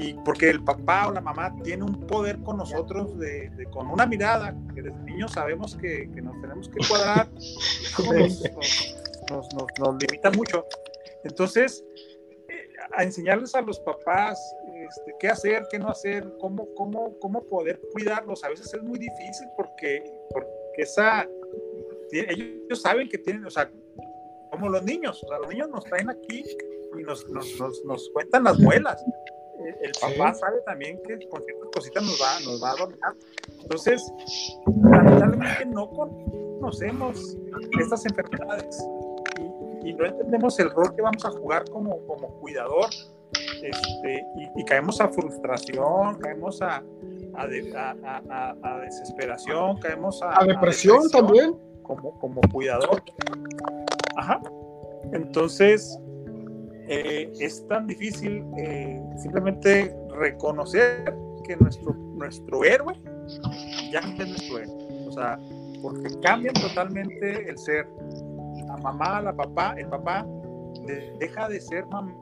Y 0.00 0.14
porque 0.24 0.50
el 0.50 0.62
papá 0.62 1.08
o 1.08 1.12
la 1.12 1.20
mamá 1.20 1.54
tiene 1.62 1.84
un 1.84 2.06
poder 2.06 2.38
con 2.40 2.56
nosotros 2.56 3.18
de, 3.18 3.50
con 3.72 3.90
una 3.90 4.06
mirada, 4.06 4.56
que 4.74 4.82
desde 4.82 4.98
niños 5.04 5.32
sabemos 5.32 5.76
que, 5.76 6.06
nos 6.06 6.40
tenemos 6.40 6.68
que 6.68 6.86
cuadrar, 6.86 7.28
nos, 9.30 9.48
nos, 9.54 10.02
limita 10.02 10.30
mucho. 10.32 10.66
Entonces, 11.22 11.84
eh, 12.48 12.68
a 12.92 13.04
enseñarles 13.04 13.54
a 13.54 13.60
los 13.60 13.78
papás 13.80 14.38
este, 14.88 15.14
qué 15.18 15.28
hacer, 15.28 15.66
qué 15.70 15.78
no 15.78 15.88
hacer, 15.88 16.36
cómo, 16.38 16.68
cómo, 16.74 17.18
cómo 17.18 17.42
poder 17.44 17.80
cuidarlos. 17.92 18.44
A 18.44 18.48
veces 18.48 18.72
es 18.72 18.82
muy 18.82 18.98
difícil 18.98 19.46
porque, 19.56 20.02
porque 20.30 20.48
esa, 20.76 21.28
ellos 22.10 22.82
saben 22.82 23.08
que 23.08 23.18
tienen, 23.18 23.46
o 23.46 23.50
sea, 23.50 23.70
como 24.50 24.68
los 24.68 24.82
niños, 24.84 25.22
o 25.24 25.28
sea, 25.28 25.38
los 25.38 25.48
niños 25.48 25.68
nos 25.68 25.84
traen 25.84 26.10
aquí 26.10 26.44
y 26.98 27.02
nos, 27.02 27.28
nos, 27.28 27.84
nos, 27.84 28.10
cuentan 28.10 28.44
las 28.44 28.58
muelas. 28.58 29.04
El, 29.82 29.92
papá 30.00 30.34
sabe 30.34 30.60
también 30.66 31.00
que 31.02 31.28
con 31.28 31.42
ciertas 31.42 31.68
cositas 31.74 32.02
nos 32.02 32.20
va, 32.20 32.40
nos 32.44 32.62
va 32.62 32.70
a 32.72 32.76
dominar. 32.76 33.14
Entonces, 33.62 34.12
lamentablemente 34.82 35.66
no 35.66 35.90
conocemos 35.90 37.36
estas 37.80 38.04
enfermedades 38.06 38.84
y, 39.82 39.88
y, 39.88 39.94
no 39.94 40.06
entendemos 40.06 40.58
el 40.58 40.70
rol 40.70 40.94
que 40.94 41.02
vamos 41.02 41.24
a 41.24 41.30
jugar 41.30 41.64
como, 41.70 42.04
como 42.06 42.28
cuidador 42.40 42.88
este, 43.62 44.26
y, 44.56 44.64
caemos 44.64 45.00
a 45.00 45.08
frustración, 45.08 46.18
caemos 46.18 46.60
a, 46.62 46.82
a, 47.34 47.46
desesperación, 48.82 49.78
caemos 49.78 50.22
a, 50.22 50.40
a 50.40 50.44
depresión, 50.44 51.08
también. 51.10 51.54
Como, 51.82 52.18
como 52.18 52.40
cuidador. 52.52 53.02
Ajá. 54.16 54.40
Entonces, 55.12 55.98
eh, 56.88 57.32
es 57.40 57.66
tan 57.68 57.86
difícil 57.86 58.44
eh, 58.58 59.00
simplemente 59.16 59.94
reconocer 60.18 61.14
que 61.46 61.56
nuestro, 61.56 61.94
nuestro 61.94 62.64
héroe 62.64 62.94
ya 63.90 64.00
no 64.02 64.22
es 64.22 64.28
nuestro 64.28 64.58
héroe. 64.58 65.06
O 65.08 65.12
sea, 65.12 65.38
porque 65.82 66.08
cambian 66.20 66.54
totalmente 66.54 67.48
el 67.48 67.58
ser. 67.58 67.86
La 68.66 68.76
mamá, 68.78 69.20
la 69.22 69.34
papá, 69.34 69.74
el 69.78 69.86
papá 69.86 70.26
deja 71.18 71.48
de 71.48 71.60
ser 71.60 71.86
mamá 71.86 72.12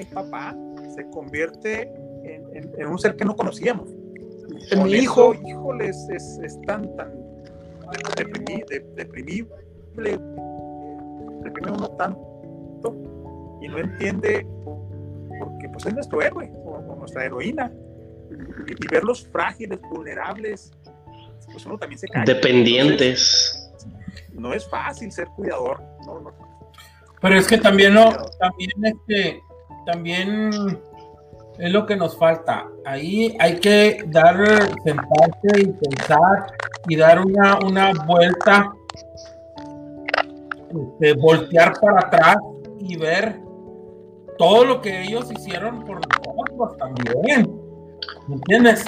y 0.00 0.04
papá 0.06 0.56
se 0.94 1.08
convierte 1.10 1.90
en, 2.24 2.86
un 2.86 2.98
ser 2.98 3.16
que 3.16 3.24
no 3.24 3.36
conocíamos. 3.36 3.88
En 4.70 4.82
mi 4.84 4.92
hijo, 4.92 5.34
híjole, 5.34 5.88
es, 5.88 6.08
es, 6.42 6.60
tan, 6.62 6.94
tan 6.96 7.12
deprimible, 8.16 8.84
deprimible, 8.96 10.18
deprime 11.42 11.72
uno 11.72 11.88
tanto 11.90 13.13
y 13.64 13.68
no 13.68 13.78
entiende 13.78 14.46
porque 15.38 15.68
pues 15.70 15.86
es 15.86 15.94
nuestro 15.94 16.20
héroe 16.20 16.50
o, 16.64 16.96
nuestra 16.96 17.24
heroína 17.24 17.72
y, 18.66 18.88
verlos 18.88 19.26
frágiles, 19.32 19.80
vulnerables, 19.90 20.72
pues 21.50 21.64
uno 21.66 21.78
también 21.78 21.98
se 21.98 22.08
cae. 22.08 22.24
Dependientes. 22.24 23.72
no 24.32 24.52
es 24.52 24.68
fácil 24.68 25.10
ser 25.12 25.28
cuidador. 25.28 25.82
Pero 27.20 27.38
es 27.38 27.46
que 27.46 27.58
también 27.58 27.94
no, 27.94 28.10
también 28.38 28.70
este, 28.82 29.40
también 29.86 30.50
es 31.58 31.72
lo 31.72 31.86
que 31.86 31.96
nos 31.96 32.18
falta. 32.18 32.66
Ahí 32.84 33.36
hay 33.40 33.60
que 33.60 34.04
dar, 34.08 34.36
sentarse 34.82 35.60
y 35.60 35.66
pensar 35.66 36.46
y 36.88 36.96
dar 36.96 37.24
una, 37.24 37.58
una 37.64 37.92
vuelta, 38.06 38.72
este, 40.68 41.14
voltear 41.14 41.72
para 41.80 42.00
atrás 42.00 42.36
y 42.78 42.96
ver 42.96 43.43
todo 44.38 44.64
lo 44.64 44.80
que 44.80 45.02
ellos 45.02 45.30
hicieron 45.30 45.84
por 45.84 46.00
nosotros 46.08 46.76
también. 46.78 47.60
¿Me 48.28 48.34
entiendes? 48.36 48.84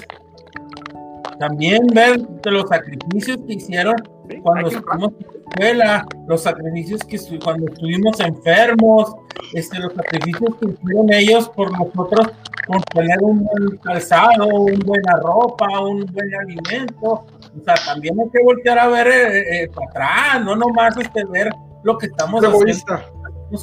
También 1.39 1.87
ver 1.89 2.19
de 2.19 2.51
los 2.51 2.69
sacrificios 2.69 3.39
que 3.47 3.55
hicieron 3.55 3.97
cuando 4.43 4.69
estuvimos 4.69 5.13
escuela, 5.57 6.07
los 6.27 6.43
sacrificios 6.43 7.01
que 7.05 7.19
cuando 7.43 7.67
estuvimos 7.67 8.21
enfermos, 8.21 9.15
este, 9.53 9.79
los 9.79 9.93
sacrificios 9.95 10.55
que 10.61 10.71
hicieron 10.71 11.13
ellos 11.13 11.49
por 11.51 11.71
nosotros, 11.73 12.29
por 12.67 12.83
tener 12.85 13.19
un 13.23 13.45
buen 13.45 13.77
calzado, 13.79 14.47
una 14.49 14.85
buena 14.85 15.17
ropa, 15.23 15.81
un 15.81 16.07
buen 16.07 16.35
alimento. 16.35 17.25
O 17.59 17.65
sea, 17.65 17.75
también 17.87 18.19
hay 18.21 18.29
que 18.31 18.43
voltear 18.43 18.79
a 18.79 18.89
ver 18.89 19.07
eh, 19.07 19.63
eh, 19.63 19.69
para 19.69 19.91
atrás, 19.91 20.45
no 20.45 20.57
nomás 20.57 20.97
este, 20.97 21.25
ver 21.25 21.51
lo 21.83 21.97
que 21.97 22.07
estamos 22.07 22.43
haciendo, 22.45 23.03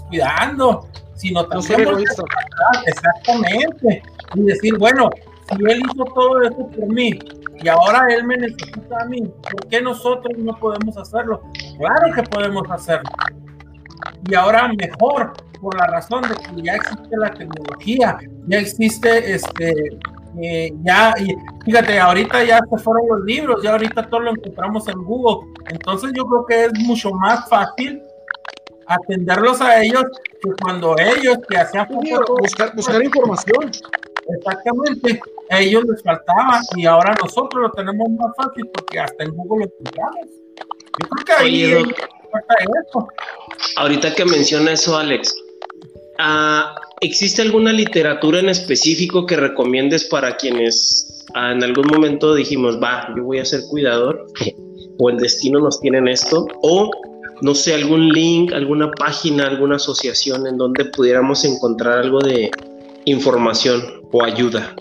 cuidando, 0.07 0.88
sino 1.23 1.45
también 1.45 1.83
no 1.85 1.97
exactamente 2.85 4.03
y 4.35 4.41
decir, 4.41 4.77
bueno, 4.77 5.09
si 5.49 5.55
él 5.55 5.81
hizo 5.89 6.03
todo 6.03 6.41
eso 6.41 6.67
por 6.67 6.85
mí 6.87 7.17
y 7.63 7.67
ahora 7.69 8.13
él 8.13 8.25
me 8.25 8.35
necesita 8.35 9.01
a 9.01 9.05
mí, 9.05 9.21
¿por 9.21 9.67
qué 9.69 9.81
nosotros 9.81 10.37
no 10.37 10.53
podemos 10.59 10.97
hacerlo? 10.97 11.41
Claro 11.77 12.13
que 12.13 12.23
podemos 12.23 12.69
hacerlo. 12.69 13.09
Y 14.29 14.35
ahora 14.35 14.69
mejor, 14.77 15.31
por 15.61 15.77
la 15.77 15.87
razón 15.87 16.23
de 16.23 16.35
que 16.35 16.61
ya 16.61 16.75
existe 16.75 17.15
la 17.17 17.31
tecnología, 17.31 18.17
ya 18.47 18.57
existe 18.57 19.33
este, 19.33 19.73
eh, 20.41 20.73
ya, 20.83 21.13
y 21.17 21.33
fíjate, 21.63 21.99
ahorita 22.01 22.43
ya 22.43 22.59
se 22.69 22.77
fueron 22.83 23.07
los 23.07 23.25
libros, 23.25 23.63
ya 23.63 23.71
ahorita 23.71 24.09
todo 24.09 24.19
lo 24.19 24.31
encontramos 24.31 24.89
en 24.89 25.01
Google. 25.01 25.53
Entonces 25.69 26.11
yo 26.17 26.25
creo 26.25 26.45
que 26.45 26.65
es 26.65 26.79
mucho 26.85 27.11
más 27.13 27.47
fácil 27.47 28.03
atenderlos 28.88 29.61
a 29.61 29.84
ellos 29.84 30.03
que 30.41 30.49
cuando 30.61 30.95
ellos 30.97 31.38
que 31.47 31.57
hacían 31.57 31.88
buscar, 32.39 32.76
buscar 32.76 33.03
información. 33.03 33.72
Exactamente, 34.26 35.19
a 35.49 35.60
ellos 35.60 35.84
les 35.85 36.01
faltaba 36.01 36.61
y 36.77 36.85
ahora 36.85 37.14
nosotros 37.22 37.64
lo 37.64 37.72
tenemos 37.72 38.10
más 38.11 38.31
fácil 38.38 38.69
porque 38.73 38.99
hasta 38.99 39.23
en 39.23 39.31
Google 39.35 39.65
lo 39.65 39.72
encontramos. 39.72 40.27
Yo 41.01 41.10
creo 41.10 41.26
que 41.26 41.34
ahí 41.34 41.73
falta 42.31 42.55
eso. 42.88 43.07
Ahorita 43.77 44.15
que 44.15 44.26
menciona 44.26 44.72
eso, 44.72 44.97
Alex, 44.97 45.35
ah, 46.19 46.76
¿existe 47.01 47.41
alguna 47.41 47.73
literatura 47.73 48.39
en 48.39 48.49
específico 48.49 49.26
que 49.26 49.35
recomiendes 49.35 50.05
para 50.05 50.38
quienes 50.38 51.26
ah, 51.34 51.51
en 51.51 51.64
algún 51.64 51.88
momento 51.88 52.34
dijimos, 52.34 52.81
va, 52.81 53.14
yo 53.18 53.23
voy 53.23 53.39
a 53.39 53.45
ser 53.45 53.61
cuidador? 53.69 54.26
o 54.99 55.10
el 55.10 55.18
destino 55.18 55.60
nos 55.60 55.80
tiene 55.80 55.97
en 55.99 56.07
esto, 56.07 56.47
o 56.61 56.89
no 57.41 57.55
sé, 57.55 57.73
algún 57.73 58.10
link, 58.10 58.53
alguna 58.53 58.91
página, 58.91 59.47
alguna 59.47 59.76
asociación 59.76 60.47
en 60.47 60.57
donde 60.57 60.85
pudiéramos 60.85 61.43
encontrar 61.45 61.99
algo 61.99 62.19
de 62.19 62.51
información 63.05 63.81
o 64.11 64.23
ayuda. 64.23 64.76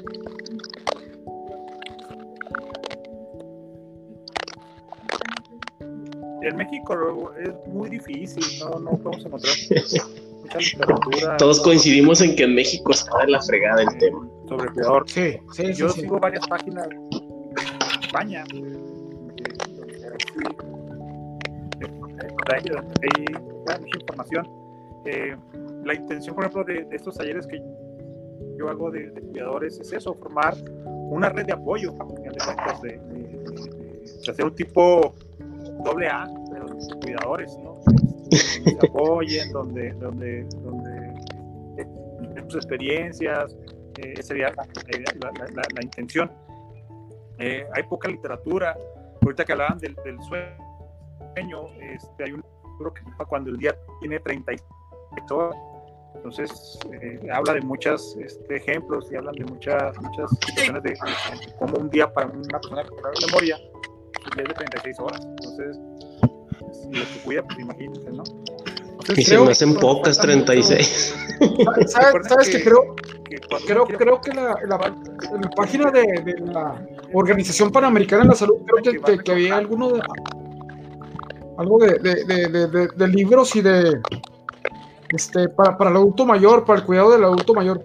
En 6.43 6.57
México 6.57 7.33
es 7.41 7.73
muy 7.73 7.89
difícil, 7.89 8.45
no, 8.61 8.81
no 8.81 8.91
podemos 8.99 9.24
encontrar 9.24 9.55
mucha 10.43 10.59
literatura. 10.59 11.37
Todos 11.37 11.61
coincidimos 11.61 12.20
en 12.20 12.37
que 12.37 12.45
en 12.45 12.55
México 12.55 12.93
está 12.93 13.19
de 13.19 13.29
la 13.29 13.41
fregada 13.41 13.83
el 13.83 13.99
tema. 13.99 14.29
Sobre 14.49 14.70
peor. 14.73 15.05
Sí, 15.07 15.37
sí, 15.53 15.73
Yo 15.74 15.89
sigo 15.89 16.19
varias 16.19 16.47
páginas 16.47 16.89
en 16.91 18.03
España. 18.03 18.45
Hay, 22.51 22.62
mucha 23.81 23.98
información. 23.98 24.48
Eh, 25.05 25.36
la 25.85 25.94
intención, 25.94 26.35
por 26.35 26.44
ejemplo, 26.44 26.64
de, 26.64 26.86
estos 26.94 27.16
talleres 27.16 27.47
que 27.47 27.60
yo 28.59 28.69
hago 28.69 28.90
de, 28.90 29.12
cuidadores 29.12 29.78
es 29.81 29.93
eso, 29.93 30.14
formar 30.14 30.55
una 30.85 31.28
red 31.28 31.47
de 31.47 31.52
apoyo, 31.52 31.93
de, 32.82 33.01
hacer 34.28 34.44
un 34.44 34.55
tipo 34.55 35.14
doble 35.85 36.09
A 36.09 36.27
de 36.27 36.59
los 36.60 36.89
cuidadores, 37.02 37.56
¿no? 37.59 37.81
que 38.31 38.36
se 38.36 38.86
apoyen, 38.86 39.52
donde, 39.52 39.93
donde, 39.94 40.44
donde 40.44 41.12
sus 42.47 42.56
experiencias, 42.56 43.56
eh, 43.98 44.14
esa 44.14 44.28
sería 44.28 44.52
la, 44.55 45.82
intención. 45.82 46.31
Eh, 47.39 47.66
hay 47.74 47.82
poca 47.85 48.09
literatura, 48.09 48.77
ahorita 49.20 49.44
que 49.44 49.52
hablaban 49.52 49.78
del, 49.78 49.94
del 50.05 50.23
sueño, 50.23 50.62
este, 51.37 52.25
hay 52.25 52.33
un 52.33 52.45
libro 52.79 52.95
que 52.95 53.03
cuando 53.29 53.51
el 53.51 53.59
día 53.59 53.77
tiene 54.01 54.21
36 54.21 54.63
horas, 55.31 55.57
entonces, 56.15 56.79
eh, 56.93 57.19
habla 57.33 57.55
de 57.55 57.63
muchos 57.63 58.17
este, 58.17 58.57
ejemplos 58.57 59.09
y 59.11 59.17
hablan 59.17 59.35
de 59.35 59.45
muchas, 59.45 59.97
muchas 60.01 60.31
situaciones 60.31 60.83
de, 60.83 60.91
de, 60.91 60.99
cómo 61.59 61.79
un 61.79 61.91
día 61.91 62.13
para 62.13 62.29
una 62.29 62.61
persona 62.61 62.85
con 62.85 63.13
memoria 63.27 63.59
es 64.37 64.37
de 64.37 64.55
36 64.55 65.01
horas. 65.01 65.21
Entonces, 65.21 65.79
si 66.73 66.99
lo 66.99 67.05
que 67.05 67.19
cuida, 67.25 67.43
pues 67.43 67.59
imagínense, 67.59 68.11
¿no? 68.11 68.25
Entonces, 68.91 69.19
y 69.19 69.23
se 69.23 69.39
me 69.39 69.51
hacen 69.51 69.75
pocas 69.75 70.19
36. 70.19 71.17
¿Sabes, 71.87 72.29
¿sabes 72.29 72.51
que, 72.51 72.63
creo? 72.63 72.95
creo, 73.67 73.85
creo 73.87 74.21
que 74.21 74.33
la, 74.33 74.55
la, 74.69 74.79
la 74.79 75.51
página 75.57 75.91
de, 75.91 76.03
de, 76.25 76.35
la 76.53 76.87
Organización 77.13 77.73
Panamericana 77.73 78.23
de 78.23 78.29
la 78.29 78.35
Salud, 78.35 78.59
creo 78.65 78.83
que, 78.83 79.01
que, 79.01 79.25
que 79.25 79.33
había 79.33 79.57
alguno 79.57 79.89
de, 79.91 80.03
algo 81.59 81.79
de, 81.79 81.99
de, 81.99 82.89
de 82.95 83.09
libros 83.09 83.55
y 83.57 83.62
de 83.62 84.01
este, 85.12 85.49
para, 85.49 85.77
para, 85.77 85.91
el 85.91 85.97
adulto 85.97 86.24
mayor, 86.24 86.65
para 86.65 86.81
el 86.81 86.87
cuidado 86.87 87.11
del 87.12 87.24
adulto 87.24 87.55
mayor. 87.55 87.85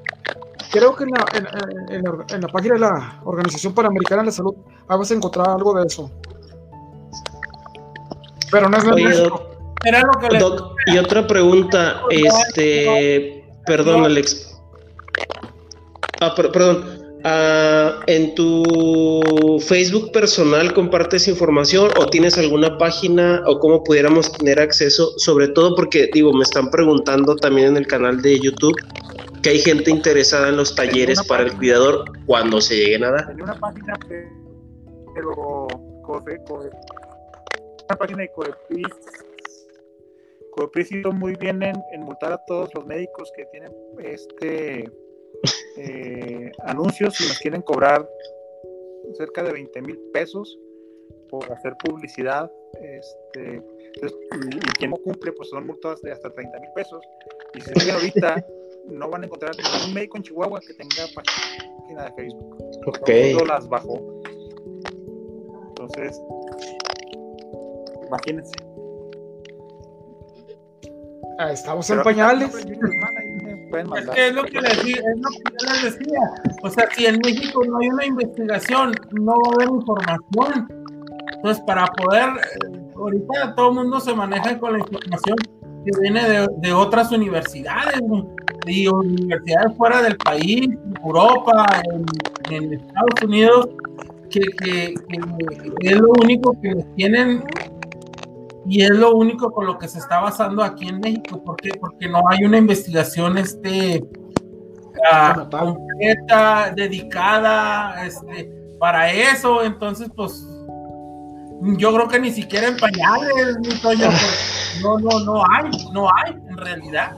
Creo 0.71 0.95
que 0.95 1.03
en 1.03 1.11
la, 1.11 1.25
en, 1.33 2.03
la, 2.03 2.25
en 2.29 2.41
la, 2.41 2.47
página 2.47 2.73
de 2.75 2.79
la 2.81 3.21
Organización 3.23 3.73
Panamericana 3.73 4.21
de 4.21 4.27
la 4.27 4.31
Salud 4.31 4.55
vas 4.87 5.11
a 5.11 5.13
encontrar 5.13 5.49
algo 5.49 5.73
de 5.73 5.87
eso. 5.87 6.11
Pero 8.51 8.69
no 8.69 8.77
es 8.77 8.85
Oye, 8.85 9.29
y 10.87 10.97
otra 10.97 11.27
pregunta, 11.27 12.01
este, 12.09 13.45
perdón, 13.65 14.05
Alex. 14.05 14.59
Ah, 16.19 16.33
perdón. 16.35 16.96
Ah, 17.29 17.99
¿En 18.07 18.35
tu 18.35 19.59
Facebook 19.59 20.13
personal 20.13 20.73
compartes 20.73 21.27
información 21.27 21.91
o 21.99 22.07
tienes 22.07 22.37
alguna 22.37 22.77
página 22.77 23.43
o 23.45 23.59
cómo 23.59 23.83
pudiéramos 23.83 24.31
tener 24.31 24.61
acceso? 24.61 25.11
Sobre 25.17 25.49
todo 25.49 25.75
porque, 25.75 26.09
digo, 26.13 26.31
me 26.31 26.43
están 26.43 26.71
preguntando 26.71 27.35
también 27.35 27.67
en 27.67 27.77
el 27.77 27.85
canal 27.85 28.21
de 28.21 28.39
YouTube 28.39 28.77
que 29.43 29.49
hay 29.49 29.59
gente 29.59 29.91
interesada 29.91 30.47
en 30.47 30.55
los 30.55 30.73
talleres 30.73 31.21
para 31.27 31.43
el 31.43 31.53
cuidador 31.57 32.05
cuando 32.25 32.61
se 32.61 32.77
lleguen 32.77 33.03
a 33.03 33.11
dar. 33.11 33.27
Tenía 33.27 33.43
una 33.43 33.59
página, 33.59 33.99
pero 35.13 35.67
una 35.67 37.97
página 37.97 38.19
de 38.19 38.31
Codepris. 38.31 38.87
Codepris 40.51 40.93
hizo 40.93 41.11
muy 41.11 41.35
bien 41.35 41.61
en, 41.61 41.75
en 41.91 42.03
multar 42.03 42.31
a 42.31 42.39
todos 42.47 42.69
los 42.73 42.85
médicos 42.85 43.29
que 43.35 43.43
tienen 43.51 43.73
este 43.99 44.89
eh, 45.77 46.51
anuncios 46.63 47.19
y 47.21 47.27
nos 47.27 47.39
quieren 47.39 47.61
cobrar 47.61 48.07
cerca 49.13 49.43
de 49.43 49.53
20 49.53 49.81
mil 49.81 49.97
pesos 50.13 50.57
por 51.29 51.51
hacer 51.51 51.75
publicidad. 51.83 52.51
Este, 52.81 53.61
y, 54.01 54.59
quien 54.77 54.91
no 54.91 54.97
cumple, 54.97 55.31
pues 55.33 55.49
son 55.49 55.65
multas 55.65 56.01
de 56.01 56.11
hasta 56.11 56.29
30 56.29 56.59
mil 56.59 56.69
pesos. 56.75 57.03
Y 57.53 57.61
si 57.61 57.79
se 57.79 57.91
ahorita, 57.91 58.45
no 58.89 59.09
van 59.09 59.23
a 59.23 59.25
encontrar 59.25 59.51
ningún 59.55 59.93
médico 59.93 60.17
en 60.17 60.23
Chihuahua 60.23 60.59
que 60.59 60.73
tenga 60.73 61.07
página 61.13 62.05
de 62.05 62.13
Facebook. 62.13 62.57
Ok. 62.87 63.47
las 63.47 63.67
bajó. 63.67 64.21
Entonces, 65.69 66.21
imagínense. 68.07 68.53
Ah, 71.39 71.51
estamos 71.51 71.89
en 71.89 72.01
pañales. 72.01 72.51
Es 73.73 74.09
que 74.09 74.27
es 74.27 74.33
lo 74.33 74.43
que, 74.43 74.61
les, 74.61 74.77
es 74.77 75.17
lo 75.17 75.29
que 75.29 75.51
yo 75.59 75.71
les 75.71 75.83
decía. 75.83 76.19
O 76.63 76.69
sea, 76.69 76.89
si 76.91 77.05
en 77.05 77.19
México 77.23 77.61
no 77.65 77.79
hay 77.79 77.89
una 77.89 78.05
investigación, 78.05 78.93
no 79.11 79.33
va 79.33 79.51
a 79.51 79.55
haber 79.55 79.69
información. 79.69 80.67
Entonces, 81.35 81.63
para 81.65 81.85
poder, 81.87 82.29
eh, 82.29 82.91
ahorita 82.95 83.55
todo 83.55 83.69
el 83.69 83.75
mundo 83.75 83.99
se 83.99 84.13
maneja 84.13 84.57
con 84.59 84.73
la 84.73 84.79
información 84.79 85.35
que 85.85 86.01
viene 86.01 86.27
de, 86.27 86.47
de 86.57 86.73
otras 86.73 87.11
universidades, 87.11 88.01
y 88.67 88.87
universidades 88.87 89.75
fuera 89.77 90.01
del 90.01 90.17
país, 90.17 90.63
en 90.65 90.93
Europa, 91.03 91.65
en, 92.49 92.73
Estados 92.73 93.23
Unidos, 93.23 93.69
que, 94.29 94.41
que, 94.41 94.93
que, 95.07 95.89
es 95.89 95.97
lo 95.97 96.09
único 96.21 96.53
que 96.61 96.75
tienen 96.95 97.43
y 98.69 98.83
es 98.83 98.89
lo 98.89 99.15
único 99.15 99.51
con 99.51 99.65
lo 99.65 99.77
que 99.77 99.87
se 99.87 99.99
está 99.99 100.19
basando 100.19 100.61
aquí 100.61 100.89
en 100.89 100.99
México. 100.99 101.41
¿Por 101.43 101.55
qué? 101.55 101.69
Porque 101.79 102.09
no 102.09 102.21
hay 102.29 102.43
una 102.43 102.57
investigación 102.57 103.37
este, 103.37 104.03
uh, 104.03 105.49
completa, 105.49 106.73
dedicada 106.75 108.05
este, 108.05 108.51
para 108.77 109.11
eso. 109.11 109.63
Entonces, 109.63 110.09
pues, 110.13 110.45
yo 111.77 111.93
creo 111.93 112.07
que 112.09 112.19
ni 112.19 112.31
siquiera 112.31 112.67
en 112.67 112.77
pañales, 112.77 113.57
pues, 113.81 113.99
no, 114.81 114.99
no, 114.99 115.19
no 115.21 115.43
hay, 115.49 115.71
no 115.93 116.09
hay 116.13 116.33
en 116.33 116.57
realidad. 116.57 117.15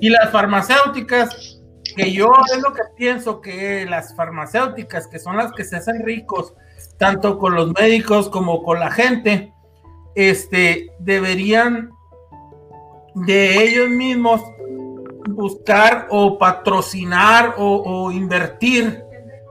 Y 0.00 0.10
las 0.10 0.30
farmacéuticas, 0.30 1.60
que 1.94 2.12
yo 2.12 2.32
es 2.54 2.60
lo 2.60 2.72
que 2.72 2.82
pienso 2.96 3.40
que 3.40 3.86
las 3.86 4.16
farmacéuticas, 4.16 5.06
que 5.06 5.20
son 5.20 5.36
las 5.36 5.52
que 5.52 5.64
se 5.64 5.76
hacen 5.76 6.04
ricos, 6.04 6.54
tanto 6.98 7.38
con 7.38 7.54
los 7.54 7.72
médicos 7.72 8.28
como 8.28 8.64
con 8.64 8.80
la 8.80 8.90
gente, 8.90 9.52
este, 10.14 10.90
deberían 10.98 11.90
de 13.14 13.64
ellos 13.64 13.88
mismos 13.88 14.40
buscar 15.28 16.06
o 16.10 16.38
patrocinar 16.38 17.54
o, 17.58 18.10
invertir 18.12 19.02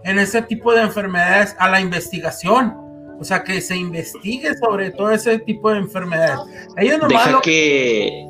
en 0.04 0.20
ese 0.20 0.42
tipo 0.42 0.74
de 0.74 0.82
enfermedades 0.82 1.56
a 1.60 1.70
la 1.70 1.82
investigación. 1.82 2.76
O 3.20 3.24
sea, 3.24 3.44
que 3.44 3.62
se 3.62 3.76
investigue 3.76 4.56
sobre 4.58 4.92
todo 4.92 5.12
ese 5.12 5.40
tipo 5.40 5.72
de 5.72 5.80
enfermedades. 5.80 6.40
Ellos 6.78 7.00
deja 7.08 7.42
que 7.42 8.26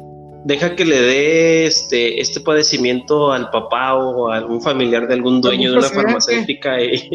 deja 0.47 0.75
que 0.77 0.85
le 0.85 1.01
dé 1.01 1.65
este, 1.65 2.21
este 2.21 2.39
padecimiento 2.39 3.33
al 3.33 3.49
papá 3.49 3.95
o 3.95 4.31
a 4.31 4.37
algún 4.37 4.61
familiar 4.61 5.05
de 5.05 5.15
algún 5.15 5.41
dueño 5.41 5.71
de 5.71 5.77
una 5.77 5.89
farmacéutica 5.89 6.81
y, 6.81 7.09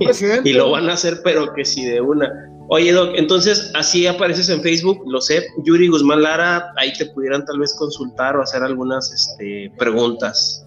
y, 0.44 0.52
lo 0.52 0.70
van 0.70 0.90
a 0.90 0.92
hacer, 0.92 1.20
pero 1.24 1.52
que 1.54 1.64
si 1.64 1.86
de 1.86 2.02
una. 2.02 2.30
Oye, 2.68 2.92
Doc, 2.92 3.12
entonces 3.14 3.72
así 3.74 4.06
apareces 4.06 4.50
en 4.50 4.60
Facebook, 4.62 5.02
lo 5.06 5.22
sé, 5.22 5.46
Yuri 5.64 5.88
Guzmán 5.88 6.22
Lara, 6.22 6.74
ahí 6.76 6.92
te 6.92 7.06
pudieran 7.06 7.42
tal 7.46 7.58
vez 7.58 7.74
consultar 7.78 8.36
o 8.36 8.42
hacer 8.42 8.62
algunas 8.62 9.10
este, 9.12 9.72
preguntas. 9.78 10.66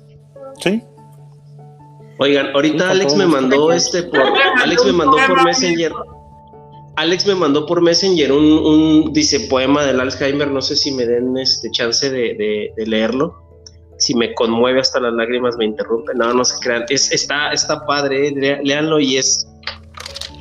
Sí. 0.60 0.82
Oigan, 2.18 2.48
ahorita 2.56 2.90
Alex 2.90 3.16
me 3.16 3.28
mandó 3.28 3.72
este 3.72 4.02
por 4.04 4.22
Alex 4.64 4.86
me 4.86 4.94
mandó 4.94 5.18
por 5.28 5.44
Messenger. 5.44 5.92
Alex 6.98 7.26
me 7.26 7.36
mandó 7.36 7.66
por 7.66 7.82
Messenger 7.82 8.32
un, 8.32 9.12
dice 9.14 9.40
poema 9.42 9.86
del 9.86 10.00
Alzheimer, 10.00 10.50
no 10.50 10.62
sé 10.62 10.76
si 10.76 10.92
me 10.92 11.06
den 11.06 11.38
este 11.38 11.70
chance 11.72 12.10
de, 12.10 12.72
leerlo. 12.86 13.36
Si 13.98 14.16
me 14.16 14.34
conmueve 14.34 14.80
hasta 14.80 15.00
las 15.00 15.14
lágrimas 15.14 15.56
me 15.58 15.66
interrumpe. 15.66 16.14
No, 16.16 16.34
no 16.34 16.44
se 16.44 16.60
crean. 16.60 16.86
Es, 16.90 17.12
está, 17.12 17.52
está 17.54 17.86
padre, 17.86 18.30
eh, 18.30 18.60
léanlo 18.64 19.00
y 19.00 19.18
es 19.18 19.48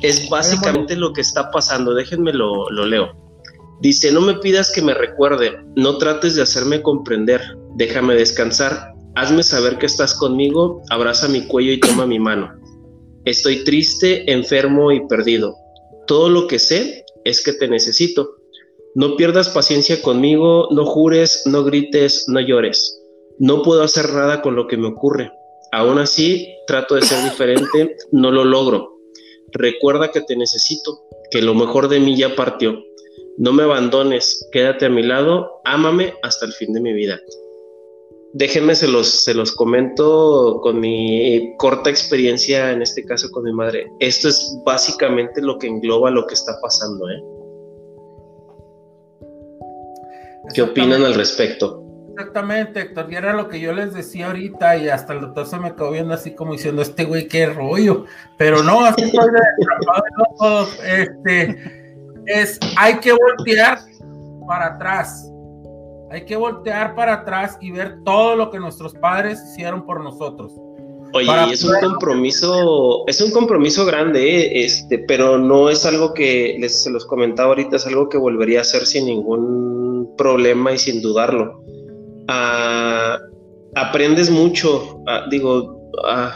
es 0.01 0.29
básicamente 0.29 0.95
lo 0.95 1.13
que 1.13 1.21
está 1.21 1.51
pasando. 1.51 1.93
Déjenme 1.93 2.33
lo, 2.33 2.69
lo 2.69 2.85
leo. 2.85 3.11
Dice, 3.81 4.11
no 4.11 4.21
me 4.21 4.35
pidas 4.35 4.71
que 4.71 4.81
me 4.81 4.93
recuerde, 4.93 5.57
no 5.75 5.97
trates 5.97 6.35
de 6.35 6.43
hacerme 6.43 6.81
comprender, 6.81 7.41
déjame 7.75 8.13
descansar, 8.13 8.93
hazme 9.15 9.41
saber 9.41 9.79
que 9.79 9.87
estás 9.87 10.13
conmigo, 10.13 10.83
abraza 10.91 11.27
mi 11.27 11.41
cuello 11.47 11.71
y 11.71 11.79
toma 11.79 12.05
mi 12.05 12.19
mano. 12.19 12.51
Estoy 13.25 13.63
triste, 13.63 14.31
enfermo 14.31 14.91
y 14.91 15.07
perdido. 15.07 15.55
Todo 16.11 16.27
lo 16.27 16.45
que 16.45 16.59
sé 16.59 17.05
es 17.23 17.41
que 17.41 17.53
te 17.53 17.69
necesito. 17.69 18.35
No 18.95 19.15
pierdas 19.15 19.47
paciencia 19.47 20.01
conmigo, 20.01 20.67
no 20.71 20.85
jures, 20.85 21.43
no 21.45 21.63
grites, 21.63 22.25
no 22.27 22.41
llores. 22.41 23.01
No 23.39 23.61
puedo 23.61 23.81
hacer 23.81 24.11
nada 24.11 24.41
con 24.41 24.57
lo 24.57 24.67
que 24.67 24.75
me 24.75 24.89
ocurre. 24.89 25.31
Aún 25.71 25.99
así, 25.99 26.53
trato 26.67 26.95
de 26.95 27.03
ser 27.03 27.23
diferente, 27.31 27.95
no 28.11 28.29
lo 28.29 28.43
logro. 28.43 28.99
Recuerda 29.53 30.11
que 30.11 30.19
te 30.19 30.35
necesito, 30.35 30.99
que 31.31 31.41
lo 31.41 31.55
mejor 31.55 31.87
de 31.87 32.01
mí 32.01 32.17
ya 32.17 32.35
partió. 32.35 32.83
No 33.37 33.53
me 33.53 33.63
abandones, 33.63 34.49
quédate 34.51 34.87
a 34.87 34.89
mi 34.89 35.03
lado, 35.03 35.61
ámame 35.63 36.15
hasta 36.23 36.45
el 36.45 36.51
fin 36.51 36.73
de 36.73 36.81
mi 36.81 36.91
vida. 36.91 37.21
Déjenme, 38.33 38.75
se 38.75 38.87
los, 38.87 39.23
se 39.23 39.33
los 39.33 39.51
comento 39.51 40.59
con 40.61 40.79
mi 40.79 41.53
corta 41.57 41.89
experiencia, 41.89 42.71
en 42.71 42.81
este 42.81 43.03
caso 43.03 43.29
con 43.29 43.43
mi 43.43 43.51
madre. 43.51 43.91
Esto 43.99 44.29
es 44.29 44.57
básicamente 44.65 45.41
lo 45.41 45.57
que 45.57 45.67
engloba 45.67 46.09
lo 46.11 46.25
que 46.25 46.35
está 46.35 46.53
pasando. 46.61 47.09
¿eh? 47.09 47.21
¿Qué 50.53 50.61
opinan 50.61 51.03
al 51.03 51.15
respecto? 51.15 51.81
Exactamente, 52.11 52.81
Héctor, 52.81 53.07
y 53.11 53.15
era 53.15 53.33
lo 53.33 53.47
que 53.47 53.59
yo 53.59 53.73
les 53.73 53.93
decía 53.93 54.27
ahorita, 54.27 54.77
y 54.77 54.89
hasta 54.89 55.13
el 55.13 55.21
doctor 55.21 55.45
se 55.45 55.57
me 55.57 55.73
quedó 55.73 55.91
viendo 55.91 56.13
así 56.13 56.35
como 56.35 56.53
diciendo, 56.53 56.81
este 56.81 57.05
güey, 57.05 57.27
qué 57.27 57.47
rollo, 57.47 58.05
pero 58.37 58.61
no, 58.61 58.85
así 58.85 59.03
estoy 59.05 59.29
de, 59.31 59.39
este, 61.03 61.93
es, 62.25 62.59
hay 62.77 62.95
que 62.99 63.13
voltear 63.13 63.79
para 64.45 64.75
atrás, 64.75 65.31
hay 66.11 66.25
que 66.25 66.35
voltear 66.35 66.95
para 66.95 67.13
atrás 67.13 67.57
y 67.61 67.71
ver 67.71 68.03
todo 68.03 68.35
lo 68.35 68.51
que 68.51 68.59
nuestros 68.59 68.93
padres 68.93 69.39
hicieron 69.51 69.85
por 69.85 70.03
nosotros. 70.03 70.51
Oye, 71.13 71.27
es 71.51 71.63
un 71.63 71.73
compromiso, 71.81 73.03
es 73.07 73.19
un 73.19 73.31
compromiso 73.31 73.85
grande, 73.85 74.37
¿eh? 74.37 74.63
este, 74.63 74.99
pero 74.99 75.37
no 75.37 75.69
es 75.69 75.85
algo 75.85 76.13
que 76.13 76.55
les 76.59 76.83
se 76.83 76.89
los 76.89 77.05
comentaba 77.05 77.49
ahorita, 77.49 77.75
es 77.75 77.85
algo 77.85 78.07
que 78.07 78.17
volvería 78.17 78.59
a 78.59 78.61
hacer 78.61 78.85
sin 78.85 79.07
ningún 79.07 80.13
problema 80.17 80.71
y 80.71 80.77
sin 80.77 81.01
dudarlo 81.01 81.61
aprendes 83.75 84.29
mucho, 84.29 85.01
digo, 85.29 85.77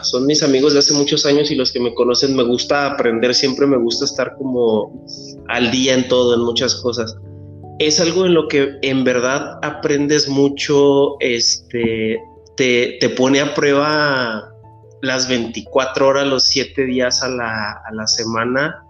son 0.03 0.25
mis 0.25 0.43
amigos 0.43 0.73
de 0.73 0.79
hace 0.79 0.93
muchos 0.93 1.25
años 1.25 1.51
y 1.51 1.55
los 1.55 1.71
que 1.71 1.79
me 1.79 1.93
conocen 1.93 2.35
me 2.35 2.43
gusta 2.43 2.91
aprender, 2.91 3.33
siempre 3.33 3.65
me 3.65 3.77
gusta 3.77 4.05
estar 4.05 4.35
como 4.37 5.05
al 5.47 5.71
día 5.71 5.93
en 5.93 6.07
todo, 6.07 6.35
en 6.35 6.41
muchas 6.41 6.75
cosas. 6.75 7.15
Es 7.79 7.99
algo 7.99 8.25
en 8.25 8.33
lo 8.33 8.47
que 8.47 8.77
en 8.81 9.03
verdad 9.03 9.59
aprendes 9.61 10.29
mucho, 10.29 11.19
este, 11.19 12.19
te, 12.55 12.97
te 12.99 13.09
pone 13.09 13.41
a 13.41 13.53
prueba 13.53 14.49
las 15.01 15.27
24 15.27 16.07
horas, 16.07 16.27
los 16.27 16.43
7 16.45 16.85
días 16.85 17.21
a 17.21 17.29
la, 17.29 17.71
a 17.71 17.93
la 17.93 18.07
semana, 18.07 18.83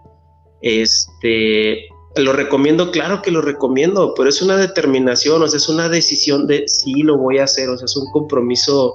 este, 0.62 1.86
lo 2.16 2.32
recomiendo, 2.32 2.90
claro 2.90 3.22
que 3.22 3.30
lo 3.30 3.42
recomiendo, 3.42 4.14
pero 4.16 4.28
es 4.28 4.40
una 4.40 4.56
determinación, 4.56 5.42
o 5.42 5.48
sea, 5.48 5.58
es 5.58 5.68
una 5.68 5.88
decisión 5.88 6.46
de 6.46 6.64
sí 6.66 7.02
lo 7.02 7.18
voy 7.18 7.38
a 7.38 7.44
hacer, 7.44 7.68
o 7.68 7.76
sea, 7.76 7.84
es 7.84 7.96
un 7.96 8.10
compromiso, 8.10 8.94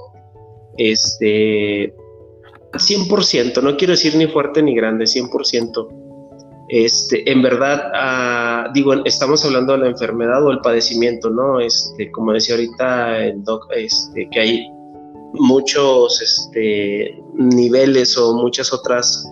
este, 0.78 1.94
100%, 2.74 3.62
no 3.62 3.78
quiero 3.78 3.92
decir 3.92 4.16
ni 4.16 4.28
fuerte 4.28 4.64
ni 4.64 4.74
grande, 4.74 5.06
100%. 5.06 6.01
Este, 6.72 7.30
en 7.30 7.42
verdad, 7.42 7.92
ah, 7.94 8.72
digo, 8.74 8.94
estamos 9.04 9.44
hablando 9.44 9.74
de 9.74 9.80
la 9.80 9.88
enfermedad 9.88 10.42
o 10.46 10.52
el 10.52 10.62
padecimiento, 10.62 11.30
¿no? 11.30 11.60
Este, 11.60 12.10
como 12.12 12.32
decía 12.32 12.56
ahorita 12.56 13.26
el 13.26 13.44
doc, 13.44 13.68
este, 13.76 14.30
que 14.32 14.40
hay 14.40 14.70
muchos 15.34 16.22
este, 16.22 17.22
niveles 17.34 18.18
o 18.18 18.38
muchas 18.38 18.72
otras 18.72 19.30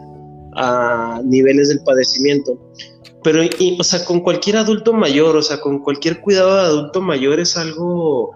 ah, 0.58 1.22
niveles 1.24 1.70
del 1.70 1.80
padecimiento. 1.86 2.60
Pero, 3.24 3.42
o 3.80 3.84
sea, 3.86 4.04
con 4.04 4.20
cualquier 4.20 4.58
adulto 4.58 4.92
mayor, 4.92 5.38
o 5.38 5.42
sea, 5.42 5.62
con 5.62 5.80
cualquier 5.80 6.20
cuidado 6.20 6.56
de 6.56 6.62
adulto 6.62 7.02
mayor 7.02 7.40
es 7.40 7.56
algo, 7.56 8.36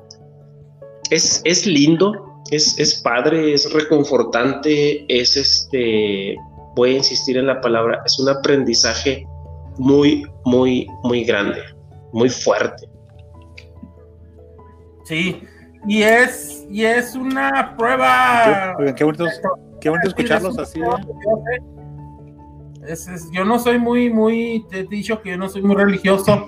es, 1.10 1.42
es 1.44 1.68
lindo, 1.68 2.42
es, 2.52 2.80
es 2.80 3.02
padre, 3.02 3.54
es 3.54 3.70
reconfortante, 3.74 5.06
es 5.10 5.36
este, 5.36 6.38
voy 6.76 6.96
a 6.96 6.98
insistir 6.98 7.38
en 7.38 7.48
la 7.48 7.62
palabra, 7.62 8.02
es 8.06 8.20
un 8.20 8.30
aprendizaje 8.30 9.26
muy, 9.78 10.26
muy, 10.46 10.88
muy 11.04 11.24
grande, 11.24 11.60
muy 12.12 12.30
fuerte. 12.30 12.88
Sí, 15.06 15.44
y 15.88 16.04
es, 16.04 16.66
y 16.70 16.86
es 16.86 17.16
una 17.16 17.76
prueba. 17.78 18.76
Qué, 18.96 19.04
bonito, 19.04 19.26
qué 19.82 19.90
bonito 19.90 20.10
escucharlos 20.10 20.58
así. 20.58 20.80
¿eh? 20.80 21.60
yo 23.32 23.46
no 23.46 23.60
soy 23.60 23.80
muy, 23.80 24.10
muy, 24.10 24.66
te 24.70 24.80
he 24.80 24.84
dicho 24.84 25.22
que 25.22 25.32
yo 25.32 25.38
no 25.38 25.50
soy 25.50 25.62
muy 25.62 25.76
religioso, 25.76 26.48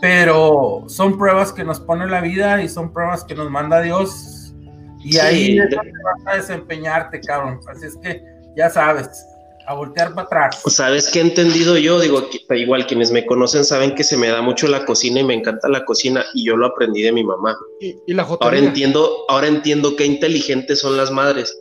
pero 0.00 0.84
son 0.88 1.18
pruebas 1.18 1.52
que 1.52 1.64
nos 1.64 1.80
pone 1.80 2.06
la 2.06 2.20
vida 2.20 2.62
y 2.62 2.68
son 2.68 2.92
pruebas 2.92 3.24
que 3.24 3.34
nos 3.34 3.50
manda 3.50 3.80
Dios. 3.80 4.54
Y 5.02 5.18
ahí 5.18 5.58
vas 5.58 6.26
a 6.26 6.36
desempeñarte, 6.36 7.20
cabrón. 7.20 7.60
Así 7.68 7.86
es 7.86 7.96
que 7.96 8.24
ya 8.56 8.70
sabes, 8.70 9.24
a 9.66 9.74
voltear 9.74 10.14
para 10.14 10.26
atrás. 10.26 10.62
¿Sabes 10.66 11.10
qué 11.10 11.18
he 11.18 11.22
entendido 11.22 11.76
yo? 11.76 12.00
Digo, 12.00 12.28
igual 12.50 12.86
quienes 12.86 13.10
me 13.10 13.26
conocen 13.26 13.64
saben 13.64 13.94
que 13.94 14.04
se 14.04 14.16
me 14.16 14.28
da 14.28 14.42
mucho 14.42 14.68
la 14.68 14.84
cocina 14.84 15.20
y 15.20 15.24
me 15.24 15.34
encanta 15.34 15.68
la 15.68 15.84
cocina 15.84 16.24
y 16.34 16.46
yo 16.46 16.56
lo 16.56 16.66
aprendí 16.66 17.02
de 17.02 17.12
mi 17.12 17.24
mamá. 17.24 17.56
Y, 17.80 18.14
la 18.14 18.22
ahora 18.22 18.58
entiendo, 18.58 19.24
ahora 19.28 19.48
entiendo 19.48 19.96
qué 19.96 20.06
inteligentes 20.06 20.80
son 20.80 20.96
las 20.96 21.10
madres 21.10 21.56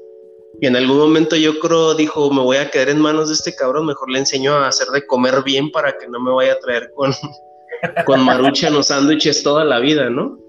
y 0.62 0.68
en 0.68 0.76
algún 0.76 0.98
momento 0.98 1.36
yo 1.36 1.60
creo 1.60 1.96
dijo, 1.96 2.32
me 2.32 2.42
voy 2.42 2.58
a 2.58 2.70
quedar 2.70 2.90
en 2.90 3.00
manos 3.00 3.28
de 3.28 3.34
este 3.34 3.56
cabrón, 3.56 3.86
mejor 3.88 4.10
le 4.10 4.20
enseño 4.20 4.54
a 4.54 4.68
hacer 4.68 4.88
de 4.88 5.06
comer 5.06 5.44
bien 5.44 5.72
para 5.72 5.98
que 5.98 6.08
no 6.08 6.20
me 6.20 6.32
vaya 6.32 6.54
a 6.54 6.60
traer 6.60 6.92
con, 6.96 7.12
con 8.06 8.24
maruchan 8.24 8.76
o 8.76 8.84
sándwiches 8.84 9.44
toda 9.44 9.66
la 9.66 9.80
vida, 9.80 10.10
¿no? 10.10 10.40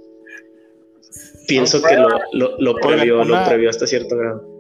Pienso 1.49 1.81
que 1.83 1.97
lo, 1.97 2.09
lo, 2.33 2.57
lo 2.59 2.75
previó, 2.75 3.25
lo 3.25 3.45
previó 3.45 3.71
hasta 3.71 3.87
cierto 3.87 4.17
grado. 4.17 4.56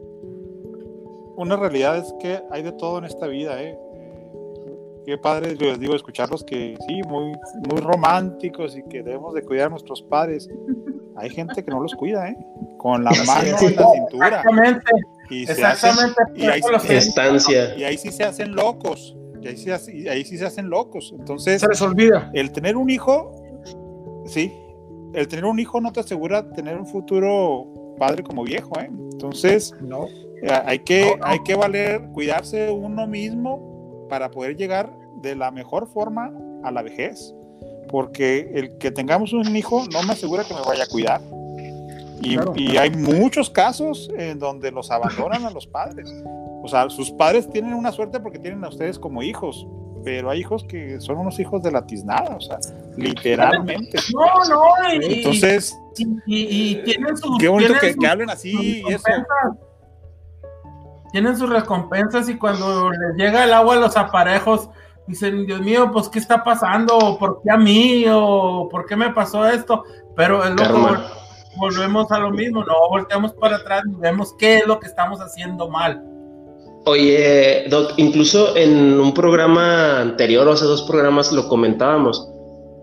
Una 1.36 1.56
realidad 1.56 1.98
es 1.98 2.14
que 2.20 2.42
hay 2.50 2.62
de 2.62 2.72
todo 2.72 2.98
en 2.98 3.04
esta 3.04 3.26
vida, 3.26 3.62
¿eh? 3.62 3.78
Qué 5.04 5.16
padre, 5.18 5.54
les 5.54 5.78
digo, 5.78 5.94
escucharlos 5.94 6.42
que 6.42 6.76
sí, 6.88 7.00
muy, 7.06 7.32
muy 7.68 7.80
románticos 7.80 8.76
y 8.76 8.82
que 8.88 9.04
debemos 9.04 9.34
de 9.34 9.42
cuidar 9.42 9.66
a 9.66 9.70
nuestros 9.70 10.02
padres. 10.02 10.48
Hay 11.14 11.30
gente 11.30 11.64
que 11.64 11.70
no 11.70 11.80
los 11.80 11.94
cuida, 11.94 12.28
¿eh? 12.28 12.36
Con 12.78 13.04
la 13.04 13.12
mano 13.12 13.42
en 13.42 13.52
la 13.52 13.58
cintura. 13.58 14.40
Exactamente. 14.40 14.90
Y 15.30 15.42
Exactamente. 15.44 16.22
y, 16.34 16.46
ahí, 16.46 16.60
estancia. 16.88 17.76
y 17.76 17.84
ahí 17.84 17.96
sí 17.96 18.10
se 18.10 18.24
hacen 18.24 18.54
locos. 18.56 19.16
Y 19.40 19.46
ahí 19.46 19.56
sí, 19.56 20.08
ahí 20.08 20.24
sí 20.24 20.38
se 20.38 20.46
hacen 20.46 20.68
locos. 20.68 21.14
Entonces. 21.16 21.60
Se 21.60 21.68
les 21.68 21.80
olvida. 21.82 22.30
El 22.34 22.50
tener 22.50 22.76
un 22.76 22.90
hijo, 22.90 23.30
sí. 24.24 24.52
El 25.14 25.28
tener 25.28 25.44
un 25.44 25.60
hijo 25.60 25.80
no 25.80 25.92
te 25.92 26.00
asegura 26.00 26.50
tener 26.50 26.76
un 26.76 26.86
futuro 26.86 27.94
padre 27.96 28.24
como 28.24 28.42
viejo, 28.42 28.78
¿eh? 28.80 28.90
Entonces, 29.12 29.72
no. 29.80 30.08
Hay, 30.64 30.80
que, 30.80 31.18
hay 31.22 31.42
que 31.42 31.54
valer, 31.54 32.02
cuidarse 32.12 32.70
uno 32.70 33.06
mismo 33.06 34.06
para 34.08 34.30
poder 34.30 34.56
llegar 34.56 34.92
de 35.22 35.34
la 35.34 35.50
mejor 35.50 35.88
forma 35.88 36.32
a 36.62 36.70
la 36.70 36.82
vejez. 36.82 37.34
porque 37.88 38.50
el 38.54 38.78
que 38.78 38.90
tengamos 38.90 39.32
un 39.32 39.54
hijo 39.54 39.84
no 39.92 40.02
me 40.02 40.12
asegura 40.12 40.44
que 40.44 40.54
me 40.54 40.60
vaya 40.60 40.84
a 40.84 40.88
cuidar. 40.88 41.20
Y, 42.20 42.36
y 42.56 42.76
hay 42.76 42.90
muchos 42.90 43.50
casos 43.50 44.10
en 44.16 44.38
donde 44.38 44.70
los 44.72 44.90
abandonan 44.90 45.44
a 45.44 45.50
los 45.50 45.66
padres. 45.66 46.12
O 46.62 46.68
sea, 46.68 46.90
sus 46.90 47.12
padres 47.12 47.48
tienen 47.48 47.74
una 47.74 47.92
suerte 47.92 48.18
porque 48.18 48.40
tienen 48.40 48.64
a 48.64 48.68
ustedes 48.68 48.98
como 48.98 49.22
hijos, 49.22 49.66
pero 50.04 50.30
hay 50.30 50.40
hijos 50.40 50.64
que 50.64 51.00
son 51.00 51.18
unos 51.18 51.38
hijos 51.38 51.62
de 51.62 51.70
la 51.70 51.86
tiznada, 51.86 52.36
o 52.36 52.40
sea, 52.40 52.58
literalmente. 52.96 53.98
No, 54.14 54.44
no, 54.48 54.92
y, 54.92 55.18
entonces. 55.18 55.78
Y, 56.26 56.76
tienen 56.82 57.16
sus. 57.16 57.38
Qué 57.38 57.48
bonito 57.48 57.74
que, 57.80 58.06
hablen 58.06 58.30
así 58.30 58.82
y 58.86 58.92
eso. 58.92 59.04
Tienen 61.12 61.36
sus 61.36 61.48
recompensas 61.48 62.28
y 62.28 62.36
cuando 62.36 62.90
les 62.90 63.16
llega 63.16 63.44
el 63.44 63.52
agua 63.52 63.76
a 63.76 63.80
los 63.80 63.96
aparejos, 63.96 64.68
dicen, 65.06 65.46
Dios 65.46 65.60
mío, 65.60 65.90
pues, 65.92 66.08
¿qué 66.08 66.18
está 66.18 66.42
pasando? 66.44 67.16
¿Por 67.18 67.40
qué 67.42 67.50
a 67.50 67.56
mí? 67.56 68.04
¿O 68.10 68.68
por 68.70 68.86
qué 68.86 68.96
me 68.96 69.10
pasó 69.12 69.46
esto? 69.46 69.84
Pero 70.14 70.44
es 70.44 70.50
lo 70.50 70.98
volvemos 71.56 72.12
a 72.12 72.18
lo 72.18 72.30
mismo, 72.30 72.62
no 72.64 72.74
volteamos 72.90 73.32
para 73.32 73.56
atrás 73.56 73.82
y 73.90 73.98
vemos 73.98 74.34
qué 74.38 74.58
es 74.58 74.66
lo 74.66 74.78
que 74.78 74.86
estamos 74.88 75.20
haciendo 75.20 75.70
mal 75.70 76.02
Oye, 76.88 77.64
Doc, 77.68 77.94
incluso 77.96 78.56
en 78.56 79.00
un 79.00 79.12
programa 79.12 80.00
anterior 80.00 80.46
o 80.46 80.52
hace 80.52 80.66
dos 80.66 80.82
programas 80.82 81.32
lo 81.32 81.48
comentábamos. 81.48 82.28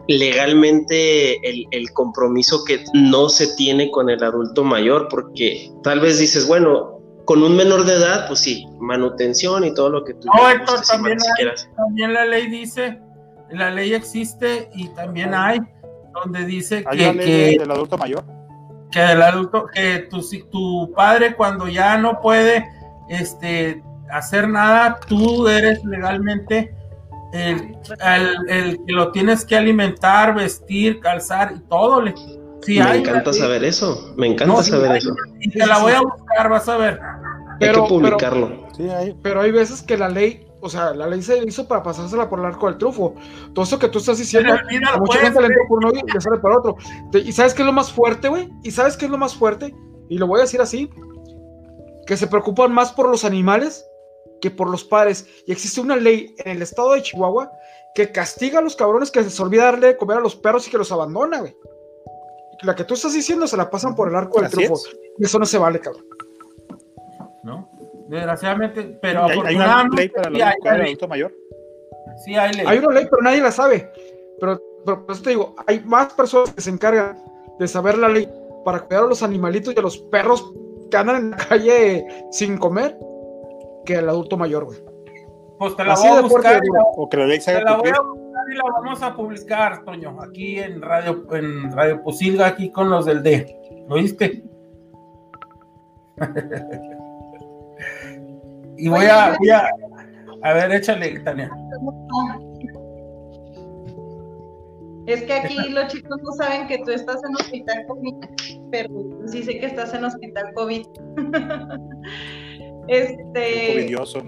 Legalmente 0.10 1.38
el, 1.50 1.90
compromiso 1.94 2.66
que 2.66 2.84
no 2.94 3.30
se 3.30 3.56
tiene 3.56 3.90
con 3.91 4.10
el 4.10 4.22
adulto 4.22 4.66
mayor, 4.66 5.08
porque 5.10 5.72
tal 5.84 6.02
vez 6.02 6.20
dices, 6.20 6.45
bueno, 6.50 6.93
con 7.26 7.41
un 7.41 7.56
menor 7.56 7.86
de 7.86 7.94
edad, 7.94 8.28
pues 8.28 8.40
sí, 8.40 8.66
manutención 8.80 9.64
y 9.64 9.74
todo 9.74 9.90
lo 9.90 10.04
que 10.04 10.14
tú 10.14 10.28
No, 10.34 10.50
Héctor, 10.50 10.82
también, 10.82 11.18
también 11.76 12.14
la 12.14 12.26
ley 12.26 12.48
dice, 12.48 13.00
la 13.50 13.70
ley 13.70 13.94
existe 13.94 14.70
y 14.74 14.90
también 14.90 15.34
hay 15.34 15.60
donde 16.14 16.45
dice 16.45 16.84
que, 16.91 16.98
que 16.98 17.58
del 17.60 17.72
adulto 17.72 17.98
mayor. 17.98 18.24
Que 18.91 19.14
el 19.14 19.22
adulto, 19.22 19.66
que 19.74 20.08
tu, 20.10 20.22
tu 20.52 20.91
padre 20.94 21.36
cuando 21.36 21.68
ya 21.68 21.98
no 21.98 22.22
puede 22.22 22.66
este 23.10 23.82
hacer 24.12 24.48
nada, 24.48 25.00
tú 25.08 25.48
eres 25.48 25.84
legalmente 25.84 26.76
el, 27.34 27.76
que 28.86 28.94
lo 28.94 29.12
tienes 29.12 29.44
que 29.44 29.56
alimentar, 29.56 30.36
vestir, 30.36 31.00
calzar 31.00 31.54
y 31.56 31.60
todo. 31.62 32.02
Le, 32.02 32.14
me 32.68 32.98
encanta 32.98 33.34
saber 33.34 33.64
eso, 33.64 34.14
me 34.18 34.27
encanta 34.27 34.64
saber 34.64 34.98
eso. 34.98 35.15
Y 35.40 35.49
te 35.49 35.65
la 35.65 35.80
voy 35.80 35.94
a 35.94 36.02
buscar, 36.02 36.49
vas 36.49 36.68
a 36.69 36.77
ver. 36.77 36.99
Pero, 37.60 37.76
hay 37.76 37.81
que 37.84 37.90
publicarlo. 37.90 38.68
Pero, 38.77 38.95
hay, 38.95 39.15
pero 39.22 39.41
hay 39.41 39.52
veces 39.52 39.81
que 39.81 39.98
la 39.98 40.10
ley, 40.10 40.48
o 40.61 40.69
sea, 40.69 40.94
la 40.94 41.07
ley 41.07 41.22
se 41.22 41.38
hizo 41.45 41.68
para 41.68 41.84
pasársela 41.84 42.30
por 42.30 42.40
el 42.40 42.45
arco 42.45 42.68
del 42.68 42.77
trufo. 42.77 43.15
Todo 43.53 43.64
eso 43.64 43.80
que 43.80 43.88
tú 43.88 43.99
estás 43.99 44.18
diciendo, 44.18 44.53
mucha 44.99 45.19
gente 45.19 45.40
le 45.40 45.48
entra 45.48 45.64
por 45.68 45.77
uno 45.80 45.91
y 45.91 46.11
le 46.11 46.22
sale 46.22 46.40
por 46.40 46.52
otro. 46.52 46.76
¿Y 47.14 47.31
sabes 47.31 47.53
qué 47.53 47.61
es 47.61 47.65
lo 47.65 47.73
más 47.73 47.91
fuerte, 47.91 48.27
güey? 48.27 48.49
¿Y 48.64 48.72
sabes 48.72 48.98
qué 48.98 49.06
es 49.06 49.11
lo 49.11 49.18
más 49.18 49.35
fuerte? 49.35 49.73
Y 50.10 50.18
lo 50.18 50.27
voy 50.27 50.40
a 50.40 50.44
decir 50.44 50.61
así, 50.61 50.90
que 52.06 52.18
se 52.18 52.27
preocupan 52.27 52.73
más 52.73 52.91
por 52.91 53.10
los 53.10 53.26
animales 53.26 53.85
que 54.41 54.52
por 54.52 54.69
los 54.69 54.84
padres. 54.84 55.26
Y 55.48 55.52
existe 55.52 55.80
una 55.80 55.95
ley 55.95 56.35
en 56.40 56.57
el 56.57 56.61
estado 56.61 56.94
de 56.94 57.02
Chihuahua 57.02 57.49
que 57.95 58.11
castiga 58.11 58.60
a 58.60 58.61
los 58.61 58.76
cabrones 58.76 59.11
que 59.11 59.23
se 59.23 59.41
olvida 59.41 59.65
darle 59.65 59.88
de 59.88 59.98
comer 59.98 60.18
a 60.18 60.22
los 60.22 60.35
perros 60.35 60.68
y 60.68 60.72
que 60.72 60.77
los 60.77 60.91
abandona, 60.91 61.40
güey. 61.40 61.56
La 62.64 62.76
que 62.76 62.84
tú 62.84 62.94
estás 62.94 63.14
diciendo 63.14 63.48
se 63.48 63.57
la 63.57 63.69
pasan 63.69 63.95
por 63.95 64.07
el 64.07 64.15
arco 64.15 64.41
del 64.41 64.49
trufo. 64.49 64.76
Y 65.18 65.26
eso 65.26 65.40
no 65.40 65.45
se 65.45 65.57
vale, 65.57 65.80
cabrón. 65.80 66.06
¿No? 67.44 67.69
Desgraciadamente, 68.07 68.98
pero 69.02 69.26
hay, 69.26 69.56
una 69.56 69.88
ley 69.90 70.10
para 70.10 70.30
el 70.30 70.81
adulto 70.81 71.07
mayor. 71.07 71.34
Sí, 72.23 72.35
hay 72.35 72.53
ley. 72.53 72.65
Hay 72.68 72.80
una 72.80 72.94
ley, 72.94 73.07
pero 73.10 73.22
nadie 73.22 73.41
la 73.41 73.52
sabe. 73.52 73.91
Pero, 74.40 74.61
pero 74.85 75.06
por 75.06 75.14
eso 75.14 75.23
te 75.23 75.31
digo, 75.31 75.56
hay 75.68 75.81
más 75.81 76.14
personas 76.14 76.53
que 76.53 76.61
se 76.61 76.69
encargan 76.69 77.18
de 77.60 77.68
saber 77.68 77.98
la 77.98 78.07
ley 78.07 78.30
para 78.64 78.81
cuidar 78.81 79.03
a 79.03 79.07
los 79.07 79.23
animalitos 79.23 79.73
y 79.73 79.80
a 79.80 79.81
los 79.81 79.98
perros 79.98 80.53
que 80.90 80.98
andan 80.98 81.18
en 81.18 81.31
la 81.31 81.38
calle 81.38 82.06
sin 82.31 82.57
comer 82.57 82.98
que 83.85 83.95
el 83.95 84.07
adulto 84.07 84.38
mayor, 84.38 84.65
güey. 84.65 84.80
Pues 85.60 85.76
te 85.76 85.84
la 85.84 85.95
voy 85.95 86.07
a 86.07 86.22
buscar. 86.22 86.61
o 86.95 87.10
que 87.10 87.18
la 87.18 87.26
ley 87.26 87.40
te 87.40 87.61
la 87.61 87.77
voy 87.77 87.90
a 87.90 87.99
buscar 87.99 88.23
y 88.52 88.56
la 88.56 88.64
vamos 88.64 89.02
a 89.02 89.15
publicar, 89.15 89.86
Toño, 89.86 90.22
aquí 90.22 90.60
en 90.60 90.82
Radio, 90.82 91.26
en 91.32 91.72
Radio 91.72 92.03
Posilga, 92.03 92.48
aquí 92.48 92.70
con 92.72 92.90
los 92.90 93.06
del 93.06 93.24
D. 93.24 93.56
¿Lo 93.88 93.95
oíste? 93.95 94.44
y 98.78 98.88
voy 98.88 99.06
a, 99.06 99.36
voy 99.38 99.49
a, 99.49 99.68
a 100.44 100.53
ver, 100.53 100.72
échale, 100.74 101.20
Tania. 101.22 101.49
Es 105.06 105.24
que 105.24 105.34
aquí 105.34 105.70
los 105.70 105.88
chicos 105.88 106.18
no 106.24 106.32
saben 106.34 106.68
que 106.68 106.80
tú 106.80 106.91
estás 106.91 107.22
en 107.24 107.36
hospital 107.36 107.86
COVID, 107.88 108.15
pero 108.72 108.90
sí 109.28 109.44
sé 109.44 109.60
que 109.60 109.65
estás 109.65 109.94
en 109.94 110.06
hospital 110.06 110.53
COVID. 110.53 110.86
Este. 112.90 113.74
Covidioso. 113.74 114.22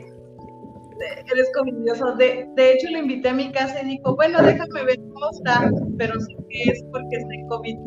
Eres 1.31 1.51
covidioso. 1.53 2.15
De, 2.15 2.47
de 2.55 2.73
hecho, 2.73 2.89
lo 2.91 2.99
invité 2.99 3.29
a 3.29 3.33
mi 3.33 3.51
casa 3.51 3.81
y 3.81 3.87
dijo, 3.87 4.15
bueno, 4.15 4.41
déjame 4.41 4.83
ver 4.85 4.97
cómo 5.13 5.29
está, 5.31 5.71
pero 5.97 6.19
sí 6.19 6.35
que 6.49 6.71
es 6.71 6.83
porque 6.91 7.17
estoy 7.17 7.45
COVID. 7.49 7.77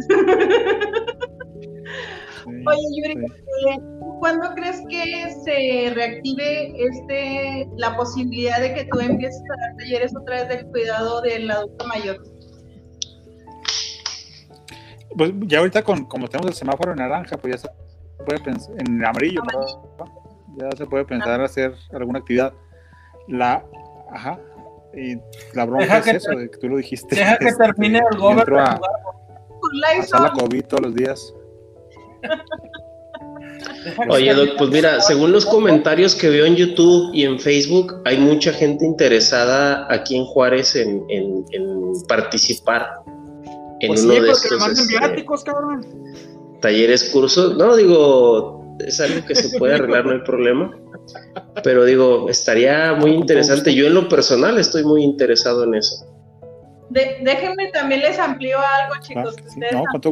Oye, 2.66 2.80
Yuri, 2.96 3.26
eh, 3.26 3.78
¿cuándo 4.20 4.50
crees 4.54 4.82
que 4.88 5.30
se 5.44 5.92
reactive 5.94 6.72
este 6.84 7.68
la 7.76 7.96
posibilidad 7.96 8.60
de 8.60 8.74
que 8.74 8.84
tú 8.84 9.00
empieces 9.00 9.42
a 9.42 9.60
dar 9.60 9.76
talleres 9.76 10.14
otra 10.16 10.36
vez 10.36 10.48
del 10.48 10.66
cuidado 10.66 11.20
del 11.22 11.50
adulto 11.50 11.86
mayor? 11.86 12.22
Pues 15.16 15.32
ya 15.46 15.58
ahorita 15.58 15.82
con, 15.82 16.04
como 16.04 16.28
tenemos 16.28 16.50
el 16.50 16.56
semáforo 16.56 16.92
en 16.92 16.98
naranja, 16.98 17.36
pues 17.36 17.54
ya 17.54 17.58
se 17.58 17.68
puede 18.24 18.40
pensar 18.40 18.74
en 18.78 19.04
amarillo. 19.04 19.40
amarillo 19.42 19.98
ya 20.58 20.70
se 20.76 20.86
puede 20.86 21.04
pensar 21.04 21.40
hacer 21.40 21.74
alguna 21.92 22.18
actividad. 22.18 22.52
La, 23.28 23.64
ajá, 24.10 24.40
y 24.94 25.16
la 25.54 25.64
bronca 25.66 25.98
es 25.98 26.06
eso, 26.06 26.30
de 26.30 26.50
que 26.50 26.58
tú 26.58 26.68
lo 26.68 26.76
dijiste. 26.78 27.14
Deja 27.14 27.36
que 27.38 27.52
termine 27.52 28.00
el 28.10 28.18
gobierno. 28.18 28.58
A, 28.58 28.80
a 30.12 30.20
la 30.20 30.32
COVID 30.32 30.64
todos 30.64 30.82
los 30.84 30.94
días. 30.94 31.34
Oye, 34.08 34.32
Doc, 34.34 34.50
pues 34.58 34.70
mira, 34.70 35.00
según 35.00 35.32
los 35.32 35.44
comentarios 35.46 36.14
que 36.14 36.28
veo 36.28 36.46
en 36.46 36.56
YouTube 36.56 37.10
y 37.12 37.24
en 37.24 37.38
Facebook, 37.38 38.00
hay 38.04 38.18
mucha 38.18 38.52
gente 38.52 38.84
interesada 38.84 39.86
aquí 39.92 40.16
en 40.16 40.24
Juárez 40.24 40.76
en, 40.76 41.04
en, 41.08 41.44
participar 42.06 42.88
en 43.80 43.88
pues 43.88 44.04
uno 44.04 44.14
sí, 44.14 44.20
de 44.20 44.30
estos 44.30 44.68
este, 44.68 44.98
viáticos, 44.98 45.44
cabrón. 45.44 45.86
talleres, 46.60 47.04
cursos. 47.10 47.56
No, 47.56 47.76
digo, 47.76 48.57
es 48.86 49.00
algo 49.00 49.24
que 49.26 49.34
se 49.34 49.56
puede 49.58 49.74
arreglar, 49.74 50.06
no 50.06 50.12
hay 50.12 50.20
problema. 50.20 50.76
Pero 51.62 51.84
digo, 51.84 52.28
estaría 52.28 52.94
muy 52.94 53.12
interesante. 53.12 53.74
Yo 53.74 53.86
en 53.86 53.94
lo 53.94 54.08
personal 54.08 54.58
estoy 54.58 54.84
muy 54.84 55.02
interesado 55.02 55.64
en 55.64 55.74
eso. 55.74 56.06
déjenme 56.90 57.70
también 57.72 58.00
les 58.02 58.18
amplío 58.18 58.58
algo, 58.58 58.94
chicos. 59.00 59.36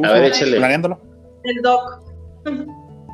A 0.03 0.13
ver, 0.13 0.25
échale. 0.25 0.57
El 1.43 1.61
doc. 1.61 2.03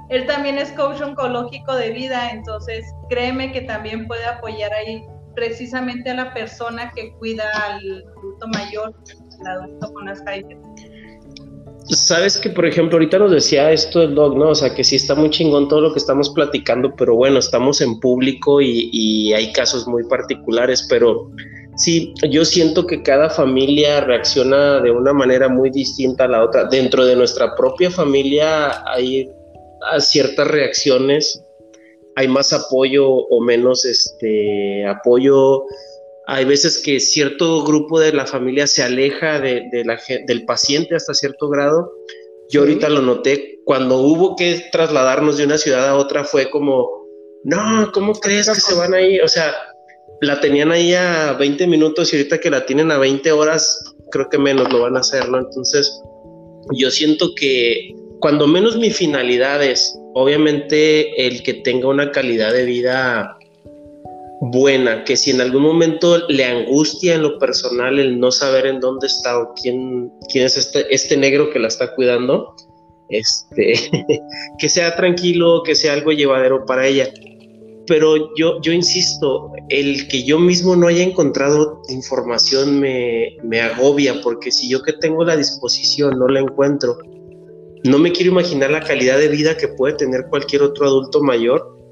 Él 0.09 0.27
también 0.27 0.57
es 0.57 0.69
coach 0.73 1.01
oncológico 1.01 1.75
de 1.75 1.91
vida, 1.91 2.29
entonces 2.29 2.85
créeme 3.09 3.51
que 3.51 3.61
también 3.61 4.05
puede 4.05 4.23
apoyar 4.25 4.71
ahí 4.73 5.01
precisamente 5.33 6.09
a 6.11 6.13
la 6.13 6.33
persona 6.33 6.91
que 6.95 7.13
cuida 7.13 7.45
al 7.65 8.03
adulto 8.17 8.47
mayor, 8.49 8.93
al 9.45 9.61
adulto 9.63 9.93
con 9.93 10.07
Alzheimer. 10.09 10.57
Sabes 11.89 12.37
que, 12.37 12.49
por 12.49 12.65
ejemplo, 12.65 12.95
ahorita 12.95 13.19
nos 13.19 13.31
decía 13.31 13.71
esto 13.71 13.99
del 13.99 14.15
dog, 14.15 14.37
¿no? 14.37 14.49
O 14.49 14.55
sea, 14.55 14.73
que 14.73 14.83
sí 14.83 14.95
está 14.95 15.15
muy 15.15 15.29
chingón 15.29 15.67
todo 15.67 15.81
lo 15.81 15.91
que 15.91 15.99
estamos 15.99 16.29
platicando, 16.29 16.95
pero 16.95 17.15
bueno, 17.15 17.39
estamos 17.39 17.81
en 17.81 17.99
público 17.99 18.61
y, 18.61 19.33
hay 19.33 19.51
casos 19.51 19.85
muy 19.85 20.03
particulares, 20.05 20.85
pero 20.89 21.29
sí, 21.75 22.13
yo 22.29 22.45
siento 22.45 22.87
que 22.87 23.03
cada 23.03 23.29
familia 23.29 24.01
reacciona 24.01 24.79
de 24.79 24.91
una 24.91 25.11
manera 25.11 25.49
muy 25.49 25.69
distinta 25.71 26.23
a 26.23 26.29
la 26.29 26.43
otra. 26.43 26.65
Dentro 26.65 27.05
de 27.05 27.17
nuestra 27.17 27.53
propia 27.55 27.91
familia 27.91 28.81
hay 28.87 29.29
ciertas 29.99 30.47
reacciones, 30.47 31.43
hay 32.15 32.29
más 32.29 32.53
apoyo 32.53 33.07
o 33.07 33.41
menos 33.41 33.83
este 33.83 34.85
apoyo 34.85 35.65
hay 36.25 36.45
veces 36.45 36.77
que 36.77 36.99
cierto 36.99 37.63
grupo 37.63 37.99
de 37.99 38.13
la 38.13 38.25
familia 38.25 38.67
se 38.67 38.83
aleja 38.83 39.39
de, 39.39 39.83
la, 39.85 39.99
del 40.25 40.45
paciente 40.45 40.95
hasta 40.95 41.13
cierto 41.13 41.49
grado. 41.49 41.91
Yo 42.49 42.61
ahorita 42.61 42.89
lo 42.89 43.01
noté, 43.01 43.59
cuando 43.65 43.97
hubo 43.97 44.35
que 44.35 44.63
trasladarnos 44.71 45.37
de 45.37 45.45
una 45.45 45.57
ciudad 45.57 45.87
a 45.87 45.95
otra 45.95 46.23
fue 46.23 46.49
como, 46.49 47.07
no, 47.43 47.91
¿cómo 47.93 48.13
crees 48.13 48.49
que 48.49 48.59
se 48.59 48.75
van 48.75 48.93
ahí? 48.93 49.19
O 49.19 49.27
sea, 49.27 49.53
la 50.21 50.39
tenían 50.39 50.71
ahí 50.71 50.93
a 50.93 51.33
20 51.33 51.67
minutos 51.67 52.13
y 52.13 52.17
ahorita 52.17 52.39
que 52.39 52.49
la 52.49 52.65
tienen 52.65 52.91
a 52.91 52.97
20 52.97 53.31
horas, 53.31 53.95
creo 54.11 54.29
que 54.29 54.37
menos 54.37 54.71
lo 54.71 54.81
van 54.81 54.95
a 54.95 55.01
hacer, 55.01 55.27
¿no? 55.29 55.39
Entonces, 55.39 56.01
yo 56.71 56.89
siento 56.91 57.33
que 57.35 57.93
cuando 58.19 58.47
menos 58.47 58.77
mi 58.77 58.91
finalidad 58.91 59.61
es, 59.63 59.97
obviamente, 60.13 61.27
el 61.27 61.43
que 61.43 61.55
tenga 61.55 61.89
una 61.89 62.11
calidad 62.11 62.53
de 62.53 62.65
vida 62.65 63.37
buena, 64.51 65.03
que 65.03 65.15
si 65.15 65.31
en 65.31 65.41
algún 65.41 65.61
momento 65.61 66.27
le 66.27 66.43
angustia 66.43 67.15
en 67.15 67.21
lo 67.21 67.39
personal 67.39 67.97
el 67.97 68.19
no 68.19 68.31
saber 68.31 68.65
en 68.65 68.79
dónde 68.79 69.07
está 69.07 69.39
o 69.39 69.53
quién, 69.53 70.11
quién 70.31 70.45
es 70.45 70.57
este, 70.57 70.93
este 70.93 71.15
negro 71.15 71.49
que 71.49 71.59
la 71.59 71.69
está 71.69 71.95
cuidando, 71.95 72.53
este, 73.09 73.73
que 74.59 74.69
sea 74.69 74.95
tranquilo, 74.95 75.63
que 75.63 75.75
sea 75.75 75.93
algo 75.93 76.11
llevadero 76.11 76.65
para 76.65 76.87
ella. 76.87 77.09
Pero 77.87 78.33
yo, 78.35 78.61
yo 78.61 78.71
insisto, 78.71 79.51
el 79.69 80.07
que 80.07 80.23
yo 80.23 80.39
mismo 80.39 80.75
no 80.75 80.87
haya 80.87 81.03
encontrado 81.03 81.81
información 81.89 82.79
me, 82.79 83.37
me 83.43 83.61
agobia, 83.61 84.21
porque 84.21 84.51
si 84.51 84.69
yo 84.69 84.81
que 84.81 84.93
tengo 84.93 85.23
la 85.23 85.37
disposición 85.37 86.17
no 86.17 86.27
la 86.27 86.39
encuentro, 86.41 86.97
no 87.85 87.97
me 87.97 88.11
quiero 88.11 88.31
imaginar 88.31 88.71
la 88.71 88.81
calidad 88.81 89.17
de 89.17 89.27
vida 89.27 89.57
que 89.57 89.67
puede 89.69 89.95
tener 89.95 90.27
cualquier 90.29 90.63
otro 90.63 90.85
adulto 90.85 91.21
mayor 91.21 91.82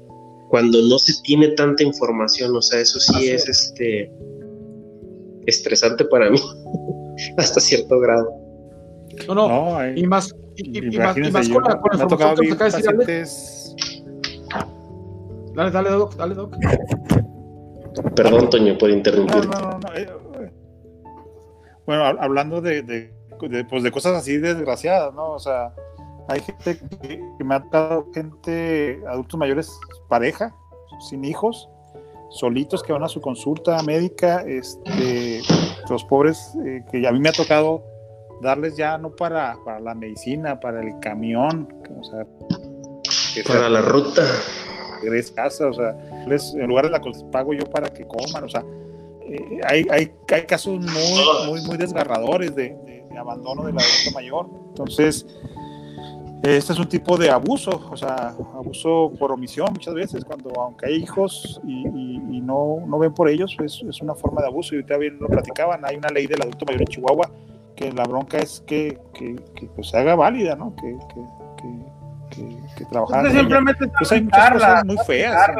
cuando 0.52 0.82
no 0.82 0.98
se 0.98 1.14
tiene 1.22 1.48
tanta 1.52 1.82
información, 1.82 2.54
o 2.54 2.60
sea, 2.60 2.78
eso 2.78 3.00
sí 3.00 3.30
es 3.30 3.48
este 3.48 4.12
estresante 5.46 6.04
para 6.04 6.28
mí 6.28 6.38
hasta 7.38 7.58
cierto 7.58 7.98
grado. 7.98 8.30
No, 9.28 9.34
no, 9.34 9.96
y 9.96 10.06
más 10.06 10.36
y, 10.56 10.98
más, 10.98 11.16
y 11.16 11.30
más 11.30 11.48
con 11.48 11.62
la, 11.64 11.80
con 11.80 11.96
la 11.96 12.04
información 12.04 12.46
que 12.46 12.52
acaba 12.52 12.70
de 12.70 13.06
decir 13.06 13.76
Dale, 15.54 15.70
dale, 15.70 15.88
Doc, 15.88 16.16
dale, 16.16 16.34
Doc. 16.34 16.54
Perdón, 18.14 18.50
Toño, 18.50 18.76
por 18.76 18.90
interrumpir. 18.90 19.46
No, 19.46 19.58
no, 19.58 19.78
no, 19.78 19.94
eh, 19.94 20.06
bueno, 21.86 22.04
hablando 22.04 22.60
de, 22.60 22.82
de, 22.82 23.14
de, 23.40 23.64
pues 23.64 23.82
de 23.82 23.90
cosas 23.90 24.16
así 24.16 24.36
desgraciadas, 24.36 25.14
¿no? 25.14 25.30
O 25.32 25.38
sea, 25.38 25.72
hay 26.32 26.40
gente 26.40 26.78
que, 27.02 27.44
me 27.44 27.54
ha 27.54 27.60
dado 27.70 28.06
gente, 28.12 29.02
adultos 29.06 29.38
mayores, 29.38 29.78
pareja, 30.08 30.54
sin 31.08 31.24
hijos, 31.24 31.68
solitos 32.30 32.82
que 32.82 32.92
van 32.92 33.02
a 33.02 33.08
su 33.08 33.20
consulta 33.20 33.82
médica, 33.82 34.42
este, 34.46 35.42
los 35.90 36.04
pobres 36.04 36.54
eh, 36.64 36.82
que 36.90 37.06
a 37.06 37.12
mí 37.12 37.20
me 37.20 37.28
ha 37.28 37.32
tocado 37.32 37.84
darles 38.40 38.76
ya 38.76 38.96
no 38.98 39.10
para, 39.14 39.58
para 39.64 39.80
la 39.80 39.94
medicina, 39.94 40.58
para 40.58 40.82
el 40.82 40.98
camión, 41.00 41.68
o 42.00 42.04
sea, 42.04 42.26
para 43.46 43.68
la 43.68 43.82
ruta. 43.82 44.22
Regresa 45.02 45.34
casa, 45.34 45.66
o 45.68 45.72
sea, 45.72 45.96
en 46.26 46.66
lugar 46.68 46.84
de 46.84 46.90
la 46.92 47.00
que 47.00 47.10
pago 47.30 47.52
yo 47.52 47.68
para 47.68 47.92
que 47.92 48.06
coman, 48.06 48.44
o 48.44 48.48
sea, 48.48 48.64
eh, 49.22 49.60
hay, 49.66 49.86
hay, 49.90 50.12
hay, 50.30 50.46
casos 50.46 50.78
muy, 50.78 51.48
muy, 51.48 51.60
muy 51.62 51.76
desgarradores 51.76 52.54
de, 52.54 52.76
de, 52.84 53.04
de 53.10 53.18
abandono 53.18 53.64
del 53.64 53.76
adulto 53.76 54.10
mayor. 54.14 54.46
Entonces, 54.68 55.26
este 56.42 56.72
es 56.72 56.78
un 56.78 56.88
tipo 56.88 57.16
de 57.16 57.30
abuso, 57.30 57.88
o 57.90 57.96
sea, 57.96 58.34
abuso 58.54 59.12
por 59.18 59.30
omisión 59.30 59.68
muchas 59.72 59.94
veces, 59.94 60.24
cuando 60.24 60.50
aunque 60.60 60.86
hay 60.86 60.94
hijos 60.96 61.60
y, 61.64 62.40
no, 62.42 62.82
no, 62.84 62.98
ven 62.98 63.14
por 63.14 63.28
ellos, 63.28 63.54
pues 63.56 63.80
es 63.88 64.00
una 64.02 64.16
forma 64.16 64.42
de 64.42 64.48
abuso. 64.48 64.74
Y 64.74 64.78
ahorita 64.78 64.96
bien 64.96 65.18
lo 65.20 65.28
platicaban, 65.28 65.84
hay 65.84 65.96
una 65.96 66.08
ley 66.08 66.26
del 66.26 66.42
adulto 66.42 66.64
mayor 66.66 66.82
en 66.82 66.88
Chihuahua 66.88 67.30
que 67.76 67.92
la 67.92 68.02
bronca 68.02 68.38
es 68.38 68.62
que, 68.66 68.98
que, 69.14 69.36
pues, 69.74 69.88
se 69.88 69.96
haga 69.96 70.16
válida, 70.16 70.56
¿no? 70.56 70.74
Que, 70.76 70.98
que, 71.14 72.36
que, 72.36 72.56
que 72.76 72.84
trabajar. 72.86 73.30
Simplemente 73.30 73.86
pues 73.86 74.10
hay 74.10 74.22
muchas 74.22 74.50
cosas 74.50 74.84
muy 74.84 74.96
feas. 75.06 75.50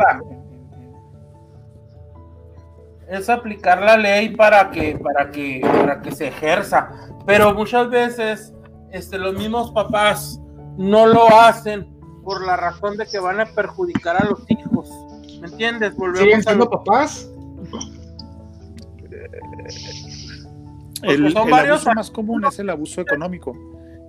Es 3.09 3.29
aplicar 3.29 3.81
la 3.83 3.97
ley 3.97 4.31
para 4.31 4.71
que, 4.71 4.99
para 4.99 5.31
que, 5.31 5.61
para 5.63 6.01
que 6.01 6.11
se 6.11 6.29
ejerza. 6.29 6.91
Pero 7.25 7.55
muchas 7.55 7.89
veces 7.89 8.53
este, 8.91 9.19
los 9.19 9.35
mismos 9.35 9.71
papás 9.71 10.41
no 10.79 11.07
lo 11.07 11.29
hacen 11.29 11.87
por 12.23 12.45
la 12.45 12.57
razón 12.57 12.97
de 12.97 13.07
que 13.07 13.19
van 13.19 13.41
a 13.41 13.47
perjudicar 13.47 14.17
a 14.17 14.25
los 14.25 14.41
hijos. 14.49 14.91
¿Me 15.41 15.49
entiendes? 15.49 15.97
Volvemos 15.97 16.47
a 16.47 16.55
los 16.55 16.69
papás. 16.69 17.29
El, 21.03 21.27
el 21.27 21.37
abuso 21.37 21.93
más 21.95 22.11
común 22.11 22.45
es 22.47 22.59
el 22.61 22.71
abuso 22.71 23.01
económico. 23.01 23.53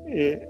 Eh, 0.07 0.47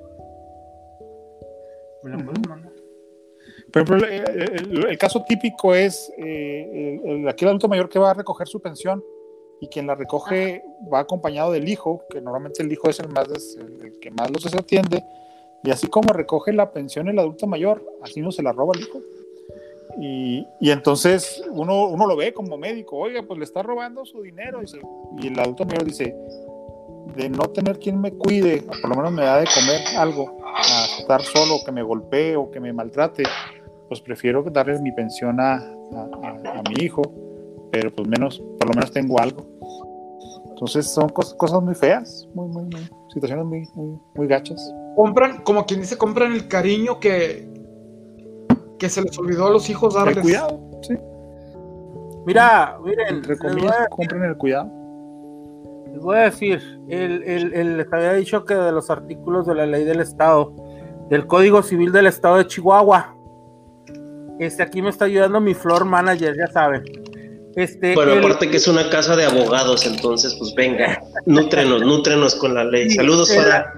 por 3.72 3.82
ejemplo, 3.82 4.08
el, 4.08 4.98
caso 4.98 5.24
típico 5.28 5.74
es 5.74 6.12
eh, 6.18 7.00
el, 7.04 7.28
aquel 7.28 7.48
adulto 7.48 7.70
mayor 7.70 7.88
que 7.88 7.98
va 7.98 8.12
a 8.12 8.14
recoger 8.14 8.48
su 8.48 8.62
pensión 8.62 9.04
y 9.62 9.68
quien 9.68 9.88
la 9.88 9.96
recoge 9.96 10.64
va 10.94 11.00
acompañado 11.00 11.52
del 11.54 11.70
hijo, 11.70 12.04
que 12.10 12.20
normalmente 12.20 12.62
el 12.62 12.72
hijo 12.72 12.90
es 12.90 13.00
el, 13.00 13.08
más 13.08 13.28
el 13.58 14.00
que 14.00 14.12
más 14.12 14.30
los 14.30 14.54
atiende, 14.54 15.02
y 15.64 15.72
así 15.72 15.88
como 15.88 16.12
recoge 16.14 16.52
la 16.52 16.72
pensión 16.72 17.08
el 17.08 17.20
adulto 17.20 17.48
mayor, 17.48 17.84
así 18.02 18.22
no 18.22 18.32
se 18.32 18.44
la 18.44 18.52
roba 18.52 18.74
el 18.76 18.82
hijo. 18.82 19.00
Y, 20.00 20.46
entonces 20.62 21.44
uno, 21.52 21.88
uno, 21.88 22.08
lo 22.08 22.16
ve 22.16 22.34
como 22.34 22.58
médico, 22.58 22.98
oiga, 22.98 23.24
pues 23.24 23.38
le 23.38 23.46
está 23.46 23.62
robando 23.62 24.06
su 24.06 24.22
dinero. 24.22 24.62
Y, 25.22 25.28
el 25.28 25.40
adulto 25.40 25.66
mayor 25.66 25.86
dice, 25.86 26.16
de 27.16 27.30
no 27.30 27.44
tener 27.50 27.80
quien 27.80 28.02
me 28.02 28.12
cuide, 28.12 28.64
o 28.68 28.72
por 28.82 28.90
lo 28.90 28.96
menos 28.96 29.12
me 29.12 29.24
da 29.24 29.40
de 29.40 29.46
comer 29.46 29.82
algo, 29.98 30.38
a 30.46 31.00
estar 31.00 31.22
solo, 31.22 31.58
que 31.66 31.72
me 31.72 31.84
golpee 31.84 32.36
o 32.36 32.50
que 32.52 32.60
me 32.60 32.74
maltrate, 32.74 33.24
pues 33.88 34.02
prefiero 34.02 34.44
darle 34.44 34.80
mi 34.80 34.92
pensión 34.92 35.40
a, 35.40 35.56
a, 35.58 36.62
mi 36.70 36.84
hijo, 36.84 37.02
pero 37.72 37.94
pues 37.94 38.08
menos, 38.08 38.42
por 38.60 38.68
lo 38.70 38.74
menos 38.74 38.92
tengo 38.92 39.20
algo. 39.20 39.46
Entonces 40.64 40.94
son 40.94 41.10
cosas, 41.10 41.34
cosas 41.34 41.62
muy 41.62 41.76
feas, 41.76 42.26
muy, 42.34 42.48
muy, 42.48 42.64
muy, 42.64 42.90
situaciones 43.14 43.46
muy, 43.46 43.68
muy, 43.76 44.00
muy 44.16 44.28
gachas 44.28 44.74
compran, 44.96 45.42
como 45.44 45.66
quien 45.66 45.82
dice, 45.82 45.98
compran 45.98 46.32
el 46.32 46.48
cariño 46.48 47.00
que, 47.00 47.48
que 48.80 48.90
se 48.90 49.02
les 49.02 49.18
olvidó 49.18 49.48
a 49.48 49.52
los 49.52 49.70
hijos 49.70 49.96
darles. 49.96 50.18
El 50.18 50.24
cuidado, 50.24 50.72
sí. 50.82 50.98
Mira, 52.26 52.78
miren, 52.84 53.22
compren 53.90 54.24
el 54.24 54.38
cuidado. 54.38 54.72
Les 55.92 56.02
voy 56.02 56.18
a 56.18 56.22
decir, 56.22 56.62
el, 56.88 57.24
el, 57.24 57.78
les 57.78 57.92
había 57.92 58.14
dicho 58.14 58.46
que 58.46 58.56
de 58.56 58.72
los 58.72 58.90
artículos 58.90 59.46
de 59.46 59.56
la 59.56 59.66
ley 59.66 59.84
del 59.84 60.00
Estado, 60.00 60.54
del 61.10 61.28
Código 61.28 61.62
Civil 61.62 61.92
del 61.92 62.08
Estado 62.08 62.38
de 62.38 62.48
Chihuahua, 62.48 63.16
este 64.40 64.64
aquí 64.64 64.82
me 64.82 64.90
está 64.90 65.06
ayudando 65.06 65.40
mi 65.40 65.54
floor 65.54 65.86
manager, 65.86 66.36
ya 66.36 66.48
saben. 66.48 66.84
Este, 67.56 67.94
bueno, 67.94 68.14
aparte 68.14 68.50
que 68.50 68.58
es 68.58 68.68
una 68.68 68.90
casa 68.90 69.16
de 69.16 69.26
abogados, 69.26 69.86
entonces, 69.86 70.34
pues 70.36 70.56
venga, 70.56 71.00
nútrenos, 71.26 71.82
nútrenos 71.82 72.34
con 72.36 72.56
la 72.56 72.64
ley. 72.64 72.90
Saludos 72.90 73.30
el, 73.32 73.44
para. 73.44 73.74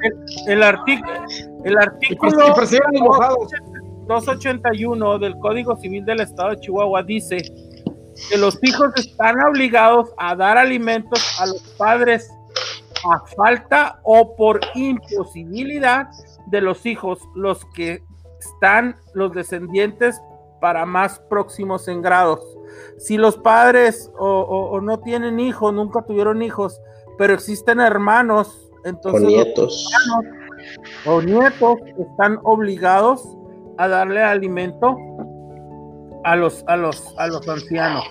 El, 0.47 0.63
artículo, 0.63 1.13
el 1.65 1.77
artículo 1.77 2.55
281 4.07 5.19
del 5.19 5.35
Código 5.39 5.75
Civil 5.75 6.05
del 6.05 6.21
Estado 6.21 6.51
de 6.51 6.59
Chihuahua 6.61 7.03
dice 7.03 7.37
que 8.29 8.37
los 8.37 8.57
hijos 8.63 8.93
están 8.95 9.35
obligados 9.41 10.09
a 10.17 10.35
dar 10.35 10.57
alimentos 10.57 11.19
a 11.39 11.47
los 11.47 11.61
padres 11.77 12.29
a 13.03 13.19
falta 13.35 13.99
o 14.03 14.37
por 14.37 14.61
imposibilidad 14.73 16.07
de 16.47 16.61
los 16.61 16.85
hijos, 16.85 17.19
los 17.35 17.65
que 17.75 18.01
están 18.39 18.95
los 19.13 19.33
descendientes 19.33 20.19
para 20.61 20.85
más 20.85 21.19
próximos 21.29 21.87
en 21.87 22.01
grados 22.01 22.39
si 22.97 23.17
los 23.17 23.37
padres 23.37 24.11
o, 24.17 24.79
no 24.81 24.99
tienen 24.99 25.39
hijos, 25.39 25.73
nunca 25.73 26.03
tuvieron 26.03 26.41
hijos, 26.41 26.81
pero 27.17 27.33
existen 27.33 27.79
hermanos, 27.79 28.71
entonces 28.83 29.23
o 29.23 29.27
nietos. 29.27 29.91
o 31.05 31.21
nietos 31.21 31.77
están 31.97 32.39
obligados 32.43 33.23
a 33.77 33.87
darle 33.87 34.21
alimento 34.21 34.97
a 36.23 36.35
los 36.35 36.63
a 36.67 36.75
los 36.75 37.13
a 37.17 37.27
los 37.27 37.47
ancianos, 37.47 38.05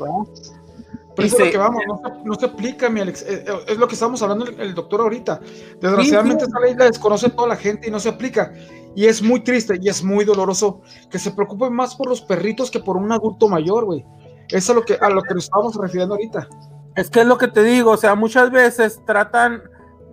Pero 1.16 1.28
eso 1.28 1.38
es 1.38 1.46
lo 1.46 1.50
que 1.50 1.58
vamos, 1.58 1.82
no 2.24 2.34
se, 2.34 2.46
aplica, 2.46 2.88
mi 2.88 3.00
Alex. 3.00 3.22
Eh, 3.22 3.44
eh, 3.46 3.52
es, 3.68 3.78
lo 3.78 3.86
que 3.86 3.94
estamos 3.94 4.20
hablando 4.22 4.46
el, 4.46 4.74
doctor 4.74 5.00
ahorita. 5.00 5.40
Desgraciadamente, 5.80 6.44
esta 6.44 6.60
ley 6.60 6.74
la 6.74 6.86
desconoce 6.86 7.30
toda 7.30 7.48
la 7.48 7.56
gente 7.56 7.88
y 7.88 7.90
no 7.90 8.00
se 8.00 8.08
aplica. 8.08 8.52
Y 8.96 9.06
es 9.06 9.22
muy 9.22 9.40
triste 9.40 9.78
y 9.80 9.88
es 9.88 10.02
muy 10.02 10.24
doloroso 10.24 10.80
que 11.10 11.18
se 11.18 11.30
preocupe 11.32 11.70
más 11.70 11.94
por 11.94 12.08
los 12.08 12.20
perritos 12.20 12.70
que 12.70 12.80
por 12.80 12.96
un 12.96 13.10
adulto 13.12 13.48
mayor, 13.48 13.84
güey. 13.84 14.04
Eso 14.50 14.72
es 14.72 14.76
lo 14.76 14.84
que, 14.84 14.94
a 15.00 15.08
lo 15.10 15.22
que 15.22 15.34
nos 15.34 15.44
estamos 15.44 15.76
refiriendo 15.76 16.14
ahorita. 16.14 16.48
Es 16.96 17.10
que 17.10 17.20
es 17.20 17.26
lo 17.26 17.38
que 17.38 17.48
te 17.48 17.62
digo, 17.62 17.92
o 17.92 17.96
sea, 17.96 18.14
muchas 18.14 18.50
veces 18.50 19.00
tratan 19.04 19.62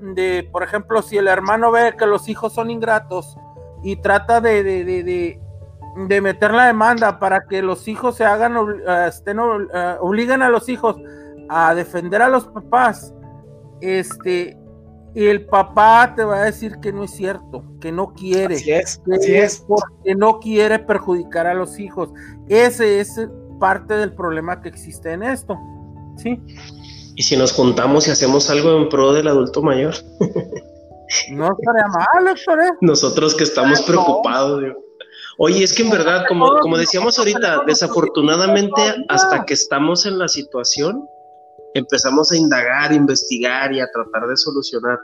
de, 0.01 0.49
por 0.51 0.63
ejemplo, 0.63 1.01
si 1.01 1.17
el 1.17 1.27
hermano 1.27 1.71
ve 1.71 1.95
que 1.97 2.07
los 2.07 2.27
hijos 2.27 2.53
son 2.53 2.71
ingratos 2.71 3.37
y 3.83 3.97
trata 3.97 4.41
de, 4.41 4.63
de, 4.63 6.21
meter 6.21 6.53
la 6.53 6.67
demanda 6.67 7.19
para 7.19 7.45
que 7.47 7.61
los 7.61 7.87
hijos 7.87 8.15
se 8.15 8.25
hagan, 8.25 8.55
eh, 8.55 9.05
estén, 9.07 9.39
uh, 9.39 9.67
obliguen 9.99 10.41
a 10.41 10.49
los 10.49 10.69
hijos 10.69 10.97
a 11.49 11.75
defender 11.75 12.21
a 12.21 12.29
los 12.29 12.45
papás, 12.45 13.13
este, 13.81 14.57
y 15.13 15.25
el 15.25 15.45
papá 15.45 16.13
te 16.15 16.23
va 16.23 16.37
a 16.37 16.45
decir 16.45 16.79
que 16.81 16.93
no 16.93 17.03
es 17.03 17.11
cierto, 17.11 17.63
que 17.79 17.91
no 17.91 18.13
quiere, 18.13 18.55
así 18.55 18.71
es, 18.71 19.01
así 19.11 19.35
es. 19.35 19.59
porque 19.67 20.15
no 20.15 20.39
quiere 20.39 20.79
perjudicar 20.79 21.47
a 21.47 21.53
los 21.53 21.77
hijos. 21.79 22.09
Ese 22.47 23.01
es 23.01 23.19
parte 23.61 23.93
del 23.93 24.11
problema 24.11 24.61
que 24.61 24.69
existe 24.69 25.13
en 25.13 25.23
esto. 25.23 25.55
¿Sí? 26.17 26.41
¿Y 27.15 27.23
si 27.23 27.38
nos 27.38 27.53
juntamos 27.53 28.07
y 28.07 28.11
hacemos 28.11 28.49
algo 28.49 28.75
en 28.77 28.89
pro 28.89 29.13
del 29.13 29.27
adulto 29.27 29.61
mayor? 29.61 29.93
no 31.31 31.49
estaría 31.51 31.88
mal, 31.88 32.35
Héctor. 32.35 32.59
¿eh? 32.59 32.71
Nosotros 32.81 33.35
que 33.35 33.43
estamos 33.43 33.81
preocupados, 33.83 34.63
Oye, 35.38 35.63
es 35.63 35.73
que 35.73 35.83
en 35.83 35.89
verdad, 35.89 36.25
como, 36.27 36.59
como 36.59 36.77
decíamos 36.77 37.17
ahorita, 37.17 37.63
desafortunadamente 37.65 38.81
hasta 39.09 39.45
que 39.45 39.53
estamos 39.53 40.05
en 40.05 40.19
la 40.19 40.27
situación, 40.27 41.03
empezamos 41.73 42.31
a 42.31 42.38
indagar, 42.38 42.91
investigar 42.91 43.73
y 43.73 43.79
a 43.79 43.88
tratar 43.91 44.27
de 44.27 44.38
solucionar. 44.38 44.99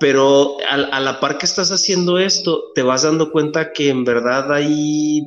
Pero 0.00 0.56
a, 0.68 1.00
la 1.00 1.20
par 1.20 1.38
que 1.38 1.46
estás 1.46 1.70
haciendo 1.70 2.18
esto, 2.18 2.72
te 2.74 2.82
vas 2.82 3.02
dando 3.02 3.30
cuenta 3.30 3.72
que 3.72 3.88
en 3.88 4.04
verdad 4.04 4.52
hay 4.52 5.22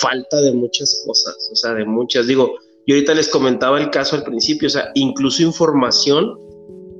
falta 0.00 0.40
de 0.40 0.52
muchas 0.52 1.02
cosas, 1.06 1.48
o 1.52 1.56
sea, 1.56 1.74
de 1.74 1.84
muchas. 1.84 2.26
Digo, 2.26 2.54
yo 2.86 2.94
ahorita 2.94 3.14
les 3.14 3.28
comentaba 3.28 3.80
el 3.80 3.90
caso 3.90 4.16
al 4.16 4.24
principio, 4.24 4.68
o 4.68 4.70
sea, 4.70 4.90
incluso 4.94 5.42
información 5.42 6.38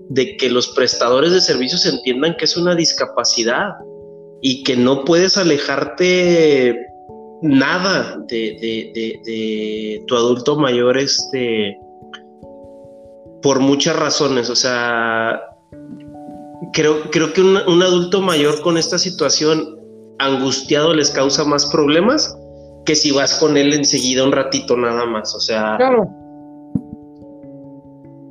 de 0.08 0.36
que 0.36 0.50
los 0.50 0.68
prestadores 0.68 1.32
de 1.32 1.40
servicios 1.40 1.86
entiendan 1.86 2.36
que 2.36 2.44
es 2.44 2.56
una 2.56 2.74
discapacidad 2.74 3.74
y 4.40 4.62
que 4.62 4.76
no 4.76 5.04
puedes 5.04 5.36
alejarte 5.36 6.76
nada 7.42 8.16
de, 8.28 10.02
tu 10.06 10.16
adulto 10.16 10.56
mayor 10.56 10.98
este, 10.98 11.76
por 13.42 13.60
muchas 13.60 13.96
razones. 13.96 14.50
O 14.50 14.56
sea, 14.56 15.40
creo, 16.72 17.10
creo 17.10 17.32
que 17.32 17.42
un, 17.42 17.82
adulto 17.82 18.20
mayor 18.20 18.60
con 18.62 18.76
esta 18.76 18.98
situación 18.98 19.78
angustiado 20.18 20.94
les 20.94 21.10
causa 21.10 21.44
más 21.44 21.66
problemas 21.66 22.36
que 22.86 22.94
si 22.94 23.10
vas 23.10 23.34
con 23.34 23.56
él 23.56 23.74
enseguida 23.74 24.24
un 24.24 24.32
ratito 24.32 24.76
nada 24.76 25.04
más. 25.04 25.34
O 25.34 25.40
sea, 25.40 25.76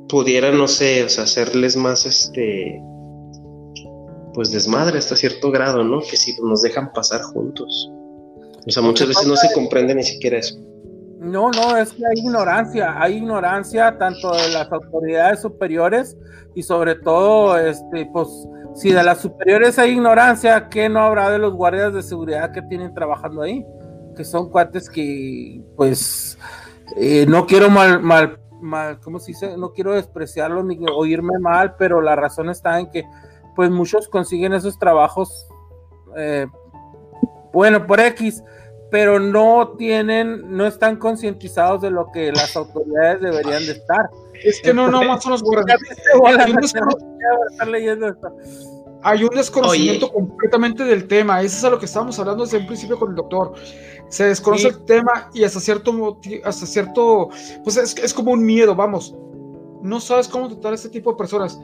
pudiera, 0.08 0.50
no 0.50 0.66
sé, 0.66 1.02
hacerles 1.02 1.76
más 1.76 2.06
este 2.06 2.82
pues 4.34 4.50
desmadre 4.50 4.98
hasta 4.98 5.16
cierto 5.16 5.50
grado, 5.50 5.82
¿no? 5.82 6.00
Que 6.00 6.16
si 6.16 6.36
nos 6.42 6.60
dejan 6.60 6.92
pasar 6.92 7.22
juntos. 7.22 7.90
O 8.66 8.70
sea, 8.70 8.82
muchas 8.82 9.08
veces 9.08 9.26
no 9.26 9.36
se 9.36 9.50
comprende 9.54 9.94
ni 9.94 10.02
siquiera 10.02 10.38
eso. 10.38 10.58
No, 11.20 11.50
no, 11.50 11.76
es 11.76 11.92
que 11.92 12.04
hay 12.04 12.18
ignorancia, 12.18 13.00
hay 13.00 13.14
ignorancia 13.16 13.96
tanto 13.96 14.32
de 14.32 14.50
las 14.50 14.70
autoridades 14.70 15.40
superiores 15.40 16.16
y 16.54 16.62
sobre 16.62 16.96
todo, 16.96 17.58
este, 17.58 18.06
pues, 18.12 18.28
si 18.74 18.92
de 18.92 19.02
las 19.02 19.22
superiores 19.22 19.78
hay 19.78 19.92
ignorancia, 19.92 20.68
¿qué 20.68 20.90
no 20.90 21.00
habrá 21.00 21.30
de 21.30 21.38
los 21.38 21.54
guardias 21.54 21.94
de 21.94 22.02
seguridad 22.02 22.52
que 22.52 22.60
tienen 22.62 22.92
trabajando 22.92 23.40
ahí? 23.40 23.64
Que 24.16 24.24
son 24.24 24.50
cuates 24.50 24.88
que, 24.88 25.60
pues, 25.76 26.38
eh, 26.96 27.26
no 27.28 27.46
quiero 27.46 27.68
mal, 27.68 28.00
mal, 28.02 28.38
mal, 28.60 28.98
¿cómo 29.00 29.18
se 29.18 29.32
dice? 29.32 29.56
No 29.56 29.72
quiero 29.72 29.92
despreciarlo 29.92 30.62
ni 30.62 30.78
oírme 30.88 31.38
mal, 31.38 31.76
pero 31.76 32.00
la 32.00 32.16
razón 32.16 32.48
está 32.50 32.80
en 32.80 32.90
que 32.90 33.04
pues 33.54 33.70
muchos 33.70 34.08
consiguen 34.08 34.52
esos 34.52 34.78
trabajos, 34.78 35.48
eh, 36.16 36.46
bueno, 37.52 37.86
por 37.86 38.00
X, 38.00 38.42
pero 38.90 39.18
no 39.18 39.74
tienen, 39.78 40.56
no 40.56 40.66
están 40.66 40.96
concientizados 40.96 41.80
de 41.80 41.90
lo 41.90 42.12
que 42.12 42.30
las 42.32 42.54
autoridades 42.54 43.20
deberían 43.20 43.64
de 43.64 43.72
estar. 43.72 44.10
Es 44.44 44.60
que 44.60 44.74
no, 44.74 44.88
no, 44.88 45.02
más 45.02 45.22
son 45.22 45.32
los 45.32 45.42
Hay 49.06 49.22
un 49.22 49.30
desconocimiento 49.30 50.12
completamente 50.12 50.84
del 50.84 51.06
tema. 51.06 51.40
Eso 51.40 51.56
es 51.56 51.64
a 51.64 51.70
lo 51.70 51.78
que 51.78 51.86
estábamos 51.86 52.18
hablando 52.18 52.44
desde 52.44 52.58
un 52.58 52.66
principio 52.66 52.98
con 52.98 53.10
el 53.10 53.16
doctor. 53.16 53.54
Se 54.08 54.24
desconoce 54.24 54.68
el 54.68 54.84
tema 54.84 55.30
y 55.32 55.44
hasta 55.44 55.60
cierto, 55.60 56.18
hasta 56.44 56.66
cierto, 56.66 57.28
pues 57.62 57.76
es, 57.76 57.96
es 57.98 58.12
como 58.12 58.32
un 58.32 58.44
miedo, 58.44 58.74
vamos. 58.74 59.14
No 59.82 60.00
sabes 60.00 60.26
cómo 60.26 60.48
tratar 60.48 60.72
a 60.72 60.74
este 60.74 60.88
tipo 60.88 61.12
de 61.12 61.16
personas 61.16 61.58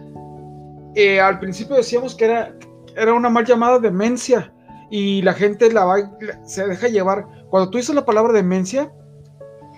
eh, 0.95 1.21
al 1.21 1.39
principio 1.39 1.77
decíamos 1.77 2.15
que 2.15 2.27
era, 2.27 2.55
era 2.97 3.15
una 3.15 3.31
mal 3.31 3.47
llamada 3.47 3.79
demencia 3.79 4.53
y 4.91 5.23
la 5.23 5.33
gente 5.33 5.73
la 5.73 5.85
va, 5.85 5.97
se 6.45 6.67
deja 6.67 6.89
llevar. 6.89 7.27
Cuando 7.49 7.71
tú 7.71 7.79
dices 7.79 7.95
la 7.95 8.05
palabra 8.05 8.33
demencia, 8.33 8.93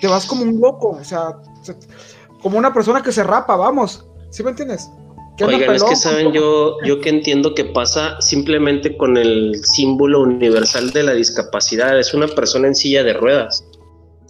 te 0.00 0.08
vas 0.08 0.26
como 0.26 0.42
un 0.42 0.60
loco, 0.60 0.90
o 0.90 1.04
sea, 1.04 1.38
como 2.42 2.58
una 2.58 2.72
persona 2.74 3.02
que 3.02 3.12
se 3.12 3.22
rapa, 3.22 3.54
vamos, 3.54 4.08
¿sí 4.30 4.42
me 4.42 4.50
entiendes? 4.50 4.90
Oigan, 5.40 5.74
es 5.74 5.82
que 5.82 5.96
saben, 5.96 6.32
yo, 6.32 6.76
yo 6.84 7.00
que 7.00 7.08
entiendo 7.08 7.54
que 7.54 7.64
pasa 7.64 8.20
simplemente 8.20 8.96
con 8.96 9.16
el 9.16 9.52
símbolo 9.64 10.20
universal 10.20 10.92
de 10.92 11.02
la 11.02 11.12
discapacidad, 11.12 11.98
es 11.98 12.14
una 12.14 12.28
persona 12.28 12.68
en 12.68 12.74
silla 12.76 13.02
de 13.02 13.14
ruedas. 13.14 13.66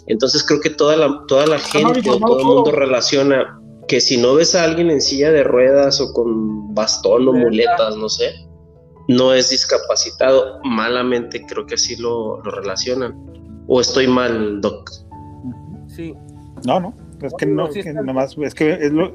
Entonces 0.07 0.43
creo 0.43 0.61
que 0.61 0.71
toda 0.71 0.97
la, 0.97 1.25
toda 1.29 1.47
la 1.47 1.59
gente 1.59 2.09
o 2.09 2.19
todo 2.19 2.39
el 2.39 2.45
mundo 2.47 2.73
relaciona 2.73 3.61
que 3.87 4.01
si 4.01 4.17
no 4.17 4.35
ves 4.35 4.55
a 4.55 4.65
alguien 4.65 4.91
en 4.91 5.03
silla 5.03 5.31
de 5.31 5.45
ruedas 5.45 6.01
o 6.01 6.13
con 6.15 6.75
bastón 6.75 7.29
o 7.29 7.33
muletas, 7.33 7.97
no 7.97 8.09
sé, 8.09 8.33
no 9.09 9.35
es 9.35 9.51
discapacitado. 9.51 10.61
Malamente 10.65 11.45
creo 11.47 11.67
que 11.67 11.75
así 11.75 11.97
lo, 11.97 12.41
relacionan. 12.43 13.15
¿O 13.67 13.81
estoy 13.81 14.07
mal, 14.07 14.61
Doc? 14.63 14.91
Sí. 15.89 16.15
No, 16.67 16.81
no, 16.81 16.95
es 17.23 17.35
que 17.39 17.47
no, 17.47 17.69
es 17.69 17.85
que 17.85 17.93
nada 17.93 18.13
más, 18.13 18.37
es 18.39 18.55
que 18.55 18.73
es 18.73 18.93
lo, 18.93 19.13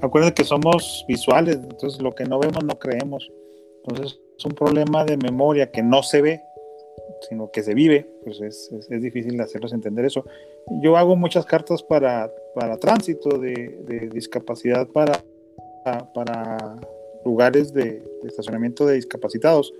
acuérdense 0.00 0.34
que 0.34 0.44
somos 0.44 1.04
visuales, 1.08 1.56
entonces 1.56 2.00
lo 2.00 2.14
que 2.14 2.24
no 2.24 2.38
vemos 2.38 2.64
no 2.64 2.78
creemos. 2.78 3.30
Entonces 3.84 4.20
es 4.36 4.44
un 4.44 4.52
problema 4.52 5.04
de 5.04 5.16
memoria 5.16 5.70
que 5.70 5.82
no 5.82 6.02
se 6.02 6.22
ve, 6.22 6.40
sino 7.28 7.50
que 7.50 7.62
se 7.62 7.74
vive, 7.74 8.08
pues 8.24 8.40
es, 8.40 8.70
es, 8.72 9.02
difícil 9.02 9.40
hacerlos 9.40 9.72
entender 9.72 10.04
eso. 10.04 10.24
Yo 10.82 10.96
hago 10.96 11.16
muchas 11.16 11.46
cartas 11.46 11.82
para, 11.82 12.30
para 12.54 12.78
tránsito 12.78 13.38
de, 13.38 14.10
discapacidad 14.12 14.86
para, 14.88 15.24
para 16.14 16.76
lugares 17.24 17.72
de, 17.72 18.02
estacionamiento 18.24 18.86
de 18.86 18.94
discapacitados 18.96 19.72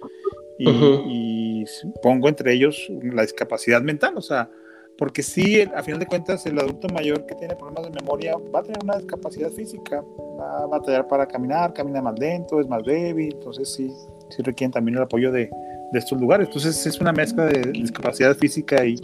y, 0.58 1.64
pongo 2.02 2.28
entre 2.28 2.52
ellos 2.52 2.88
la 3.02 3.22
discapacidad 3.22 3.82
mental, 3.82 4.16
o 4.16 4.22
sea, 4.22 4.50
porque 4.98 5.22
sí, 5.22 5.62
a 5.62 5.82
final 5.82 6.00
de 6.00 6.06
cuentas, 6.06 6.44
el 6.44 6.58
adulto 6.58 6.88
mayor 6.88 7.24
que 7.24 7.36
tiene 7.36 7.54
problemas 7.54 7.84
de 7.84 8.00
memoria 8.00 8.36
va 8.52 8.58
a 8.58 8.62
tener 8.64 8.82
una 8.82 8.96
discapacidad 8.96 9.48
física, 9.50 10.02
va 10.38 10.64
a 10.64 10.66
batallar 10.66 11.06
para 11.06 11.26
caminar, 11.26 11.72
camina 11.72 12.02
más 12.02 12.18
lento, 12.18 12.60
es 12.60 12.68
más 12.68 12.82
débil, 12.82 13.32
entonces 13.32 13.72
sí, 13.72 13.94
sí 14.28 14.42
requieren 14.42 14.72
también 14.72 14.96
el 14.96 15.04
apoyo 15.04 15.30
de, 15.30 15.48
de 15.92 15.98
estos 15.98 16.20
lugares. 16.20 16.48
Entonces 16.48 16.84
es 16.84 17.00
una 17.00 17.12
mezcla 17.12 17.44
de 17.46 17.70
discapacidad 17.70 18.34
física 18.36 18.84
y, 18.84 19.00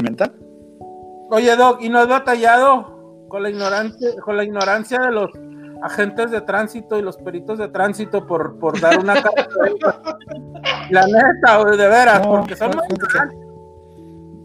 mental. 0.00 0.32
Oye, 1.30 1.56
Doc, 1.56 1.82
¿y 1.82 1.88
no 1.88 1.98
has 1.98 2.08
batallado 2.08 3.26
con 3.28 3.42
la 3.42 3.50
ignorancia, 3.50 4.10
con 4.24 4.36
la 4.36 4.44
ignorancia 4.44 5.00
de 5.00 5.10
los 5.10 5.30
agentes 5.82 6.30
de 6.30 6.42
tránsito 6.42 6.96
y 6.96 7.02
los 7.02 7.16
peritos 7.16 7.58
de 7.58 7.66
tránsito 7.68 8.24
por, 8.24 8.56
por 8.60 8.80
dar 8.80 9.00
una 9.00 9.14
carta? 9.14 9.48
la 10.90 11.06
neta, 11.06 11.64
de 11.76 11.88
veras, 11.88 12.24
porque 12.24 12.54
son 12.54 12.70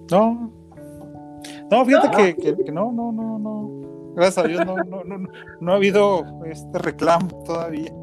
No. 0.09 0.49
No, 0.49 0.58
fíjate 1.85 2.35
Que, 2.35 2.55
que, 2.55 2.71
no, 2.71 2.91
no, 2.91 3.11
no, 3.11 3.39
no. 3.39 4.13
Gracias 4.15 4.37
a 4.43 4.47
Dios 4.47 4.65
no, 4.65 4.75
no, 4.77 5.03
no, 5.03 5.29
no 5.59 5.71
ha 5.71 5.75
habido 5.75 6.23
este 6.45 6.79
reclamo 6.79 7.27
todavía. 7.45 7.93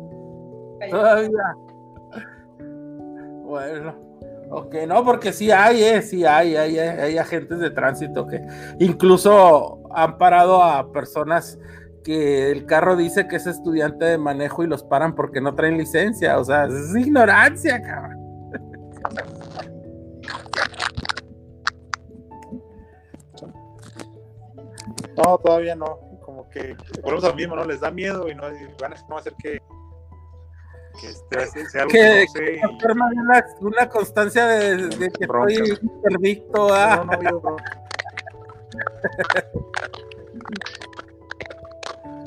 Todavía. 0.90 1.56
Bueno, 3.44 3.94
ok, 4.50 4.74
no, 4.88 5.04
porque 5.04 5.32
sí 5.32 5.50
hay, 5.50 5.82
eh, 5.82 6.02
sí 6.02 6.24
hay, 6.24 6.56
hay, 6.56 6.78
hay 6.78 7.18
agentes 7.18 7.58
de 7.60 7.70
tránsito 7.70 8.26
que 8.26 8.40
incluso 8.80 9.80
han 9.94 10.18
parado 10.18 10.62
a 10.62 10.90
personas 10.92 11.58
que 12.06 12.52
el 12.52 12.66
carro 12.66 12.96
dice 12.96 13.26
que 13.26 13.36
es 13.36 13.46
estudiante 13.46 14.04
de 14.04 14.18
manejo 14.18 14.62
y 14.62 14.68
los 14.68 14.84
paran 14.84 15.14
porque 15.14 15.40
no 15.40 15.54
traen 15.54 15.76
licencia, 15.76 16.38
o 16.38 16.44
sea, 16.44 16.66
es 16.66 16.94
ignorancia, 16.94 17.82
cabrón. 17.82 18.25
No, 25.16 25.38
todavía 25.38 25.74
no. 25.74 25.98
Como 26.22 26.48
que 26.50 26.76
volvemos 27.02 27.24
al 27.24 27.36
mismo, 27.36 27.56
¿no? 27.56 27.64
Les 27.64 27.80
da 27.80 27.90
miedo 27.90 28.28
y 28.28 28.34
no 28.34 28.42
van 28.80 28.92
a 28.92 29.16
hacer 29.16 29.34
que 29.42 29.60
que 31.00 31.08
este, 31.08 31.66
sea 31.68 31.82
algo 31.82 31.92
que, 31.92 32.24
que, 32.34 32.60
una, 32.90 33.44
una, 33.60 33.88
constancia 33.88 34.46
de, 34.46 34.88
de 34.88 35.10
que 35.10 35.26
soy 35.26 35.78
interdicto. 35.82 36.68
¿ah? 36.72 37.04
No, 37.04 37.40
no, 37.42 37.56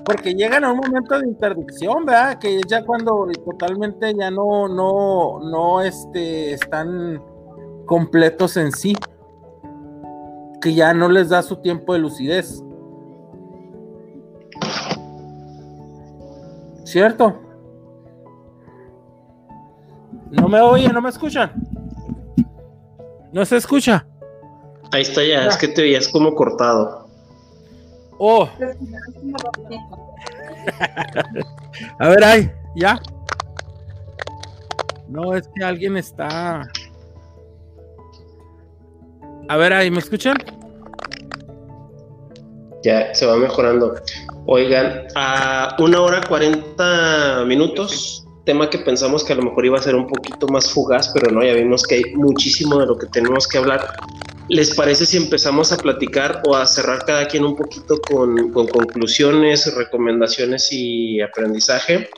Porque 0.05 0.33
llegan 0.33 0.63
a 0.63 0.71
un 0.71 0.77
momento 0.77 1.19
de 1.19 1.27
interdicción, 1.27 2.05
¿verdad? 2.05 2.39
Que 2.39 2.61
ya 2.67 2.83
cuando 2.83 3.27
totalmente 3.45 4.15
ya 4.15 4.31
no, 4.31 4.67
no, 4.67 5.39
no 5.39 5.81
este, 5.81 6.53
están 6.53 7.23
completos 7.85 8.57
en 8.57 8.71
sí. 8.71 8.95
Que 10.61 10.73
ya 10.73 10.95
no 10.95 11.09
les 11.09 11.29
da 11.29 11.43
su 11.43 11.57
tiempo 11.57 11.93
de 11.93 11.99
lucidez. 11.99 12.63
¿Cierto? 16.89 17.39
No 20.31 20.47
me 20.47 20.59
oye, 20.59 20.89
no 20.89 21.03
me 21.03 21.09
escuchan. 21.09 21.53
No 23.31 23.45
se 23.45 23.57
escucha. 23.57 24.07
Ahí 24.91 25.03
está 25.03 25.23
ya, 25.23 25.45
es 25.45 25.57
que 25.57 25.67
te 25.67 25.83
veías 25.83 26.07
como 26.07 26.33
cortado. 26.33 27.07
Oh. 28.17 28.49
A 31.99 32.09
ver, 32.09 32.23
ahí, 32.23 32.51
ya. 32.75 32.99
No, 35.07 35.35
es 35.35 35.47
que 35.53 35.63
alguien 35.63 35.95
está. 35.95 36.67
A 39.47 39.57
ver, 39.57 39.73
ahí, 39.73 39.91
¿me 39.91 39.99
escuchan? 39.99 40.37
Ya, 42.81 43.13
se 43.13 43.27
va 43.27 43.35
mejorando. 43.35 43.93
Oigan, 44.51 45.05
a 45.13 45.75
una 45.77 46.01
hora 46.01 46.21
cuarenta 46.27 47.43
minutos, 47.45 48.25
tema 48.45 48.67
que 48.67 48.79
pensamos 48.79 49.23
que 49.23 49.33
a 49.33 49.35
lo 49.35 49.43
mejor 49.43 49.63
iba 49.63 49.77
a 49.77 49.81
ser 49.83 49.93
un 49.93 50.07
poquito 50.07 50.47
más 50.47 50.71
fugaz, 50.71 51.11
pero 51.13 51.29
no, 51.29 51.43
ya 51.43 51.53
vimos 51.53 51.83
que 51.83 51.95
hay 51.95 52.15
muchísimo 52.15 52.79
de 52.79 52.87
lo 52.87 52.97
que 52.97 53.05
tenemos 53.05 53.47
que 53.47 53.59
hablar. 53.59 53.93
¿Les 54.47 54.73
parece 54.73 55.05
si 55.05 55.17
empezamos 55.17 55.71
a 55.71 55.77
platicar 55.77 56.41
o 56.47 56.55
a 56.55 56.65
cerrar 56.65 57.05
cada 57.05 57.27
quien 57.27 57.45
un 57.45 57.55
poquito 57.55 58.01
con, 58.01 58.51
con 58.51 58.65
conclusiones, 58.69 59.71
recomendaciones 59.75 60.69
y 60.71 61.21
aprendizaje? 61.21 62.09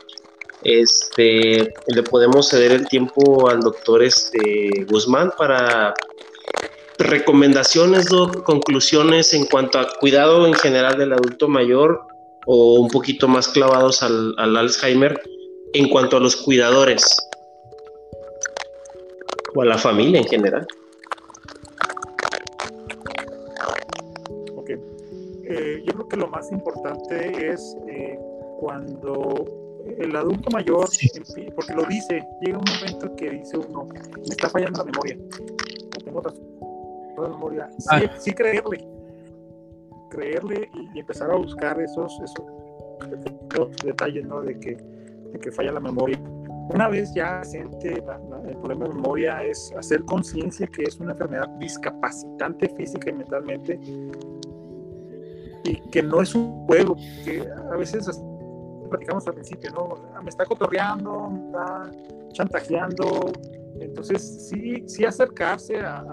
Este, 0.64 1.74
le 1.88 2.04
podemos 2.04 2.48
ceder 2.48 2.72
el 2.72 2.88
tiempo 2.88 3.50
al 3.50 3.60
doctor 3.60 4.04
este, 4.04 4.86
Guzmán 4.90 5.34
para 5.38 5.94
recomendaciones, 6.98 8.08
conclusiones 8.46 9.34
en 9.34 9.48
cuanto 9.48 9.80
a 9.80 9.90
cuidado 10.00 10.48
en 10.48 10.54
general 10.54 10.98
del 10.98 11.12
adulto 11.12 11.50
mayor 11.50 12.06
o 12.46 12.80
un 12.80 12.90
poquito 12.90 13.28
más 13.28 13.48
clavados 13.48 14.02
al, 14.04 14.36
Alzheimer 14.38 15.20
en 15.74 15.90
cuanto 15.90 16.18
a 16.18 16.20
los 16.20 16.36
cuidadores 16.36 17.04
o 19.56 19.62
a 19.62 19.66
la 19.66 19.78
familia 19.78 20.20
en 20.20 20.28
general. 20.28 20.66
Ok. 24.56 24.70
Eh, 24.70 25.84
yo 25.86 25.94
creo 25.94 26.08
que 26.08 26.18
lo 26.18 26.28
más 26.28 26.52
importante 26.52 27.52
es 27.52 27.76
eh, 27.88 28.18
cuando 28.60 29.46
el 29.98 30.16
adulto 30.16 30.50
mayor, 30.52 30.88
porque 31.56 31.74
lo 31.74 31.84
dice, 31.86 32.24
llega 32.42 32.58
un 32.58 32.64
momento 32.74 33.16
que 33.16 33.30
dice 33.32 33.58
uno, 33.58 33.86
me 33.86 34.22
está 34.30 34.50
fallando 34.50 34.80
la 34.80 34.86
memoria, 34.86 35.18
tengo 36.04 36.20
otra 36.20 36.34
memoria, 37.18 37.70
sí, 37.78 38.08
sí, 38.20 38.34
creerle, 38.34 38.88
creerle 40.12 40.70
y, 40.94 41.00
empezar 41.00 41.32
a 41.32 41.36
buscar 41.36 41.80
esos, 41.82 42.20
esos, 42.24 42.46
detalles, 43.84 44.26
¿no? 44.26 44.42
De 44.42 44.60
que, 44.60 44.76
de 44.76 45.40
que 45.40 45.52
falla 45.52 45.72
la 45.72 45.80
memoria. 45.80 46.20
Una 46.74 46.88
vez 46.88 47.14
ya 47.14 47.44
siente 47.44 47.96
el 47.96 48.58
problema 48.58 48.88
de 48.88 48.94
memoria 48.94 49.44
es 49.44 49.74
hacer 49.78 50.06
conciencia 50.06 50.68
que 50.68 50.84
es 50.84 51.00
una 51.00 51.12
enfermedad 51.12 51.48
discapacitante 51.60 52.70
física 52.70 53.10
y 53.10 53.14
mentalmente 53.14 53.80
y 55.64 55.76
que 55.90 56.02
no 56.02 56.22
es 56.22 56.34
un 56.34 56.66
juego, 56.66 56.96
que 57.26 57.46
a 57.72 57.76
veces 57.76 58.10
platicamos 58.90 59.28
al 59.28 59.34
principio, 59.34 59.72
¿no? 59.72 60.22
Me 60.22 60.30
está 60.30 60.46
cotorreando, 60.46 61.30
me 61.30 61.46
está 61.46 61.92
chantajeando. 62.34 63.32
Entonces, 63.80 64.50
sí, 64.50 64.84
sí 64.88 65.06
acercarse 65.06 65.80
a, 65.80 66.04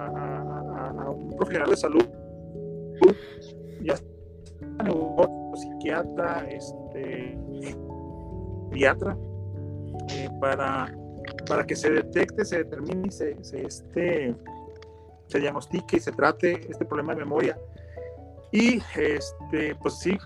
un 1.11 1.37
profesional 1.37 1.71
de 1.71 1.77
salud, 1.77 2.05
ya 3.83 3.95
psiquiatra, 5.55 6.47
este, 6.51 7.39
psiquiatra, 8.71 9.17
eh, 10.11 10.29
para, 10.41 10.95
para 11.49 11.67
que 11.67 11.75
se 11.75 11.91
detecte, 11.91 12.45
se 12.45 12.59
determine 12.59 13.09
y 13.09 13.11
se, 13.11 13.43
se, 13.43 13.63
este, 13.63 14.35
se 15.27 15.41
diagnostique 15.41 15.97
y 15.97 16.01
se 16.01 16.13
trate 16.13 16.61
este 16.71 16.85
problema 16.85 17.15
de 17.15 17.21
memoria. 17.21 17.59
Y 18.53 18.81
este, 18.97 19.75
pues 19.83 19.99
sí, 19.99 20.17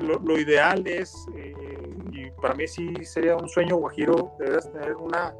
lo, 0.00 0.38
ideal 0.38 0.86
es 0.86 1.14
eh, 1.36 2.32
para 2.40 2.54
mí 2.54 2.66
sí 2.66 2.92
sería 3.04 3.36
un 3.36 3.48
sueño 3.48 3.76
guajiro, 3.76 4.32
deberías 4.38 4.70
tener 4.72 4.96
una, 4.96 5.34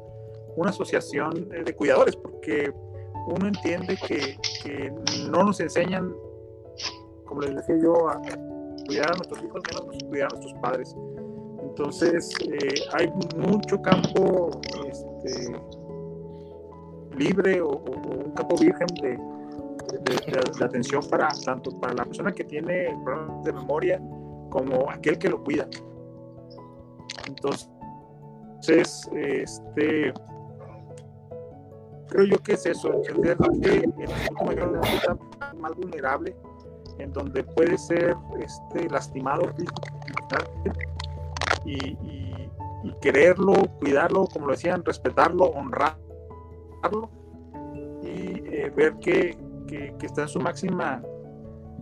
una 0.55 0.69
asociación 0.69 1.49
de 1.49 1.75
cuidadores, 1.75 2.15
porque 2.15 2.71
uno 3.27 3.47
entiende 3.47 3.97
que, 4.07 4.37
que, 4.63 4.91
no 5.29 5.43
nos 5.43 5.59
enseñan, 5.59 6.13
como 7.27 7.41
les 7.41 7.55
decía 7.55 7.77
yo, 7.77 8.09
a 8.09 8.19
cuidar 8.85 9.11
a 9.11 9.15
nuestros 9.15 9.43
hijos, 9.43 9.61
menos 9.67 10.03
cuidar 10.09 10.27
a 10.27 10.35
nuestros 10.35 10.53
padres. 10.61 10.95
Entonces, 11.61 12.29
eh, 12.41 12.81
hay 12.93 13.11
mucho 13.37 13.81
campo 13.81 14.51
este, 14.87 15.55
libre 17.15 17.61
o, 17.61 17.69
un 17.69 18.31
campo 18.31 18.55
virgen 18.57 18.87
de, 19.01 19.17
de, 20.01 20.65
atención 20.65 21.01
para 21.09 21.27
tanto 21.45 21.71
para 21.79 21.93
la 21.93 22.05
persona 22.05 22.31
que 22.31 22.43
tiene 22.43 22.97
problemas 23.03 23.43
de 23.43 23.53
memoria 23.53 24.01
como 24.49 24.89
aquel 24.89 25.17
que 25.17 25.29
lo 25.29 25.43
cuida. 25.43 25.67
Entonces, 27.27 27.69
este, 29.13 30.13
creo 32.07 32.25
yo 32.25 32.37
que 32.39 32.53
es 32.53 32.65
eso, 32.65 32.93
entender 32.93 33.37
que 33.61 33.77
el 33.77 34.11
adulto 34.11 34.45
mayor 34.45 34.79
está 34.83 35.17
más 35.55 35.75
vulnerable, 35.75 36.35
en 36.99 37.13
donde 37.13 37.43
puede 37.43 37.77
ser 37.77 38.15
este, 38.39 38.89
lastimado 38.89 39.53
y, 41.65 41.97
quererlo, 43.01 43.53
cuidarlo, 43.79 44.27
como 44.27 44.47
lo 44.47 44.53
decían, 44.53 44.83
respetarlo, 44.83 45.45
honrarlo 45.45 45.97
y 48.01 48.07
eh, 48.07 48.71
ver 48.75 48.95
que, 48.99 49.37
que, 49.67 49.93
está 50.01 50.23
en 50.23 50.29
su 50.29 50.39
máxima 50.39 51.01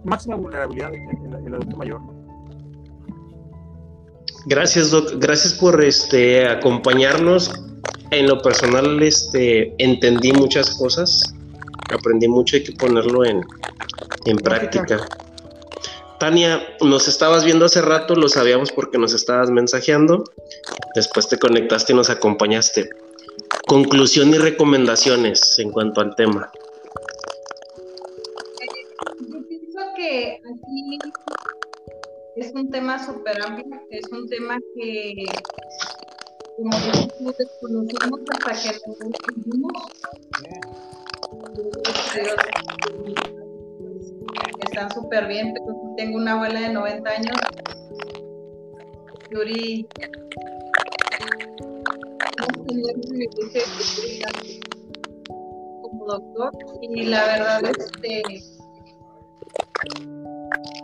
máxima 0.04 0.36
vulnerabilidad 0.36 0.92
el, 0.94 1.48
el 1.48 1.54
adulto 1.54 1.78
mayor. 1.78 2.02
Gracias, 4.48 4.92
Doc. 4.92 5.14
Gracias 5.18 5.54
por 5.54 5.84
este, 5.84 6.48
acompañarnos. 6.48 7.52
En 8.12 8.28
lo 8.28 8.42
personal, 8.42 9.02
este, 9.02 9.74
entendí 9.84 10.32
muchas 10.32 10.76
cosas. 10.76 11.35
Aprendí 11.94 12.28
mucho, 12.28 12.56
hay 12.56 12.64
que 12.64 12.72
ponerlo 12.74 13.26
en, 13.26 13.42
en 14.26 14.38
práctica. 14.38 15.08
Tania, 16.20 16.62
nos 16.82 17.08
estabas 17.08 17.44
viendo 17.44 17.66
hace 17.66 17.82
rato, 17.82 18.16
lo 18.16 18.30
sabíamos 18.30 18.72
porque 18.72 18.98
nos 18.98 19.14
estabas 19.14 19.52
mensajeando. 19.52 20.24
Después 20.96 21.28
te 21.28 21.38
conectaste 21.38 21.94
y 21.94 21.96
nos 21.96 22.10
acompañaste. 22.10 22.90
Conclusión 23.68 24.30
y 24.30 24.38
recomendaciones 24.38 25.60
en 25.60 25.72
cuanto 25.72 26.02
al 26.02 26.16
tema. 26.16 26.52
Yo 29.20 29.48
pienso 29.48 29.80
que 29.96 30.40
aquí 30.40 31.00
es 32.38 32.52
un 32.54 32.70
tema 32.72 33.04
súper 33.06 33.42
amplio, 33.46 33.66
es 33.90 34.08
un 34.12 34.28
tema 34.30 34.58
que 34.76 35.26
como 36.58 36.72
desconocemos 37.38 38.20
hasta 38.50 38.72
que 38.72 38.80
lo. 39.46 39.68
Están 44.66 44.92
súper 44.92 45.28
bien, 45.28 45.54
pero 45.54 45.76
tengo 45.98 46.18
una 46.18 46.34
abuela 46.34 46.60
de 46.60 46.70
90 46.70 47.10
años. 47.10 47.38
Yuri 49.32 49.88
como 55.82 56.06
doctor 56.06 56.52
y 56.82 57.06
la 57.06 57.26
verdad 57.26 57.62
este 57.66 58.24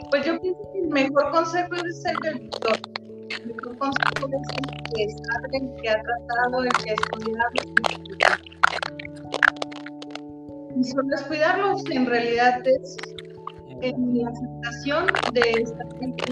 pues 0.09 0.25
yo 0.25 0.39
pienso 0.41 0.59
que 0.73 0.79
el 0.79 0.87
mejor 0.89 1.31
consejo 1.31 1.75
es 1.75 2.03
el 2.05 2.15
del 2.17 2.49
doctor. 2.49 2.79
El 3.29 3.45
mejor 3.47 3.77
consejo 3.77 4.27
es 4.27 4.47
el 4.57 4.65
que 4.93 5.09
sabe, 5.09 5.47
el 5.53 5.81
que 5.81 5.89
ha 5.89 6.01
tratado, 6.01 6.63
el 6.63 6.69
que 6.83 6.91
ha 6.91 6.93
estudiado. 6.93 7.51
Y 10.81 10.83
solo 10.83 11.13
es 11.13 11.21
cuidarlos, 11.21 11.83
en 11.91 12.07
realidad 12.07 12.59
es 12.65 12.97
en 13.81 14.17
la 14.17 14.29
aceptación 14.29 15.05
de 15.31 15.61
estar 15.61 15.87
viviendo. 15.99 16.25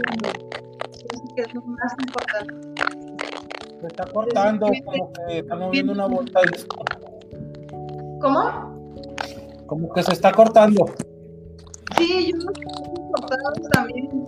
Pienso 0.89 1.35
que 1.35 1.41
es 1.43 1.53
lo 1.53 1.61
más 1.61 1.95
importante. 1.99 2.83
Se 3.79 3.87
está 3.87 4.05
cortando, 4.07 4.71
como 4.83 5.13
que 5.13 5.37
estamos 5.37 5.65
moviendo 5.67 5.93
una 5.93 6.07
vuelta. 6.07 6.39
¿Cómo? 8.19 8.97
Como 9.67 9.93
que 9.93 10.01
se 10.01 10.13
está 10.13 10.31
cortando. 10.31 10.95
Sí, 11.95 12.31
yo 12.31 12.37
no 12.37 12.51
sé 12.51 13.69
también. 13.71 14.27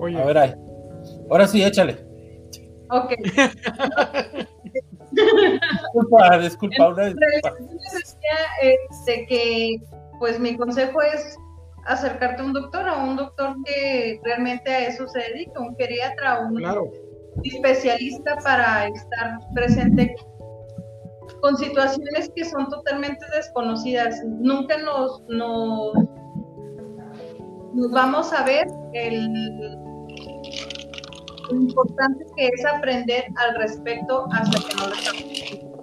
Oye. 0.00 0.20
A 0.20 0.24
ver 0.24 0.38
ahí. 0.38 0.54
Ahora 1.30 1.46
sí, 1.46 1.62
échale. 1.62 2.04
Ok. 2.90 3.12
disculpa, 5.14 6.38
disculpa. 6.38 6.88
Una 6.88 7.04
disculpa. 7.06 7.54
Este, 8.62 9.26
que 9.26 9.76
pues 10.18 10.38
mi 10.38 10.56
consejo 10.56 11.02
es 11.02 11.36
acercarte 11.86 12.42
a 12.42 12.44
un 12.44 12.52
doctor, 12.52 12.88
a 12.88 12.96
un 13.04 13.16
doctor 13.16 13.56
que 13.64 14.20
realmente 14.24 14.70
a 14.70 14.88
eso 14.88 15.06
se 15.08 15.18
dedica, 15.18 15.60
un 15.60 15.76
geriatra, 15.76 16.40
un 16.40 16.62
especialista 17.42 18.36
para 18.42 18.86
estar 18.88 19.38
presente 19.54 20.14
con 21.40 21.56
situaciones 21.56 22.30
que 22.34 22.44
son 22.44 22.68
totalmente 22.68 23.24
desconocidas. 23.34 24.22
Nunca 24.24 24.78
nos, 24.78 25.22
nos, 25.28 25.92
vamos 27.92 28.32
a 28.32 28.44
ver 28.44 28.66
el, 28.94 29.76
lo 31.50 31.56
importante 31.56 32.24
que 32.36 32.46
es 32.46 32.64
aprender 32.64 33.24
al 33.36 33.54
respecto 33.56 34.26
hasta 34.32 34.68
que 34.68 34.76
no 34.76 34.86
lo 34.88 34.94
estamos. 34.94 35.74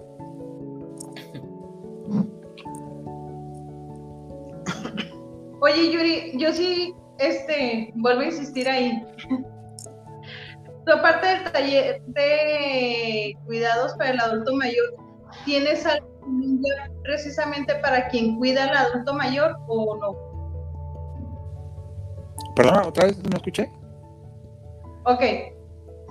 Oye, 5.62 5.92
Yuri, 5.92 6.34
yo 6.40 6.52
sí, 6.54 6.96
este, 7.20 7.92
vuelvo 7.96 8.22
a 8.22 8.26
insistir 8.26 8.68
ahí. 8.68 9.06
Tu 10.86 11.02
parte 11.04 11.28
del 11.28 11.52
taller 11.52 12.02
de 12.08 13.38
cuidados 13.46 13.94
para 13.94 14.10
el 14.10 14.20
adulto 14.20 14.56
mayor, 14.56 14.96
¿tienes 15.46 15.86
algo 15.86 16.08
precisamente 17.04 17.76
para 17.76 18.08
quien 18.08 18.38
cuida 18.38 18.64
al 18.64 18.76
adulto 18.76 19.14
mayor 19.14 19.56
o 19.68 19.96
no? 19.98 20.16
Perdona, 22.56 22.88
otra 22.88 23.06
vez 23.06 23.18
no 23.24 23.38
escuché. 23.38 23.70
Ok, 25.03 25.22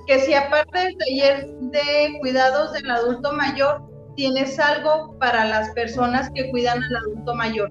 que 0.06 0.18
si 0.20 0.34
aparte 0.34 0.78
del 0.78 0.96
taller 0.96 1.46
de 1.46 2.18
cuidados 2.20 2.72
del 2.72 2.90
adulto 2.90 3.32
mayor, 3.32 3.82
tienes 4.16 4.58
algo 4.58 5.16
para 5.18 5.44
las 5.44 5.70
personas 5.70 6.30
que 6.34 6.50
cuidan 6.50 6.82
al 6.82 6.96
adulto 6.96 7.34
mayor. 7.34 7.70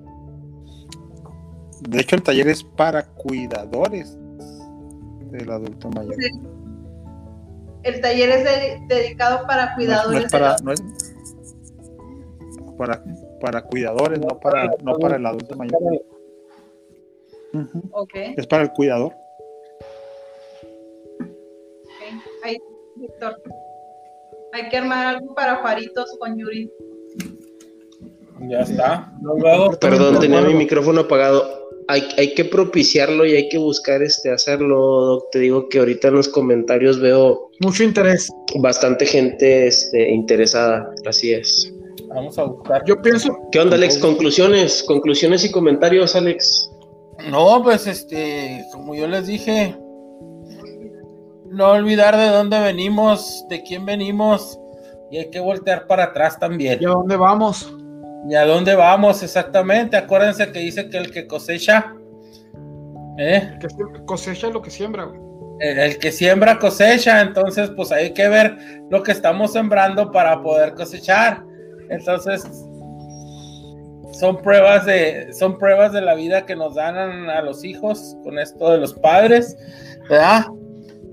De 1.82 2.00
hecho, 2.00 2.16
el 2.16 2.24
taller 2.24 2.48
es 2.48 2.64
para 2.64 3.06
cuidadores 3.06 4.18
del 5.32 5.52
adulto 5.52 5.90
mayor. 5.90 6.16
El 7.84 8.02
taller 8.02 8.30
es 8.30 8.88
dedicado 8.88 9.46
para 9.48 9.76
cuidadores. 9.76 10.20
No, 10.20 10.26
es 10.26 10.32
para, 10.32 10.56
no 10.64 10.72
es 10.74 10.84
para, 12.78 13.04
para 13.40 13.62
cuidadores, 13.64 14.20
no 14.20 14.40
para, 14.40 14.72
no 14.82 14.98
para 14.98 15.18
el 15.18 15.26
adulto 15.26 15.56
mayor. 15.56 15.80
okay. 17.92 18.34
Es 18.38 18.48
para 18.48 18.64
el 18.64 18.72
cuidador. 18.72 19.14
Ahí, 22.44 22.58
Víctor. 22.96 23.42
Hay 24.54 24.70
que 24.70 24.78
armar 24.78 25.16
algo 25.16 25.36
para 25.36 25.58
Juaritos 25.58 26.16
con 26.20 26.38
Yuri. 26.38 26.72
Ya 28.48 28.60
está. 28.60 29.14
Perdón, 29.80 30.20
tenía 30.20 30.42
mi 30.42 30.54
micrófono 30.54 31.02
apagado. 31.02 31.60
Hay, 31.88 32.04
hay, 32.18 32.36
que 32.36 32.46
propiciarlo 32.46 33.26
y 33.26 33.34
hay 33.34 33.50
que 33.50 33.58
buscar 33.58 34.04
este 34.04 34.32
hacerlo. 34.32 35.28
Te 35.32 35.40
digo 35.40 35.68
que 35.70 35.80
ahorita 35.80 36.10
en 36.10 36.16
los 36.16 36.30
comentarios 36.30 37.00
veo 37.00 37.50
mucho 37.62 37.84
interés. 37.84 38.30
Bastante 38.60 39.06
gente 39.06 39.68
este, 39.68 40.10
interesada. 40.10 40.90
Así 41.06 41.34
es. 41.34 41.74
Vamos 42.08 42.38
a 42.38 42.44
buscar. 42.44 42.84
Yo 42.86 43.02
pienso. 43.02 43.36
¿Qué 43.52 43.60
onda, 43.60 43.76
Alex? 43.76 43.98
Conclusiones, 43.98 44.84
conclusiones 44.84 45.44
y 45.46 45.52
comentarios, 45.52 46.16
Alex. 46.16 46.70
No, 47.30 47.62
pues 47.64 47.88
este, 47.88 48.66
como 48.72 48.96
yo 48.96 49.08
les 49.08 49.28
dije, 49.28 49.76
no 51.50 51.72
olvidar 51.72 52.16
de 52.16 52.28
dónde 52.28 52.60
venimos, 52.60 53.46
de 53.50 53.62
quién 53.64 53.86
venimos, 53.86 54.60
y 55.12 55.18
hay 55.18 55.30
que 55.30 55.40
voltear 55.40 55.88
para 55.88 56.06
atrás 56.06 56.40
también. 56.40 56.80
¿Y 56.82 56.86
a 56.86 56.90
dónde 56.90 57.16
vamos? 57.16 57.74
¿Y 58.28 58.36
a 58.36 58.46
dónde 58.46 58.76
vamos 58.76 59.24
exactamente? 59.24 59.98
Acuérdense 59.98 60.52
que 60.52 60.60
dice 60.60 60.90
que 60.90 60.98
el 60.98 61.12
que 61.12 61.26
cosecha, 61.26 61.94
¿eh? 63.18 63.58
Que 63.60 63.68
cosecha 64.06 64.50
lo 64.50 64.62
que 64.62 64.70
siembra, 64.70 65.10
El, 65.60 65.98
que 65.98 66.12
siembra 66.12 66.60
cosecha, 66.60 67.22
entonces 67.22 67.72
pues 67.76 67.92
hay 67.92 68.14
que 68.14 68.28
ver 68.28 68.58
lo 68.90 69.02
que 69.04 69.12
estamos 69.12 69.54
sembrando 69.54 70.12
para 70.12 70.42
poder 70.42 70.74
cosechar. 70.74 71.44
Entonces, 71.90 72.44
son 74.12 74.38
pruebas 74.38 74.86
de, 74.86 75.34
son 75.34 75.58
pruebas 75.58 75.92
de 75.94 76.02
la 76.02 76.14
vida 76.14 76.46
que 76.46 76.56
nos 76.56 76.76
dan 76.76 77.30
a 77.30 77.42
los 77.42 77.64
hijos 77.64 78.16
con 78.24 78.38
esto 78.38 78.72
de 78.72 78.78
los 78.78 78.94
padres, 78.94 79.58
¿verdad? 80.10 80.46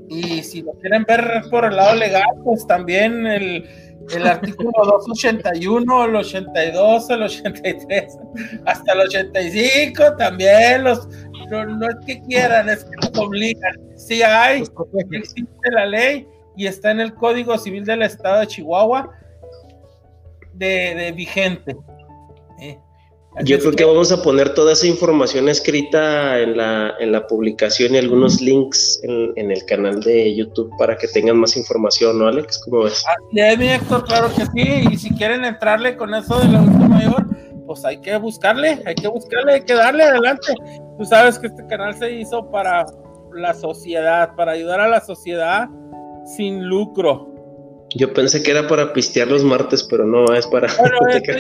Y 0.09 0.43
si 0.43 0.63
lo 0.63 0.73
quieren 0.75 1.05
ver 1.05 1.43
por 1.51 1.65
el 1.65 1.77
lado 1.77 1.97
legal, 1.97 2.25
pues 2.45 2.67
también 2.67 3.27
el, 3.27 3.69
el 4.15 4.27
artículo 4.27 4.71
281, 4.77 6.05
el 6.05 6.17
82, 6.17 7.11
el 7.11 7.23
83, 7.23 8.19
hasta 8.67 8.93
el 8.93 9.01
85 9.01 10.17
también 10.17 10.85
los 10.85 11.09
no, 11.51 11.89
es 11.89 11.97
que 12.07 12.21
quieran, 12.23 12.69
es 12.69 12.85
que 12.85 12.97
nos 12.97 13.19
obligan. 13.19 13.75
Sí 13.97 14.23
hay, 14.23 14.65
existe 15.13 15.71
la 15.71 15.87
ley 15.87 16.27
y 16.57 16.67
está 16.67 16.91
en 16.91 17.01
el 17.01 17.15
Código 17.15 17.57
Civil 17.59 17.85
del 17.85 18.03
Estado 18.03 18.41
de 18.41 18.47
Chihuahua 18.47 19.11
de, 20.55 20.95
de 20.95 21.13
vigente. 21.13 21.77
¿eh? 22.61 22.79
Yo 23.45 23.59
creo 23.59 23.73
que 23.73 23.85
vamos 23.85 24.11
a 24.13 24.23
poner 24.23 24.55
toda 24.55 24.73
esa 24.73 24.87
información 24.87 25.49
escrita 25.49 26.41
en 26.41 26.57
la, 26.57 26.95
en 26.99 27.13
la 27.13 27.27
publicación 27.27 27.95
y 27.95 27.99
algunos 27.99 28.41
links 28.41 28.99
en, 29.03 29.33
en, 29.37 29.51
el 29.51 29.65
canal 29.67 30.01
de 30.01 30.35
YouTube 30.35 30.71
para 30.79 30.97
que 30.97 31.07
tengan 31.09 31.39
más 31.39 31.55
información, 31.57 32.19
¿no, 32.19 32.29
Alex? 32.29 32.63
¿Cómo 32.65 32.85
ves? 32.85 33.05
Así 33.07 33.41
es, 33.41 33.59
mi 33.59 33.69
Héctor, 33.69 34.05
claro 34.05 34.29
que 34.35 34.47
sí. 34.47 34.89
Y 34.91 34.97
si 34.97 35.11
quieren 35.11 35.45
entrarle 35.45 35.97
con 35.97 36.15
eso 36.15 36.39
del 36.39 36.57
adulto 36.57 36.89
mayor, 36.89 37.27
pues 37.67 37.85
hay 37.85 38.01
que 38.01 38.17
buscarle, 38.17 38.83
hay 38.87 38.95
que 38.95 39.09
buscarle, 39.09 39.55
hay 39.55 39.63
que 39.63 39.75
darle 39.75 40.05
adelante. 40.05 40.55
Tú 40.99 41.05
sabes 41.05 41.39
que 41.39 41.49
este 41.49 41.67
canal 41.67 41.95
se 41.95 42.11
hizo 42.13 42.51
para 42.51 42.87
la 43.35 43.53
sociedad, 43.53 44.35
para 44.35 44.53
ayudar 44.53 44.81
a 44.81 44.89
la 44.89 45.01
sociedad 45.03 45.69
sin 46.37 46.65
lucro. 46.65 47.36
Yo 47.95 48.13
pensé 48.13 48.43
que 48.43 48.51
era 48.51 48.67
para 48.67 48.93
pistear 48.93 49.29
los 49.29 49.45
martes, 49.45 49.83
pero 49.85 50.05
no, 50.05 50.35
es 50.35 50.47
para. 50.49 50.69
Bueno, 50.77 50.99
esto, 51.13 51.33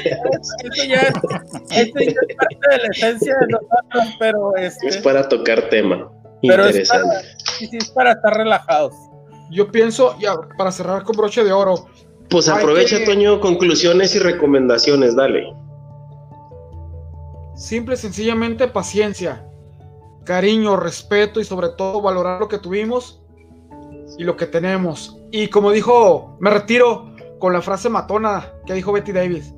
ya, 0.88 1.00
es, 1.00 1.92
parte 1.92 2.58
de 2.70 2.78
la 2.78 2.88
esencia 2.92 3.36
de 3.40 3.46
nosotros, 3.48 4.16
pero. 4.18 4.56
Este, 4.56 4.88
es 4.88 4.96
para 4.98 5.28
tocar 5.28 5.68
tema. 5.68 6.10
Interesante. 6.42 7.26
sí, 7.58 7.66
sí, 7.66 7.76
es 7.78 7.90
para 7.90 8.12
estar 8.12 8.36
relajados. 8.36 8.94
Yo 9.50 9.70
pienso, 9.70 10.16
ya, 10.20 10.36
para 10.56 10.70
cerrar 10.70 11.02
con 11.02 11.16
broche 11.16 11.42
de 11.44 11.52
oro. 11.52 11.88
Pues 12.30 12.48
aprovecha, 12.48 13.04
Toño, 13.04 13.40
conclusiones 13.40 14.14
y 14.14 14.18
recomendaciones, 14.18 15.14
dale. 15.14 15.52
Simple, 17.54 17.96
sencillamente 17.96 18.68
paciencia, 18.68 19.46
cariño, 20.24 20.76
respeto 20.76 21.40
y 21.40 21.44
sobre 21.44 21.70
todo 21.70 22.02
valorar 22.02 22.40
lo 22.40 22.48
que 22.48 22.58
tuvimos 22.58 23.22
y 24.18 24.24
lo 24.24 24.36
que 24.36 24.46
tenemos. 24.46 25.16
Y 25.30 25.48
como 25.48 25.70
dijo, 25.70 26.36
me 26.40 26.50
retiro 26.50 27.14
con 27.38 27.52
la 27.52 27.62
frase 27.62 27.88
matona 27.88 28.52
que 28.66 28.74
dijo 28.74 28.92
Betty 28.92 29.12
Davis. 29.12 29.52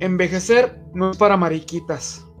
Envejecer 0.00 0.80
no 0.94 1.10
es 1.10 1.16
para 1.16 1.36
mariquitas. 1.36 2.24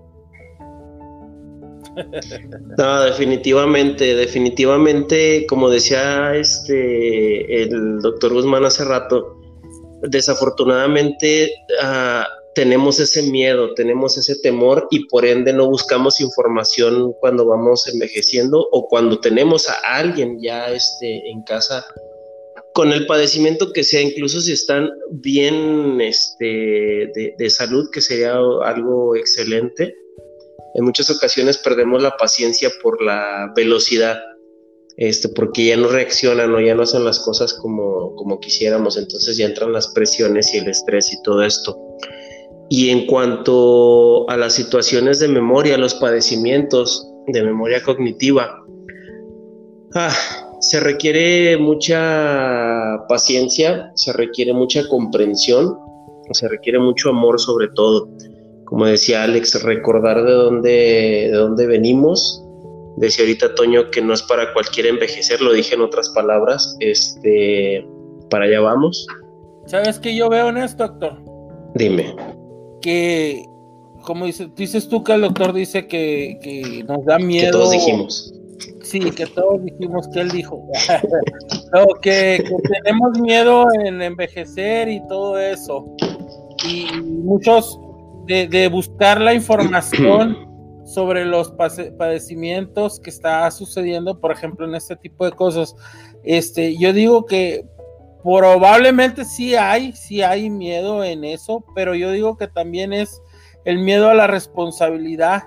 No, 2.76 3.00
definitivamente, 3.00 4.14
definitivamente, 4.14 5.44
como 5.48 5.68
decía 5.68 6.32
este 6.36 7.62
el 7.64 7.98
doctor 7.98 8.32
Guzmán 8.32 8.64
hace 8.64 8.84
rato, 8.84 9.36
desafortunadamente 10.02 11.50
uh, 11.82 12.22
tenemos 12.58 12.98
ese 12.98 13.22
miedo, 13.22 13.72
tenemos 13.74 14.18
ese 14.18 14.34
temor 14.40 14.88
y 14.90 15.04
por 15.06 15.24
ende 15.24 15.52
no 15.52 15.70
buscamos 15.70 16.20
información 16.20 17.12
cuando 17.20 17.46
vamos 17.46 17.86
envejeciendo 17.86 18.68
o 18.72 18.88
cuando 18.88 19.20
tenemos 19.20 19.68
a 19.68 19.74
alguien 19.94 20.42
ya 20.42 20.68
este, 20.72 21.30
en 21.30 21.44
casa 21.44 21.86
con 22.74 22.90
el 22.90 23.06
padecimiento 23.06 23.72
que 23.72 23.84
sea, 23.84 24.00
incluso 24.00 24.40
si 24.40 24.50
están 24.50 24.90
bien 25.12 26.00
este, 26.00 27.12
de, 27.38 27.50
salud, 27.50 27.88
que 27.92 28.00
sería 28.00 28.32
algo 28.32 29.14
excelente. 29.14 29.94
En 30.74 30.84
muchas 30.84 31.08
ocasiones 31.10 31.58
perdemos 31.58 32.02
la 32.02 32.16
paciencia 32.16 32.70
por 32.82 33.00
la 33.00 33.52
velocidad, 33.54 34.18
este, 34.96 35.28
porque 35.28 35.66
ya 35.66 35.76
no 35.76 35.86
reaccionan 35.86 36.52
o 36.52 36.60
ya 36.60 36.74
no 36.74 36.82
hacen 36.82 37.04
las 37.04 37.20
cosas 37.20 37.54
como, 37.54 38.16
como 38.16 38.40
quisiéramos, 38.40 38.96
entonces 38.96 39.36
ya 39.36 39.46
entran 39.46 39.72
las 39.72 39.86
presiones 39.94 40.52
y 40.54 40.58
el 40.58 40.66
estrés 40.66 41.12
y 41.12 41.22
todo 41.22 41.44
esto. 41.44 41.87
Y 42.70 42.90
en 42.90 43.06
cuanto 43.06 44.28
a 44.28 44.36
las 44.36 44.52
situaciones 44.54 45.20
de 45.20 45.28
memoria, 45.28 45.78
los 45.78 45.94
padecimientos 45.94 47.08
de 47.28 47.42
memoria 47.42 47.82
cognitiva, 47.82 48.62
ah, 49.94 50.14
se 50.60 50.80
requiere 50.80 51.56
mucha 51.56 53.06
paciencia, 53.08 53.90
se 53.94 54.12
requiere 54.12 54.52
mucha 54.52 54.86
comprensión, 54.88 55.78
se 56.32 56.48
requiere 56.48 56.78
mucho 56.78 57.10
amor 57.10 57.40
sobre 57.40 57.68
todo. 57.68 58.08
Como 58.66 58.84
decía 58.84 59.22
Alex, 59.22 59.62
recordar 59.62 60.22
de 60.24 60.32
dónde, 60.32 61.28
de 61.30 61.36
dónde 61.36 61.66
venimos. 61.66 62.44
Decía 62.98 63.24
ahorita 63.24 63.54
Toño 63.54 63.90
que 63.90 64.02
no 64.02 64.12
es 64.12 64.22
para 64.22 64.52
cualquier 64.52 64.86
envejecer, 64.86 65.40
lo 65.40 65.52
dije 65.52 65.74
en 65.74 65.80
otras 65.80 66.10
palabras. 66.10 66.76
Este, 66.80 67.86
para 68.28 68.44
allá 68.44 68.60
vamos. 68.60 69.06
¿Sabes 69.64 69.98
qué 69.98 70.14
yo 70.14 70.28
veo 70.28 70.50
en 70.50 70.58
esto, 70.58 70.86
doctor? 70.86 71.22
Dime 71.74 72.37
que, 72.80 73.44
como 74.02 74.26
dices 74.26 74.88
tú 74.88 75.04
que 75.04 75.12
el 75.12 75.22
doctor 75.22 75.52
dice 75.52 75.86
que, 75.86 76.84
nos 76.86 77.04
da 77.04 77.18
miedo. 77.18 77.46
Que 77.46 77.52
todos 77.52 77.70
dijimos. 77.70 78.34
Sí, 78.82 79.00
que 79.00 79.26
todos 79.26 79.62
dijimos 79.64 80.08
que 80.08 80.20
él 80.20 80.30
dijo. 80.30 80.66
que, 82.02 82.44
tenemos 82.84 83.18
miedo 83.20 83.66
en 83.84 84.00
envejecer 84.02 84.88
y 84.88 85.06
todo 85.08 85.38
eso. 85.38 85.94
Y 86.66 87.00
muchos 87.02 87.78
de, 88.26 88.68
buscar 88.68 89.20
la 89.20 89.34
información 89.34 90.36
sobre 90.84 91.24
los 91.24 91.52
padecimientos 91.98 92.98
que 93.00 93.10
está 93.10 93.50
sucediendo, 93.50 94.18
por 94.18 94.32
ejemplo, 94.32 94.66
en 94.66 94.74
este 94.74 94.96
tipo 94.96 95.24
de 95.24 95.32
cosas. 95.32 95.74
Este, 96.24 96.76
yo 96.78 96.92
digo 96.92 97.26
que 97.26 97.64
Probablemente 98.22 99.24
sí 99.24 99.54
hay, 99.54 99.92
sí 99.92 100.22
hay 100.22 100.50
miedo 100.50 101.04
en 101.04 101.24
eso, 101.24 101.64
pero 101.74 101.94
yo 101.94 102.10
digo 102.10 102.36
que 102.36 102.48
también 102.48 102.92
es 102.92 103.22
el 103.64 103.78
miedo 103.78 104.10
a 104.10 104.14
la 104.14 104.26
responsabilidad. 104.26 105.44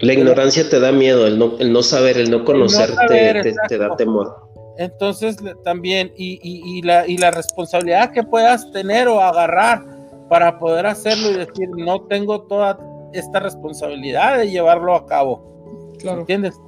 La 0.00 0.14
ignorancia 0.14 0.68
te 0.68 0.80
da 0.80 0.90
miedo, 0.90 1.26
el 1.26 1.38
no, 1.38 1.56
el 1.58 1.72
no 1.72 1.82
saber, 1.82 2.18
el 2.18 2.30
no 2.30 2.44
conocerte 2.44 3.54
te, 3.68 3.78
da 3.78 3.94
temor. 3.96 4.34
Entonces 4.78 5.36
también, 5.62 6.12
y, 6.16 6.40
y, 6.42 6.82
la, 6.82 7.06
y 7.06 7.18
la 7.18 7.30
responsabilidad 7.30 8.10
que 8.10 8.24
puedas 8.24 8.70
tener 8.72 9.06
o 9.06 9.20
agarrar 9.20 9.84
para 10.28 10.58
poder 10.58 10.86
hacerlo 10.86 11.30
y 11.30 11.34
decir, 11.34 11.68
no 11.76 12.02
tengo 12.06 12.42
toda 12.42 12.78
esta 13.12 13.38
responsabilidad 13.38 14.38
de 14.38 14.50
llevarlo 14.50 14.94
a 14.96 15.06
cabo. 15.06 15.94
Claro. 15.98 16.20
¿Entiendes? 16.20 16.58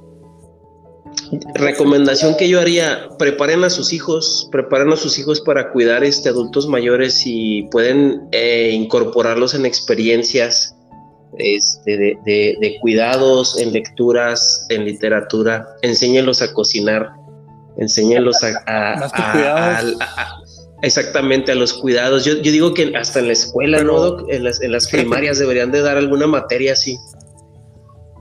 Recomendación 1.55 2.35
que 2.37 2.47
yo 2.49 2.59
haría, 2.59 3.09
preparen 3.17 3.63
a 3.63 3.69
sus 3.69 3.93
hijos, 3.93 4.47
preparen 4.51 4.91
a 4.91 4.97
sus 4.97 5.17
hijos 5.17 5.41
para 5.41 5.71
cuidar 5.71 6.03
este 6.03 6.29
adultos 6.29 6.67
mayores 6.67 7.23
y 7.25 7.63
pueden 7.71 8.27
eh, 8.31 8.71
incorporarlos 8.73 9.53
en 9.53 9.65
experiencias 9.65 10.75
este, 11.37 12.17
de, 12.25 12.77
cuidados, 12.81 13.59
en 13.59 13.73
lecturas, 13.73 14.65
en 14.69 14.85
literatura, 14.85 15.67
enséñenlos 15.81 16.41
a 16.41 16.53
cocinar, 16.53 17.11
enséñenlos 17.77 18.37
a, 18.43 19.09
exactamente 20.81 21.51
a 21.51 21.55
los 21.55 21.73
cuidados. 21.73 22.25
Yo, 22.25 22.35
digo 22.35 22.73
que 22.73 22.95
hasta 22.95 23.19
en 23.19 23.27
la 23.27 23.33
escuela, 23.33 23.83
¿no? 23.83 24.29
En 24.29 24.43
las, 24.43 24.61
en 24.61 24.71
las 24.71 24.87
primarias 24.87 25.39
deberían 25.39 25.71
de 25.71 25.81
dar 25.81 25.97
alguna 25.97 26.27
materia 26.27 26.73
así. 26.73 26.97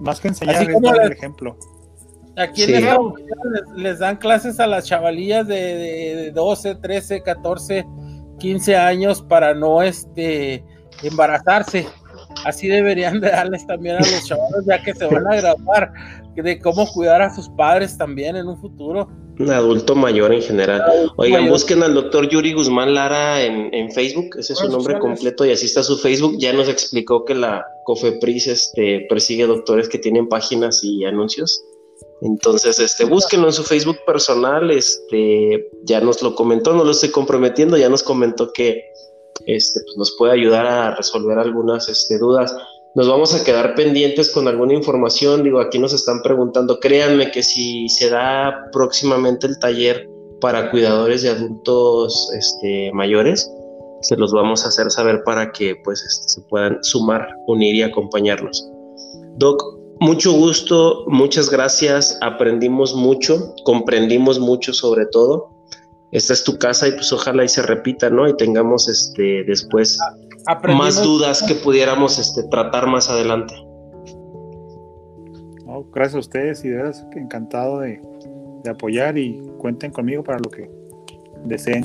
Más 0.01 0.20
que 0.20 0.28
enseñar, 0.28 0.62
el 0.62 1.12
ejemplo. 1.12 1.56
Aquí 2.36 2.65
en 2.65 2.85
les, 3.77 3.98
dan 4.01 4.16
clases 4.16 4.59
a 4.59 4.66
las 4.66 4.86
chavalillas 4.86 5.47
de, 5.47 6.32
12, 6.35 6.74
13, 6.77 7.23
14, 7.23 7.86
15 8.40 8.77
años 8.77 9.23
para 9.23 9.55
no 9.55 9.82
este, 9.82 10.65
embarazarse. 11.02 11.86
Así 12.44 12.66
deberían 12.66 13.20
de 13.20 13.31
darles 13.31 13.66
también 13.66 13.97
a 13.97 14.01
los 14.01 14.24
chavales 14.27 14.65
ya 14.66 14.82
que 14.82 14.94
se 14.94 15.06
van 15.06 15.27
a 15.28 15.36
graduar, 15.36 15.93
de 16.35 16.59
cómo 16.59 16.86
cuidar 16.93 17.23
a 17.23 17.32
sus 17.32 17.48
padres 17.51 17.97
también 17.97 18.35
en 18.35 18.48
un 18.48 18.61
futuro. 18.61 19.09
Un 19.39 19.51
adulto 19.51 19.94
mayor 19.94 20.32
en 20.32 20.43
general. 20.43 20.82
Oigan, 21.16 21.48
busquen 21.48 21.82
al 21.82 21.94
doctor 21.94 22.28
Yuri 22.28 22.52
Guzmán 22.52 22.94
Lara 22.94 23.43
en, 23.43 23.73
en 23.74 23.90
Facebook, 23.93 24.36
ese 24.39 24.52
es 24.52 24.59
su 24.59 24.69
nombre 24.69 24.98
completo 24.98 25.44
y 25.44 25.51
así 25.52 25.66
está 25.66 25.82
su 25.82 25.98
Facebook. 25.98 26.36
Ya 26.39 26.52
nos 26.52 26.69
explicó 26.69 27.24
que 27.24 27.35
la 27.35 27.65
COFEPRIS 27.85 28.47
este, 28.47 29.06
persigue 29.09 29.47
doctores 29.47 29.89
que 29.89 29.98
tienen 29.98 30.28
páginas 30.28 30.82
y 30.85 31.05
anuncios. 31.05 31.65
Entonces, 32.20 32.78
este, 32.78 33.05
búsquenlo 33.05 33.49
en 33.49 33.53
su 33.53 33.65
Facebook 33.65 33.99
personal, 34.07 34.70
este, 34.70 35.69
ya 35.82 36.01
nos 36.01 36.23
lo 36.23 36.35
comentó, 36.35 36.73
no 36.73 36.85
lo 36.85 36.93
estoy 36.93 37.11
comprometiendo, 37.11 37.77
ya 37.77 37.89
nos 37.89 38.03
comentó 38.03 38.53
que 38.53 38.82
este, 39.47 39.81
pues 39.81 39.97
nos 39.97 40.16
puede 40.16 40.32
ayudar 40.32 40.66
a 40.66 40.95
resolver 40.95 41.39
algunas 41.39 41.89
este, 41.89 42.19
dudas. 42.19 42.55
Nos 42.95 43.09
vamos 43.09 43.35
a 43.35 43.45
quedar 43.45 43.74
pendientes 43.74 44.31
con 44.31 44.47
alguna 44.47 44.74
información, 44.74 45.43
digo, 45.43 45.61
aquí 45.61 45.78
nos 45.78 45.93
están 45.93 46.23
preguntando, 46.23 46.78
créanme 46.78 47.31
que 47.31 47.43
si 47.43 47.89
se 47.89 48.09
da 48.09 48.70
próximamente 48.73 49.47
el 49.49 49.59
taller 49.59 50.09
para 50.41 50.70
cuidadores 50.70 51.23
de 51.23 51.31
adultos 51.31 52.31
este, 52.39 52.93
mayores, 52.93 53.51
se 54.03 54.16
los 54.16 54.32
vamos 54.32 54.65
a 54.65 54.69
hacer 54.69 54.91
saber 54.91 55.24
para 55.24 55.51
que 55.51 55.74
pues 55.82 56.03
este, 56.03 56.28
se 56.28 56.41
puedan 56.49 56.78
sumar, 56.82 57.27
unir 57.47 57.74
y 57.74 57.82
acompañarnos. 57.82 58.70
Doc, 59.36 59.62
mucho 60.01 60.33
gusto, 60.33 61.05
muchas 61.07 61.51
gracias, 61.51 62.19
aprendimos 62.21 62.95
mucho, 62.95 63.55
comprendimos 63.65 64.39
mucho 64.39 64.73
sobre 64.73 65.07
todo. 65.07 65.51
Esta 66.11 66.33
es 66.33 66.45
tu 66.45 66.59
casa 66.59 66.87
y 66.87 66.93
pues 66.93 67.12
ojalá 67.12 67.45
y 67.45 67.49
se 67.49 67.62
repita, 67.62 68.09
¿no? 68.09 68.29
Y 68.29 68.37
tengamos 68.37 68.89
este 68.89 69.43
después 69.45 69.99
más 70.77 71.03
dudas 71.03 71.43
que 71.43 71.55
pudiéramos 71.55 72.19
este, 72.19 72.45
tratar 72.45 72.87
más 72.87 73.09
adelante. 73.09 73.55
gracias 75.93 76.15
a 76.15 76.19
ustedes 76.19 76.65
y 76.65 76.69
de 76.69 76.77
verdad 76.77 76.95
encantado 77.16 77.81
de, 77.81 78.01
apoyar 78.71 79.19
y 79.19 79.43
cuenten 79.59 79.91
conmigo 79.91 80.23
para 80.23 80.39
lo 80.39 80.51
que 80.51 80.71
deseen. 81.45 81.85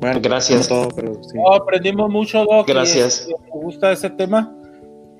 Bueno, 0.00 0.20
gracias. 0.22 0.68
Todo, 0.68 0.88
pero 0.94 1.20
aprendimos 1.54 2.10
mucho, 2.10 2.44
Doc. 2.44 2.68
Gracias. 2.68 3.26
me 3.28 3.60
gusta 3.60 3.92
ese 3.92 4.10
tema. 4.10 4.57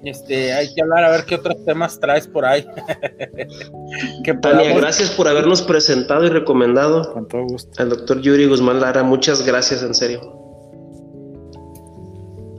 Este, 0.04 0.52
hay 0.52 0.72
que 0.72 0.82
hablar 0.82 1.04
a 1.04 1.10
ver 1.10 1.24
qué 1.24 1.34
otros 1.34 1.64
temas 1.64 1.98
traes 1.98 2.26
por 2.26 2.44
ahí. 2.44 2.64
Tania, 4.42 4.74
gracias 4.74 5.10
por 5.10 5.26
habernos 5.26 5.62
presentado 5.62 6.24
y 6.24 6.28
recomendado. 6.28 7.12
Con 7.12 7.26
todo 7.26 7.42
gusto. 7.42 7.82
Al 7.82 7.90
doctor 7.90 8.20
Yuri 8.20 8.46
Guzmán 8.46 8.80
Lara, 8.80 9.02
muchas 9.02 9.44
gracias, 9.44 9.82
en 9.82 9.94
serio. 9.94 10.20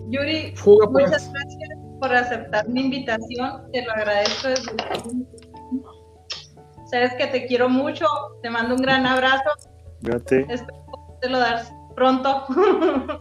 Yuri, 0.10 0.54
pues. 0.64 0.90
muchas 0.90 1.32
gracias 1.32 1.70
por 2.00 2.14
aceptar 2.14 2.68
mi 2.68 2.82
invitación. 2.82 3.72
Te 3.72 3.86
lo 3.86 3.92
agradezco 3.94 4.48
desde 4.50 4.72
Sabes 6.92 7.14
que 7.14 7.28
te 7.28 7.46
quiero 7.46 7.70
mucho. 7.70 8.06
Te 8.42 8.50
mando 8.50 8.76
un 8.76 8.82
gran 8.82 9.06
abrazo. 9.06 9.50
Gracias. 10.02 10.50
Espero 10.50 10.80
te 11.22 11.30
lo 11.30 11.40
das 11.40 11.72
pronto. 11.96 12.46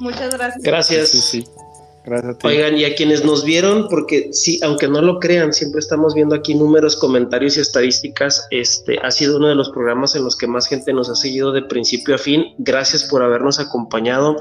muchas 0.00 0.30
gracias. 0.34 0.62
Gracias. 0.62 1.08
Sí, 1.10 1.18
sí. 1.18 1.48
Oigan, 2.44 2.76
y 2.76 2.84
a 2.84 2.94
quienes 2.94 3.24
nos 3.24 3.44
vieron, 3.44 3.88
porque 3.88 4.32
sí, 4.32 4.60
aunque 4.62 4.86
no 4.86 5.02
lo 5.02 5.18
crean, 5.18 5.52
siempre 5.52 5.80
estamos 5.80 6.14
viendo 6.14 6.36
aquí 6.36 6.54
números, 6.54 6.96
comentarios 6.96 7.56
y 7.56 7.60
estadísticas. 7.60 8.46
Este 8.50 8.98
ha 9.02 9.10
sido 9.10 9.38
uno 9.38 9.48
de 9.48 9.56
los 9.56 9.70
programas 9.70 10.14
en 10.14 10.22
los 10.22 10.36
que 10.36 10.46
más 10.46 10.68
gente 10.68 10.92
nos 10.92 11.10
ha 11.10 11.16
seguido 11.16 11.52
de 11.52 11.62
principio 11.62 12.14
a 12.14 12.18
fin. 12.18 12.54
Gracias 12.58 13.04
por 13.04 13.22
habernos 13.22 13.58
acompañado. 13.58 14.36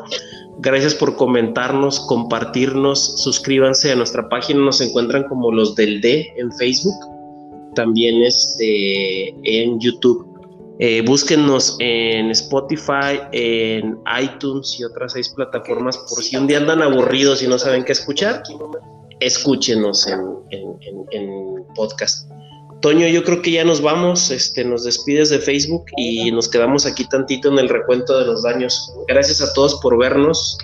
Gracias 0.59 0.93
por 0.93 1.15
comentarnos, 1.15 1.99
compartirnos. 2.01 3.21
Suscríbanse 3.23 3.91
a 3.91 3.95
nuestra 3.95 4.29
página. 4.29 4.59
Nos 4.61 4.81
encuentran 4.81 5.23
como 5.23 5.51
los 5.51 5.75
del 5.75 6.01
D 6.01 6.27
en 6.37 6.51
Facebook. 6.53 6.95
También 7.73 8.21
este, 8.21 9.29
en 9.43 9.79
YouTube. 9.79 10.34
Eh, 10.79 11.01
búsquenos 11.05 11.77
en 11.79 12.31
Spotify, 12.31 13.21
en 13.31 13.97
iTunes 14.21 14.77
y 14.77 14.83
otras 14.83 15.13
seis 15.13 15.29
plataformas 15.29 15.97
por 15.97 16.21
si 16.21 16.35
un 16.35 16.47
día 16.47 16.57
andan 16.57 16.81
aburridos 16.81 17.41
y 17.41 17.47
no 17.47 17.57
saben 17.57 17.85
qué 17.85 17.93
escuchar, 17.93 18.43
escúchenos 19.21 20.05
en, 20.07 21.65
podcast. 21.75 22.29
Toño, 22.81 23.07
yo 23.07 23.23
creo 23.23 23.41
que 23.41 23.51
ya 23.51 23.63
nos 23.63 23.81
vamos, 23.81 24.31
este, 24.31 24.63
nos 24.65 24.83
despides 24.83 25.29
de 25.29 25.39
Facebook 25.39 25.85
y 25.97 26.31
nos 26.31 26.49
quedamos 26.49 26.85
aquí 26.85 27.07
tantito 27.07 27.49
en 27.49 27.59
el 27.59 27.69
recuento 27.69 28.19
de 28.19 28.25
los 28.25 28.43
daños. 28.43 28.93
Gracias 29.07 29.41
a 29.41 29.53
todos 29.53 29.79
por 29.81 29.97
vernos 29.97 30.57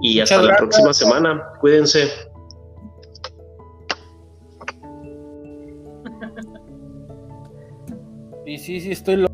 y 0.00 0.20
hasta 0.20 0.42
la 0.42 0.56
próxima 0.56 0.94
semana. 0.94 1.42
Cuídense. 1.60 2.08
Y 8.46 8.58
sí, 8.58 8.80
sí, 8.80 8.90
estoy 8.90 9.29